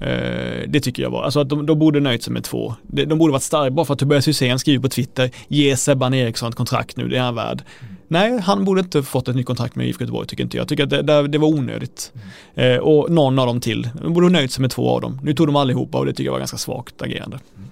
Eh, 0.00 0.68
det 0.68 0.80
tycker 0.80 1.02
jag 1.02 1.10
var, 1.10 1.22
alltså 1.22 1.40
att 1.40 1.48
de, 1.48 1.66
de 1.66 1.78
borde 1.78 2.00
nöjt 2.00 2.22
sig 2.22 2.32
med 2.32 2.44
två. 2.44 2.74
De, 2.82 3.04
de 3.04 3.18
borde 3.18 3.32
varit 3.32 3.42
starka, 3.42 3.70
bara 3.70 3.86
för 3.86 3.92
att 3.92 3.98
Tobias 3.98 4.28
Hysén 4.28 4.58
skriver 4.58 4.82
på 4.82 4.88
Twitter, 4.88 5.30
ge 5.48 5.76
Sebban 5.76 6.14
Eriksson 6.14 6.48
ett 6.48 6.54
kontrakt 6.54 6.96
nu, 6.96 7.08
det 7.08 7.16
är 7.16 7.22
han 7.22 7.34
värd. 7.34 7.62
Mm. 7.80 7.93
Nej, 8.14 8.40
han 8.40 8.64
borde 8.64 8.80
inte 8.80 9.02
fått 9.02 9.28
ett 9.28 9.36
nytt 9.36 9.46
kontrakt 9.46 9.76
med 9.76 9.86
IFK 9.88 10.00
Göteborg 10.00 10.26
tycker 10.26 10.44
inte 10.44 10.56
jag. 10.56 10.62
Jag 10.62 10.68
tycker 10.68 10.84
att 10.84 10.90
det, 10.90 11.02
det, 11.02 11.28
det 11.28 11.38
var 11.38 11.48
onödigt. 11.48 12.12
Mm. 12.54 12.74
Eh, 12.74 12.78
och 12.78 13.10
någon 13.10 13.38
av 13.38 13.46
dem 13.46 13.60
till. 13.60 13.88
De 14.02 14.12
borde 14.12 14.26
ha 14.26 14.30
nöjt 14.30 14.52
sig 14.52 14.60
med 14.60 14.70
två 14.70 14.90
av 14.90 15.00
dem. 15.00 15.20
Nu 15.22 15.34
tog 15.34 15.48
de 15.48 15.56
allihopa 15.56 15.98
och 15.98 16.06
det 16.06 16.12
tycker 16.12 16.24
jag 16.24 16.32
var 16.32 16.38
ganska 16.38 16.56
svagt 16.56 17.02
agerande. 17.02 17.38
Mm. 17.56 17.68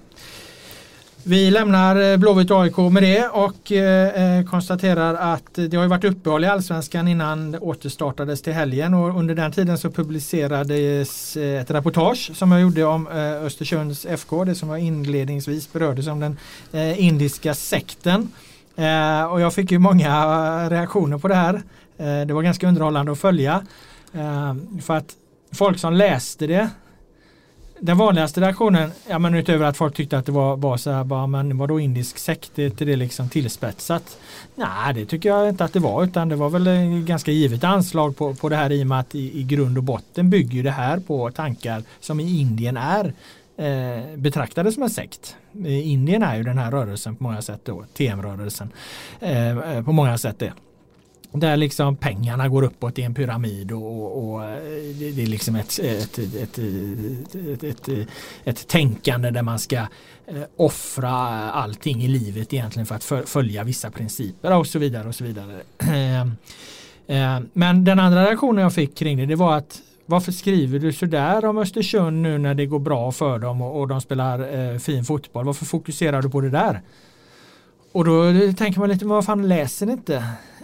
Vi 1.24 1.50
lämnar 1.50 2.12
eh, 2.12 2.16
Blåvitt 2.16 2.50
och 2.50 2.62
AIK 2.62 2.76
med 2.76 3.02
det 3.02 3.28
och 3.28 3.72
eh, 3.72 4.38
eh, 4.38 4.44
konstaterar 4.44 5.14
att 5.14 5.54
det 5.54 5.76
har 5.76 5.86
varit 5.86 6.04
uppehåll 6.04 6.44
i 6.44 6.46
Allsvenskan 6.46 7.08
innan 7.08 7.52
det 7.52 7.58
återstartades 7.58 8.42
till 8.42 8.52
helgen 8.52 8.94
och 8.94 9.18
under 9.18 9.34
den 9.34 9.52
tiden 9.52 9.78
så 9.78 9.90
publicerades 9.90 11.36
eh, 11.36 11.60
ett 11.60 11.70
reportage 11.70 12.30
som 12.34 12.52
jag 12.52 12.60
gjorde 12.60 12.84
om 12.84 13.06
eh, 13.06 13.44
Östersunds 13.44 14.06
FK, 14.06 14.44
det 14.44 14.54
som 14.54 14.68
var 14.68 14.76
inledningsvis 14.76 15.72
berördes 15.72 16.06
om 16.06 16.20
den 16.20 16.38
eh, 16.72 17.04
indiska 17.04 17.54
sekten. 17.54 18.28
Eh, 18.76 19.24
och 19.24 19.40
jag 19.40 19.54
fick 19.54 19.72
ju 19.72 19.78
många 19.78 20.70
reaktioner 20.70 21.18
på 21.18 21.28
det 21.28 21.34
här. 21.34 21.54
Eh, 21.98 22.26
det 22.26 22.34
var 22.34 22.42
ganska 22.42 22.68
underhållande 22.68 23.12
att 23.12 23.18
följa. 23.18 23.62
Eh, 24.12 24.54
för 24.82 24.96
att 24.96 25.12
folk 25.52 25.78
som 25.78 25.92
läste 25.92 26.46
det 26.46 26.70
den 27.82 27.98
vanligaste 27.98 28.40
reaktionen, 28.40 28.92
ja 29.08 29.18
men 29.18 29.34
utöver 29.34 29.66
att 29.66 29.76
folk 29.76 29.94
tyckte 29.94 30.18
att 30.18 30.26
det 30.26 30.32
var 30.32 30.56
bara 30.56 30.78
så 30.78 30.90
här, 30.90 31.04
bara, 31.04 31.26
men 31.26 31.58
vadå 31.58 31.80
indisk 31.80 32.18
sekt, 32.18 32.58
är 32.58 32.84
det 32.84 32.96
liksom 32.96 33.28
tillspetsat? 33.28 34.18
Nej, 34.54 34.94
det 34.94 35.06
tycker 35.06 35.28
jag 35.28 35.48
inte 35.48 35.64
att 35.64 35.72
det 35.72 35.78
var, 35.78 36.04
utan 36.04 36.28
det 36.28 36.36
var 36.36 36.50
väl 36.50 36.66
en 36.66 37.06
ganska 37.06 37.30
givet 37.30 37.64
anslag 37.64 38.16
på, 38.16 38.34
på 38.34 38.48
det 38.48 38.56
här 38.56 38.72
i 38.72 38.82
och 38.82 38.86
med 38.86 39.00
att 39.00 39.14
i, 39.14 39.40
i 39.40 39.42
grund 39.42 39.78
och 39.78 39.84
botten 39.84 40.30
bygger 40.30 40.62
det 40.62 40.70
här 40.70 40.98
på 40.98 41.30
tankar 41.30 41.82
som 42.00 42.20
i 42.20 42.40
Indien 42.40 42.76
är 42.76 43.12
eh, 43.56 44.16
betraktade 44.16 44.72
som 44.72 44.82
en 44.82 44.90
sekt. 44.90 45.36
Indien 45.66 46.22
är 46.22 46.36
ju 46.36 46.42
den 46.42 46.58
här 46.58 46.70
rörelsen 46.70 47.16
på 47.16 47.24
många 47.24 47.42
sätt 47.42 47.60
då, 47.64 47.84
TM-rörelsen 47.96 48.72
eh, 49.20 49.82
på 49.84 49.92
många 49.92 50.18
sätt 50.18 50.38
det. 50.38 50.52
Där 51.34 51.56
liksom 51.56 51.96
pengarna 51.96 52.48
går 52.48 52.62
uppåt 52.62 52.98
i 52.98 53.02
en 53.02 53.14
pyramid 53.14 53.72
och, 53.72 53.82
och, 53.82 54.32
och 54.32 54.44
eh, 54.44 54.56
det 54.96 55.22
är 55.22 55.26
liksom 55.26 55.56
ett, 55.56 55.78
ett, 55.78 56.18
ett, 56.18 56.58
ett, 57.62 58.08
ett, 58.44 58.68
tänkande 58.68 59.30
där 59.30 59.42
man 59.42 59.58
ska 59.58 59.76
eh, 59.76 60.42
offra 60.56 61.10
allting 61.50 62.02
i 62.02 62.08
livet 62.08 62.52
egentligen 62.52 62.86
för 62.86 62.94
att 62.94 63.28
följa 63.28 63.64
vissa 63.64 63.90
principer 63.90 64.56
och 64.56 64.66
så 64.66 64.78
vidare 64.78 65.08
och 65.08 65.14
så 65.14 65.24
vidare. 65.24 65.60
Eh, 67.06 67.40
men 67.52 67.84
den 67.84 67.98
andra 67.98 68.24
reaktionen 68.24 68.62
jag 68.62 68.74
fick 68.74 68.96
kring 68.96 69.16
det, 69.16 69.26
det 69.26 69.34
var 69.34 69.56
att 69.56 69.80
varför 70.06 70.32
skriver 70.32 70.78
du 70.78 70.92
sådär 70.92 71.44
om 71.44 71.58
Östersund 71.58 72.22
nu 72.22 72.38
när 72.38 72.54
det 72.54 72.66
går 72.66 72.78
bra 72.78 73.12
för 73.12 73.38
dem 73.38 73.62
och, 73.62 73.80
och 73.80 73.88
de 73.88 74.00
spelar 74.00 74.72
eh, 74.72 74.78
fin 74.78 75.04
fotboll? 75.04 75.44
Varför 75.44 75.64
fokuserar 75.64 76.22
du 76.22 76.30
på 76.30 76.40
det 76.40 76.50
där? 76.50 76.82
Och 77.92 78.04
då 78.04 78.24
eh, 78.24 78.54
tänker 78.54 78.80
man 78.80 78.88
lite, 78.88 79.04
men 79.04 79.14
vad 79.14 79.24
fan 79.24 79.48
läser 79.48 79.86
ni 79.86 79.92
inte? 79.92 80.16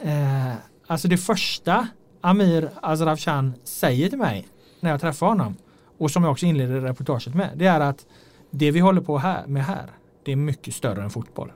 Eh, 0.03 0.53
alltså 0.87 1.09
det 1.09 1.19
första 1.19 1.89
Amir 2.21 2.71
Azravshan 2.83 3.55
säger 3.65 4.09
till 4.09 4.19
mig 4.19 4.49
när 4.81 4.91
jag 4.91 5.01
träffar 5.01 5.27
honom 5.27 5.57
och 5.99 6.11
som 6.11 6.23
jag 6.23 6.33
också 6.33 6.47
inleder 6.47 6.81
reportaget 6.81 7.35
med, 7.35 7.51
det 7.55 7.67
är 7.67 7.81
att 7.81 8.07
det 8.51 8.71
vi 8.71 8.81
håller 8.81 9.01
på 9.01 9.19
här, 9.19 9.47
med 9.47 9.65
här, 9.65 9.91
det 10.25 10.33
är 10.33 10.37
mycket 10.37 10.75
större 10.75 11.03
än 11.03 11.11
fotboll. 11.11 11.53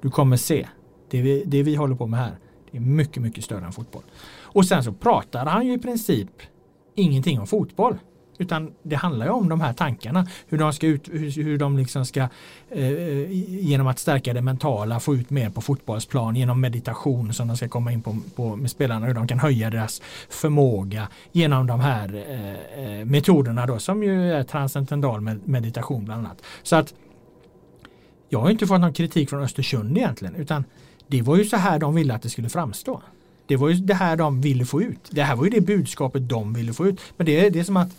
Du 0.00 0.10
kommer 0.10 0.36
se, 0.36 0.68
det 1.10 1.22
vi, 1.22 1.42
det 1.46 1.62
vi 1.62 1.74
håller 1.74 1.94
på 1.94 2.06
med 2.06 2.20
här, 2.20 2.38
Det 2.70 2.76
är 2.76 2.80
mycket, 2.80 3.22
mycket 3.22 3.44
större 3.44 3.64
än 3.64 3.72
fotboll. 3.72 4.02
Och 4.40 4.66
sen 4.66 4.84
så 4.84 4.92
pratar 4.92 5.46
han 5.46 5.66
ju 5.66 5.72
i 5.72 5.78
princip 5.78 6.30
ingenting 6.94 7.40
om 7.40 7.46
fotboll. 7.46 7.98
Utan 8.38 8.72
det 8.82 8.96
handlar 8.96 9.26
ju 9.26 9.32
om 9.32 9.48
de 9.48 9.60
här 9.60 9.72
tankarna. 9.72 10.26
Hur 10.48 10.58
de, 10.58 10.72
ska 10.72 10.86
ut, 10.86 11.08
hur, 11.12 11.42
hur 11.42 11.58
de 11.58 11.78
liksom 11.78 12.06
ska 12.06 12.28
eh, 12.70 13.30
genom 13.60 13.86
att 13.86 13.98
stärka 13.98 14.32
det 14.32 14.42
mentala 14.42 15.00
få 15.00 15.14
ut 15.14 15.30
mer 15.30 15.50
på 15.50 15.60
fotbollsplan 15.60 16.36
genom 16.36 16.60
meditation 16.60 17.32
som 17.32 17.48
de 17.48 17.56
ska 17.56 17.68
komma 17.68 17.92
in 17.92 18.02
på, 18.02 18.16
på 18.36 18.56
med 18.56 18.70
spelarna. 18.70 19.06
Hur 19.06 19.14
de 19.14 19.26
kan 19.26 19.38
höja 19.38 19.70
deras 19.70 20.02
förmåga 20.28 21.08
genom 21.32 21.66
de 21.66 21.80
här 21.80 22.24
eh, 22.28 23.00
eh 23.00 23.04
metoderna 23.04 23.66
då 23.66 23.78
som 23.78 24.02
ju 24.02 24.32
är 24.32 24.42
transcendental 24.42 25.20
meditation 25.44 26.04
bland 26.04 26.26
annat. 26.26 26.42
Så 26.62 26.76
att 26.76 26.94
jag 28.28 28.40
har 28.40 28.50
inte 28.50 28.66
fått 28.66 28.80
någon 28.80 28.92
kritik 28.92 29.30
från 29.30 29.42
Östersund 29.42 29.98
egentligen 29.98 30.34
utan 30.34 30.64
det 31.06 31.22
var 31.22 31.36
ju 31.36 31.44
så 31.44 31.56
här 31.56 31.78
de 31.78 31.94
ville 31.94 32.14
att 32.14 32.22
det 32.22 32.30
skulle 32.30 32.48
framstå. 32.48 33.02
Det 33.46 33.56
var 33.56 33.68
ju 33.68 33.74
det 33.74 33.94
här 33.94 34.16
de 34.16 34.40
ville 34.40 34.64
få 34.64 34.82
ut. 34.82 35.08
Det 35.10 35.22
här 35.22 35.36
var 35.36 35.44
ju 35.44 35.50
det 35.50 35.60
budskapet 35.60 36.28
de 36.28 36.54
ville 36.54 36.72
få 36.72 36.86
ut. 36.86 37.00
Men 37.16 37.26
det, 37.26 37.50
det 37.50 37.60
är 37.60 37.64
som 37.64 37.76
att 37.76 37.96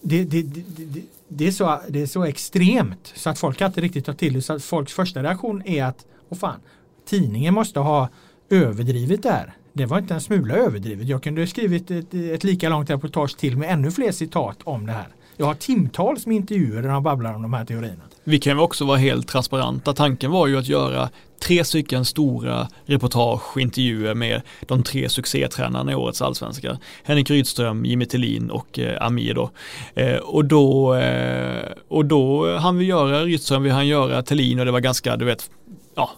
det, 0.00 0.24
det, 0.24 0.42
det, 0.42 1.02
det, 1.28 1.46
är 1.46 1.52
så, 1.52 1.80
det 1.88 2.02
är 2.02 2.06
så 2.06 2.24
extremt 2.24 3.12
så 3.16 3.30
att 3.30 3.38
folk 3.38 3.60
inte 3.60 3.80
riktigt 3.80 4.04
tar 4.04 4.12
till 4.12 4.32
det. 4.32 4.42
Så 4.42 4.52
att 4.52 4.64
folks 4.64 4.92
första 4.92 5.22
reaktion 5.22 5.62
är 5.66 5.84
att 5.84 6.06
Åh 6.32 6.38
fan, 6.38 6.60
tidningen 7.08 7.54
måste 7.54 7.80
ha 7.80 8.08
överdrivit 8.50 9.22
det 9.22 9.30
här. 9.30 9.54
Det 9.72 9.86
var 9.86 9.98
inte 9.98 10.14
en 10.14 10.20
smula 10.20 10.54
överdrivet. 10.54 11.08
Jag 11.08 11.22
kunde 11.22 11.40
ha 11.40 11.46
skrivit 11.46 11.90
ett, 11.90 12.14
ett 12.14 12.44
lika 12.44 12.68
långt 12.68 12.90
reportage 12.90 13.36
till 13.36 13.56
med 13.56 13.72
ännu 13.72 13.90
fler 13.90 14.12
citat 14.12 14.58
om 14.64 14.86
det 14.86 14.92
här. 14.92 15.08
Jag 15.36 15.46
har 15.46 15.54
timtals 15.54 16.26
med 16.26 16.36
intervjuer 16.36 16.82
där 16.82 16.88
de 16.88 17.02
babblar 17.02 17.34
om 17.34 17.42
de 17.42 17.52
här 17.52 17.64
teorierna. 17.64 18.02
Vi 18.24 18.38
kan 18.38 18.58
också 18.58 18.84
vara 18.84 18.98
helt 18.98 19.28
transparenta. 19.28 19.92
Tanken 19.92 20.30
var 20.30 20.46
ju 20.46 20.58
att 20.58 20.68
göra 20.68 21.08
tre 21.42 21.64
stycken 21.64 22.04
stora 22.04 22.68
reportage, 22.84 23.58
intervjuer 23.58 24.14
med 24.14 24.42
de 24.60 24.82
tre 24.82 25.08
succétränarna 25.08 25.92
i 25.92 25.94
årets 25.94 26.22
allsvenska. 26.22 26.78
Henrik 27.02 27.30
Rydström, 27.30 27.84
Jimmy 27.84 28.06
Tillin 28.06 28.50
och 28.50 28.78
eh, 28.78 29.06
Amir 29.06 29.34
då. 29.34 29.50
Eh, 29.94 30.16
och 30.16 30.44
då, 30.44 30.94
eh, 30.94 31.68
och 31.88 32.04
då 32.04 32.56
han 32.56 32.78
vi 32.78 32.84
göra 32.84 33.24
Rydström, 33.24 33.62
vi 33.62 33.70
han 33.70 33.86
göra 33.86 34.22
Tillin 34.22 34.58
och 34.58 34.66
det 34.66 34.72
var 34.72 34.80
ganska, 34.80 35.16
du 35.16 35.24
vet, 35.24 35.50
ja, 35.94 36.10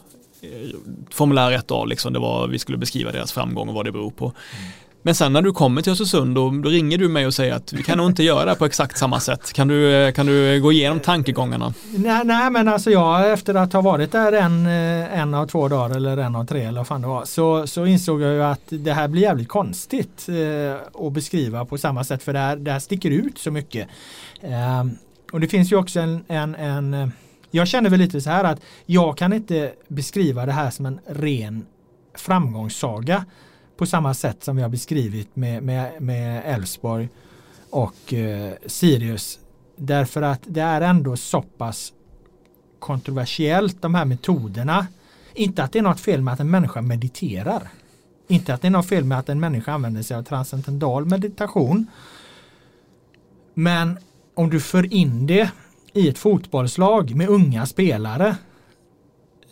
eh, 0.43 0.49
formulär 1.11 1.59
1A 1.59 1.87
liksom, 1.87 2.13
det 2.13 2.19
var, 2.19 2.49
vi 2.49 2.59
skulle 2.59 2.79
beskriva 2.79 3.13
deras 3.13 3.33
framgång 3.33 3.69
och 3.69 3.75
vad 3.75 3.85
det 3.85 3.93
beror 3.93 4.11
på. 4.11 4.25
Mm. 4.25 4.73
Men 5.07 5.15
sen 5.15 5.33
när 5.33 5.43
du 5.43 5.53
kommer 5.53 5.83
till 5.83 5.93
Östersund 5.93 6.35
då, 6.35 6.51
då 6.51 6.69
ringer 6.69 6.99
du 6.99 7.09
mig 7.09 7.27
och 7.27 7.35
säger 7.35 7.55
att 7.55 7.73
vi 7.73 7.83
kan 7.83 7.99
nog 7.99 8.07
inte 8.07 8.23
göra 8.23 8.45
det 8.45 8.55
på 8.55 8.65
exakt 8.65 8.99
samma 8.99 9.21
sätt. 9.21 9.53
Kan 9.53 9.69
du, 9.69 9.93
eh, 9.93 10.13
kan 10.13 10.27
du 10.27 10.55
eh, 10.55 10.61
gå 10.61 10.73
igenom 10.73 11.01
tankegångarna? 11.01 11.75
Nej, 11.97 12.25
nej 12.25 12.51
men 12.51 12.69
alltså 12.69 12.91
jag 12.91 13.33
efter 13.33 13.55
att 13.55 13.73
ha 13.73 13.81
varit 13.81 14.13
där 14.13 14.33
en, 14.33 14.67
eh, 14.67 15.21
en 15.21 15.35
av 15.35 15.47
två 15.47 15.69
dagar 15.69 15.97
eller 15.97 16.17
en 16.17 16.37
av 16.37 16.47
tre 16.47 16.63
eller 16.63 16.81
vad 16.81 16.87
fan 16.87 17.01
det 17.01 17.09
var 17.09 17.25
så, 17.25 17.67
så 17.67 17.87
insåg 17.87 18.23
jag 18.23 18.33
ju 18.33 18.43
att 18.43 18.63
det 18.69 18.93
här 18.93 19.09
blir 19.09 19.23
jävligt 19.23 19.49
konstigt 19.49 20.29
eh, 20.29 21.07
att 21.07 21.13
beskriva 21.13 21.65
på 21.65 21.79
samma 21.79 22.05
sätt 22.05 22.23
för 22.23 22.33
det 22.33 22.39
här, 22.39 22.57
det 22.57 22.73
här 22.73 22.79
sticker 22.79 23.11
ut 23.11 23.39
så 23.39 23.51
mycket. 23.51 23.89
Eh, 24.41 24.85
och 25.33 25.41
det 25.41 25.49
finns 25.49 25.73
ju 25.73 25.77
också 25.77 26.01
en, 26.01 26.25
en, 26.29 26.55
en 26.55 27.13
jag 27.51 27.69
känner 27.69 27.91
väl 27.91 28.01
lite 28.01 28.21
så 28.21 28.31
här 28.31 28.45
att 28.45 28.61
jag 28.87 29.19
kan 29.19 29.33
inte 29.33 29.73
beskriva 29.89 30.47
det 30.47 30.53
här 30.53 30.71
som 30.71 30.87
en 30.87 31.01
ren 31.07 31.67
framgångssaga 32.15 33.25
på 33.77 33.87
samma 33.87 34.15
sätt 34.15 34.45
som 34.45 34.57
vi 34.57 34.63
har 34.63 34.69
beskrivit 34.69 35.37
med 35.37 36.43
Elfsborg 36.45 37.09
och 37.71 38.15
eh, 38.15 38.53
Sirius. 38.67 39.39
Därför 39.77 40.23
att 40.23 40.41
det 40.45 40.61
är 40.61 40.81
ändå 40.81 41.17
så 41.17 41.43
pass 41.43 41.93
kontroversiellt 42.79 43.83
de 43.83 43.95
här 43.95 44.05
metoderna. 44.05 44.87
Inte 45.35 45.65
att 45.65 45.73
det 45.73 45.79
är 45.79 45.83
något 45.83 46.01
fel 46.01 46.23
med 46.23 46.35
att 46.35 46.41
en 46.41 46.51
människa 46.51 46.83
mediterar. 46.83 47.69
Inte 48.29 48.55
att 48.55 48.63
det 48.63 48.69
är 48.69 48.71
något 48.71 48.89
fel 48.89 49.05
med 49.05 49.19
att 49.19 49.29
en 49.29 49.41
människa 49.41 49.73
använder 49.73 50.03
sig 50.03 50.17
av 50.17 50.23
transcendental 50.23 51.05
meditation. 51.05 51.87
Men 53.55 53.99
om 54.35 54.51
du 54.51 54.61
för 54.61 54.95
in 54.95 55.27
det 55.27 55.51
i 55.93 56.09
ett 56.09 56.19
fotbollslag 56.19 57.15
med 57.15 57.29
unga 57.29 57.67
spelare 57.67 58.37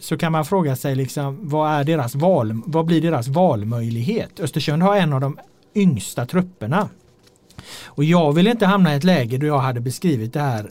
så 0.03 0.17
kan 0.17 0.33
man 0.33 0.45
fråga 0.45 0.77
sig 0.77 0.95
liksom 0.95 1.39
vad 1.49 1.71
är 1.71 1.85
deras 1.85 2.15
val, 2.15 2.63
vad 2.67 2.87
blir 2.87 3.01
deras 3.01 3.29
valmöjlighet? 3.29 4.41
Östersund 4.41 4.83
har 4.83 4.97
en 4.97 5.13
av 5.13 5.21
de 5.21 5.39
yngsta 5.75 6.27
trupperna. 6.27 6.89
Och 7.85 8.05
jag 8.05 8.33
vill 8.33 8.47
inte 8.47 8.67
hamna 8.67 8.95
i 8.95 8.97
ett 8.97 9.05
läge 9.05 9.39
då 9.39 9.47
jag 9.47 9.59
hade 9.59 9.81
beskrivit 9.81 10.33
det 10.33 10.41
här 10.41 10.71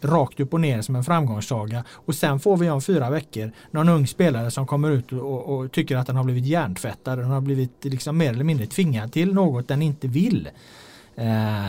rakt 0.00 0.40
upp 0.40 0.54
och 0.54 0.60
ner 0.60 0.82
som 0.82 0.96
en 0.96 1.04
framgångssaga 1.04 1.84
och 1.90 2.14
sen 2.14 2.40
får 2.40 2.56
vi 2.56 2.70
om 2.70 2.82
fyra 2.82 3.10
veckor 3.10 3.52
någon 3.70 3.88
ung 3.88 4.06
spelare 4.06 4.50
som 4.50 4.66
kommer 4.66 4.90
ut 4.90 5.12
och, 5.12 5.56
och 5.56 5.72
tycker 5.72 5.96
att 5.96 6.06
den 6.06 6.16
har 6.16 6.24
blivit 6.24 6.44
hjärntvättad, 6.44 7.18
den 7.18 7.30
har 7.30 7.40
blivit 7.40 7.84
liksom 7.84 8.18
mer 8.18 8.30
eller 8.30 8.44
mindre 8.44 8.66
tvingad 8.66 9.12
till 9.12 9.34
något 9.34 9.68
den 9.68 9.82
inte 9.82 10.08
vill. 10.08 10.48
Eh, 11.16 11.66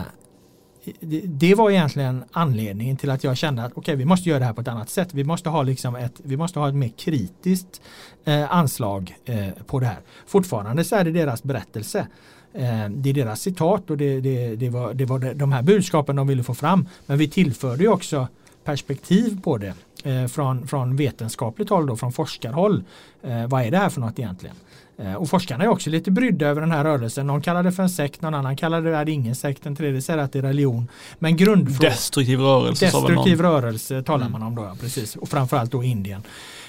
det, 1.24 1.54
var 1.54 1.70
egentligen 1.70 2.24
anledningen 2.32 2.96
till 2.96 3.10
att 3.10 3.24
jag 3.24 3.36
kände 3.36 3.62
att 3.64 3.72
okej 3.72 3.80
okay, 3.80 3.96
vi 3.96 4.04
måste 4.04 4.28
göra 4.28 4.38
det 4.38 4.44
här 4.44 4.52
på 4.52 4.60
ett 4.60 4.68
annat 4.68 4.90
sätt. 4.90 5.14
Vi 5.14 5.24
måste 5.24 5.48
ha, 5.48 5.62
liksom 5.62 5.96
ett, 5.96 6.20
vi 6.22 6.36
måste 6.36 6.58
ha 6.58 6.68
ett 6.68 6.74
mer 6.74 6.88
kritiskt 6.88 7.80
eh, 8.24 8.52
anslag 8.54 9.16
eh, 9.24 9.48
på 9.66 9.80
det 9.80 9.86
här. 9.86 9.98
Fortfarande 10.26 10.84
så 10.84 10.96
är 10.96 11.04
det 11.04 11.10
deras 11.10 11.42
berättelse. 11.42 12.06
Eh, 12.52 12.88
det 12.90 13.10
är 13.10 13.14
deras 13.14 13.40
citat 13.40 13.90
och 13.90 13.96
det, 13.96 14.20
det, 14.20 14.56
det, 14.56 14.68
var, 14.68 14.94
det 14.94 15.04
var 15.04 15.34
de 15.34 15.52
här 15.52 15.62
budskapen 15.62 16.16
de 16.16 16.26
ville 16.26 16.42
få 16.42 16.54
fram. 16.54 16.88
Men 17.06 17.18
vi 17.18 17.28
tillförde 17.28 17.82
ju 17.82 17.88
också 17.88 18.28
perspektiv 18.68 19.40
på 19.42 19.58
det 19.58 19.74
eh, 20.04 20.26
från, 20.26 20.68
från 20.68 20.96
vetenskapligt 20.96 21.70
håll, 21.70 21.86
då, 21.86 21.96
från 21.96 22.12
forskarhåll. 22.12 22.84
Eh, 23.22 23.46
vad 23.46 23.62
är 23.62 23.70
det 23.70 23.78
här 23.78 23.88
för 23.88 24.00
något 24.00 24.18
egentligen? 24.18 24.56
Eh, 24.98 25.14
och 25.14 25.28
forskarna 25.28 25.64
är 25.64 25.68
också 25.68 25.90
lite 25.90 26.10
brydda 26.10 26.46
över 26.46 26.60
den 26.60 26.72
här 26.72 26.84
rörelsen. 26.84 27.26
Någon 27.26 27.42
kallar 27.42 27.62
det 27.62 27.72
för 27.72 27.82
en 27.82 27.90
sekt, 27.90 28.22
någon 28.22 28.34
annan 28.34 28.56
kallar 28.56 28.82
det 28.82 28.96
är 28.96 29.08
ingen 29.08 29.34
sekt, 29.34 29.66
en 29.66 29.76
tredje 29.76 30.02
säger 30.02 30.18
att 30.18 30.32
det 30.32 30.38
är 30.38 30.42
religion. 30.42 30.88
Men 31.18 31.36
grundfrågan... 31.36 31.90
Destruktiv 31.90 32.40
rörelse. 32.40 32.84
Destruktiv 32.84 33.40
rörelse 33.40 34.02
talar 34.02 34.26
mm. 34.26 34.32
man 34.32 34.42
om 34.42 34.54
då, 34.54 34.62
ja, 34.62 34.76
precis. 34.80 35.16
Och 35.16 35.28
framförallt 35.28 35.72
då 35.72 35.84
Indien. 35.84 36.22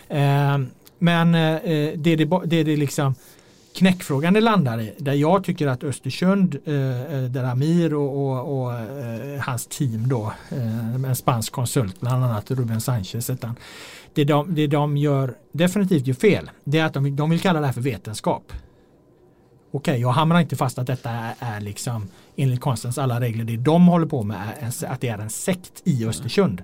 Eh, 0.08 0.58
men 1.00 1.36
eh, 1.36 1.60
det, 1.96 2.16
det, 2.16 2.26
det, 2.46 2.64
det 2.64 2.76
liksom 2.76 3.16
knäckfrågan 3.80 4.34
det 4.34 4.42
landar 4.42 4.82
i, 4.82 4.94
där 4.98 5.14
jag 5.14 5.44
tycker 5.44 5.68
att 5.68 5.84
Östersund, 5.84 6.58
eh, 6.66 6.74
eh, 7.14 7.24
där 7.24 7.44
Amir 7.44 7.94
och, 7.94 8.10
och, 8.16 8.62
och 8.62 8.74
eh, 8.74 9.42
hans 9.42 9.68
team 9.68 10.10
då, 10.10 10.34
eh, 10.50 10.96
en 10.96 11.16
spansk 11.16 11.54
konsult, 11.54 12.00
bland 12.00 12.24
annat 12.24 12.52
Ruben 12.52 12.82
Sanchez, 12.82 13.30
utan, 13.30 13.56
det 14.14 14.24
de, 14.24 14.56
det 14.56 14.68
de 14.68 14.98
gör 14.98 15.34
definitivt 15.52 16.08
gör 16.08 16.16
fel, 16.16 16.52
det 16.64 16.80
är 16.80 16.86
att 16.86 16.94
de, 16.94 17.16
de 17.16 17.30
vill 17.30 17.40
kalla 17.40 17.60
det 17.60 17.66
här 17.66 17.74
för 17.74 17.82
vetenskap. 17.82 18.44
Okej, 19.72 19.92
okay, 19.92 20.02
jag 20.02 20.10
hamnar 20.10 20.40
inte 20.40 20.56
fast 20.56 20.80
att 20.80 20.88
detta 20.88 21.10
är, 21.10 21.34
är 21.40 21.62
liksom 21.62 22.08
enligt 22.40 22.62
konstens 22.62 22.98
alla 22.98 23.20
regler, 23.20 23.44
det 23.44 23.58
de 23.58 23.88
håller 23.88 24.06
på 24.06 24.24
med 24.24 24.38
är 24.60 24.86
att 24.88 25.02
det 25.02 25.08
är 25.08 25.18
en 25.18 25.30
sekt 25.30 25.82
i 25.84 26.06
Östersund. 26.06 26.62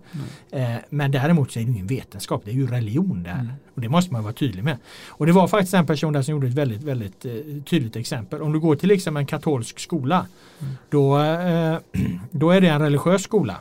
Mm. 0.51 0.75
Eh, 0.75 0.81
men 0.89 1.11
däremot 1.11 1.51
så 1.51 1.59
är 1.59 1.63
det 1.63 1.71
ingen 1.71 1.87
vetenskap, 1.87 2.41
det 2.45 2.51
är 2.51 2.55
ju 2.55 2.67
religion 2.67 3.23
där. 3.23 3.31
Mm. 3.31 3.51
Och 3.75 3.81
det 3.81 3.89
måste 3.89 4.13
man 4.13 4.23
vara 4.23 4.33
tydlig 4.33 4.63
med. 4.63 4.77
Och 5.07 5.25
det 5.25 5.31
var 5.31 5.47
faktiskt 5.47 5.73
en 5.73 5.85
person 5.85 6.13
där 6.13 6.21
som 6.21 6.31
gjorde 6.31 6.47
ett 6.47 6.53
väldigt, 6.53 6.83
väldigt 6.83 7.25
eh, 7.25 7.31
tydligt 7.65 7.95
exempel. 7.95 8.41
Om 8.41 8.53
du 8.53 8.59
går 8.59 8.75
till 8.75 8.89
liksom 8.89 9.17
en 9.17 9.25
katolsk 9.25 9.79
skola, 9.79 10.27
mm. 10.59 10.73
då, 10.89 11.19
eh, 11.19 11.77
då 12.31 12.51
är 12.51 12.61
det 12.61 12.67
en 12.67 12.81
religiös 12.81 13.23
skola. 13.23 13.59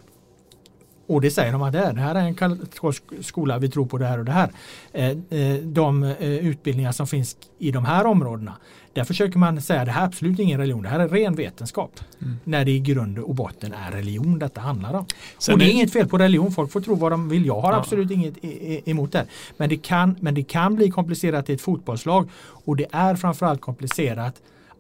Och 1.06 1.20
det 1.20 1.30
säger 1.30 1.52
de 1.52 1.62
att 1.62 1.72
det 1.72 1.78
är. 1.78 1.92
Det 1.92 2.00
här 2.00 2.14
är 2.14 2.20
en 2.20 2.34
katolsk 2.34 3.02
skola, 3.20 3.58
vi 3.58 3.68
tror 3.68 3.86
på 3.86 3.98
det 3.98 4.06
här 4.06 4.18
och 4.18 4.24
det 4.24 4.32
här. 4.32 4.50
Eh, 4.92 5.08
eh, 5.08 5.56
de 5.62 6.02
eh, 6.02 6.30
utbildningar 6.30 6.92
som 6.92 7.06
finns 7.06 7.36
i 7.58 7.70
de 7.70 7.84
här 7.84 8.06
områdena, 8.06 8.56
där 8.94 9.04
försöker 9.04 9.38
man 9.38 9.62
säga 9.62 9.80
att 9.80 9.86
det 9.86 9.92
här 9.92 10.02
är 10.02 10.06
absolut 10.06 10.38
ingen 10.38 10.60
religion, 10.60 10.82
det 10.82 10.88
här 10.88 11.00
är 11.00 11.08
ren 11.08 11.34
vetenskap. 11.34 12.00
Mm. 12.22 12.36
När 12.44 12.64
det 12.64 12.70
i 12.70 12.80
grund 12.80 13.18
och 13.18 13.34
botten 13.34 13.72
är 13.72 13.90
religion 13.90 14.38
detta 14.38 14.60
handlar 14.60 14.94
om. 14.94 15.06
Sen 15.38 15.52
och 15.52 15.58
det 15.58 15.64
är 15.64 15.70
inget 15.70 15.92
fel 15.92 16.08
på 16.08 16.18
religion, 16.18 16.52
folk 16.52 16.72
får 16.72 16.80
tro 16.80 16.94
vad 16.94 17.12
de 17.12 17.28
vill. 17.28 17.46
Jag 17.46 17.60
har 17.60 17.72
ja. 17.72 17.78
absolut 17.78 18.10
inget 18.10 18.34
emot 18.88 19.12
det. 19.12 19.26
Men 19.56 19.68
det, 19.68 19.76
kan, 19.76 20.16
men 20.20 20.34
det 20.34 20.42
kan 20.42 20.76
bli 20.76 20.90
komplicerat 20.90 21.50
i 21.50 21.52
ett 21.52 21.60
fotbollslag 21.60 22.28
och 22.64 22.76
det 22.76 22.86
är 22.90 23.14
framförallt 23.16 23.60
komplicerat 23.60 24.34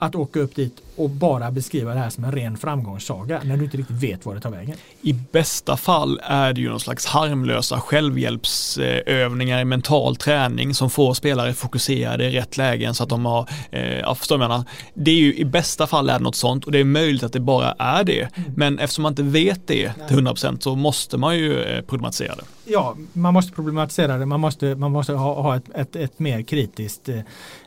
att 0.04 0.14
åka 0.14 0.40
upp 0.40 0.54
dit 0.54 0.80
och 0.96 1.10
bara 1.10 1.50
beskriva 1.50 1.94
det 1.94 2.00
här 2.00 2.10
som 2.10 2.24
en 2.24 2.32
ren 2.32 2.56
framgångssaga 2.56 3.40
när 3.44 3.56
du 3.56 3.64
inte 3.64 3.76
riktigt 3.76 3.96
vet 3.96 4.26
var 4.26 4.34
det 4.34 4.40
tar 4.40 4.50
vägen. 4.50 4.76
I 5.02 5.12
bästa 5.12 5.76
fall 5.76 6.20
är 6.24 6.52
det 6.52 6.60
ju 6.60 6.68
någon 6.68 6.80
slags 6.80 7.06
harmlösa 7.06 7.80
självhjälpsövningar 7.80 9.60
i 9.60 9.64
mental 9.64 10.16
träning 10.16 10.74
som 10.74 10.90
får 10.90 11.14
spelare 11.14 11.52
fokuserade 11.52 12.24
i 12.24 12.30
rätt 12.30 12.56
lägen 12.56 12.94
så 12.94 13.02
att 13.02 13.08
de 13.08 13.26
har, 13.26 13.48
eh, 13.70 13.98
jag 13.98 14.18
förstår 14.18 14.40
jag 14.40 14.48
menar, 14.48 14.64
det 14.94 15.10
är 15.10 15.14
ju 15.14 15.34
i 15.34 15.44
bästa 15.44 15.86
fall 15.86 16.10
är 16.10 16.18
det 16.18 16.24
något 16.24 16.36
sånt 16.36 16.64
och 16.64 16.72
det 16.72 16.78
är 16.78 16.84
möjligt 16.84 17.22
att 17.22 17.32
det 17.32 17.40
bara 17.40 17.72
är 17.72 18.04
det. 18.04 18.20
Mm. 18.20 18.52
Men 18.56 18.78
eftersom 18.78 19.02
man 19.02 19.12
inte 19.12 19.22
vet 19.22 19.66
det 19.66 19.92
till 20.08 20.16
100% 20.16 20.60
så 20.60 20.74
måste 20.74 21.18
man 21.18 21.36
ju 21.36 21.62
eh, 21.62 21.82
problematisera 21.82 22.34
det. 22.34 22.44
Ja, 22.64 22.96
man 23.12 23.34
måste 23.34 23.52
problematisera 23.52 24.18
det, 24.18 24.26
man 24.26 24.40
måste, 24.40 24.74
man 24.74 24.92
måste 24.92 25.12
ha, 25.12 25.42
ha 25.42 25.56
ett, 25.56 25.64
ett, 25.74 25.96
ett 25.96 26.18
mer 26.18 26.42
kritiskt 26.42 27.08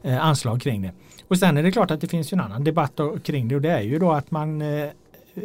eh, 0.01 0.25
anslag 0.25 0.61
kring 0.61 0.81
det. 0.81 0.91
Och 1.27 1.37
sen 1.37 1.57
är 1.57 1.63
det 1.63 1.71
klart 1.71 1.91
att 1.91 2.01
det 2.01 2.07
finns 2.07 2.33
en 2.33 2.39
annan 2.39 2.63
debatt 2.63 2.99
kring 3.23 3.47
det 3.47 3.55
och 3.55 3.61
det 3.61 3.69
är 3.69 3.81
ju 3.81 3.99
då 3.99 4.11
att 4.11 4.31
man 4.31 4.61
eh, 4.61 4.89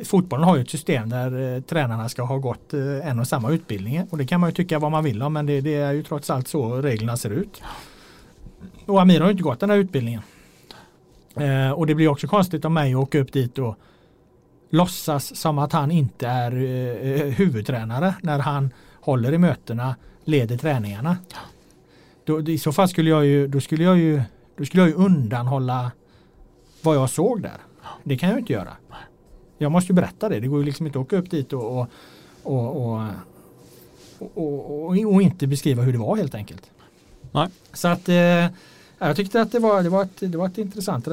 Fotbollen 0.05 0.45
har 0.45 0.57
ju 0.57 0.63
ett 0.63 0.71
system 0.71 1.09
där 1.09 1.55
eh, 1.57 1.63
tränarna 1.63 2.09
ska 2.09 2.23
ha 2.23 2.37
gått 2.37 2.75
eh, 2.75 3.09
en 3.09 3.19
och 3.19 3.27
samma 3.27 3.51
utbildning 3.51 4.07
och 4.11 4.19
det 4.19 4.27
kan 4.27 4.41
man 4.41 4.51
ju 4.51 4.55
tycka 4.55 4.79
vad 4.79 4.91
man 4.91 5.05
vill 5.05 5.23
om 5.23 5.33
men 5.33 5.47
det, 5.47 5.61
det 5.61 5.75
är 5.75 5.93
ju 5.93 6.03
trots 6.03 6.31
allt 6.31 6.49
så 6.49 6.83
reglerna 6.83 7.17
ser 7.17 7.31
ut. 7.31 7.63
Och 8.87 9.01
Amir 9.01 9.21
har 9.21 9.27
ju 9.27 9.33
inte 9.33 9.43
gått 9.43 9.61
den 9.61 9.71
här 9.71 9.77
utbildningen. 9.77 10.23
Eh, 11.37 11.71
och 11.71 11.87
det 11.87 11.95
blir 11.95 12.09
också 12.09 12.27
konstigt 12.27 12.65
om 12.65 12.75
mig 12.75 12.97
åker 12.97 13.21
upp 13.21 13.33
dit 13.33 13.59
och 13.59 13.77
låtsas 14.71 15.37
som 15.37 15.59
att 15.59 15.73
han 15.73 15.91
inte 15.91 16.27
är 16.27 16.53
eh, 16.53 17.13
eh, 17.13 17.27
huvudtränare 17.27 18.15
när 18.23 18.39
han 18.39 18.71
håller 19.01 19.33
i 19.33 19.39
mötena, 19.39 19.97
leder 20.25 20.57
träningarna. 20.57 21.17
Då, 22.25 22.41
I 22.41 22.59
så 22.59 22.73
fall 22.73 22.89
skulle 22.89 23.11
jag 23.11 23.27
ju, 23.27 23.47
då 23.47 23.61
skulle 23.61 23.85
jag 23.85 23.99
ju, 23.99 24.23
då 24.63 24.67
skulle 24.67 24.83
jag 24.83 24.89
ju 24.89 24.95
undanhålla 24.95 25.93
vad 26.83 26.97
jag 26.97 27.11
såg 27.11 27.43
där. 27.43 27.57
Det 28.05 28.19
kan 28.19 28.29
jag 28.29 28.39
inte 28.39 28.53
göra. 28.53 28.77
Jag 29.59 29.73
måste 29.73 29.93
ju 29.93 29.95
berätta 29.95 30.29
det. 30.29 30.41
Det 30.41 30.47
går 30.47 30.59
ju 30.59 30.65
liksom 30.65 30.87
inte 30.87 30.99
att 30.99 31.05
åka 31.05 31.17
upp 31.17 31.31
dit 31.31 31.53
och, 31.53 31.79
och, 31.79 31.87
och, 32.43 33.09
och, 34.35 34.89
och 34.89 35.23
inte 35.23 35.47
beskriva 35.47 35.83
hur 35.83 35.93
det 35.93 35.99
var 35.99 36.17
helt 36.17 36.35
enkelt. 36.35 36.71
Nej. 37.33 37.49
Så 37.73 37.89
att 37.89 38.09
eh, 38.09 38.47
jag 38.99 39.17
tyckte 39.17 39.41
att 39.41 39.53
det 39.53 39.59
var, 39.59 39.83
det 39.83 39.89
var, 39.89 40.03
ett, 40.03 40.21
det 40.21 40.39
var 40.39 40.47
ett 40.47 40.59
intressant 40.59 41.07
eh, 41.07 41.13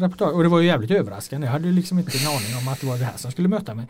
reportage 0.00 0.34
och 0.34 0.42
det 0.42 0.48
var 0.48 0.60
ju 0.60 0.66
jävligt 0.66 0.90
överraskande. 0.90 1.46
Jag 1.46 1.52
hade 1.52 1.66
ju 1.66 1.72
liksom 1.72 1.98
inte 1.98 2.18
en 2.18 2.26
aning 2.26 2.56
om 2.62 2.72
att 2.72 2.80
det 2.80 2.86
var 2.86 2.98
det 2.98 3.04
här 3.04 3.16
som 3.16 3.30
skulle 3.30 3.48
möta 3.48 3.74
mig. 3.74 3.86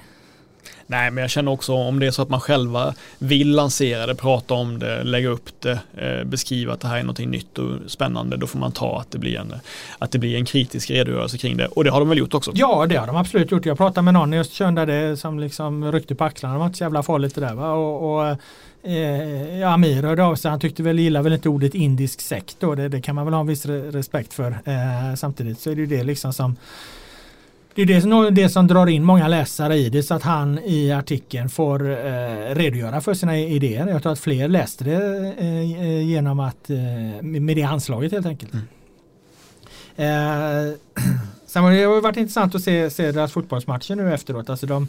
Nej, 0.86 1.10
men 1.10 1.22
jag 1.22 1.30
känner 1.30 1.52
också 1.52 1.72
om 1.72 1.98
det 1.98 2.06
är 2.06 2.10
så 2.10 2.22
att 2.22 2.28
man 2.28 2.40
själva 2.40 2.94
vill 3.18 3.50
lansera 3.50 4.06
det, 4.06 4.14
prata 4.14 4.54
om 4.54 4.78
det, 4.78 5.04
lägga 5.04 5.28
upp 5.28 5.60
det, 5.60 5.80
eh, 5.96 6.24
beskriva 6.24 6.72
att 6.72 6.80
det 6.80 6.88
här 6.88 6.98
är 6.98 7.02
någonting 7.02 7.30
nytt 7.30 7.58
och 7.58 7.90
spännande, 7.90 8.36
då 8.36 8.46
får 8.46 8.58
man 8.58 8.72
ta 8.72 9.00
att 9.00 9.10
det 9.10 9.18
blir 9.18 9.38
en, 9.38 9.54
att 9.98 10.10
det 10.10 10.18
blir 10.18 10.36
en 10.36 10.44
kritisk 10.44 10.90
redogörelse 10.90 11.38
kring 11.38 11.56
det. 11.56 11.66
Och 11.66 11.84
det 11.84 11.90
har 11.90 12.00
de 12.00 12.08
väl 12.08 12.18
gjort 12.18 12.34
också? 12.34 12.50
Ja, 12.54 12.86
det 12.88 12.96
har 12.96 13.06
de 13.06 13.16
absolut 13.16 13.50
gjort. 13.50 13.66
Jag 13.66 13.76
pratade 13.76 14.04
med 14.04 14.14
någon 14.14 14.34
i 14.34 14.38
Östersund 14.38 14.76
där 14.76 14.86
det 14.86 15.16
som 15.16 15.38
liksom 15.38 15.92
ryckte 15.92 16.14
på 16.14 16.24
axlarna. 16.24 16.54
Det 16.54 16.58
var 16.58 16.66
inte 16.66 16.78
så 16.78 16.84
jävla 16.84 17.02
farligt 17.02 17.34
det 17.34 17.40
där. 17.40 17.54
Va? 17.54 17.72
Och, 17.72 18.14
och 18.14 18.26
eh, 18.90 19.72
Amir 19.72 20.02
hörde 20.02 20.24
av 20.24 20.36
sig. 20.36 20.50
Han 20.50 20.60
tyckte 20.60 20.82
väl, 20.82 20.98
gillar 20.98 21.22
väl 21.22 21.32
inte 21.32 21.48
ordet 21.48 21.74
indisk 21.74 22.20
sekt 22.20 22.56
då. 22.60 22.74
Det, 22.74 22.88
det 22.88 23.00
kan 23.00 23.14
man 23.14 23.24
väl 23.24 23.34
ha 23.34 23.40
en 23.40 23.46
viss 23.46 23.66
respekt 23.66 24.34
för. 24.34 24.50
Eh, 24.50 25.14
samtidigt 25.16 25.60
så 25.60 25.70
är 25.70 25.74
det 25.74 25.80
ju 25.80 25.86
det 25.86 26.04
liksom 26.04 26.32
som 26.32 26.56
det 27.76 27.82
är 27.82 27.86
det 27.86 28.00
som, 28.00 28.34
det 28.34 28.48
som 28.48 28.66
drar 28.66 28.86
in 28.86 29.04
många 29.04 29.28
läsare 29.28 29.76
i 29.76 29.88
det 29.88 30.02
så 30.02 30.14
att 30.14 30.22
han 30.22 30.58
i 30.58 30.92
artikeln 30.92 31.48
får 31.48 31.90
eh, 31.90 32.54
redogöra 32.54 33.00
för 33.00 33.14
sina 33.14 33.38
idéer. 33.38 33.86
Jag 33.86 34.02
tror 34.02 34.12
att 34.12 34.18
fler 34.18 34.48
läste 34.48 34.84
det 34.84 35.34
eh, 35.38 36.08
genom 36.08 36.40
att 36.40 36.70
eh, 36.70 36.76
med 37.22 37.56
det 37.56 37.62
anslaget 37.62 38.12
helt 38.12 38.26
enkelt. 38.26 38.52
Mm. 38.52 38.66
Eh, 39.96 40.74
sen 41.46 41.64
har 41.64 41.72
det 41.72 41.86
varit 41.86 42.16
intressant 42.16 42.54
att 42.54 42.62
se, 42.62 42.90
se 42.90 43.12
deras 43.12 43.32
fotbollsmatcher 43.32 43.94
nu 43.94 44.14
efteråt. 44.14 44.50
Alltså 44.50 44.66
de, 44.66 44.88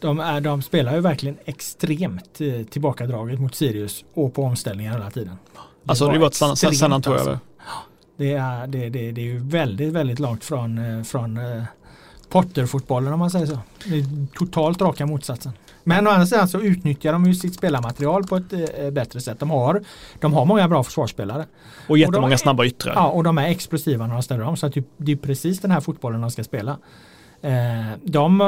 de, 0.00 0.20
är, 0.20 0.40
de 0.40 0.62
spelar 0.62 0.94
ju 0.94 1.00
verkligen 1.00 1.36
extremt 1.44 2.40
eh, 2.40 2.66
tillbakadraget 2.70 3.40
mot 3.40 3.54
Sirius 3.54 4.04
och 4.14 4.34
på 4.34 4.42
omställningar 4.42 4.92
hela 4.92 5.10
tiden. 5.10 5.38
Det 5.82 5.90
alltså 5.90 6.08
det 6.08 6.18
var 6.18 6.26
ett 6.26 6.34
San, 6.34 6.56
San 6.56 6.92
Antonio 6.92 7.18
alltså. 7.18 7.38
Det 8.16 8.32
är, 8.32 8.66
det, 8.66 8.88
det, 8.88 9.12
det 9.12 9.20
är 9.20 9.24
ju 9.24 9.38
väldigt, 9.38 9.92
väldigt 9.92 10.18
långt 10.18 10.44
från, 10.44 10.78
eh, 10.78 11.02
från 11.02 11.36
eh, 11.36 11.62
Potterfotbollen 12.28 13.12
om 13.12 13.18
man 13.18 13.30
säger 13.30 13.46
så. 13.46 13.58
Det 13.84 13.98
är 13.98 14.04
totalt 14.34 14.80
raka 14.80 15.06
motsatsen. 15.06 15.52
Men 15.84 16.06
å 16.06 16.10
andra 16.10 16.26
sidan 16.26 16.48
så 16.48 16.60
utnyttjar 16.60 17.12
de 17.12 17.26
ju 17.26 17.34
sitt 17.34 17.54
spelarmaterial 17.54 18.24
på 18.24 18.36
ett 18.36 18.52
eh, 18.52 18.90
bättre 18.90 19.20
sätt. 19.20 19.40
De 19.40 19.50
har, 19.50 19.84
de 20.20 20.32
har 20.32 20.44
många 20.44 20.68
bra 20.68 20.84
försvarsspelare. 20.84 21.46
Och 21.88 21.98
jättemånga 21.98 22.26
och 22.26 22.32
är, 22.32 22.36
snabba 22.36 22.64
yttrar. 22.64 22.94
Ja, 22.94 23.08
och 23.08 23.24
de 23.24 23.38
är 23.38 23.48
explosiva 23.48 24.06
när 24.06 24.14
de 24.14 24.22
ställer 24.22 24.44
om. 24.44 24.56
Så 24.56 24.66
att 24.66 24.74
det 24.96 25.12
är 25.12 25.16
precis 25.16 25.60
den 25.60 25.70
här 25.70 25.80
fotbollen 25.80 26.20
de 26.20 26.30
ska 26.30 26.44
spela. 26.44 26.78
Eh, 27.42 27.52
de, 28.04 28.40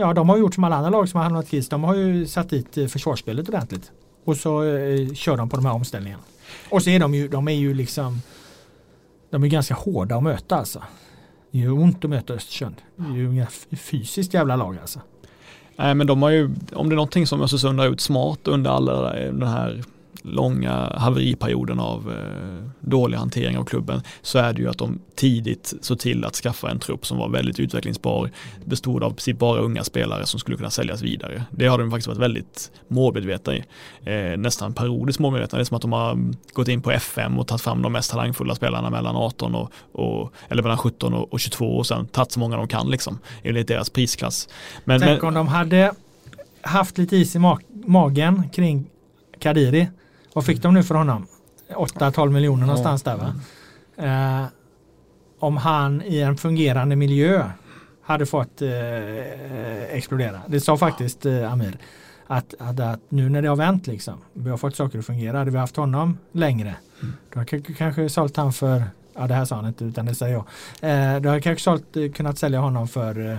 ja, 0.00 0.12
de 0.12 0.28
har 0.28 0.36
gjort 0.36 0.54
som 0.54 0.64
alla 0.64 0.76
andra 0.76 0.90
lag 0.90 1.08
som 1.08 1.18
har 1.18 1.24
hamnat 1.24 1.48
kris. 1.48 1.68
De 1.68 1.84
har 1.84 1.94
ju 1.94 2.26
satt 2.26 2.50
dit 2.50 2.78
eh, 2.78 2.86
försvarsspelet 2.86 3.48
ordentligt. 3.48 3.90
Och 4.24 4.36
så 4.36 4.62
eh, 4.62 5.12
kör 5.14 5.36
de 5.36 5.48
på 5.48 5.56
de 5.56 5.66
här 5.66 5.72
omställningarna. 5.72 6.22
Och 6.70 6.82
så 6.82 6.90
är 6.90 7.00
de 7.00 7.14
ju, 7.14 7.28
de 7.28 7.48
är 7.48 7.52
ju 7.52 7.74
liksom 7.74 8.20
de 9.30 9.44
är 9.44 9.48
ganska 9.48 9.74
hårda 9.74 10.16
att 10.16 10.22
möta 10.22 10.56
alltså. 10.56 10.82
Det 11.56 11.62
gör 11.62 11.72
ont 11.72 12.04
att 12.04 12.10
möta 12.10 12.34
Östersund. 12.34 12.74
Det 12.96 13.04
är 13.04 13.16
ju 13.16 13.32
inga 13.32 13.46
fysiskt 13.76 14.34
jävla 14.34 14.56
lag 14.56 14.78
alltså. 14.80 15.00
Nej 15.76 15.94
men 15.94 16.06
de 16.06 16.22
har 16.22 16.30
ju, 16.30 16.50
om 16.72 16.88
det 16.88 16.94
är 16.94 16.96
någonting 16.96 17.26
som 17.26 17.40
Östersund 17.40 17.78
har 17.78 17.86
gjort 17.86 18.00
smart 18.00 18.48
under 18.48 18.70
alla 18.70 19.12
den 19.12 19.42
här 19.42 19.84
långa 20.22 20.92
haveriperioden 20.96 21.80
av 21.80 22.12
eh, 22.12 22.70
dålig 22.80 23.18
hantering 23.18 23.58
av 23.58 23.64
klubben 23.64 24.00
så 24.22 24.38
är 24.38 24.52
det 24.52 24.62
ju 24.62 24.68
att 24.68 24.78
de 24.78 25.00
tidigt 25.14 25.74
såg 25.80 25.98
till 25.98 26.24
att 26.24 26.34
skaffa 26.34 26.70
en 26.70 26.78
trupp 26.78 27.06
som 27.06 27.18
var 27.18 27.28
väldigt 27.28 27.60
utvecklingsbar, 27.60 28.30
bestod 28.64 29.02
av 29.02 29.10
precis 29.10 29.38
bara 29.38 29.60
unga 29.60 29.84
spelare 29.84 30.26
som 30.26 30.40
skulle 30.40 30.56
kunna 30.56 30.70
säljas 30.70 31.02
vidare. 31.02 31.44
Det 31.50 31.66
har 31.66 31.78
de 31.78 31.90
faktiskt 31.90 32.08
varit 32.08 32.20
väldigt 32.20 32.70
målmedvetna 32.88 33.54
i, 33.54 33.64
eh, 34.04 34.38
nästan 34.38 34.74
parodiskt 34.74 35.20
målmedvetna. 35.20 35.58
Det 35.58 35.62
är 35.62 35.64
som 35.64 35.76
att 35.76 35.82
de 35.82 35.92
har 35.92 36.18
gått 36.52 36.68
in 36.68 36.82
på 36.82 36.90
FM 36.90 37.38
och 37.38 37.46
tagit 37.46 37.62
fram 37.62 37.82
de 37.82 37.92
mest 37.92 38.10
talangfulla 38.10 38.54
spelarna 38.54 38.90
mellan 38.90 39.16
18 39.16 39.54
och, 39.54 39.72
och 39.92 40.32
eller 40.48 40.62
mellan 40.62 40.78
17 40.78 41.14
och, 41.14 41.32
och 41.32 41.40
22 41.40 41.76
och 41.76 41.86
sen 41.86 42.06
tagit 42.06 42.32
så 42.32 42.40
många 42.40 42.56
de 42.56 42.68
kan 42.68 42.90
liksom, 42.90 43.18
enligt 43.42 43.68
deras 43.68 43.90
prisklass. 43.90 44.48
Men, 44.84 45.00
Tänk 45.00 45.22
men, 45.22 45.28
om 45.28 45.34
de 45.34 45.48
hade 45.48 45.92
haft 46.60 46.98
lite 46.98 47.16
is 47.16 47.36
i 47.36 47.38
mag 47.38 47.62
magen 47.86 48.48
kring 48.52 48.86
Kadiri 49.38 49.88
vad 50.36 50.46
fick 50.46 50.62
de 50.62 50.74
nu 50.74 50.82
för 50.82 50.94
honom? 50.94 51.26
8-12 51.68 52.30
miljoner 52.30 52.66
någonstans 52.66 53.02
där 53.02 53.16
va? 53.16 53.34
Eh, 53.96 54.46
om 55.38 55.56
han 55.56 56.02
i 56.02 56.20
en 56.20 56.36
fungerande 56.36 56.96
miljö 56.96 57.50
hade 58.02 58.26
fått 58.26 58.62
eh, 58.62 58.70
explodera. 59.90 60.40
Det 60.46 60.60
sa 60.60 60.76
faktiskt 60.76 61.26
eh, 61.26 61.52
Amir. 61.52 61.78
Att, 62.26 62.54
att, 62.58 62.80
att, 62.80 63.00
nu 63.08 63.28
när 63.28 63.42
det 63.42 63.48
har 63.48 63.56
vänt 63.56 63.86
liksom, 63.86 64.14
vi 64.32 64.50
har 64.50 64.56
fått 64.56 64.76
saker 64.76 64.98
att 64.98 65.06
fungera, 65.06 65.38
hade 65.38 65.50
vi 65.50 65.58
haft 65.58 65.76
honom 65.76 66.18
längre, 66.32 66.76
mm. 67.02 67.14
då 67.34 67.74
kanske 67.74 68.08
sålt 68.08 68.36
han 68.36 68.52
för, 68.52 68.82
ja 69.14 69.26
det 69.26 69.34
här 69.34 69.44
sa 69.44 69.56
han 69.56 69.66
inte 69.66 69.84
utan 69.84 70.06
det 70.06 70.14
säger 70.14 70.32
jag, 70.34 70.44
eh, 70.90 71.20
då 71.20 71.28
har 71.28 71.36
jag 71.36 71.42
kanske 71.42 71.64
sålt, 71.64 71.96
eh, 71.96 72.10
kunnat 72.10 72.38
sälja 72.38 72.60
honom 72.60 72.88
för 72.88 73.30
eh, 73.32 73.38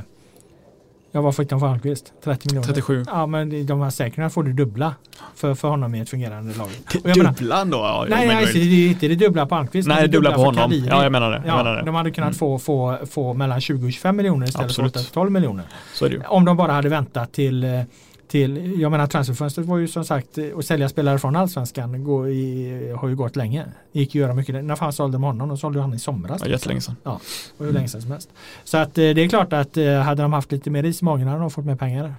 Ja, 1.17 1.21
vad 1.21 1.35
fick 1.35 1.49
de 1.49 1.59
för 1.59 1.67
Almqvist? 1.67 2.13
30 2.23 2.47
miljoner? 2.47 2.67
37. 2.67 3.05
Ja, 3.07 3.25
men 3.25 3.65
de 3.65 3.81
här 3.81 3.89
säkringarna 3.89 4.29
får 4.29 4.43
du 4.43 4.53
dubbla 4.53 4.95
för, 5.35 5.55
för 5.55 5.67
honom 5.67 5.95
i 5.95 5.99
ett 5.99 6.09
fungerande 6.09 6.53
lag. 6.57 6.69
Dubbla 7.15 7.65
då? 7.65 7.77
Ja, 7.77 8.05
nej, 8.09 8.27
nej 8.27 8.45
det 8.53 8.59
är 8.59 8.89
inte 8.89 9.07
det 9.07 9.15
dubbla 9.15 9.45
på 9.45 9.55
Almqvist. 9.55 9.87
Nej, 9.87 10.01
det 10.01 10.07
dubbla, 10.07 10.31
på 10.31 10.41
honom. 10.41 10.55
Kadiri. 10.55 10.87
Ja, 10.89 11.03
jag 11.03 11.11
menar 11.11 11.31
det. 11.31 11.41
Jag 11.45 11.53
ja, 11.53 11.57
menar 11.57 11.75
det. 11.75 11.81
De 11.85 11.95
hade 11.95 12.11
kunnat 12.11 12.27
mm. 12.27 12.37
få, 12.37 12.59
få, 12.59 12.97
få 13.09 13.33
mellan 13.33 13.61
20 13.61 13.85
och 13.85 13.93
25 13.93 14.15
miljoner 14.15 14.47
istället 14.47 14.69
Absolut. 14.69 14.97
för 14.97 15.13
12 15.13 15.31
miljoner. 15.31 15.65
Så 15.93 16.05
är 16.05 16.09
det 16.09 16.15
ju. 16.15 16.21
Om 16.27 16.45
de 16.45 16.57
bara 16.57 16.71
hade 16.71 16.89
väntat 16.89 17.33
till 17.33 17.63
eh, 17.63 17.81
till, 18.27 18.81
jag 18.81 18.91
menar 18.91 19.07
transferfönstret 19.07 19.67
var 19.67 19.77
ju 19.77 19.87
som 19.87 20.05
sagt 20.05 20.37
att 20.57 20.65
sälja 20.65 20.89
spelare 20.89 21.19
från 21.19 21.35
allsvenskan 21.35 22.03
går 22.03 22.29
i, 22.29 22.93
har 22.97 23.07
ju 23.07 23.15
gått 23.15 23.35
länge. 23.35 23.65
Gick 23.91 24.15
ju 24.15 24.21
att 24.21 24.27
göra 24.27 24.35
mycket. 24.35 24.63
När 24.63 24.75
fan 24.75 24.93
sålde 24.93 25.15
de 25.15 25.23
honom? 25.23 25.47
De 25.47 25.57
sålde 25.57 25.81
han 25.81 25.93
i 25.93 25.99
somras. 25.99 26.41
Ja, 26.43 26.49
jättelänge 26.49 26.81
sedan. 26.81 26.95
Ja, 27.03 27.19
och 27.57 27.65
hur 27.65 27.73
länge 27.73 27.87
sedan 27.87 28.01
som 28.01 28.11
helst. 28.11 28.29
Så 28.63 28.77
att 28.77 28.97
eh, 28.97 29.09
det 29.09 29.21
är 29.21 29.29
klart 29.29 29.53
att 29.53 29.77
eh, 29.77 29.93
hade 29.93 30.21
de 30.21 30.33
haft 30.33 30.51
lite 30.51 30.69
mer 30.69 30.83
is 30.83 31.01
i 31.01 31.05
magen 31.05 31.27
hade 31.27 31.41
de 31.41 31.51
fått 31.51 31.65
mer 31.65 31.75
pengar. 31.75 32.15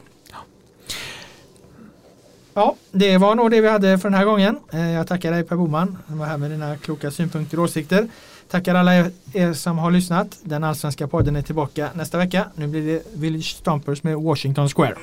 Ja. 2.54 2.74
det 2.90 3.18
var 3.18 3.34
nog 3.34 3.50
det 3.50 3.60
vi 3.60 3.68
hade 3.68 3.98
för 3.98 4.10
den 4.10 4.18
här 4.18 4.24
gången. 4.24 4.58
Eh, 4.72 4.90
jag 4.90 5.06
tackar 5.06 5.32
dig 5.32 5.44
Per 5.44 5.56
Boman. 5.56 5.98
Du 6.06 6.14
var 6.14 6.26
här 6.26 6.38
med 6.38 6.50
dina 6.50 6.76
kloka 6.76 7.10
synpunkter 7.10 7.58
och 7.58 7.64
åsikter. 7.64 8.08
Tackar 8.50 8.74
alla 8.74 8.94
er 9.32 9.52
som 9.52 9.78
har 9.78 9.90
lyssnat. 9.90 10.38
Den 10.42 10.64
allsvenska 10.64 11.08
podden 11.08 11.36
är 11.36 11.42
tillbaka 11.42 11.88
nästa 11.94 12.18
vecka. 12.18 12.44
Nu 12.54 12.66
blir 12.66 12.86
det 12.86 13.02
Village 13.14 13.56
Stompers 13.56 14.02
med 14.02 14.16
Washington 14.16 14.68
Square. 14.68 14.96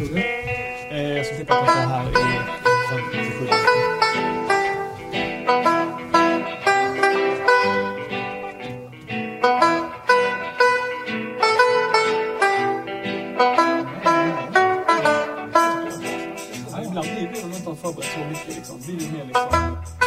Eh, 0.00 1.16
jag 1.16 1.26
ska 1.26 1.36
titta 1.36 1.54
på 1.54 1.64
det 1.64 1.70
här 1.70 2.08
i 2.08 2.14
57. 3.12 3.46
Ibland 16.84 17.08
blir 17.08 17.28
det, 17.32 17.40
när 17.40 17.48
man 17.48 17.56
inte 17.56 17.70
har 17.70 17.76
förberett 17.76 18.10
så 18.12 18.18
mycket, 18.18 18.56
liksom, 18.56 18.80
blir 18.80 19.00
ju 19.00 19.12
mer 19.12 19.24
liksom. 19.24 20.01